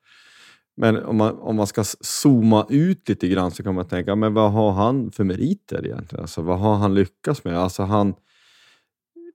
Men 0.81 1.05
om 1.05 1.17
man, 1.17 1.39
om 1.39 1.57
man 1.57 1.67
ska 1.67 1.85
zooma 2.01 2.67
ut 2.69 3.09
lite 3.09 3.29
grann 3.29 3.51
så 3.51 3.63
kan 3.63 3.75
man 3.75 3.89
tänka, 3.89 4.17
men 4.17 4.35
vad 4.35 4.53
har 4.53 4.73
han 4.73 5.11
för 5.11 5.25
meriter 5.25 5.87
egentligen? 5.87 6.23
Alltså, 6.23 6.43
vad 6.43 6.59
har 6.59 6.75
han 6.75 6.95
lyckats 6.95 7.45
med? 7.45 7.59
Alltså 7.59 7.83
han 7.83 8.15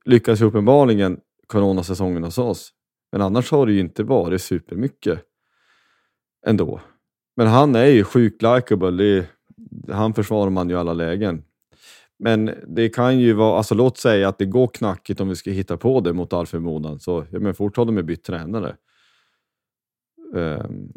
lyckas 0.05 0.41
ju 0.41 0.45
uppenbarligen 0.45 1.19
coronasäsongen 1.47 2.23
hos 2.23 2.37
oss. 2.37 2.71
Men 3.11 3.21
annars 3.21 3.51
har 3.51 3.65
det 3.65 3.73
ju 3.73 3.79
inte 3.79 4.03
varit 4.03 4.41
supermycket 4.41 5.19
ändå. 6.45 6.81
Men 7.35 7.47
han 7.47 7.75
är 7.75 7.85
ju 7.85 8.03
sjukt 8.03 8.41
likeable. 8.41 9.25
Han 9.91 10.13
försvarar 10.13 10.49
man 10.49 10.69
ju 10.69 10.75
i 10.75 10.79
alla 10.79 10.93
lägen. 10.93 11.43
Men 12.19 12.51
det 12.67 12.89
kan 12.89 13.19
ju 13.19 13.33
vara, 13.33 13.57
alltså 13.57 13.75
låt 13.75 13.97
säga 13.97 14.27
att 14.27 14.37
det 14.37 14.45
går 14.45 14.67
knackigt 14.67 15.19
om 15.19 15.29
vi 15.29 15.35
ska 15.35 15.51
hitta 15.51 15.77
på 15.77 15.99
det 15.99 16.13
mot 16.13 16.33
all 16.33 16.45
förmodan. 16.45 16.99
Så 16.99 17.25
ja, 17.31 17.39
men 17.39 17.53
fort 17.53 17.77
har 17.77 17.85
de 17.85 18.03
bytt 18.03 18.23
tränare. 18.23 18.75
Ehm, 20.35 20.89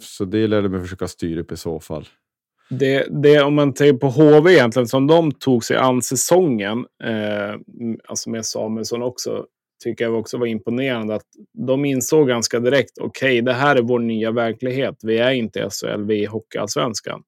så 0.00 0.24
det 0.24 0.46
lärde 0.46 0.68
mig 0.68 0.80
försöka 0.80 1.08
styra 1.08 1.40
upp 1.40 1.52
i 1.52 1.56
så 1.56 1.80
fall. 1.80 2.08
Det, 2.70 3.06
det, 3.22 3.42
om 3.42 3.54
man 3.54 3.74
tänker 3.74 3.98
på 3.98 4.08
HV 4.08 4.52
egentligen, 4.52 4.88
som 4.88 5.06
de 5.06 5.32
tog 5.32 5.64
sig 5.64 5.76
an 5.76 6.02
säsongen, 6.02 6.78
eh, 7.04 7.54
alltså 8.08 8.30
med 8.30 8.46
Samuelsson 8.46 9.02
också, 9.02 9.46
tycker 9.84 10.04
jag 10.04 10.14
också 10.14 10.38
var 10.38 10.46
imponerande. 10.46 11.14
Att 11.14 11.26
de 11.66 11.84
insåg 11.84 12.28
ganska 12.28 12.60
direkt, 12.60 12.98
okej, 13.00 13.28
okay, 13.28 13.40
det 13.40 13.52
här 13.52 13.76
är 13.76 13.82
vår 13.82 13.98
nya 13.98 14.30
verklighet. 14.30 14.96
Vi 15.02 15.18
är 15.18 15.30
inte 15.30 15.68
SHL, 15.70 16.04
vi 16.04 16.24
är 16.24 16.28
Hockeyallsvenskan. 16.28 17.22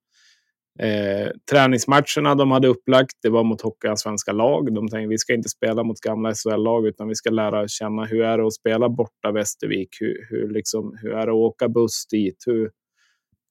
Eh, 0.81 1.31
träningsmatcherna 1.51 2.35
de 2.35 2.51
hade 2.51 2.69
upplagt, 2.69 3.17
det 3.23 3.29
var 3.29 3.45
mot 3.45 3.61
Hockeyallsvenska 3.61 4.33
lag. 4.33 4.75
De 4.75 4.89
tänkte 4.89 5.09
vi 5.09 5.19
ska 5.19 5.35
inte 5.35 5.49
spela 5.49 5.83
mot 5.83 6.01
gamla 6.01 6.35
SHL-lag, 6.35 6.87
utan 6.87 7.09
vi 7.09 7.15
ska 7.15 7.31
lära 7.31 7.69
känna 7.69 8.05
hur 8.05 8.23
är 8.23 8.39
det 8.39 8.47
att 8.47 8.53
spela 8.53 8.89
borta 8.89 9.33
Västervik? 9.33 9.89
Hur, 10.01 10.27
hur, 10.31 10.51
liksom, 10.51 10.99
hur 11.03 11.13
är 11.13 11.27
det 11.27 11.33
att 11.33 11.37
åka 11.37 11.69
buss 11.69 12.07
dit? 12.07 12.45
Hur, 12.47 12.71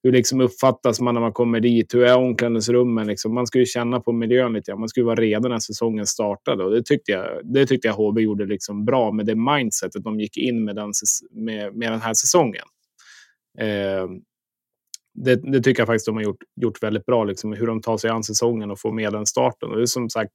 hur 0.02 0.12
liksom 0.12 0.40
uppfattas 0.40 1.00
man 1.00 1.14
när 1.14 1.20
man 1.20 1.32
kommer 1.32 1.60
dit? 1.60 1.94
Hur 1.94 2.04
är 2.04 2.16
omklädningsrummen? 2.16 3.06
Liksom? 3.06 3.34
Man 3.34 3.46
ska 3.46 3.58
ju 3.58 3.66
känna 3.66 4.00
på 4.00 4.12
miljön 4.12 4.52
lite. 4.52 4.74
Man 4.74 4.88
ska 4.88 5.00
ju 5.00 5.06
vara 5.06 5.20
redo 5.20 5.48
när 5.48 5.58
säsongen 5.58 6.06
startade. 6.06 6.64
Och 6.64 6.70
det 6.70 6.82
tyckte 6.82 7.12
jag, 7.12 7.40
det 7.44 7.66
tyckte 7.66 7.88
jag 7.88 7.94
HB 7.94 8.18
gjorde 8.18 8.46
liksom 8.46 8.84
bra 8.84 9.12
med 9.12 9.26
det 9.26 9.34
mindsetet 9.34 10.04
de 10.04 10.20
gick 10.20 10.36
in 10.36 10.64
med 10.64 10.76
den, 10.76 10.92
med, 11.30 11.74
med 11.76 11.92
den 11.92 12.00
här 12.00 12.14
säsongen. 12.14 12.64
Eh, 13.58 14.08
det, 15.14 15.36
det, 15.52 15.60
tycker 15.60 15.80
jag 15.80 15.86
faktiskt 15.86 16.06
de 16.06 16.16
har 16.16 16.22
gjort, 16.22 16.42
gjort 16.60 16.82
väldigt 16.82 17.06
bra, 17.06 17.24
liksom, 17.24 17.52
hur 17.52 17.66
de 17.66 17.80
tar 17.80 17.96
sig 17.96 18.10
an 18.10 18.24
säsongen 18.24 18.70
och 18.70 18.80
får 18.80 18.92
med 18.92 19.12
den 19.12 19.26
starten. 19.26 19.70
Och 19.70 19.76
det 19.76 19.82
är 19.82 19.86
som 19.86 20.10
sagt, 20.10 20.32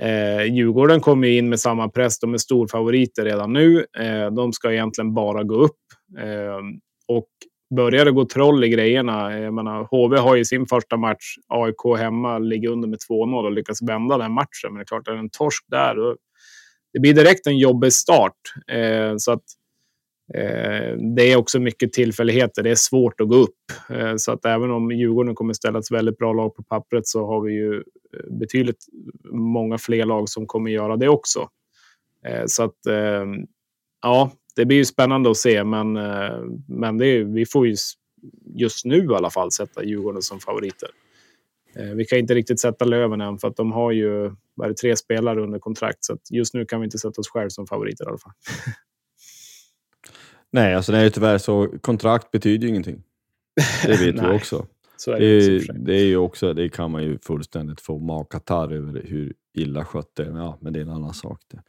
eh, 0.00 0.42
Djurgården 0.54 1.00
kommer 1.00 1.28
in 1.28 1.48
med 1.48 1.60
samma 1.60 1.88
press. 1.88 2.18
De 2.18 2.34
är 2.34 2.38
storfavoriter 2.38 3.24
redan 3.24 3.52
nu. 3.52 3.86
Eh, 3.98 4.30
de 4.30 4.52
ska 4.52 4.72
egentligen 4.72 5.14
bara 5.14 5.42
gå 5.42 5.54
upp. 5.54 5.80
Eh, 6.18 6.60
och 7.08 7.28
börjar 7.76 8.04
det 8.04 8.12
gå 8.12 8.24
troll 8.24 8.64
i 8.64 8.68
grejerna. 8.68 9.38
Jag 9.38 9.54
menar, 9.54 9.84
HV 9.90 10.16
har 10.18 10.36
ju 10.36 10.44
sin 10.44 10.66
första 10.66 10.96
match, 10.96 11.34
AIK 11.48 11.98
hemma, 11.98 12.38
ligger 12.38 12.68
under 12.68 12.88
med 12.88 12.98
2-0 13.10 13.44
och 13.44 13.52
lyckas 13.52 13.82
vända 13.82 14.18
den 14.18 14.32
matchen. 14.32 14.48
Men 14.70 14.74
det 14.74 14.82
är 14.82 14.84
klart, 14.84 15.08
är 15.08 15.12
det 15.12 15.18
en 15.18 15.30
torsk 15.30 15.64
där, 15.68 15.94
då, 15.94 16.16
det 16.92 17.00
blir 17.00 17.14
direkt 17.14 17.46
en 17.46 17.58
jobbig 17.58 17.92
start. 17.92 18.38
Eh, 18.72 19.14
så 19.16 19.32
att 19.32 19.38
eh, 19.38 19.59
Eh, 20.34 20.96
det 21.16 21.32
är 21.32 21.36
också 21.36 21.60
mycket 21.60 21.92
tillfälligheter. 21.92 22.62
Det 22.62 22.70
är 22.70 22.74
svårt 22.74 23.20
att 23.20 23.28
gå 23.28 23.36
upp. 23.36 23.56
Eh, 23.88 24.16
så 24.16 24.32
att 24.32 24.44
även 24.44 24.70
om 24.70 24.90
Djurgården 24.90 25.34
kommer 25.34 25.52
ställa 25.52 25.78
ett 25.78 25.90
väldigt 25.90 26.18
bra 26.18 26.32
lag 26.32 26.54
på 26.54 26.62
pappret 26.62 27.06
så 27.06 27.26
har 27.26 27.40
vi 27.40 27.52
ju 27.52 27.74
eh, 27.76 28.30
betydligt 28.30 28.86
många 29.32 29.78
fler 29.78 30.04
lag 30.04 30.28
som 30.28 30.46
kommer 30.46 30.70
göra 30.70 30.96
det 30.96 31.08
också. 31.08 31.48
Så 32.46 32.62
att 32.62 32.76
ja, 34.02 34.32
det 34.56 34.64
blir 34.64 34.76
ju 34.76 34.84
spännande 34.84 35.30
att 35.30 35.36
se, 35.36 35.64
men, 35.64 35.92
men 36.68 36.98
det 36.98 37.06
är, 37.06 37.24
vi 37.24 37.46
får 37.46 37.66
ju 37.66 37.76
just 38.54 38.84
nu 38.84 39.04
i 39.04 39.14
alla 39.14 39.30
fall 39.30 39.52
sätta 39.52 39.84
Djurgården 39.84 40.22
som 40.22 40.40
favoriter. 40.40 40.88
Vi 41.94 42.04
kan 42.04 42.18
inte 42.18 42.34
riktigt 42.34 42.60
sätta 42.60 42.84
Löven 42.84 43.20
än 43.20 43.38
för 43.38 43.48
att 43.48 43.56
de 43.56 43.72
har 43.72 43.92
ju 43.92 44.30
tre 44.80 44.96
spelare 44.96 45.42
under 45.42 45.58
kontrakt. 45.58 46.04
Så 46.04 46.18
just 46.30 46.54
nu 46.54 46.64
kan 46.64 46.80
vi 46.80 46.84
inte 46.84 46.98
sätta 46.98 47.20
oss 47.20 47.28
själva 47.28 47.50
som 47.50 47.66
favoriter 47.66 48.04
i 48.04 48.08
alla 48.08 48.18
fall. 48.18 48.32
Nej, 50.52 50.74
alltså 50.74 50.92
är 50.92 51.10
tyvärr 51.10 51.38
så. 51.38 51.68
Kontrakt 51.80 52.30
betyder 52.30 52.62
ju 52.62 52.68
ingenting. 52.68 53.02
Det 53.86 54.00
vet 54.00 54.22
vi 54.24 54.36
också. 54.36 54.66
Så 54.96 55.12
är 55.12 55.20
det, 55.20 55.26
det, 55.26 55.56
är, 55.56 55.72
det 55.72 55.94
är 55.94 56.04
ju 56.04 56.16
också, 56.16 56.54
det 56.54 56.68
kan 56.68 56.90
man 56.90 57.02
ju 57.02 57.18
fullständigt 57.18 57.80
få 57.80 57.98
makatarr 57.98 58.72
över 58.72 59.02
hur 59.04 59.32
illa 59.54 59.84
skött 59.84 60.10
det 60.16 60.22
är. 60.22 60.30
Ja, 60.30 60.58
men 60.60 60.72
det 60.72 60.78
är 60.78 60.82
en 60.82 60.90
annan 60.90 61.14
sak. 61.14 61.40
Det. 61.50 61.62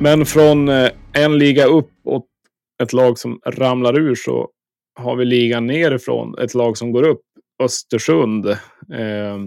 Men 0.00 0.26
från 0.26 0.68
eh, 0.68 0.90
en 1.12 1.38
liga 1.38 1.64
upp 1.64 1.90
och 2.04 2.26
ett 2.82 2.92
lag 2.92 3.18
som 3.18 3.40
ramlar 3.46 3.98
ur 3.98 4.14
så 4.14 4.50
har 5.00 5.16
vi 5.16 5.24
ligan 5.24 5.66
nerifrån 5.66 6.38
ett 6.38 6.54
lag 6.54 6.78
som 6.78 6.92
går 6.92 7.02
upp. 7.02 7.20
Östersund. 7.62 8.46
Eh, 8.46 9.38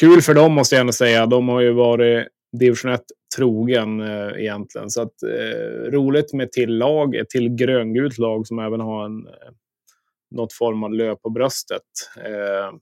kul 0.00 0.22
för 0.22 0.34
dem 0.34 0.52
måste 0.52 0.74
jag 0.74 0.80
ändå 0.80 0.92
säga. 0.92 1.26
De 1.26 1.48
har 1.48 1.60
ju 1.60 1.72
varit 1.72 2.28
division 2.58 2.92
1 2.92 3.00
trogen 3.36 4.00
eh, 4.00 4.40
egentligen. 4.40 4.90
Så 4.90 5.02
att, 5.02 5.22
eh, 5.22 5.90
roligt 5.90 6.32
med 6.32 6.52
till 6.52 6.78
lag, 6.78 7.14
ett 7.14 7.30
till 7.30 7.48
gröngult 7.48 8.18
lag 8.18 8.46
som 8.46 8.58
även 8.58 8.80
har 8.80 9.04
en, 9.04 9.26
eh, 9.26 9.52
något 10.30 10.52
form 10.52 10.84
av 10.84 10.92
löp 10.92 11.22
på 11.22 11.30
bröstet. 11.30 11.82
Eh, 12.16 12.76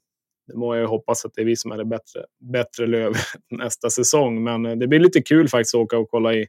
det 0.46 0.56
må 0.56 0.76
jag 0.76 0.88
hoppas 0.88 1.24
att 1.24 1.34
det 1.34 1.40
är 1.40 1.44
vi 1.44 1.56
som 1.56 1.72
är 1.72 1.78
det 1.78 1.84
bättre, 1.84 2.24
bättre 2.52 2.86
löv 2.86 3.12
nästa 3.50 3.90
säsong. 3.90 4.44
Men 4.44 4.66
eh, 4.66 4.76
det 4.76 4.86
blir 4.86 5.00
lite 5.00 5.22
kul 5.22 5.48
faktiskt 5.48 5.74
att 5.74 5.80
åka 5.80 5.98
och 5.98 6.10
kolla, 6.10 6.34
i, 6.34 6.46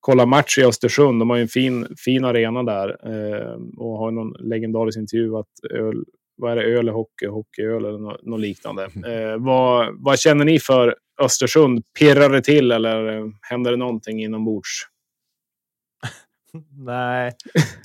kolla 0.00 0.26
match 0.26 0.58
i 0.58 0.64
Östersund. 0.64 1.20
De 1.20 1.30
har 1.30 1.36
ju 1.36 1.42
en 1.42 1.48
fin, 1.48 1.94
fin 2.04 2.24
arena 2.24 2.62
där 2.62 2.88
eh, 2.88 3.56
och 3.76 3.98
har 3.98 4.10
någon 4.10 4.32
legendarisk 4.32 4.98
intervju 4.98 5.36
att 5.36 5.70
öl, 5.70 6.04
vad 6.36 6.52
är 6.52 6.56
det, 6.56 6.62
öl 6.62 6.88
är 6.88 6.92
hockey, 6.92 7.26
hockey 7.26 7.62
öl 7.62 7.84
eller 7.84 7.98
något, 7.98 8.24
något 8.24 8.40
liknande. 8.40 8.84
Eh, 9.06 9.36
vad, 9.38 10.04
vad 10.04 10.18
känner 10.18 10.44
ni 10.44 10.60
för 10.60 10.96
Östersund? 11.20 11.82
Pirrar 11.98 12.30
det 12.30 12.42
till 12.42 12.72
eller 12.72 13.16
eh, 13.16 13.26
händer 13.40 13.70
det 13.70 13.76
någonting 13.76 14.22
inombords? 14.22 14.86
Nej, 16.70 17.32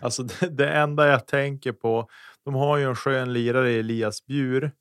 alltså 0.01 0.23
det, 0.23 0.49
det, 0.49 0.69
enda 0.69 1.07
jag 1.07 1.27
tänker 1.27 1.71
på. 1.71 2.09
De 2.45 2.53
har 2.53 2.77
ju 2.77 2.83
en 2.83 2.95
skön 2.95 3.33
lirare 3.33 3.71
Elias 3.71 4.25
Bjur 4.25 4.71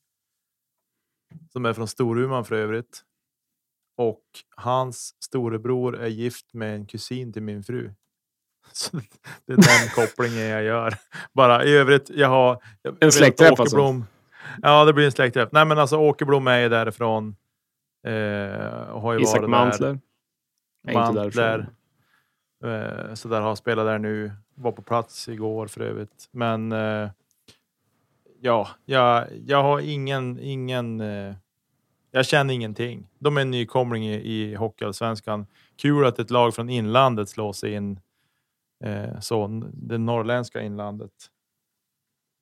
som 1.52 1.66
är 1.66 1.72
från 1.72 1.88
Storuman 1.88 2.44
för 2.44 2.54
övrigt. 2.54 3.02
Och 3.96 4.22
hans 4.56 5.14
storebror 5.24 6.00
är 6.00 6.08
gift 6.08 6.54
med 6.54 6.74
en 6.74 6.86
kusin 6.86 7.32
till 7.32 7.42
min 7.42 7.62
fru. 7.62 7.90
Så 8.72 8.96
det 9.46 9.52
är 9.52 9.56
den 9.56 9.88
kopplingen 9.94 10.46
jag 10.46 10.62
gör. 10.62 10.94
Bara 11.32 11.64
i 11.64 11.74
övrigt, 11.74 12.10
jag 12.10 12.28
har... 12.28 12.62
Jag 12.82 12.96
en 13.00 13.12
släktträff 13.12 13.60
alltså? 13.60 14.02
Ja, 14.62 14.84
det 14.84 14.92
blir 14.92 15.04
en 15.04 15.12
släktträff. 15.12 15.48
Nej, 15.52 15.64
men 15.64 15.78
alltså 15.78 15.96
Åkerblom 15.96 16.46
är 16.46 16.68
därifrån. 16.68 17.36
Eh, 18.06 18.12
har 19.00 19.12
ju 19.12 19.20
Isak 19.20 19.40
varit 19.40 19.50
Mantler? 19.50 19.98
Där. 20.82 20.94
Mantler. 20.94 21.68
Eh, 22.64 23.14
så 23.14 23.28
där 23.28 23.40
har 23.40 23.54
spelat 23.54 23.86
där 23.86 23.98
nu. 23.98 24.32
Var 24.54 24.72
på 24.72 24.82
plats 24.82 25.28
igår 25.28 25.66
för 25.66 25.80
övrigt. 25.80 26.28
Men 26.30 26.72
eh, 26.72 27.10
ja, 28.40 28.68
jag, 28.84 29.26
jag 29.46 29.62
har 29.62 29.80
ingen, 29.80 30.38
ingen 30.40 31.00
eh, 31.00 31.34
jag 32.14 32.26
känner 32.26 32.54
ingenting. 32.54 33.08
De 33.18 33.36
är 33.36 33.40
en 33.40 33.50
nykomling 33.50 34.06
i, 34.06 34.14
i 34.14 34.54
Hockeyallsvenskan. 34.54 35.46
Kul 35.76 36.06
att 36.06 36.18
ett 36.18 36.30
lag 36.30 36.54
från 36.54 36.70
inlandet 36.70 37.28
slår 37.28 37.52
sig 37.52 37.72
in. 37.72 38.00
Eh, 38.84 39.20
så 39.20 39.62
det 39.72 39.98
norrländska 39.98 40.62
inlandet. 40.62 41.10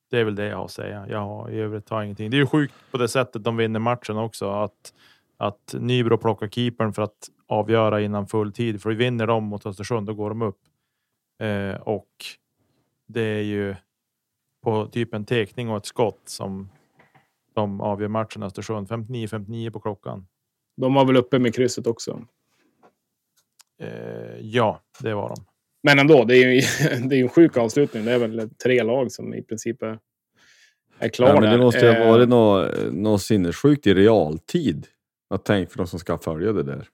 Det 0.09 0.19
är 0.19 0.23
väl 0.23 0.35
det 0.35 0.45
jag 0.45 0.57
har 0.57 0.65
att 0.65 0.71
säga. 0.71 1.05
Jag 1.09 1.19
har 1.19 1.49
i 1.49 1.59
övrigt 1.59 1.89
har 1.89 2.03
ingenting. 2.03 2.29
Det 2.29 2.37
är 2.37 2.39
ju 2.39 2.47
sjukt 2.47 2.73
på 2.91 2.97
det 2.97 3.07
sättet 3.07 3.43
de 3.43 3.57
vinner 3.57 3.79
matchen 3.79 4.17
också. 4.17 4.49
Att, 4.49 4.93
att 5.37 5.75
Nybro 5.79 6.17
plockar 6.17 6.47
keepern 6.47 6.93
för 6.93 7.01
att 7.01 7.29
avgöra 7.47 8.01
innan 8.01 8.27
full 8.27 8.51
tid. 8.51 8.81
För 8.81 8.91
vinner 8.91 9.27
de 9.27 9.43
mot 9.43 9.65
Östersund, 9.65 10.07
då 10.07 10.13
går 10.13 10.29
de 10.29 10.41
upp. 10.41 10.59
Eh, 11.41 11.81
och 11.81 12.09
det 13.07 13.21
är 13.21 13.43
ju 13.43 13.75
på 14.63 14.87
typ 14.87 15.13
en 15.13 15.25
tekning 15.25 15.69
och 15.69 15.77
ett 15.77 15.85
skott 15.85 16.21
som 16.25 16.69
de 17.55 17.81
avgör 17.81 18.07
matchen 18.07 18.43
Östersund. 18.43 18.87
59-59 18.87 19.71
på 19.71 19.79
klockan. 19.79 20.27
De 20.77 20.93
var 20.93 21.05
väl 21.05 21.17
uppe 21.17 21.39
med 21.39 21.55
krysset 21.55 21.87
också? 21.87 22.21
Eh, 23.81 24.39
ja, 24.41 24.81
det 24.99 25.13
var 25.13 25.29
de. 25.29 25.35
Men 25.83 25.99
ändå, 25.99 26.23
det 26.23 26.37
är 26.37 26.49
ju 26.49 26.61
det 27.07 27.15
är 27.15 27.21
en 27.21 27.29
sjuk 27.29 27.57
avslutning. 27.57 28.05
Det 28.05 28.11
är 28.11 28.19
väl 28.19 28.49
tre 28.63 28.83
lag 28.83 29.11
som 29.11 29.33
i 29.33 29.41
princip 29.41 29.83
är, 29.83 29.99
är 30.99 31.09
klara. 31.09 31.35
Ja, 31.35 31.41
men 31.41 31.51
det 31.51 31.57
måste 31.57 31.85
ju 31.85 31.91
ha 31.91 32.11
varit 32.11 32.23
eh, 32.23 32.29
något, 32.29 32.93
något 32.93 33.21
sinnessjukt 33.21 33.87
i 33.87 33.93
realtid. 33.93 34.87
Att 35.29 35.45
tänka 35.45 35.71
för 35.71 35.77
de 35.77 35.87
som 35.87 35.99
ska 35.99 36.17
följa 36.17 36.53
det 36.53 36.63
där. 36.63 36.87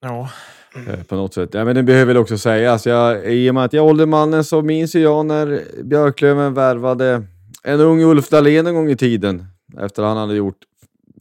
Ja. 0.00 0.30
Eh, 0.88 1.02
på 1.02 1.16
något 1.16 1.34
sätt. 1.34 1.54
Ja, 1.54 1.64
men 1.64 1.76
det 1.76 1.82
behöver 1.82 2.06
väl 2.06 2.16
också 2.16 2.38
sägas. 2.38 2.86
Jag, 2.86 3.32
I 3.34 3.50
och 3.50 3.54
med 3.54 3.64
att 3.64 3.72
jag 3.72 3.84
är 3.84 3.90
åldermannen 3.90 4.44
så 4.44 4.62
minns 4.62 4.94
jag 4.94 5.26
när 5.26 5.62
Björklöven 5.82 6.54
värvade 6.54 7.22
en 7.62 7.80
ung 7.80 8.02
Ulf 8.02 8.28
Dahlén 8.28 8.66
en 8.66 8.74
gång 8.74 8.90
i 8.90 8.96
tiden 8.96 9.46
efter 9.78 10.02
han 10.02 10.16
hade 10.16 10.34
gjort 10.34 10.64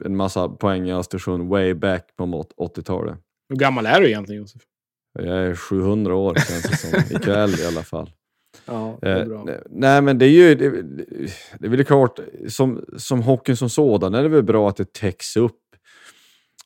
en 0.06 0.16
massa 0.16 0.50
poäng 0.50 0.90
i 0.90 0.94
Östersund 0.94 1.50
way 1.50 1.74
back 1.74 2.16
på 2.16 2.24
80-talet. 2.58 3.18
Hur 3.50 3.56
gammal 3.56 3.86
är 3.86 4.02
du 4.02 4.08
egentligen 4.08 4.42
Josef? 4.42 4.62
Jag 5.20 5.38
är 5.38 5.56
700 5.56 6.16
år 6.16 6.36
känns 6.36 6.64
det 6.64 6.78
som. 6.78 7.00
Ikväll 7.18 7.60
i 7.60 7.66
alla 7.66 7.84
fall. 7.84 8.12
Ja, 8.66 8.98
det 9.02 9.10
är 9.10 9.26
bra. 9.26 9.50
Eh, 9.50 9.60
nej, 9.70 10.02
men 10.02 10.18
det 10.18 10.26
är 10.26 10.30
ju 10.30 10.56
det, 10.56 10.70
det 11.60 11.68
är 11.68 11.70
väl 11.70 11.86
klart, 11.86 12.20
som, 12.48 12.86
som 12.98 13.22
hockeyn 13.22 13.58
som 13.58 13.70
sådan 13.70 14.14
är 14.14 14.24
det 14.24 14.30
väl 14.30 14.44
bra 14.44 14.70
att 14.70 14.78
det 14.78 14.94
täcks 14.94 15.38
upp. 15.38 15.60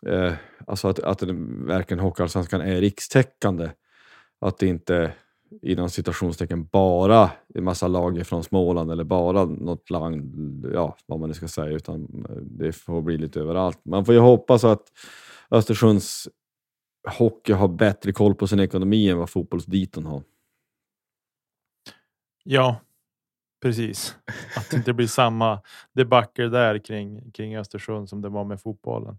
Eh, 0.07 0.33
alltså 0.67 0.87
att, 0.87 0.99
att 0.99 1.19
det, 1.19 1.35
verkligen 1.67 1.99
Hockeyallsvenskan 1.99 2.61
är 2.61 2.81
rikstäckande. 2.81 3.69
Att 4.41 4.57
det 4.57 4.67
inte 4.67 5.11
inom 5.61 5.89
citationstecken 5.89 6.65
bara 6.65 7.31
en 7.53 7.63
massa 7.63 7.87
lag 7.87 8.27
från 8.27 8.43
Småland 8.43 8.91
eller 8.91 9.03
bara 9.03 9.45
något 9.45 9.89
land, 9.89 10.65
ja 10.73 10.97
vad 11.05 11.19
man 11.19 11.29
nu 11.29 11.33
ska 11.33 11.47
säga, 11.47 11.75
utan 11.75 12.25
eh, 12.29 12.35
det 12.35 12.73
får 12.73 13.01
bli 13.01 13.17
lite 13.17 13.39
överallt. 13.39 13.85
Man 13.85 14.05
får 14.05 14.13
ju 14.13 14.19
hoppas 14.19 14.63
att 14.63 14.91
Östersunds 15.51 16.29
hockey 17.17 17.53
har 17.53 17.67
bättre 17.67 18.13
koll 18.13 18.35
på 18.35 18.47
sin 18.47 18.59
ekonomi 18.59 19.09
än 19.09 19.17
vad 19.17 19.29
fotbollsditon 19.29 20.05
har. 20.05 20.23
Ja, 22.43 22.81
precis. 23.61 24.15
Att 24.57 24.69
det 24.69 24.77
inte 24.77 24.93
blir 24.93 25.07
samma 25.07 25.61
debacle 25.93 26.49
där 26.49 26.79
kring, 26.79 27.31
kring 27.31 27.57
Östersund 27.57 28.09
som 28.09 28.21
det 28.21 28.29
var 28.29 28.43
med 28.43 28.61
fotbollen. 28.61 29.17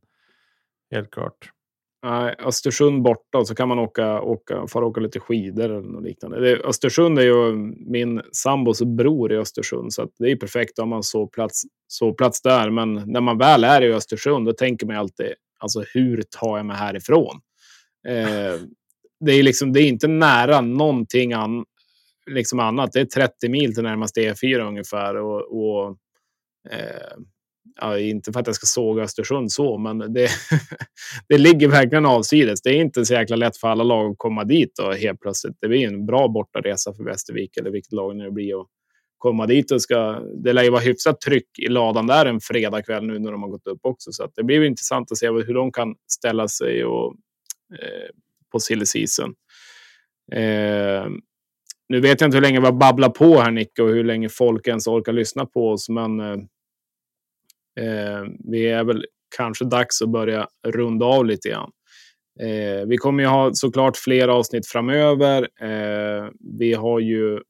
Helt 0.90 1.10
klart. 1.10 1.52
Nej, 2.02 2.34
Östersund 2.38 3.02
borta 3.02 3.38
och 3.38 3.48
så 3.48 3.54
kan 3.54 3.68
man 3.68 3.78
åka, 3.78 4.20
åka, 4.20 4.66
fara 4.66 4.86
åka 4.86 5.00
lite 5.00 5.20
skidor 5.20 5.64
eller 5.64 5.80
något 5.80 6.04
liknande. 6.04 6.40
Det, 6.40 6.60
Östersund 6.64 7.18
är 7.18 7.22
ju 7.22 7.52
min 7.90 8.22
sambos 8.32 8.82
bror 8.82 9.32
i 9.32 9.36
Östersund 9.36 9.92
så 9.92 10.08
det 10.18 10.30
är 10.30 10.36
perfekt 10.36 10.78
om 10.78 10.88
man 10.88 11.02
så 11.02 11.26
plats 11.26 11.62
sovplats 11.88 12.42
där. 12.42 12.70
Men 12.70 12.94
när 12.94 13.20
man 13.20 13.38
väl 13.38 13.64
är 13.64 13.82
i 13.82 13.92
Östersund, 13.92 14.46
då 14.46 14.52
tänker 14.52 14.86
man 14.86 14.96
alltid, 14.96 15.32
alltså 15.58 15.84
hur 15.94 16.22
tar 16.22 16.56
jag 16.56 16.66
mig 16.66 16.76
härifrån? 16.76 17.40
Eh, 18.08 18.60
det, 19.20 19.32
är 19.32 19.42
liksom, 19.42 19.72
det 19.72 19.80
är 19.80 19.88
inte 19.88 20.08
nära 20.08 20.60
någonting 20.60 21.32
an, 21.32 21.64
liksom 22.30 22.60
annat. 22.60 22.92
Det 22.92 23.00
är 23.00 23.04
30 23.04 23.48
mil 23.48 23.74
till 23.74 23.82
närmaste 23.82 24.20
E4 24.20 24.68
ungefär. 24.68 25.16
Och, 25.16 25.40
och 25.40 25.96
eh, 26.70 27.16
ja, 27.80 27.98
inte 27.98 28.32
för 28.32 28.40
att 28.40 28.46
jag 28.46 28.56
ska 28.56 28.66
såga 28.66 29.02
Östersund 29.02 29.52
så, 29.52 29.78
men 29.78 29.98
det, 29.98 30.28
det 31.28 31.38
ligger 31.38 31.68
verkligen 31.68 32.06
avsides. 32.06 32.62
Det 32.62 32.70
är 32.70 32.80
inte 32.80 33.04
så 33.04 33.14
jäkla 33.14 33.36
lätt 33.36 33.56
för 33.56 33.68
alla 33.68 33.84
lag 33.84 34.10
att 34.10 34.18
komma 34.18 34.44
dit 34.44 34.78
och 34.78 34.94
helt 34.94 35.20
plötsligt. 35.20 35.56
Det 35.60 35.68
blir 35.68 35.86
en 35.86 36.06
bra 36.06 36.28
bortaresa 36.28 36.94
för 36.94 37.04
Västervik 37.04 37.56
eller 37.56 37.70
vilket 37.70 37.92
lag 37.92 38.18
det 38.18 38.30
blir 38.30 38.60
att 38.60 38.66
komma 39.18 39.46
dit 39.46 39.70
och 39.70 39.82
ska. 39.82 40.20
Det 40.44 40.52
lär 40.52 40.62
ju 40.62 40.70
vara 40.70 40.80
hyfsat 40.80 41.20
tryck 41.20 41.58
i 41.58 41.68
ladan 41.68 42.06
där 42.06 42.26
en 42.26 42.40
fredagkväll 42.40 43.06
nu 43.06 43.18
när 43.18 43.32
de 43.32 43.42
har 43.42 43.50
gått 43.50 43.66
upp 43.66 43.80
också, 43.82 44.12
så 44.12 44.24
att 44.24 44.32
det 44.34 44.44
blir 44.44 44.64
intressant 44.64 45.12
att 45.12 45.18
se 45.18 45.30
hur 45.30 45.54
de 45.54 45.72
kan 45.72 45.94
ställa 46.10 46.48
sig 46.48 46.84
och 46.84 47.14
eh, 47.72 48.10
på 48.52 48.60
silly 48.60 48.86
season. 48.86 49.34
Eh, 50.32 51.06
nu 51.88 52.00
vet 52.00 52.20
jag 52.20 52.28
inte 52.28 52.36
hur 52.36 52.42
länge 52.42 52.60
vi 52.60 52.66
har 52.66 52.72
babblat 52.72 53.14
på 53.14 53.40
här 53.40 53.50
Nicke 53.50 53.82
och 53.82 53.88
hur 53.88 54.04
länge 54.04 54.28
folk 54.28 54.68
ens 54.68 54.86
orkar 54.86 55.12
lyssna 55.12 55.46
på 55.46 55.70
oss, 55.70 55.88
men 55.88 56.20
eh, 56.20 56.36
eh, 57.80 58.24
vi 58.50 58.66
är 58.66 58.84
väl 58.84 59.04
kanske 59.36 59.64
dags 59.64 60.02
att 60.02 60.08
börja 60.08 60.48
runda 60.66 61.06
av 61.06 61.26
lite 61.26 61.48
grann. 61.48 61.70
Eh, 62.40 62.86
vi 62.86 62.96
kommer 62.96 63.22
ju 63.22 63.28
ha 63.28 63.50
såklart 63.54 63.96
fler 63.96 64.28
avsnitt 64.28 64.66
framöver. 64.66 65.48
Eh, 65.60 66.30
vi 66.58 66.72
har 66.72 67.00
ju 67.00 67.40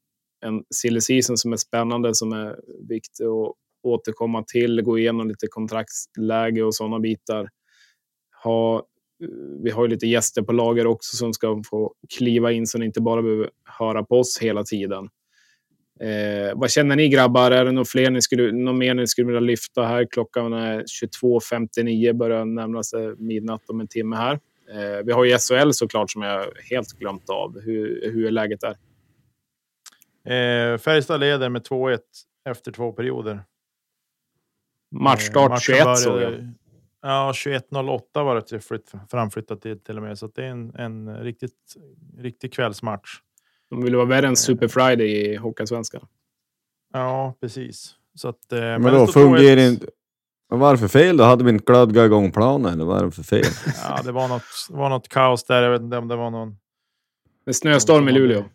en 0.45 0.63
silly 0.75 1.01
season 1.01 1.37
som 1.37 1.53
är 1.53 1.57
spännande, 1.57 2.15
som 2.15 2.33
är 2.33 2.55
viktig 2.89 3.23
att 3.23 3.53
återkomma 3.83 4.43
till, 4.43 4.81
gå 4.81 4.99
igenom 4.99 5.27
lite 5.27 5.47
kontraktsläge 5.49 6.63
och 6.63 6.75
sådana 6.75 6.99
bitar. 6.99 7.49
Ha, 8.43 8.75
eh, 9.23 9.29
vi 9.63 9.71
har 9.71 9.83
ju 9.83 9.89
lite 9.89 10.07
gäster 10.07 10.41
på 10.41 10.51
lager 10.51 10.87
också 10.87 11.17
som 11.17 11.33
ska 11.33 11.61
få 11.69 11.93
kliva 12.17 12.51
in 12.51 12.67
så 12.67 12.77
ni 12.77 12.85
inte 12.85 13.01
bara 13.01 13.21
behöver 13.21 13.49
höra 13.79 14.03
på 14.03 14.19
oss 14.19 14.39
hela 14.41 14.63
tiden. 14.63 15.09
Eh, 15.99 16.51
vad 16.55 16.71
känner 16.71 16.95
ni 16.95 17.09
grabbar? 17.09 17.51
Är 17.51 17.65
det 17.65 17.71
något, 17.71 17.89
fler 17.89 18.11
ni 18.11 18.21
skulle, 18.21 18.51
något 18.51 18.75
mer 18.75 18.93
ni 18.93 19.07
skulle 19.07 19.27
vilja 19.27 19.39
lyfta 19.39 19.83
här? 19.83 20.07
Klockan 20.11 20.53
är 20.53 20.83
22.59, 20.83 22.13
börjar 22.13 22.45
närma 22.45 22.83
sig 22.83 23.15
midnatt 23.15 23.69
om 23.69 23.79
en 23.79 23.87
timme 23.87 24.15
här. 24.15 24.39
Eh, 24.71 25.05
vi 25.05 25.11
har 25.11 25.25
ju 25.25 25.37
SHL 25.37 25.71
såklart 25.71 26.11
som 26.11 26.21
jag 26.21 26.47
helt 26.69 26.91
glömt 26.91 27.29
av. 27.29 27.59
Hur, 27.61 28.11
hur 28.11 28.27
är 28.27 28.31
läget 28.31 28.59
där? 28.61 28.77
Eh, 30.33 30.77
Färjestad 30.77 31.19
leder 31.19 31.49
med 31.49 31.61
2-1 31.61 31.99
efter 32.49 32.71
två 32.71 32.91
perioder. 32.91 33.43
Matchstart 34.91 35.51
eh, 35.51 35.57
21 35.57 35.97
såg 35.97 36.21
jag. 36.21 36.53
Ja, 37.01 37.31
21.08 37.35 38.01
var 38.23 38.43
det 38.49 38.59
flytt, 38.59 38.91
framflyttat 39.11 39.61
till, 39.61 39.79
till 39.79 39.97
och 39.97 40.03
med, 40.03 40.19
så 40.19 40.27
det 40.27 40.45
är 40.45 40.49
en, 40.49 40.75
en 40.75 41.17
riktigt, 41.17 41.75
riktig 42.17 42.53
kvällsmatch. 42.53 43.19
De 43.69 43.83
vill 43.83 43.95
vara 43.95 44.05
värre 44.05 44.25
än 44.25 44.31
eh. 44.31 44.35
Super 44.35 44.67
Friday 44.67 45.07
i 45.07 45.35
Hockeyallsvenskan. 45.35 46.07
Ja, 46.93 47.33
precis. 47.41 47.95
Så 48.15 48.27
att, 48.29 48.51
eh, 48.51 48.59
men, 48.59 48.81
men 48.81 48.93
då 48.93 49.07
fungerar 49.07 49.61
inte... 49.61 49.87
Vad 50.49 50.59
var 50.59 50.71
det 50.71 50.77
för 50.77 50.87
fel 50.87 51.17
då? 51.17 51.23
Hade 51.23 51.43
vi 51.43 51.49
inte 51.49 51.65
glödgat 51.65 52.05
igång 52.05 52.31
planen 52.31 52.73
eller 52.73 52.85
vad 52.85 52.99
är 52.99 53.05
det 53.05 53.11
för 53.11 53.23
fel? 53.23 53.45
ja, 53.83 54.01
det 54.03 54.11
var 54.11 54.27
något, 54.27 54.43
det 54.69 54.77
var 54.77 54.89
något 54.89 55.07
kaos 55.07 55.43
där. 55.43 55.63
Jag 55.63 55.71
vet 55.71 55.81
inte 55.81 55.97
om 55.97 56.07
det 56.07 56.15
var 56.15 56.29
någon... 56.29 56.57
En 57.45 57.53
snöstorm 57.53 58.09
i 58.09 58.11
Luleå. 58.11 58.37
Hade, 58.37 58.49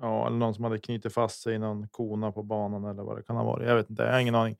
ja, 0.00 0.26
eller 0.26 0.36
någon 0.36 0.54
som 0.54 0.64
hade 0.64 0.78
knutit 0.78 1.12
fast 1.12 1.42
sig 1.42 1.54
i 1.54 1.58
någon 1.58 1.88
kona 1.88 2.32
på 2.32 2.42
banan 2.42 2.84
eller 2.84 3.02
vad 3.02 3.16
det 3.16 3.22
kan 3.22 3.36
ha 3.36 3.44
varit. 3.44 3.68
Jag 3.68 3.76
vet 3.76 3.90
inte, 3.90 4.02
jag 4.02 4.12
har 4.12 4.20
ingen 4.20 4.34
aning. 4.34 4.56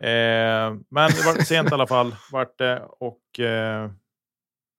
Eh, 0.00 0.74
men 0.88 1.10
det 1.10 1.26
var 1.26 1.44
sent 1.44 1.70
i 1.70 1.74
alla 1.74 1.86
fall 1.86 2.14
vart 2.32 2.58
det 2.58 2.82
och 2.98 3.40
eh, 3.40 3.90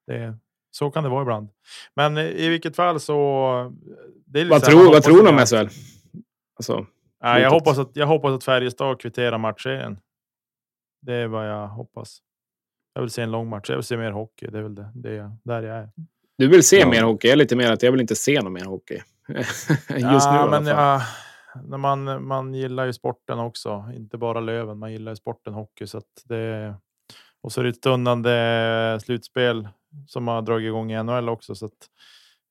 det 0.07 0.37
så 0.77 0.91
kan 0.91 1.03
det 1.03 1.09
vara 1.09 1.21
ibland. 1.21 1.49
Men 1.95 2.17
i 2.17 2.49
vilket 2.49 2.75
fall 2.75 2.99
så. 2.99 3.73
Det 4.25 4.41
är 4.41 4.45
vad, 4.45 4.63
tror, 4.63 4.91
vad 4.91 5.03
tror 5.03 5.23
du 5.23 5.29
om 5.29 5.45
SHL? 5.45 5.67
Alltså, 6.55 6.85
ja, 7.19 7.39
jag, 7.39 7.51
hoppas 7.51 7.77
att, 7.77 7.91
jag 7.93 8.07
hoppas 8.07 8.31
att 8.31 8.43
Färjestad 8.43 9.01
kvitterar 9.01 9.37
matchserien. 9.37 9.99
Det 11.01 11.13
är 11.13 11.27
vad 11.27 11.49
jag 11.49 11.67
hoppas. 11.67 12.19
Jag 12.93 13.01
vill 13.01 13.11
se 13.11 13.21
en 13.21 13.31
lång 13.31 13.49
match. 13.49 13.69
Jag 13.69 13.75
vill 13.75 13.83
se 13.83 13.97
mer 13.97 14.11
hockey. 14.11 14.47
Det 14.47 14.57
är 14.57 14.61
väl 14.61 14.75
det, 14.75 14.91
det 14.95 15.17
är 15.17 15.31
där 15.43 15.63
jag 15.63 15.77
är. 15.77 15.89
Du 16.37 16.47
vill 16.47 16.63
se 16.63 16.79
ja. 16.79 16.89
mer 16.89 17.03
hockey? 17.03 17.27
Jag 17.27 17.33
är 17.33 17.37
lite 17.37 17.55
mer 17.55 17.71
att 17.71 17.83
jag 17.83 17.91
vill 17.91 18.01
inte 18.01 18.15
se 18.15 18.41
någon 18.41 18.53
mer 18.53 18.65
hockey. 18.65 19.01
Just 19.27 19.69
ja, 19.89 20.45
nu 20.45 20.51
men 20.51 20.65
ja, 20.65 21.01
när 21.63 21.77
man, 21.77 22.27
man 22.27 22.53
gillar 22.53 22.85
ju 22.85 22.93
sporten 22.93 23.39
också, 23.39 23.85
inte 23.95 24.17
bara 24.17 24.39
Löven. 24.39 24.77
Man 24.77 24.91
gillar 24.91 25.11
ju 25.11 25.15
sporten 25.15 25.53
hockey 25.53 25.87
så 25.87 25.97
att 25.97 26.23
det. 26.25 26.75
Och 27.41 27.51
så 27.51 27.59
är 27.59 27.63
det 27.63 27.69
ett 27.69 27.75
stundande 27.75 28.99
slutspel 29.01 29.67
som 30.07 30.27
har 30.27 30.41
dragit 30.41 30.67
igång 30.67 30.91
i 30.91 31.03
NHL 31.03 31.29
också. 31.29 31.55
Så 31.55 31.65
att, 31.65 31.89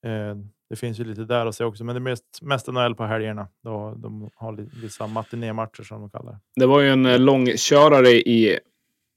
eh, 0.05 0.37
det 0.71 0.77
finns 0.77 1.01
ju 1.01 1.05
lite 1.05 1.25
där 1.25 1.47
att 1.47 1.55
se 1.55 1.65
också, 1.65 1.85
men 1.85 1.95
det 1.95 1.99
är 1.99 2.03
mest, 2.03 2.43
mest 2.43 2.67
NHL 2.67 2.95
på 2.95 3.05
helgerna. 3.05 3.49
Då 3.63 3.95
de 3.97 4.31
har 4.35 4.81
vissa 4.83 5.07
matinématcher 5.07 5.83
som 5.83 6.01
de 6.01 6.11
kallar 6.11 6.39
det. 6.57 6.67
var 6.67 6.81
ju 6.81 6.89
en 6.89 7.07
eh, 7.07 7.19
långkörare 7.19 8.09
i 8.09 8.59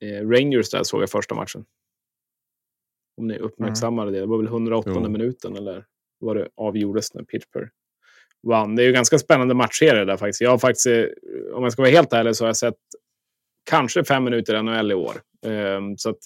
eh, 0.03 0.27
Rangers 0.27 0.69
där 0.69 0.83
såg 0.83 1.01
jag 1.01 1.09
första 1.09 1.35
matchen. 1.35 1.65
Om 3.17 3.27
ni 3.27 3.37
uppmärksammade 3.37 4.07
mm. 4.07 4.13
det. 4.13 4.19
Det 4.19 4.25
var 4.25 4.37
väl 4.37 4.47
108 4.47 4.91
jo. 4.93 5.09
minuten 5.09 5.55
eller 5.55 5.85
vad 6.19 6.35
det 6.35 6.49
avgjordes 6.55 7.13
när 7.13 7.23
Pittsburgh 7.23 7.69
vann. 8.47 8.75
Det 8.75 8.83
är 8.83 8.85
ju 8.87 8.93
ganska 8.93 9.19
spännande 9.19 9.53
matchserie 9.53 10.05
där 10.05 10.17
faktiskt. 10.17 10.41
Jag 10.41 10.49
har 10.49 10.57
faktiskt, 10.57 10.85
eh, 10.85 11.05
om 11.53 11.63
jag 11.63 11.71
ska 11.71 11.81
vara 11.81 11.91
helt 11.91 12.13
ärlig, 12.13 12.35
så 12.35 12.43
har 12.43 12.49
jag 12.49 12.57
sett 12.57 12.75
kanske 13.69 14.03
fem 14.03 14.23
minuter 14.23 14.63
NHL 14.63 14.91
i 14.91 14.95
år. 14.95 15.21
Um, 15.45 15.97
så 15.97 16.09
att 16.09 16.19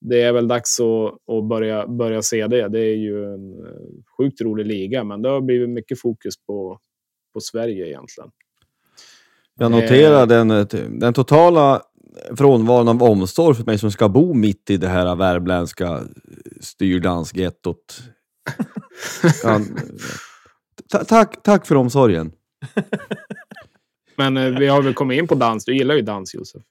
det 0.00 0.22
är 0.22 0.32
väl 0.32 0.48
dags 0.48 0.80
att, 0.80 1.36
att 1.36 1.44
börja, 1.44 1.86
börja 1.86 2.22
se 2.22 2.46
det. 2.46 2.68
Det 2.68 2.80
är 2.80 2.96
ju 2.96 3.34
en 3.34 3.52
eh, 3.52 3.72
sjukt 4.18 4.40
rolig 4.40 4.66
liga, 4.66 5.04
men 5.04 5.22
det 5.22 5.28
har 5.28 5.40
blivit 5.40 5.68
mycket 5.68 6.00
fokus 6.00 6.34
på, 6.46 6.78
på 7.34 7.40
Sverige 7.40 7.86
egentligen. 7.86 8.30
Jag 9.58 9.70
noterar 9.70 10.20
eh, 10.20 10.26
den, 10.26 10.48
den 11.00 11.12
totala 11.12 11.82
frånvaron 12.36 12.88
av 12.88 13.02
omsorg 13.02 13.56
för 13.56 13.64
mig 13.64 13.78
som 13.78 13.90
ska 13.90 14.08
bo 14.08 14.34
mitt 14.34 14.70
i 14.70 14.76
det 14.76 14.88
här 14.88 15.16
värmländska 15.16 16.02
styrdansgettot. 16.60 18.02
tack, 21.08 21.42
tack 21.42 21.66
för 21.66 21.74
omsorgen. 21.74 22.32
Men 24.16 24.36
eh, 24.36 24.58
vi 24.58 24.66
har 24.66 24.82
väl 24.82 24.94
kommit 24.94 25.18
in 25.18 25.28
på 25.28 25.34
dans. 25.34 25.64
Du 25.64 25.76
gillar 25.76 25.94
ju 25.94 26.02
dans, 26.02 26.34
Josef. 26.34 26.62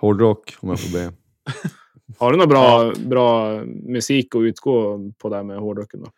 Hårdrock, 0.00 0.56
om 0.60 0.68
jag 0.68 0.80
får 0.80 0.92
be. 0.92 1.12
Har 2.16 2.32
du 2.32 2.38
någon 2.38 2.48
bra, 2.48 2.92
bra 3.06 3.60
musik 3.64 4.34
att 4.34 4.40
utgå 4.40 5.00
på 5.18 5.28
där 5.28 5.42
med 5.42 5.58
hårdrocken? 5.58 6.00
Då? 6.00 6.10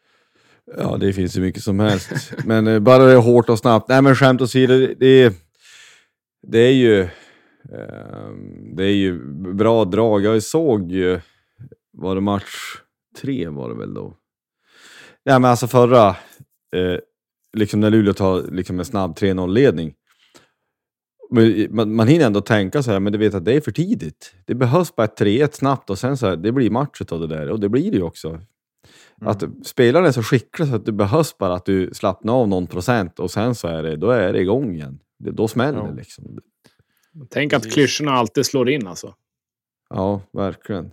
Ja, 0.76 0.96
det 0.96 1.12
finns 1.12 1.36
ju 1.36 1.40
mycket 1.40 1.62
som 1.62 1.80
helst. 1.80 2.32
men 2.44 2.66
eh, 2.66 2.78
bara 2.78 3.04
det 3.04 3.12
är 3.12 3.16
hårt 3.16 3.48
och 3.48 3.58
snabbt. 3.58 3.88
Nej, 3.88 4.02
men 4.02 4.14
skämt 4.14 4.40
åsido, 4.40 4.78
det, 4.78 4.94
det, 4.94 5.34
det 6.42 6.58
är 6.58 6.72
ju... 6.72 7.00
Eh, 7.72 8.30
det 8.76 8.84
är 8.84 8.94
ju 8.94 9.24
bra 9.54 9.84
drag. 9.84 10.24
Jag 10.24 10.42
såg 10.42 10.92
ju... 10.92 11.20
Var 11.92 12.14
det 12.14 12.20
match 12.20 12.76
tre 13.20 13.48
var 13.48 13.68
det 13.68 13.74
väl 13.74 13.94
då? 13.94 14.16
Nej, 15.24 15.40
men 15.40 15.50
alltså 15.50 15.66
förra... 15.66 16.08
Eh, 16.76 16.98
liksom 17.52 17.80
när 17.80 17.90
Luleå 17.90 18.14
tar 18.14 18.42
liksom 18.42 18.78
en 18.78 18.84
snabb 18.84 19.16
3-0-ledning 19.18 19.94
man, 21.70 21.94
man 21.94 22.08
hinner 22.08 22.26
ändå 22.26 22.40
tänka 22.40 22.82
så 22.82 22.90
här, 22.90 23.00
men 23.00 23.12
du 23.12 23.18
vet 23.18 23.34
att 23.34 23.44
det 23.44 23.52
är 23.52 23.60
för 23.60 23.72
tidigt. 23.72 24.34
Det 24.44 24.54
behövs 24.54 24.96
bara 24.96 25.04
ett 25.04 25.20
3-1 25.20 25.48
snabbt 25.52 25.90
och 25.90 25.98
sen 25.98 26.16
så 26.16 26.26
här, 26.26 26.36
det 26.36 26.52
blir 26.52 26.70
match 26.70 27.00
av 27.10 27.20
det 27.20 27.26
där. 27.26 27.50
Och 27.50 27.60
det 27.60 27.68
blir 27.68 27.90
det 27.90 27.96
ju 27.96 28.02
också. 28.02 28.28
Mm. 28.28 28.42
Att 29.20 29.42
spelaren 29.64 30.06
är 30.06 30.12
så 30.12 30.22
skicklig 30.22 30.68
så 30.68 30.74
att 30.74 30.86
det 30.86 30.92
behövs 30.92 31.38
bara 31.38 31.54
att 31.54 31.64
du 31.64 31.90
slappnar 31.94 32.34
av 32.34 32.48
någon 32.48 32.66
procent 32.66 33.18
och 33.18 33.30
sen 33.30 33.54
så 33.54 33.68
är 33.68 33.82
det, 33.82 33.96
då 33.96 34.10
är 34.10 34.32
det 34.32 34.40
igång 34.40 34.74
igen. 34.74 34.98
Det, 35.18 35.30
då 35.30 35.48
smäller 35.48 35.82
det 35.82 35.94
liksom. 35.94 36.38
Tänk 37.30 37.52
att 37.52 37.72
klyschorna 37.72 38.12
alltid 38.12 38.46
slår 38.46 38.70
in 38.70 38.86
alltså. 38.86 39.14
Ja, 39.90 40.22
verkligen. 40.32 40.84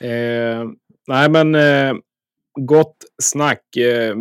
Eh, 0.00 0.64
nej, 1.06 1.30
men 1.30 1.54
eh, 1.54 1.94
gott 2.60 2.96
snack. 3.22 3.76
Eh, 3.76 4.16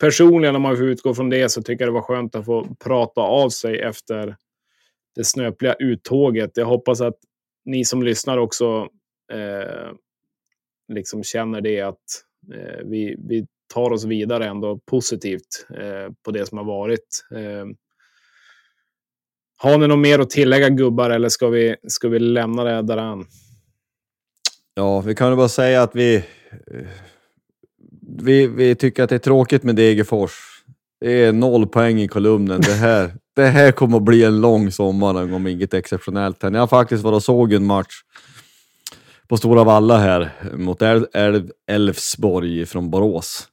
personligen, 0.00 0.56
om 0.56 0.62
man 0.62 0.76
får 0.76 0.86
utgå 0.86 1.14
från 1.14 1.30
det, 1.30 1.48
så 1.48 1.62
tycker 1.62 1.84
jag 1.84 1.88
det 1.88 1.94
var 1.94 2.02
skönt 2.02 2.34
att 2.34 2.44
få 2.44 2.76
prata 2.84 3.20
av 3.20 3.48
sig 3.48 3.80
efter 3.80 4.36
det 5.14 5.24
snöpliga 5.24 5.74
uttåget. 5.74 6.50
Jag 6.54 6.66
hoppas 6.66 7.00
att 7.00 7.16
ni 7.64 7.84
som 7.84 8.02
lyssnar 8.02 8.38
också 8.38 8.88
eh, 9.32 9.92
liksom 10.92 11.22
känner 11.22 11.60
det 11.60 11.80
att 11.80 12.04
eh, 12.54 12.84
vi, 12.84 13.16
vi 13.28 13.46
tar 13.74 13.92
oss 13.92 14.04
vidare 14.04 14.46
ändå 14.46 14.80
positivt 14.86 15.66
eh, 15.70 16.12
på 16.24 16.30
det 16.30 16.46
som 16.46 16.58
har 16.58 16.64
varit. 16.64 17.26
Eh, 17.34 17.66
har 19.56 19.78
ni 19.78 19.88
något 19.88 19.98
mer 19.98 20.18
att 20.18 20.30
tillägga 20.30 20.68
gubbar 20.68 21.10
eller 21.10 21.28
ska 21.28 21.48
vi, 21.48 21.76
ska 21.88 22.08
vi 22.08 22.18
lämna 22.18 22.64
det 22.64 22.82
där? 22.82 23.24
Ja, 24.74 25.00
vi 25.00 25.14
kan 25.14 25.30
ju 25.30 25.36
bara 25.36 25.48
säga 25.48 25.82
att 25.82 25.96
vi 25.96 26.16
eh, 26.16 26.88
vi, 28.22 28.46
vi 28.46 28.74
tycker 28.74 29.02
att 29.02 29.10
det 29.10 29.14
är 29.14 29.18
tråkigt 29.18 29.62
med 29.62 29.76
Degerfors. 29.76 30.32
Det 31.00 31.24
är 31.24 31.32
noll 31.32 31.66
poäng 31.66 32.00
i 32.00 32.08
kolumnen. 32.08 32.60
Det 32.60 32.72
här, 32.72 33.12
det 33.36 33.46
här 33.46 33.72
kommer 33.72 33.96
att 33.96 34.02
bli 34.02 34.24
en 34.24 34.40
lång 34.40 34.70
sommar 34.70 35.34
om 35.34 35.46
inget 35.46 35.74
exceptionellt 35.74 36.42
händer. 36.42 36.58
Jag 36.58 36.62
har 36.62 36.68
faktiskt 36.68 37.04
varit 37.04 37.16
och 37.16 37.22
såg 37.22 37.52
en 37.52 37.66
match 37.66 38.02
på 39.28 39.36
Stora 39.36 39.64
Valla 39.64 39.98
här 39.98 40.32
mot 40.56 40.82
Elfsborg 41.66 42.66
från 42.66 42.90
Borås. 42.90 43.48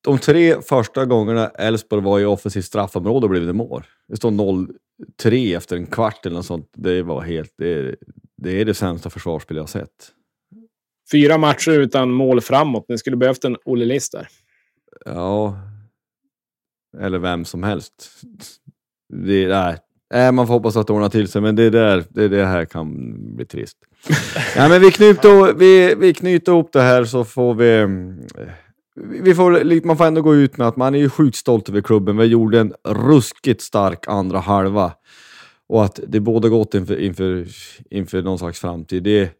De 0.00 0.18
tre 0.18 0.62
första 0.62 1.04
gångerna 1.04 1.48
Elfsborg 1.48 2.02
var 2.02 2.20
i 2.20 2.24
offensivt 2.24 2.64
straffområde 2.64 3.28
blev 3.28 3.46
det 3.46 3.52
mål. 3.52 3.84
Det 4.08 4.16
står 4.16 4.30
0-3 4.30 5.56
efter 5.56 5.76
en 5.76 5.86
kvart 5.86 6.26
eller 6.26 6.36
något 6.36 6.46
sånt. 6.46 6.70
Det 6.76 7.02
var 7.02 7.22
helt... 7.22 7.54
Det, 7.58 7.96
det 8.36 8.60
är 8.60 8.64
det 8.64 8.74
sämsta 8.74 9.10
försvarsspel 9.10 9.56
jag 9.56 9.62
har 9.62 9.68
sett. 9.68 10.12
Fyra 11.10 11.38
matcher 11.38 11.70
utan 11.70 12.10
mål 12.10 12.40
framåt. 12.40 12.84
Ni 12.88 12.98
skulle 12.98 13.16
behövt 13.16 13.44
en 13.44 13.56
Olle 13.64 13.84
List 13.84 14.12
där. 14.12 14.28
Ja, 15.04 15.58
eller 17.00 17.18
vem 17.18 17.44
som 17.44 17.62
helst. 17.62 18.10
Det, 19.12 19.48
nej. 19.48 19.76
Nej, 20.14 20.32
man 20.32 20.46
får 20.46 20.54
hoppas 20.54 20.76
att 20.76 20.86
det 20.86 20.92
ordnar 20.92 21.08
till 21.08 21.28
sig, 21.28 21.42
men 21.42 21.56
det, 21.56 21.70
där, 21.70 22.04
det, 22.08 22.28
det 22.28 22.44
här 22.44 22.64
kan 22.64 23.16
bli 23.36 23.44
trist. 23.44 23.78
ja, 24.56 24.68
men 24.68 24.80
vi, 24.80 24.90
knyter, 24.90 25.54
vi, 25.54 25.94
vi 25.94 26.14
knyter 26.14 26.52
ihop 26.52 26.72
det 26.72 26.80
här 26.80 27.04
så 27.04 27.24
får 27.24 27.54
vi... 27.54 27.86
vi 29.22 29.34
får, 29.34 29.84
man 29.86 29.96
får 29.96 30.04
ändå 30.04 30.22
gå 30.22 30.34
ut 30.34 30.56
med 30.56 30.68
att 30.68 30.76
man 30.76 30.94
är 30.94 30.98
ju 30.98 31.10
sjukt 31.10 31.36
stolt 31.36 31.68
över 31.68 31.80
klubben. 31.80 32.16
Vi 32.16 32.24
gjorde 32.24 32.60
en 32.60 32.72
ruskigt 32.88 33.62
stark 33.62 34.08
andra 34.08 34.38
halva. 34.38 34.92
Och 35.68 35.84
att 35.84 36.00
det 36.08 36.20
båda 36.20 36.48
gott 36.48 36.74
inför, 36.74 37.00
inför, 37.00 37.46
inför 37.90 38.22
någon 38.22 38.38
slags 38.38 38.60
framtid. 38.60 39.02
Det, 39.02 39.30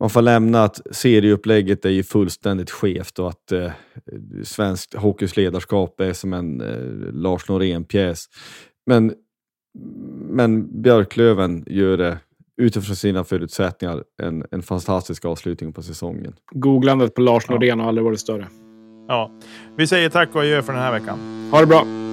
man 0.00 0.10
får 0.10 0.22
lämna 0.22 0.64
att 0.64 0.80
serieupplägget 0.90 1.84
är 1.84 1.90
ju 1.90 2.02
fullständigt 2.02 2.70
skevt 2.70 3.18
och 3.18 3.28
att 3.28 3.52
eh, 3.52 3.70
svenskt 4.44 4.94
hockeys 4.94 5.36
ledarskap 5.36 6.00
är 6.00 6.12
som 6.12 6.32
en 6.32 6.60
eh, 6.60 7.12
Lars 7.12 7.48
Norén-pjäs. 7.48 8.24
Men, 8.86 9.14
men 10.30 10.82
Björklöven 10.82 11.64
gör 11.66 11.96
det 11.96 12.18
utifrån 12.56 12.96
sina 12.96 13.24
förutsättningar 13.24 14.04
en, 14.22 14.44
en 14.50 14.62
fantastisk 14.62 15.24
avslutning 15.24 15.72
på 15.72 15.82
säsongen. 15.82 16.34
Googlandet 16.50 17.14
på 17.14 17.20
Lars 17.20 17.48
Norén 17.48 17.80
har 17.80 17.88
aldrig 17.88 18.04
varit 18.04 18.20
större. 18.20 18.48
Ja, 19.08 19.30
vi 19.76 19.86
säger 19.86 20.10
tack 20.10 20.34
och 20.34 20.40
adjö 20.40 20.62
för 20.62 20.72
den 20.72 20.82
här 20.82 20.92
veckan. 20.92 21.18
Ha 21.50 21.60
det 21.60 21.66
bra! 21.66 22.07